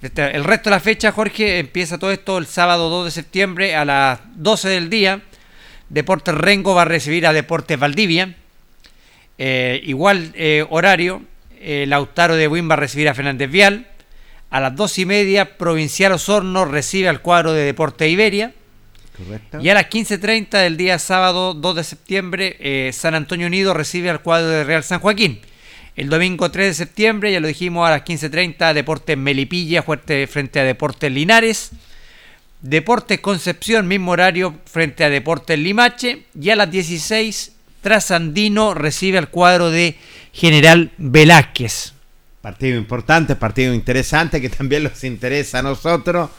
Este, 0.01 0.35
El 0.35 0.43
resto 0.43 0.71
de 0.71 0.75
la 0.75 0.79
fecha, 0.79 1.11
Jorge, 1.11 1.59
empieza 1.59 1.99
todo 1.99 2.11
esto 2.11 2.39
el 2.39 2.47
sábado 2.47 2.89
2 2.89 3.05
de 3.05 3.11
septiembre 3.11 3.75
a 3.75 3.85
las 3.85 4.19
12 4.35 4.69
del 4.69 4.89
día. 4.89 5.21
Deportes 5.89 6.33
Rengo 6.33 6.73
va 6.73 6.81
a 6.83 6.85
recibir 6.85 7.27
a 7.27 7.33
Deportes 7.33 7.77
Valdivia. 7.77 8.33
Eh, 9.37 9.79
igual 9.83 10.31
eh, 10.33 10.65
horario, 10.69 11.21
Lautaro 11.63 12.35
de 12.35 12.47
Buin 12.47 12.67
va 12.67 12.73
a 12.73 12.77
recibir 12.77 13.09
a 13.09 13.13
Fernández 13.13 13.51
Vial. 13.51 13.85
A 14.49 14.59
las 14.59 14.75
2 14.75 14.97
y 14.97 15.05
media, 15.05 15.57
Provincial 15.57 16.13
Osorno 16.13 16.65
recibe 16.65 17.09
al 17.09 17.21
cuadro 17.21 17.53
de 17.53 17.63
Deportes 17.63 18.09
Iberia. 18.09 18.53
Correcto. 19.25 19.59
Y 19.61 19.69
a 19.69 19.73
las 19.73 19.89
15.30 19.89 20.49
del 20.49 20.77
día 20.77 20.99
sábado 20.99 21.53
2 21.53 21.75
de 21.75 21.83
septiembre, 21.83 22.57
eh, 22.59 22.91
San 22.93 23.15
Antonio 23.15 23.47
Unido 23.47 23.73
recibe 23.73 24.09
al 24.09 24.21
cuadro 24.21 24.47
de 24.47 24.63
Real 24.63 24.83
San 24.83 24.99
Joaquín. 24.99 25.39
El 25.95 26.09
domingo 26.09 26.49
3 26.49 26.67
de 26.67 26.73
septiembre, 26.73 27.31
ya 27.31 27.39
lo 27.39 27.47
dijimos, 27.47 27.85
a 27.87 27.91
las 27.91 28.03
15.30, 28.03 28.73
Deportes 28.73 29.17
Melipilla 29.17 29.83
frente 29.83 30.59
a 30.59 30.63
Deportes 30.63 31.11
Linares. 31.11 31.71
Deportes 32.61 33.19
Concepción, 33.19 33.87
mismo 33.87 34.11
horario, 34.11 34.55
frente 34.65 35.03
a 35.03 35.09
Deportes 35.09 35.59
Limache. 35.59 36.23
Y 36.39 36.49
a 36.49 36.55
las 36.55 36.71
16, 36.71 37.51
Trasandino 37.81 38.73
recibe 38.73 39.17
al 39.17 39.29
cuadro 39.29 39.69
de 39.69 39.97
General 40.31 40.91
Velázquez. 40.97 41.93
Partido 42.41 42.77
importante, 42.77 43.35
partido 43.35 43.73
interesante 43.73 44.39
que 44.39 44.49
también 44.49 44.83
nos 44.83 45.03
interesa 45.03 45.59
a 45.59 45.63
nosotros. 45.63 46.29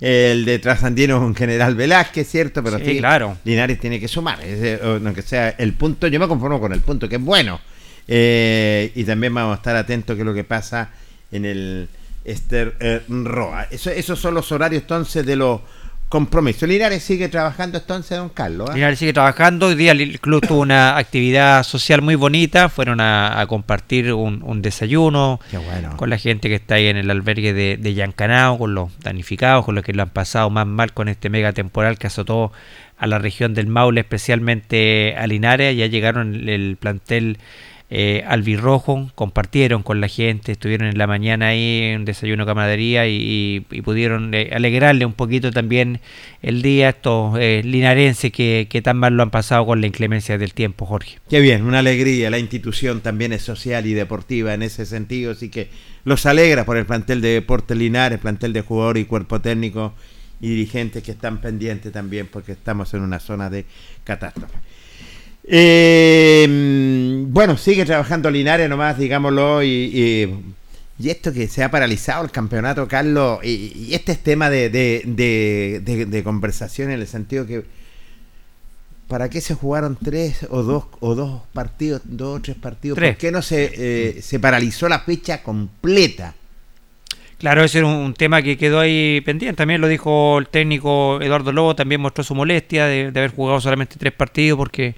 El 0.00 0.44
de 0.44 0.58
Trasandino 0.60 1.16
es 1.16 1.22
un 1.22 1.34
general 1.34 1.74
Velázquez, 1.74 2.28
¿cierto? 2.28 2.62
Pero 2.62 2.78
Sí, 2.78 2.84
sí, 2.84 2.98
claro. 2.98 3.36
Linares 3.44 3.80
tiene 3.80 3.98
que 3.98 4.06
sumar, 4.08 4.40
es 4.44 4.60
de- 4.60 4.76
o 4.76 5.00
no 5.00 5.12
que 5.12 5.22
sea 5.22 5.50
el 5.58 5.72
punto, 5.74 6.06
yo 6.06 6.20
me 6.20 6.28
conformo 6.28 6.60
con 6.60 6.72
el 6.72 6.80
punto, 6.80 7.08
que 7.08 7.16
es 7.16 7.22
bueno. 7.22 7.60
Eh, 8.06 8.90
y 8.94 9.04
también 9.04 9.34
vamos 9.34 9.52
a 9.52 9.56
estar 9.56 9.76
atentos 9.76 10.14
que 10.16 10.22
es 10.22 10.26
lo 10.26 10.34
que 10.34 10.44
pasa 10.44 10.90
en 11.32 11.44
el 11.44 11.88
Ester 12.24 12.74
eh, 12.80 13.02
Roa. 13.08 13.66
Eso, 13.70 13.90
esos 13.90 14.18
son 14.18 14.34
los 14.34 14.50
horarios 14.52 14.82
entonces 14.82 15.26
de 15.26 15.36
los 15.36 15.60
compromisos. 16.08 16.68
Linares 16.68 17.02
sigue 17.02 17.28
trabajando 17.28 17.78
entonces, 17.78 18.16
don 18.18 18.28
Carlos. 18.28 18.70
¿ah? 18.70 18.74
Linares 18.74 18.98
sigue 18.98 19.12
trabajando. 19.12 19.66
Hoy 19.66 19.74
día 19.74 19.92
el 19.92 20.20
club 20.20 20.46
tuvo 20.46 20.60
una 20.60 20.96
actividad 20.96 21.62
social 21.62 22.02
muy 22.02 22.14
bonita. 22.14 22.68
Fueron 22.68 23.00
a, 23.00 23.40
a 23.40 23.46
compartir 23.46 24.12
un, 24.12 24.42
un 24.42 24.62
desayuno 24.62 25.40
bueno. 25.52 25.96
con 25.96 26.10
la 26.10 26.18
gente 26.18 26.48
que 26.48 26.56
está 26.56 26.76
ahí 26.76 26.86
en 26.86 26.96
el 26.96 27.10
albergue 27.10 27.52
de, 27.52 27.76
de 27.76 27.94
Yancanao, 27.94 28.58
con 28.58 28.74
los 28.74 28.98
damnificados, 29.00 29.64
con 29.64 29.74
los 29.74 29.84
que 29.84 29.92
lo 29.92 30.02
han 30.02 30.10
pasado 30.10 30.50
más 30.50 30.66
mal 30.66 30.92
con 30.92 31.08
este 31.08 31.30
mega 31.30 31.52
temporal 31.52 31.98
que 31.98 32.06
azotó 32.06 32.52
a 32.96 33.06
la 33.06 33.18
región 33.18 33.54
del 33.54 33.66
Maule, 33.66 34.00
especialmente 34.00 35.14
a 35.16 35.26
Linares. 35.26 35.76
Ya 35.76 35.86
llegaron 35.86 36.48
el 36.48 36.76
plantel 36.78 37.38
eh, 37.90 38.22
albirrojo, 38.26 39.10
compartieron 39.14 39.82
con 39.82 40.00
la 40.00 40.08
gente, 40.08 40.52
estuvieron 40.52 40.88
en 40.88 40.98
la 40.98 41.06
mañana 41.06 41.48
ahí 41.48 41.84
en 41.84 42.00
un 42.00 42.04
desayuno 42.04 42.44
camaradería 42.44 43.06
y, 43.06 43.64
y- 43.70 43.80
pudieron 43.82 44.34
eh, 44.34 44.50
alegrarle 44.52 45.06
un 45.06 45.14
poquito 45.14 45.50
también 45.52 46.00
el 46.42 46.60
día 46.60 46.88
a 46.88 46.90
estos 46.90 47.38
eh, 47.38 47.62
linarenses 47.64 48.30
que, 48.30 48.80
tan 48.84 48.98
mal 48.98 49.14
lo 49.16 49.22
han 49.22 49.30
pasado 49.30 49.64
con 49.64 49.80
la 49.80 49.86
inclemencia 49.86 50.36
del 50.36 50.52
tiempo, 50.52 50.84
Jorge. 50.84 51.18
Qué 51.30 51.40
bien, 51.40 51.64
una 51.64 51.78
alegría. 51.78 52.28
La 52.30 52.38
institución 52.38 53.00
también 53.00 53.32
es 53.32 53.42
social 53.42 53.86
y 53.86 53.94
deportiva 53.94 54.52
en 54.52 54.62
ese 54.62 54.84
sentido, 54.84 55.32
así 55.32 55.48
que 55.48 55.68
los 56.04 56.26
alegra 56.26 56.64
por 56.66 56.76
el 56.76 56.84
plantel 56.84 57.20
de 57.22 57.28
Deportes 57.28 57.76
Linares, 57.76 58.18
plantel 58.18 58.52
de 58.52 58.60
jugadores 58.60 59.02
y 59.02 59.06
cuerpo 59.06 59.40
técnico 59.40 59.94
y 60.40 60.50
dirigentes 60.50 61.02
que 61.02 61.10
están 61.12 61.40
pendientes 61.40 61.90
también 61.92 62.28
porque 62.30 62.52
estamos 62.52 62.92
en 62.94 63.00
una 63.00 63.18
zona 63.18 63.50
de 63.50 63.64
catástrofe. 64.04 64.54
Eh, 65.50 66.46
bueno, 67.28 67.56
sigue 67.56 67.84
trabajando 67.86 68.30
Linares 68.30 68.68
nomás, 68.68 68.98
digámoslo, 68.98 69.62
y, 69.62 69.68
y- 69.68 70.44
y 71.00 71.10
esto 71.10 71.32
que 71.32 71.46
se 71.48 71.62
ha 71.62 71.70
paralizado 71.70 72.24
el 72.24 72.30
campeonato, 72.30 72.86
Carlos, 72.88 73.38
y, 73.44 73.72
y 73.88 73.94
este 73.94 74.12
es 74.12 74.18
tema 74.18 74.50
de, 74.50 74.68
de- 74.68 75.02
de- 75.06 75.80
de- 75.84 76.06
de 76.06 76.22
conversación 76.24 76.90
en 76.90 77.00
el 77.00 77.06
sentido 77.06 77.46
que 77.46 77.64
¿Para 79.08 79.30
qué 79.30 79.40
se 79.40 79.54
jugaron 79.54 79.96
tres 79.96 80.46
o 80.50 80.62
dos 80.62 80.84
o 81.00 81.14
dos 81.14 81.40
partidos, 81.54 82.02
dos 82.04 82.38
o 82.40 82.42
tres 82.42 82.58
partidos? 82.58 82.96
Tres. 82.98 83.12
¿Por 83.12 83.18
qué 83.18 83.32
no 83.32 83.40
se, 83.40 83.72
eh, 84.18 84.20
se 84.20 84.38
paralizó 84.38 84.86
la 84.86 85.00
fecha 85.00 85.42
completa? 85.42 86.34
Claro, 87.38 87.64
ese 87.64 87.78
era 87.78 87.86
un, 87.86 87.94
un 87.94 88.12
tema 88.12 88.42
que 88.42 88.58
quedó 88.58 88.80
ahí 88.80 89.22
pendiente. 89.22 89.56
También 89.56 89.80
lo 89.80 89.88
dijo 89.88 90.38
el 90.38 90.48
técnico 90.48 91.22
Eduardo 91.22 91.52
Lobo, 91.52 91.74
también 91.74 92.02
mostró 92.02 92.22
su 92.22 92.34
molestia 92.34 92.84
de, 92.84 93.10
de 93.10 93.18
haber 93.20 93.30
jugado 93.34 93.62
solamente 93.62 93.96
tres 93.98 94.12
partidos, 94.12 94.58
porque 94.58 94.94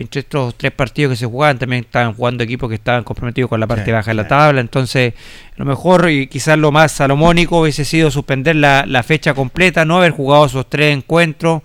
entre 0.00 0.20
estos 0.20 0.54
tres 0.56 0.72
partidos 0.72 1.12
que 1.12 1.16
se 1.16 1.26
jugaban 1.26 1.58
también 1.58 1.84
estaban 1.84 2.14
jugando 2.14 2.42
equipos 2.42 2.68
que 2.68 2.74
estaban 2.76 3.04
comprometidos 3.04 3.50
con 3.50 3.60
la 3.60 3.66
parte 3.66 3.84
Sí, 3.84 3.90
baja 3.92 4.10
de 4.10 4.14
la 4.14 4.26
tabla. 4.26 4.60
Entonces, 4.60 5.12
lo 5.56 5.64
mejor 5.66 6.08
y 6.10 6.26
quizás 6.26 6.58
lo 6.58 6.72
más 6.72 6.92
salomónico 6.92 7.60
hubiese 7.60 7.84
sido 7.84 8.10
suspender 8.10 8.56
la, 8.56 8.84
la 8.86 9.02
fecha 9.02 9.34
completa, 9.34 9.84
no 9.84 9.98
haber 9.98 10.12
jugado 10.12 10.46
esos 10.46 10.68
tres 10.70 10.96
encuentros. 10.96 11.62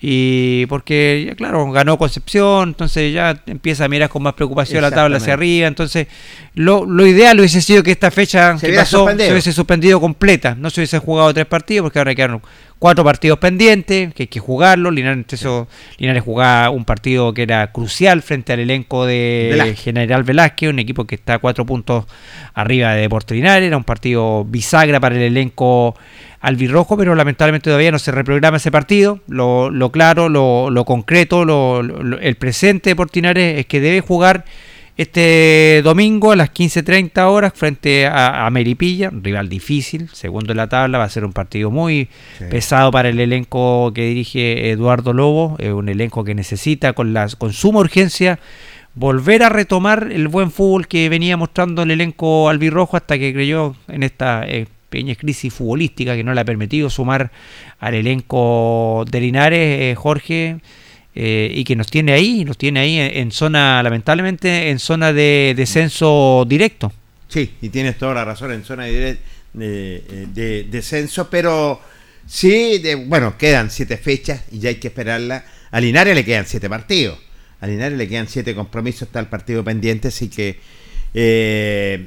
Y 0.00 0.64
porque, 0.66 1.24
ya, 1.26 1.34
claro, 1.34 1.68
ganó 1.72 1.98
Concepción, 1.98 2.68
entonces 2.68 3.12
ya 3.12 3.42
empieza 3.46 3.84
a 3.84 3.88
mirar 3.88 4.08
con 4.08 4.22
más 4.22 4.34
preocupación 4.34 4.80
la 4.80 4.92
tabla 4.92 5.16
hacia 5.16 5.32
arriba. 5.34 5.66
Entonces, 5.66 6.06
lo, 6.54 6.84
lo 6.84 7.04
ideal 7.04 7.36
hubiese 7.40 7.60
sido 7.60 7.82
que 7.82 7.90
esta 7.90 8.12
fecha 8.12 8.54
Se 8.58 8.60
que 8.60 8.66
hubiera 8.66 8.82
pasó 8.82 8.98
suspendido. 8.98 9.26
se 9.26 9.32
hubiese 9.32 9.52
suspendido 9.52 10.00
completa. 10.00 10.54
No 10.56 10.70
se 10.70 10.80
hubiesen 10.80 11.00
jugado 11.00 11.34
tres 11.34 11.46
partidos 11.46 11.82
porque 11.84 11.98
ahora 11.98 12.14
quedaron 12.14 12.40
cuatro 12.78 13.04
partidos 13.04 13.38
pendientes, 13.38 14.14
que 14.14 14.24
hay 14.24 14.26
que 14.28 14.40
jugarlos. 14.40 14.92
Linares, 14.94 15.18
entre 15.18 15.38
Linares 15.98 16.22
jugaba 16.22 16.70
un 16.70 16.84
partido 16.84 17.34
que 17.34 17.42
era 17.42 17.72
crucial 17.72 18.22
frente 18.22 18.52
al 18.52 18.60
elenco 18.60 19.04
de 19.06 19.48
Velázquez. 19.50 19.80
General 19.80 20.22
Velázquez, 20.22 20.70
un 20.70 20.78
equipo 20.78 21.04
que 21.04 21.16
está 21.16 21.34
a 21.34 21.38
cuatro 21.38 21.66
puntos 21.66 22.04
arriba 22.54 22.92
de 22.94 23.02
Deportes 23.02 23.36
Linares. 23.36 23.66
Era 23.66 23.76
un 23.76 23.84
partido 23.84 24.44
bisagra 24.44 25.00
para 25.00 25.16
el 25.16 25.22
elenco 25.22 25.96
albirrojo, 26.40 26.96
pero 26.96 27.14
lamentablemente 27.16 27.64
todavía 27.64 27.90
no 27.90 27.98
se 27.98 28.12
reprograma 28.12 28.58
ese 28.58 28.70
partido. 28.70 29.20
Lo, 29.26 29.70
lo 29.70 29.90
claro, 29.90 30.28
lo, 30.28 30.70
lo 30.70 30.84
concreto, 30.84 31.44
lo- 31.44 31.80
el 31.80 32.36
presente 32.36 32.90
de 32.90 32.96
Portinares 32.96 33.58
es 33.58 33.66
que 33.66 33.80
debe 33.80 34.00
jugar 34.00 34.44
este 34.98 35.80
domingo 35.84 36.32
a 36.32 36.36
las 36.36 36.50
15.30 36.52 37.22
horas 37.30 37.52
frente 37.54 38.06
a, 38.06 38.44
a 38.46 38.50
Meripilla, 38.50 39.10
un 39.10 39.22
rival 39.22 39.48
difícil, 39.48 40.08
segundo 40.12 40.52
en 40.52 40.56
la 40.58 40.68
tabla, 40.68 40.98
va 40.98 41.04
a 41.04 41.08
ser 41.08 41.24
un 41.24 41.32
partido 41.32 41.70
muy 41.70 42.08
Sí. 42.38 42.44
pesado 42.50 42.90
para 42.90 43.08
el 43.08 43.18
elenco 43.20 43.92
que 43.94 44.06
dirige 44.06 44.70
Eduardo 44.70 45.12
Lobo, 45.12 45.56
eh, 45.60 45.72
un 45.72 45.88
elenco 45.88 46.24
que 46.24 46.34
necesita 46.34 46.92
con, 46.94 47.12
las, 47.14 47.36
con 47.36 47.52
suma 47.52 47.78
urgencia 47.80 48.38
volver 48.94 49.44
a 49.44 49.48
retomar 49.48 50.08
el 50.10 50.26
buen 50.26 50.50
fútbol 50.50 50.88
que 50.88 51.08
venía 51.08 51.36
mostrando 51.36 51.82
el 51.82 51.92
elenco 51.92 52.48
albirrojo 52.48 52.96
hasta 52.96 53.18
que 53.18 53.32
creyó 53.32 53.76
en 53.86 54.02
esta 54.02 54.44
eh, 54.48 54.66
pequeña 54.90 55.14
crisis 55.14 55.54
futbolística 55.54 56.16
que 56.16 56.24
no 56.24 56.34
le 56.34 56.40
ha 56.40 56.44
permitido 56.44 56.90
sumar 56.90 57.30
al 57.78 57.94
elenco 57.94 59.04
de 59.08 59.20
Linares, 59.20 59.80
eh, 59.80 59.94
Jorge, 59.96 60.56
eh, 61.20 61.50
y 61.52 61.64
que 61.64 61.74
nos 61.74 61.90
tiene 61.90 62.12
ahí, 62.12 62.44
nos 62.44 62.56
tiene 62.56 62.78
ahí 62.78 62.96
en, 62.96 63.32
zona, 63.32 63.82
lamentablemente, 63.82 64.70
en 64.70 64.78
zona 64.78 65.12
de 65.12 65.52
descenso 65.56 66.44
directo. 66.46 66.92
Sí, 67.26 67.54
y 67.60 67.70
tienes 67.70 67.98
toda 67.98 68.14
la 68.14 68.24
razón 68.24 68.52
en 68.52 68.62
zona 68.62 68.84
de, 68.84 69.18
de 69.52 70.66
descenso, 70.70 71.28
pero 71.28 71.80
sí, 72.24 72.80
bueno, 73.06 73.36
quedan 73.36 73.68
siete 73.72 73.96
fechas 73.96 74.44
y 74.52 74.60
ya 74.60 74.68
hay 74.68 74.76
que 74.76 74.86
esperarla. 74.86 75.44
A 75.72 75.80
Linares 75.80 76.14
le 76.14 76.24
quedan 76.24 76.46
siete 76.46 76.70
partidos. 76.70 77.18
A 77.60 77.66
Linares 77.66 77.98
le 77.98 78.06
quedan 78.06 78.28
siete 78.28 78.54
compromisos, 78.54 79.02
está 79.02 79.18
el 79.18 79.26
partido 79.26 79.64
pendiente, 79.64 80.08
así 80.08 80.28
que 80.28 80.60
eh, 81.14 82.06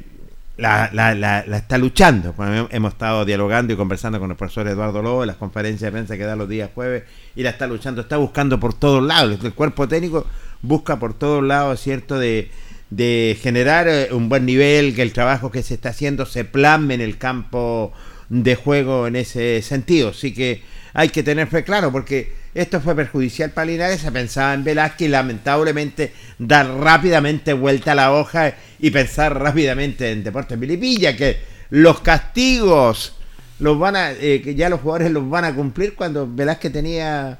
la, 0.61 0.89
la- 0.93 1.15
la- 1.15 1.43
la 1.45 1.57
está 1.57 1.77
luchando. 1.77 2.33
Bueno, 2.33 2.67
hemos 2.71 2.93
estado 2.93 3.25
dialogando 3.25 3.73
y 3.73 3.75
conversando 3.75 4.19
con 4.19 4.29
el 4.31 4.37
profesor 4.37 4.67
Eduardo 4.67 5.01
Lobo 5.01 5.23
en 5.23 5.27
las 5.27 5.35
conferencias 5.37 5.81
de 5.87 5.91
prensa 5.91 6.17
que 6.17 6.23
da 6.23 6.35
los 6.35 6.47
días 6.47 6.69
jueves 6.73 7.03
y 7.35 7.43
la 7.43 7.49
está 7.49 7.67
luchando, 7.67 8.01
está 8.01 8.17
buscando 8.17 8.59
por 8.59 8.73
todos 8.73 9.03
lados. 9.03 9.39
El 9.43 9.53
cuerpo 9.53 9.87
técnico 9.87 10.25
busca 10.61 10.99
por 10.99 11.13
todos 11.13 11.43
lados, 11.43 11.79
¿cierto? 11.81 12.19
De, 12.19 12.51
de 12.89 13.37
generar 13.41 13.87
eh, 13.87 14.09
un 14.11 14.29
buen 14.29 14.45
nivel, 14.45 14.93
que 14.95 15.01
el 15.01 15.13
trabajo 15.13 15.49
que 15.51 15.63
se 15.63 15.73
está 15.73 15.89
haciendo 15.89 16.25
se 16.25 16.45
plasme 16.45 16.93
en 16.93 17.01
el 17.01 17.17
campo 17.17 17.91
de 18.29 18.55
juego 18.55 19.07
en 19.07 19.15
ese 19.15 19.61
sentido. 19.61 20.09
Así 20.09 20.33
que 20.33 20.63
hay 20.93 21.09
que 21.09 21.23
tener 21.23 21.47
fe 21.47 21.63
claro, 21.63 21.91
porque 21.91 22.33
esto 22.53 22.81
fue 22.81 22.95
perjudicial 22.95 23.51
para 23.51 23.65
Linares, 23.65 24.01
se 24.01 24.11
pensaba 24.11 24.53
en 24.53 24.63
Velázquez 24.63 25.07
y 25.07 25.11
lamentablemente 25.11 26.13
dar 26.37 26.67
rápidamente 26.67 27.53
vuelta 27.53 27.93
a 27.93 27.95
la 27.95 28.11
hoja 28.13 28.53
y 28.79 28.91
pensar 28.91 29.37
rápidamente 29.39 30.11
en 30.11 30.23
Deportes 30.23 30.57
Milipilla, 30.57 31.15
que 31.15 31.37
los 31.69 32.01
castigos 32.01 33.15
los 33.59 33.77
van 33.79 33.95
a, 33.95 34.11
eh, 34.11 34.41
que 34.43 34.55
ya 34.55 34.69
los 34.69 34.81
jugadores 34.81 35.11
los 35.11 35.29
van 35.29 35.45
a 35.45 35.53
cumplir 35.53 35.93
cuando 35.95 36.27
Velázquez 36.29 36.73
tenía 36.73 37.37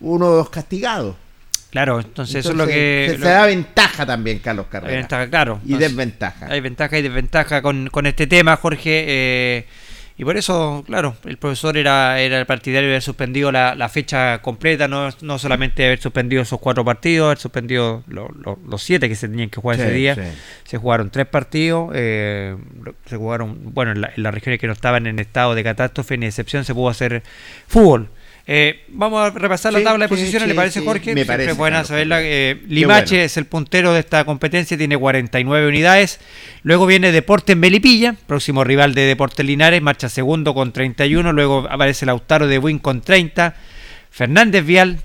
uno 0.00 0.26
o 0.26 0.30
dos 0.36 0.50
castigados. 0.50 1.16
Claro, 1.70 2.00
entonces, 2.00 2.36
eso 2.36 2.50
es 2.50 2.56
lo 2.56 2.66
que... 2.66 3.06
se, 3.12 3.18
lo- 3.18 3.24
se 3.24 3.32
da 3.32 3.46
ventaja 3.46 4.04
también, 4.04 4.40
Carlos 4.40 4.66
Hay 4.66 4.72
Carrera. 4.72 4.96
ventaja, 4.98 5.30
claro. 5.30 5.60
Y 5.64 5.72
Entonces, 5.72 5.88
desventaja. 5.90 6.46
Hay 6.50 6.60
ventaja 6.60 6.98
y 6.98 7.02
desventaja 7.02 7.62
con, 7.62 7.88
con 7.88 8.04
este 8.06 8.26
tema, 8.26 8.56
Jorge. 8.56 9.04
eh, 9.08 9.66
Y 10.22 10.24
por 10.24 10.36
eso, 10.36 10.84
claro, 10.86 11.16
el 11.24 11.36
profesor 11.36 11.76
era, 11.76 12.20
era 12.20 12.38
el 12.38 12.46
partidario 12.46 12.88
de 12.88 12.94
haber 12.94 13.02
suspendido 13.02 13.50
la, 13.50 13.74
la 13.74 13.88
fecha 13.88 14.40
completa, 14.40 14.86
no, 14.86 15.08
no 15.20 15.36
solamente 15.36 15.84
haber 15.84 16.00
suspendido 16.00 16.42
esos 16.42 16.60
cuatro 16.60 16.84
partidos, 16.84 17.24
haber 17.26 17.38
suspendido 17.38 18.04
lo- 18.06 18.28
lo- 18.28 18.56
los 18.64 18.80
siete 18.84 19.08
que 19.08 19.16
se 19.16 19.28
tenían 19.28 19.50
que 19.50 19.60
jugar 19.60 19.78
Sí, 19.78 19.82
ese 19.82 19.90
día. 19.94 20.14
sí. 20.14 20.20
Se 20.62 20.78
jugaron 20.78 21.10
tres 21.10 21.26
partidos, 21.26 21.90
eh, 21.96 22.56
se 23.06 23.16
jugaron, 23.16 23.74
bueno, 23.74 23.90
en, 23.90 24.00
la- 24.00 24.12
en 24.16 24.22
las 24.22 24.32
regiones 24.32 24.60
que 24.60 24.68
no 24.68 24.74
estaban 24.74 25.08
en 25.08 25.18
estado 25.18 25.56
de 25.56 25.64
catástrofe 25.64 26.16
ni 26.16 26.26
excepción 26.26 26.64
se 26.64 26.72
pudo 26.72 26.88
hacer 26.90 27.24
fútbol. 27.66 28.08
Eh, 28.46 28.84
vamos 28.88 29.24
a 29.24 29.30
repasar 29.30 29.72
la 29.72 29.82
tabla 29.82 30.06
de 30.06 30.08
posiciones, 30.08 30.42
sí, 30.42 30.48
¿le 30.48 30.54
parece 30.54 30.80
sí, 30.80 30.86
Jorge? 30.86 31.10
me 31.14 31.22
Siempre 31.22 31.36
parece, 31.36 31.52
buena 31.52 31.84
saberla. 31.84 32.20
Eh, 32.22 32.60
Limache 32.66 33.14
bueno. 33.14 33.24
es 33.24 33.36
el 33.36 33.46
puntero 33.46 33.92
de 33.92 34.00
esta 34.00 34.24
competencia, 34.24 34.76
tiene 34.76 34.96
49 34.96 35.68
unidades. 35.68 36.18
Luego 36.62 36.86
viene 36.86 37.12
Deporte 37.12 37.52
en 37.52 37.60
Melipilla, 37.60 38.16
próximo 38.26 38.64
rival 38.64 38.94
de 38.94 39.02
Deportes 39.02 39.46
Linares, 39.46 39.80
marcha 39.80 40.08
segundo 40.08 40.54
con 40.54 40.72
31. 40.72 41.32
Luego 41.32 41.66
aparece 41.70 42.04
Lautaro 42.04 42.48
de 42.48 42.58
Buin 42.58 42.78
con 42.78 43.00
30. 43.00 43.54
Fernández 44.10 44.66
Vial 44.66 45.00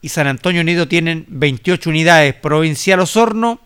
y 0.00 0.08
San 0.08 0.26
Antonio 0.26 0.62
Unido 0.62 0.88
tienen 0.88 1.26
28 1.28 1.90
unidades. 1.90 2.34
Provincial 2.34 3.00
Osorno 3.00 3.60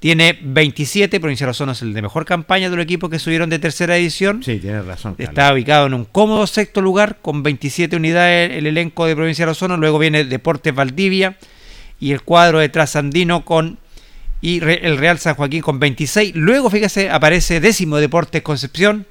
tiene 0.00 0.38
27. 0.40 1.18
Provincial 1.18 1.50
Osorno 1.50 1.72
es 1.72 1.82
el 1.82 1.92
de 1.92 2.02
mejor 2.02 2.24
campaña 2.24 2.70
de 2.70 2.76
los 2.76 2.84
equipos 2.84 3.10
que 3.10 3.18
subieron 3.18 3.50
de 3.50 3.58
tercera 3.58 3.96
edición. 3.96 4.42
Sí, 4.42 4.58
tienes 4.58 4.84
razón. 4.84 5.14
Carlos. 5.14 5.28
Está 5.28 5.52
ubicado 5.52 5.86
en 5.86 5.94
un 5.94 6.04
cómodo 6.04 6.46
sexto 6.46 6.80
lugar 6.80 7.18
con 7.20 7.42
27 7.42 7.96
unidades 7.96 8.52
el 8.52 8.66
elenco 8.66 9.06
de 9.06 9.16
Provincial 9.16 9.48
Osorno. 9.48 9.76
Luego 9.76 9.98
viene 9.98 10.24
Deportes 10.24 10.74
Valdivia 10.74 11.36
y 11.98 12.12
el 12.12 12.22
cuadro 12.22 12.60
de 12.60 12.68
Trasandino 12.68 13.44
con 13.44 13.78
y 14.40 14.62
el 14.62 14.98
Real 14.98 15.18
San 15.18 15.34
Joaquín 15.34 15.62
con 15.62 15.80
26. 15.80 16.36
Luego, 16.36 16.70
fíjese, 16.70 17.10
aparece 17.10 17.60
décimo 17.60 17.96
Deportes 17.96 18.42
Concepción. 18.42 19.06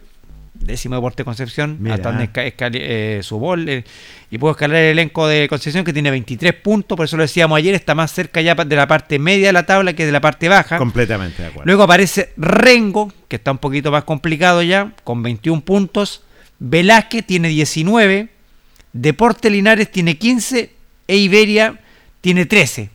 Décimo 0.59 0.95
Deportes 0.95 1.23
Concepción, 1.23 1.77
Mira. 1.79 1.95
hasta 1.95 2.11
donde 2.11 2.29
eh, 2.35 3.19
su 3.23 3.37
gol. 3.37 3.67
eh, 3.69 3.83
y 4.29 4.37
puedo 4.37 4.51
escalar 4.51 4.77
el 4.77 4.91
elenco 4.91 5.27
de 5.27 5.47
Concepción 5.47 5.85
que 5.85 5.93
tiene 5.93 6.11
23 6.11 6.53
puntos. 6.53 6.95
Por 6.95 7.05
eso 7.05 7.17
lo 7.17 7.23
decíamos 7.23 7.57
ayer, 7.57 7.73
está 7.75 7.95
más 7.95 8.11
cerca 8.11 8.41
ya 8.41 8.55
de 8.55 8.75
la 8.75 8.87
parte 8.87 9.19
media 9.19 9.47
de 9.47 9.53
la 9.53 9.65
tabla 9.65 9.93
que 9.93 10.05
de 10.05 10.11
la 10.11 10.21
parte 10.21 10.49
baja. 10.49 10.77
Completamente 10.77 11.41
de 11.41 11.47
acuerdo. 11.49 11.65
Luego 11.65 11.83
aparece 11.83 12.33
Rengo, 12.37 13.11
que 13.27 13.37
está 13.37 13.51
un 13.51 13.57
poquito 13.59 13.91
más 13.91 14.03
complicado 14.03 14.61
ya, 14.63 14.93
con 15.03 15.23
21 15.23 15.61
puntos. 15.61 16.23
Velázquez 16.59 17.25
tiene 17.25 17.49
19. 17.49 18.29
Deporte 18.93 19.49
Linares 19.49 19.91
tiene 19.91 20.17
15. 20.17 20.71
E 21.07 21.15
Iberia 21.15 21.79
tiene 22.21 22.45
13. 22.45 22.89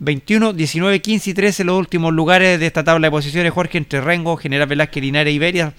21, 0.00 0.52
19, 0.52 1.00
15 1.00 1.30
y 1.30 1.34
13 1.34 1.64
los 1.64 1.78
últimos 1.78 2.12
lugares 2.12 2.60
de 2.60 2.66
esta 2.66 2.84
tabla 2.84 3.08
de 3.08 3.10
posiciones, 3.10 3.52
Jorge, 3.52 3.78
entre 3.78 4.00
Rengo, 4.00 4.36
General 4.36 4.68
Velázquez, 4.68 5.02
Linares 5.02 5.34
Iberia. 5.34 5.72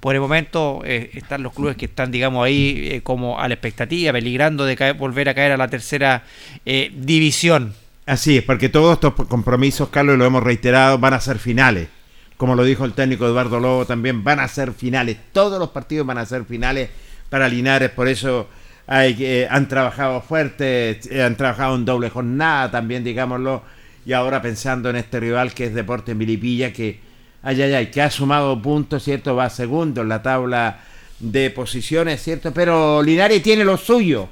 Por 0.00 0.14
el 0.14 0.20
momento 0.20 0.80
eh, 0.84 1.10
están 1.14 1.42
los 1.42 1.52
clubes 1.52 1.76
que 1.76 1.84
están, 1.86 2.10
digamos, 2.10 2.44
ahí 2.44 2.88
eh, 2.90 3.00
como 3.02 3.38
a 3.38 3.48
la 3.48 3.54
expectativa, 3.54 4.12
peligrando 4.12 4.64
de 4.64 4.76
caer- 4.76 4.96
volver 4.96 5.28
a 5.28 5.34
caer 5.34 5.52
a 5.52 5.56
la 5.56 5.68
tercera 5.68 6.24
eh, 6.64 6.90
división. 6.96 7.74
Así 8.06 8.36
es, 8.38 8.44
porque 8.44 8.68
todos 8.68 8.94
estos 8.94 9.14
compromisos, 9.26 9.88
Carlos, 9.88 10.16
lo 10.16 10.24
hemos 10.24 10.42
reiterado, 10.42 10.98
van 10.98 11.14
a 11.14 11.20
ser 11.20 11.38
finales. 11.38 11.88
Como 12.36 12.54
lo 12.54 12.64
dijo 12.64 12.84
el 12.84 12.92
técnico 12.92 13.26
Eduardo 13.26 13.58
Lobo 13.60 13.84
también, 13.86 14.22
van 14.22 14.40
a 14.40 14.48
ser 14.48 14.72
finales. 14.72 15.16
Todos 15.32 15.58
los 15.58 15.70
partidos 15.70 16.06
van 16.06 16.18
a 16.18 16.26
ser 16.26 16.44
finales 16.44 16.88
para 17.30 17.48
Linares, 17.48 17.90
por 17.90 18.08
eso 18.08 18.48
hay, 18.86 19.14
que- 19.14 19.46
han 19.50 19.68
trabajado 19.68 20.20
fuerte, 20.20 21.00
eh, 21.10 21.22
han 21.22 21.36
trabajado 21.36 21.74
en 21.76 21.84
doble 21.84 22.10
jornada 22.10 22.70
también, 22.70 23.02
digámoslo, 23.04 23.62
y 24.04 24.12
ahora 24.12 24.40
pensando 24.40 24.90
en 24.90 24.96
este 24.96 25.18
rival 25.20 25.52
que 25.52 25.66
es 25.66 25.74
Deporte 25.74 26.14
Milipilla, 26.14 26.72
que, 26.72 27.00
ay, 27.42 27.60
ay, 27.62 27.74
ay, 27.74 27.86
que 27.90 28.02
ha 28.02 28.10
sumado 28.10 28.60
puntos, 28.62 29.02
¿cierto? 29.02 29.34
Va 29.34 29.50
segundo 29.50 30.02
en 30.02 30.08
la 30.08 30.22
tabla 30.22 30.78
de 31.18 31.50
posiciones, 31.50 32.22
¿cierto? 32.22 32.52
Pero 32.52 33.02
Linares 33.02 33.42
tiene 33.42 33.64
lo 33.64 33.76
suyo, 33.76 34.28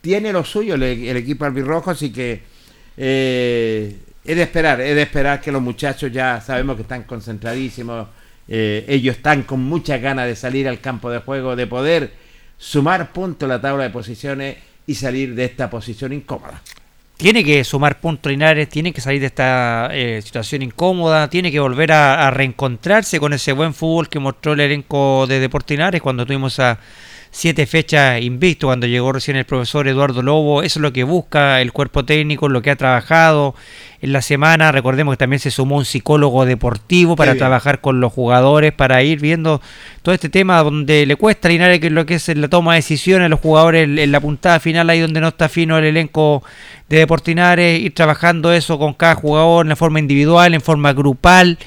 tiene 0.00 0.32
lo 0.32 0.44
suyo 0.44 0.76
el, 0.76 0.82
el 0.84 1.16
equipo 1.16 1.44
albirrojo, 1.44 1.90
así 1.90 2.10
que 2.10 2.40
eh, 2.96 3.96
es 4.24 4.36
de 4.36 4.42
esperar, 4.42 4.80
es 4.80 4.94
de 4.94 5.02
esperar 5.02 5.40
que 5.40 5.52
los 5.52 5.62
muchachos 5.62 6.10
ya 6.12 6.40
sabemos 6.40 6.76
que 6.76 6.82
están 6.82 7.02
concentradísimos, 7.04 8.08
eh, 8.48 8.84
ellos 8.88 9.16
están 9.16 9.42
con 9.42 9.60
muchas 9.62 10.00
ganas 10.00 10.26
de 10.26 10.34
salir 10.36 10.66
al 10.68 10.80
campo 10.80 11.10
de 11.10 11.18
juego, 11.18 11.54
de 11.56 11.66
poder 11.66 12.10
sumar 12.58 13.12
puntos 13.12 13.48
la 13.48 13.60
tabla 13.60 13.84
de 13.84 13.90
posiciones 13.90 14.56
y 14.86 14.94
salir 14.94 15.34
de 15.34 15.44
esta 15.44 15.70
posición 15.70 16.12
incómoda. 16.12 16.60
tiene 17.16 17.42
que 17.44 17.64
sumar 17.64 18.00
puntos 18.00 18.30
Linares, 18.30 18.68
tiene 18.68 18.92
que 18.92 19.00
salir 19.00 19.20
de 19.20 19.26
esta 19.26 19.88
eh, 19.92 20.20
situación 20.22 20.62
incómoda, 20.62 21.28
tiene 21.28 21.50
que 21.50 21.60
volver 21.60 21.92
a, 21.92 22.26
a 22.26 22.30
reencontrarse 22.30 23.18
con 23.18 23.32
ese 23.32 23.52
buen 23.52 23.74
fútbol 23.74 24.08
que 24.08 24.18
mostró 24.18 24.52
el 24.52 24.60
elenco 24.60 25.26
de 25.26 25.40
Deportes 25.40 25.76
Linares 25.76 26.02
cuando 26.02 26.26
tuvimos 26.26 26.58
a 26.58 26.78
siete 27.30 27.66
fechas 27.66 28.20
invicto, 28.22 28.68
cuando 28.68 28.86
llegó 28.86 29.12
recién 29.12 29.36
el 29.36 29.44
profesor 29.44 29.88
Eduardo 29.88 30.22
Lobo, 30.22 30.62
eso 30.62 30.78
es 30.78 30.82
lo 30.82 30.92
que 30.92 31.04
busca 31.04 31.60
el 31.60 31.72
cuerpo 31.72 32.04
técnico, 32.04 32.48
lo 32.48 32.62
que 32.62 32.70
ha 32.70 32.76
trabajado 32.76 33.54
en 34.00 34.12
la 34.12 34.22
semana, 34.22 34.70
recordemos 34.70 35.14
que 35.14 35.18
también 35.18 35.40
se 35.40 35.50
sumó 35.50 35.76
un 35.76 35.84
psicólogo 35.84 36.46
deportivo 36.46 37.16
para 37.16 37.34
trabajar 37.34 37.80
con 37.80 38.00
los 38.00 38.12
jugadores, 38.12 38.72
para 38.72 39.02
ir 39.02 39.20
viendo 39.20 39.60
todo 40.02 40.14
este 40.14 40.28
tema 40.28 40.62
donde 40.62 41.04
le 41.04 41.16
cuesta 41.16 41.48
a 41.48 41.50
Linares 41.50 41.80
que 41.80 41.88
es 41.88 41.92
lo 41.92 42.06
que 42.06 42.14
es 42.14 42.28
la 42.28 42.48
toma 42.48 42.74
de 42.74 42.78
decisiones 42.78 43.26
a 43.26 43.28
los 43.28 43.40
jugadores 43.40 43.84
en, 43.84 43.98
en 43.98 44.12
la 44.12 44.20
puntada 44.20 44.60
final, 44.60 44.88
ahí 44.88 45.00
donde 45.00 45.20
no 45.20 45.28
está 45.28 45.48
fino 45.48 45.76
el 45.78 45.84
elenco 45.84 46.44
de 46.88 46.98
Deportinares, 46.98 47.80
ir 47.80 47.92
trabajando 47.92 48.52
eso 48.52 48.78
con 48.78 48.94
cada 48.94 49.14
jugador 49.16 49.68
en 49.68 49.76
forma 49.76 49.98
individual, 49.98 50.54
en 50.54 50.60
forma 50.60 50.92
grupal, 50.92 51.58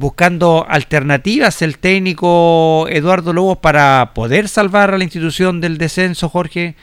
buscando 0.00 0.64
alternativas 0.66 1.60
el 1.60 1.76
técnico 1.76 2.86
Eduardo 2.88 3.34
Lobos 3.34 3.58
para 3.58 4.12
poder 4.14 4.48
salvar 4.48 4.94
a 4.94 4.96
la 4.96 5.04
institución 5.04 5.60
del 5.60 5.76
descenso, 5.76 6.30
Jorge, 6.30 6.74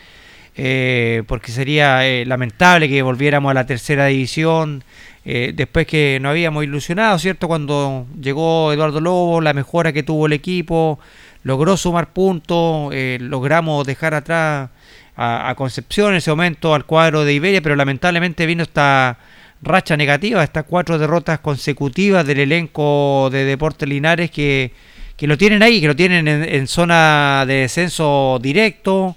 eh, 0.56 1.24
porque 1.26 1.52
sería 1.52 2.08
eh, 2.08 2.28
lamentable 2.28 2.88
que 2.88 3.02
volviéramos 3.02 3.50
a 3.50 3.56
la 3.56 3.66
tercera 3.66 4.06
división. 4.06 4.84
eh, 5.26 5.52
después 5.54 5.88
que 5.88 6.20
nos 6.22 6.30
habíamos 6.30 6.64
ilusionado, 6.64 7.18
¿cierto? 7.18 7.48
Cuando 7.48 8.06
llegó 8.22 8.72
Eduardo 8.72 9.02
Lobo, 9.02 9.42
la 9.42 9.54
mejora 9.54 9.92
que 9.92 10.04
tuvo 10.04 10.28
el 10.28 10.34
equipo, 10.34 11.00
logró 11.42 11.76
sumar 11.76 12.14
puntos, 12.14 12.94
logramos 13.20 13.86
dejar 13.88 14.14
atrás 14.14 14.70
a, 15.16 15.50
a 15.50 15.56
Concepción 15.56 16.12
en 16.12 16.18
ese 16.18 16.30
momento 16.30 16.76
al 16.76 16.86
cuadro 16.86 17.26
de 17.26 17.34
Iberia, 17.34 17.62
pero 17.64 17.76
lamentablemente 17.76 18.46
vino 18.46 18.62
esta 18.64 19.18
racha 19.62 19.98
negativa, 19.98 20.44
estas 20.44 20.66
cuatro 20.66 20.98
derrotas 20.98 21.40
consecutivas 21.40 22.26
del 22.26 22.40
elenco 22.40 23.30
de 23.32 23.44
Deportes 23.46 23.88
Linares 23.90 24.30
que, 24.32 24.72
que 25.16 25.28
lo 25.28 25.38
tienen 25.38 25.64
ahí, 25.64 25.82
que 25.82 25.88
lo 25.88 25.96
tienen 25.96 26.28
en, 26.28 26.44
en 26.44 26.68
zona 26.68 27.44
de 27.48 27.54
descenso 27.56 28.40
directo. 28.42 29.16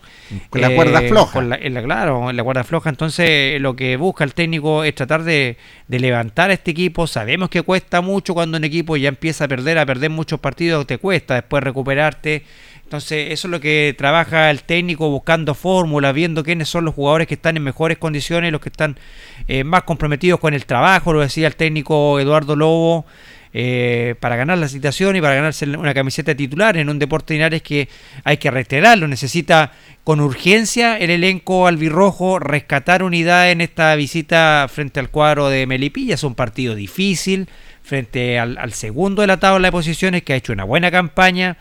Con 0.49 0.61
la 0.61 0.73
cuerda 0.77 1.01
floja. 1.09 1.33
con 1.33 1.49
la- 1.51 1.57
en 1.57 1.75
la- 1.75 1.83
claro, 1.83 2.31
en 2.31 2.37
la 2.37 2.45
cuerda 2.45 2.63
floja. 2.63 2.89
Entonces, 2.89 3.61
lo 3.61 3.75
que 3.75 3.97
busca 3.97 4.23
el 4.23 4.33
técnico 4.33 4.85
es 4.85 4.95
tratar 4.95 5.25
de, 5.25 5.57
de 5.89 5.99
levantar 5.99 6.51
a 6.51 6.53
este 6.53 6.71
equipo. 6.71 7.07
Sabemos 7.09 7.49
que 7.51 7.63
cuesta 7.63 8.01
mucho 8.01 8.33
cuando 8.33 8.57
un 8.57 8.63
equipo 8.65 8.97
ya 8.97 9.09
empieza 9.09 9.45
a 9.47 9.49
perder, 9.49 9.77
a 9.79 9.85
perder 9.87 10.09
muchos 10.11 10.39
partidos, 10.39 10.87
te 10.87 10.99
cuesta 10.99 11.35
después 11.35 11.65
recuperarte. 11.65 12.45
Entonces, 12.91 13.31
eso 13.31 13.47
es 13.47 13.53
lo 13.53 13.61
que 13.61 13.95
trabaja 13.97 14.51
el 14.51 14.65
técnico 14.65 15.09
buscando 15.11 15.55
fórmulas, 15.55 16.13
viendo 16.13 16.43
quiénes 16.43 16.69
son 16.69 16.85
los 16.85 16.93
jugadores 16.93 17.29
que 17.29 17.35
están 17.35 17.57
en 17.57 17.63
mejores 17.63 17.99
condiciones, 17.99 18.51
los 18.51 18.61
que 18.61 18.69
están 18.69 18.99
eh, 19.47 19.63
más 19.63 19.85
comprometidos 19.85 20.41
con 20.41 20.55
el 20.55 20.67
trabajo, 20.67 21.13
lo 21.13 21.21
decía 21.21 21.47
el 21.47 21.55
técnico 21.55 22.19
Eduardo 22.19 22.57
Lobo, 22.57 23.07
eh, 23.53 24.17
para 24.19 24.35
ganar 24.35 24.59
la 24.59 24.67
citación 24.67 25.15
y 25.15 25.21
para 25.21 25.37
ganarse 25.37 25.67
una 25.67 25.95
camiseta 25.95 26.35
titular 26.35 26.77
en 26.77 26.89
un 26.89 26.99
deporte 26.99 27.35
Linares 27.35 27.63
que 27.63 27.89
hay 28.25 28.39
que 28.39 28.51
reiterarlo, 28.51 29.07
necesita 29.07 29.71
con 30.03 30.19
urgencia 30.21 30.99
el 30.99 31.11
elenco 31.11 31.69
albirrojo 31.69 32.41
rescatar 32.41 33.05
unidad 33.05 33.53
en 33.53 33.61
esta 33.61 33.95
visita 33.95 34.67
frente 34.69 34.99
al 34.99 35.11
cuadro 35.11 35.49
de 35.49 35.65
Melipilla, 35.65 36.15
es 36.15 36.25
un 36.25 36.35
partido 36.35 36.75
difícil 36.75 37.49
frente 37.85 38.41
al, 38.41 38.59
al 38.59 38.73
segundo 38.73 39.23
de 39.23 39.29
la 39.29 39.39
tabla 39.39 39.69
de 39.69 39.73
posiciones 39.73 40.25
que 40.25 40.33
ha 40.33 40.37
hecho 40.37 40.53
una 40.53 40.65
buena 40.65 40.91
campaña, 40.91 41.57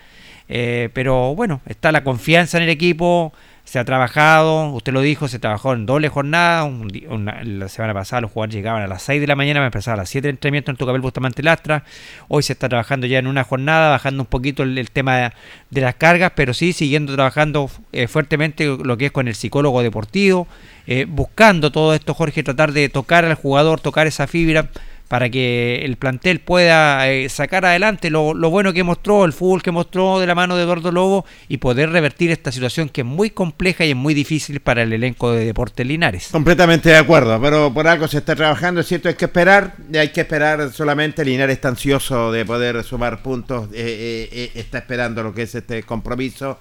eh, 0.50 0.90
pero 0.94 1.36
bueno, 1.36 1.62
está 1.68 1.92
la 1.92 2.04
confianza 2.04 2.58
en 2.58 2.64
el 2.64 2.70
equipo, 2.70 3.32
se 3.64 3.78
ha 3.78 3.86
trabajado, 3.86 4.72
usted 4.72 4.92
lo 4.94 5.02
dijo, 5.02 5.28
se 5.28 5.38
trabajó 5.38 5.74
en 5.74 5.86
doble 5.86 6.10
jornada. 6.10 6.64
un 6.64 6.92
una- 7.08 7.44
la 7.44 7.70
semana 7.70 7.94
pasada 7.94 8.22
los 8.22 8.32
jugadores 8.32 8.56
llegaban 8.56 8.82
a 8.82 8.88
las 8.88 9.04
6 9.04 9.22
de 9.22 9.28
la 9.28 9.36
mañana, 9.36 9.60
me 9.60 9.68
empezaba 9.68 9.94
a 9.94 9.98
las 9.98 10.10
7 10.10 10.28
de 10.28 10.32
entrenamiento 10.32 10.72
en 10.72 10.78
Tucapel 10.78 11.02
Bustamante 11.02 11.44
Lastra. 11.44 11.84
Hoy 12.30 12.42
se 12.42 12.54
está 12.54 12.68
trabajando 12.68 13.06
ya 13.06 13.20
en 13.20 13.28
una 13.28 13.44
jornada, 13.44 13.90
bajando 13.92 14.24
un 14.24 14.28
poquito 14.28 14.64
el, 14.64 14.90
tema 14.90 15.18
de, 15.18 15.32
de 15.70 15.82
las 15.82 15.94
cargas, 15.94 16.32
pero 16.36 16.56
sí 16.56 16.74
siguiendo 16.74 17.14
trabajando 17.14 17.70
eh, 17.92 18.08
fuertemente 18.08 18.66
lo 18.66 18.98
que 18.98 19.06
es 19.08 19.12
con 19.12 19.28
el 19.28 19.36
psicólogo 19.36 19.84
deportivo, 19.84 20.48
eh, 20.88 21.06
buscando 21.08 21.72
todo 21.72 21.94
esto, 21.94 22.16
Jorge, 22.16 22.42
tratar 22.42 22.72
de 22.72 22.90
tocar 22.90 23.24
al 23.24 23.36
jugador, 23.36 23.80
tocar 23.82 24.08
esa 24.08 24.26
fibra 24.26 24.70
para 25.10 25.28
que 25.30 25.84
el 25.84 25.98
plantel 25.98 26.40
pueda 26.40 27.10
eh, 27.12 27.28
sacar 27.30 27.66
adelante 27.66 28.12
lo, 28.12 28.34
bueno 28.52 28.74
que 28.74 28.84
mostró, 28.84 29.26
el 29.26 29.34
fútbol 29.34 29.64
que 29.64 29.72
mostró 29.72 30.20
de 30.20 30.28
la 30.28 30.36
mano 30.36 30.56
de 30.56 30.64
Eduardo 30.64 30.92
Lobo 30.92 31.26
y 31.48 31.58
poder 31.58 31.90
revertir 31.90 32.30
esta 32.30 32.52
situación 32.52 32.90
que 32.90 33.02
es 33.02 33.08
muy 33.08 33.32
compleja 33.32 33.84
y 33.84 33.90
es 33.90 33.96
muy 33.96 34.14
difícil 34.14 34.60
para 34.60 34.84
el 34.84 34.94
elenco 34.94 35.32
de 35.32 35.46
Deportes 35.46 35.86
Linares. 35.86 36.30
Completamente 36.32 36.90
de 36.90 36.98
acuerdo, 36.98 37.42
pero 37.42 37.74
por 37.74 37.88
algo 37.88 38.08
se 38.08 38.20
está 38.20 38.36
trabajando, 38.36 38.82
es 38.82 38.88
cierto, 38.88 39.10
hay 39.10 39.16
que 39.16 39.26
esperar, 39.26 39.74
hay 39.96 40.10
que 40.10 40.22
esperar 40.22 40.72
solamente, 40.72 41.26
Linares 41.26 41.56
está 41.56 41.70
ansioso 41.70 42.32
de 42.32 42.46
poder 42.46 42.84
sumar 42.84 43.24
puntos, 43.24 43.68
eh, 43.74 44.30
eh, 44.32 44.52
está 44.54 44.78
esperando 44.78 45.24
lo 45.24 45.34
que 45.34 45.42
es 45.42 45.56
este 45.56 45.82
compromiso. 45.82 46.60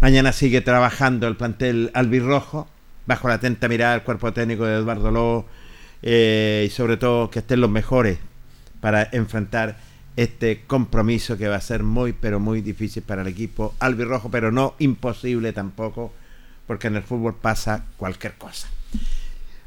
Mañana 0.00 0.32
sigue 0.32 0.62
trabajando 0.62 1.28
el 1.28 1.36
plantel 1.36 1.90
albirrojo, 1.92 2.66
bajo 3.04 3.28
la 3.28 3.34
atenta 3.34 3.68
mirada 3.68 3.92
del 3.92 4.02
cuerpo 4.02 4.32
técnico 4.32 4.64
de 4.64 4.76
Eduardo 4.76 5.10
Lobo 5.10 5.46
eh, 6.06 6.64
y 6.66 6.70
sobre 6.70 6.98
todo 6.98 7.30
que 7.30 7.38
estén 7.38 7.62
los 7.62 7.70
mejores 7.70 8.18
para 8.80 9.08
enfrentar 9.12 9.78
este 10.16 10.60
compromiso 10.66 11.38
que 11.38 11.48
va 11.48 11.56
a 11.56 11.60
ser 11.62 11.82
muy 11.82 12.12
pero 12.12 12.38
muy 12.38 12.60
difícil 12.60 13.02
para 13.02 13.22
el 13.22 13.28
equipo 13.28 13.74
albirrojo, 13.78 14.30
pero 14.30 14.52
no 14.52 14.74
imposible 14.78 15.54
tampoco, 15.54 16.12
porque 16.66 16.88
en 16.88 16.96
el 16.96 17.02
fútbol 17.02 17.34
pasa 17.40 17.86
cualquier 17.96 18.34
cosa. 18.34 18.68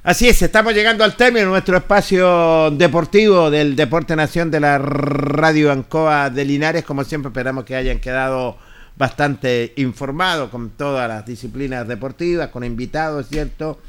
Así 0.03 0.29
es, 0.29 0.39
estamos 0.43 0.75
llegando 0.75 1.03
al 1.03 1.15
término 1.15 1.47
de 1.47 1.51
nuestro 1.51 1.75
espacio 1.75 2.69
deportivo 2.69 3.49
del 3.49 3.75
Deporte 3.75 4.15
Nación 4.15 4.51
de 4.51 4.59
la 4.59 4.77
Radio 4.77 5.71
Ancoa 5.71 6.29
de 6.29 6.45
Linares. 6.45 6.85
Como 6.85 7.03
siempre, 7.03 7.29
esperamos 7.29 7.65
que 7.65 7.75
hayan 7.75 7.99
quedado 7.99 8.57
bastante 8.95 9.73
informados 9.75 10.51
con 10.51 10.69
todas 10.69 11.09
las 11.09 11.25
disciplinas 11.25 11.87
deportivas, 11.87 12.49
con 12.49 12.63
invitados, 12.63 13.27
¿cierto? 13.27 13.81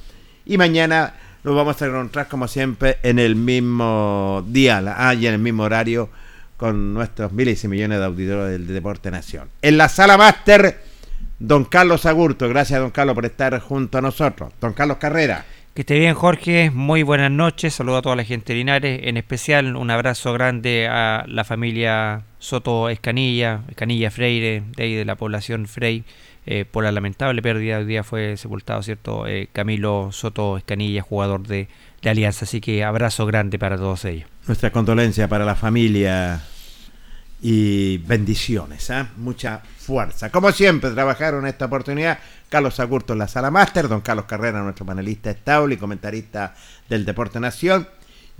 Y 0.47 0.57
mañana 0.57 1.15
nos 1.49 1.57
vamos 1.57 1.81
a 1.81 1.87
encontrar 1.87 2.29
como 2.29 2.47
siempre 2.47 2.99
en 3.03 3.19
el 3.19 3.35
mismo 3.35 4.45
día 4.49 4.83
ah, 4.99 5.15
y 5.15 5.27
en 5.27 5.33
el 5.33 5.41
mismo 5.41 5.63
horario 5.63 6.11
con 6.59 6.93
nuestros 6.93 7.33
miles 7.33 7.65
y 7.65 7.69
millones 7.69 8.01
de 8.01 8.05
auditores 8.05 8.51
del 8.51 8.67
Deporte 8.67 9.11
Nación. 9.11 9.49
En 9.63 9.79
la 9.79 9.89
sala 9.89 10.19
máster, 10.19 10.79
don 11.39 11.65
Carlos 11.65 12.05
Agurto. 12.05 12.49
Gracias, 12.51 12.79
don 12.81 12.91
Carlos, 12.91 13.15
por 13.15 13.25
estar 13.25 13.59
junto 13.61 13.97
a 13.97 14.03
nosotros. 14.03 14.53
Don 14.61 14.75
Carlos 14.75 14.99
Carrera. 14.99 15.47
Que 15.73 15.83
esté 15.83 15.99
bien, 15.99 16.13
Jorge. 16.15 16.71
Muy 16.71 17.03
buenas 17.03 17.31
noches. 17.31 17.75
Saludo 17.75 17.99
a 17.99 18.03
toda 18.03 18.17
la 18.17 18.25
gente 18.25 18.53
de 18.53 18.59
Linares. 18.59 19.01
En 19.05 19.17
especial, 19.17 19.75
un 19.75 19.91
abrazo 19.91 20.35
grande 20.35 20.87
a 20.87 21.25
la 21.29 21.45
familia 21.45 22.25
Soto 22.41 22.91
Escanilla, 22.91 23.63
Escanilla 23.71 24.11
Freire, 24.11 24.65
de 24.77 24.83
ahí 24.83 24.95
de 24.95 25.07
la 25.07 25.17
población 25.17 25.67
Frey. 25.67 26.05
Eh, 26.51 26.65
por 26.65 26.83
la 26.83 26.93
lamentable 26.93 27.43
pérdida. 27.43 27.77
Hoy 27.77 27.85
día 27.85 28.03
fue 28.03 28.39
sepultado, 28.39 28.83
¿cierto? 28.83 29.27
Eh, 29.27 29.51
Camilo 29.53 30.09
Soto 30.13 30.57
Escanilla, 30.57 31.03
jugador 31.03 31.47
de, 31.47 31.69
Alianza. 32.03 32.47
Así 32.47 32.63
que 32.63 32.85
abrazo 32.85 33.27
grande 33.27 33.59
para 33.59 33.77
todos 33.77 34.07
ellos. 34.07 34.31
Nuestra 34.47 34.73
condolencia 34.73 35.29
para 35.29 35.45
la 35.45 35.55
familia 35.55 36.41
y 37.43 37.99
bendiciones, 37.99 38.89
¿eh? 38.89 39.05
mucha 39.19 39.61
fuerza. 39.77 40.31
Como 40.31 40.51
siempre, 40.51 40.91
trabajaron 40.93 41.47
esta 41.47 41.67
oportunidad 41.67 42.19
Carlos 42.49 42.81
Agurto 42.81 43.13
en 43.13 43.19
la 43.19 43.29
sala 43.29 43.51
máster, 43.51 43.87
don 43.87 44.01
Carlos 44.01 44.25
Carrera, 44.25 44.63
nuestro 44.63 44.87
panelista 44.87 45.31
estable 45.31 45.75
y 45.75 45.77
comentarista 45.77 46.55
del 46.89 47.05
Deporte 47.05 47.39
Nación, 47.41 47.87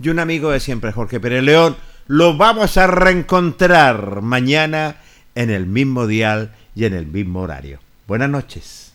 y 0.01 0.09
un 0.09 0.17
amigo 0.17 0.49
de 0.49 0.59
siempre, 0.59 0.91
Jorge 0.91 1.19
Pérez 1.19 1.43
León. 1.43 1.77
Lo 2.07 2.35
vamos 2.35 2.75
a 2.77 2.87
reencontrar 2.87 4.23
mañana 4.23 4.95
en 5.35 5.51
el 5.51 5.67
mismo 5.67 6.07
dial 6.07 6.55
y 6.73 6.85
en 6.85 6.95
el 6.95 7.05
mismo 7.05 7.41
horario. 7.41 7.79
Buenas 8.09 8.31
noches. 8.31 8.91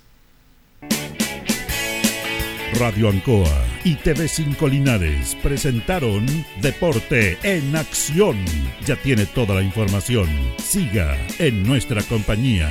Radio 2.80 3.08
Ancoa 3.10 3.64
y 3.84 3.94
TV5 3.94 4.68
Linares 4.68 5.36
presentaron 5.40 6.26
Deporte 6.60 7.38
en 7.44 7.76
Acción. 7.76 8.36
Ya 8.84 8.96
tiene 8.96 9.26
toda 9.26 9.54
la 9.54 9.62
información. 9.62 10.28
Siga 10.58 11.16
en 11.38 11.62
nuestra 11.62 12.02
compañía. 12.02 12.68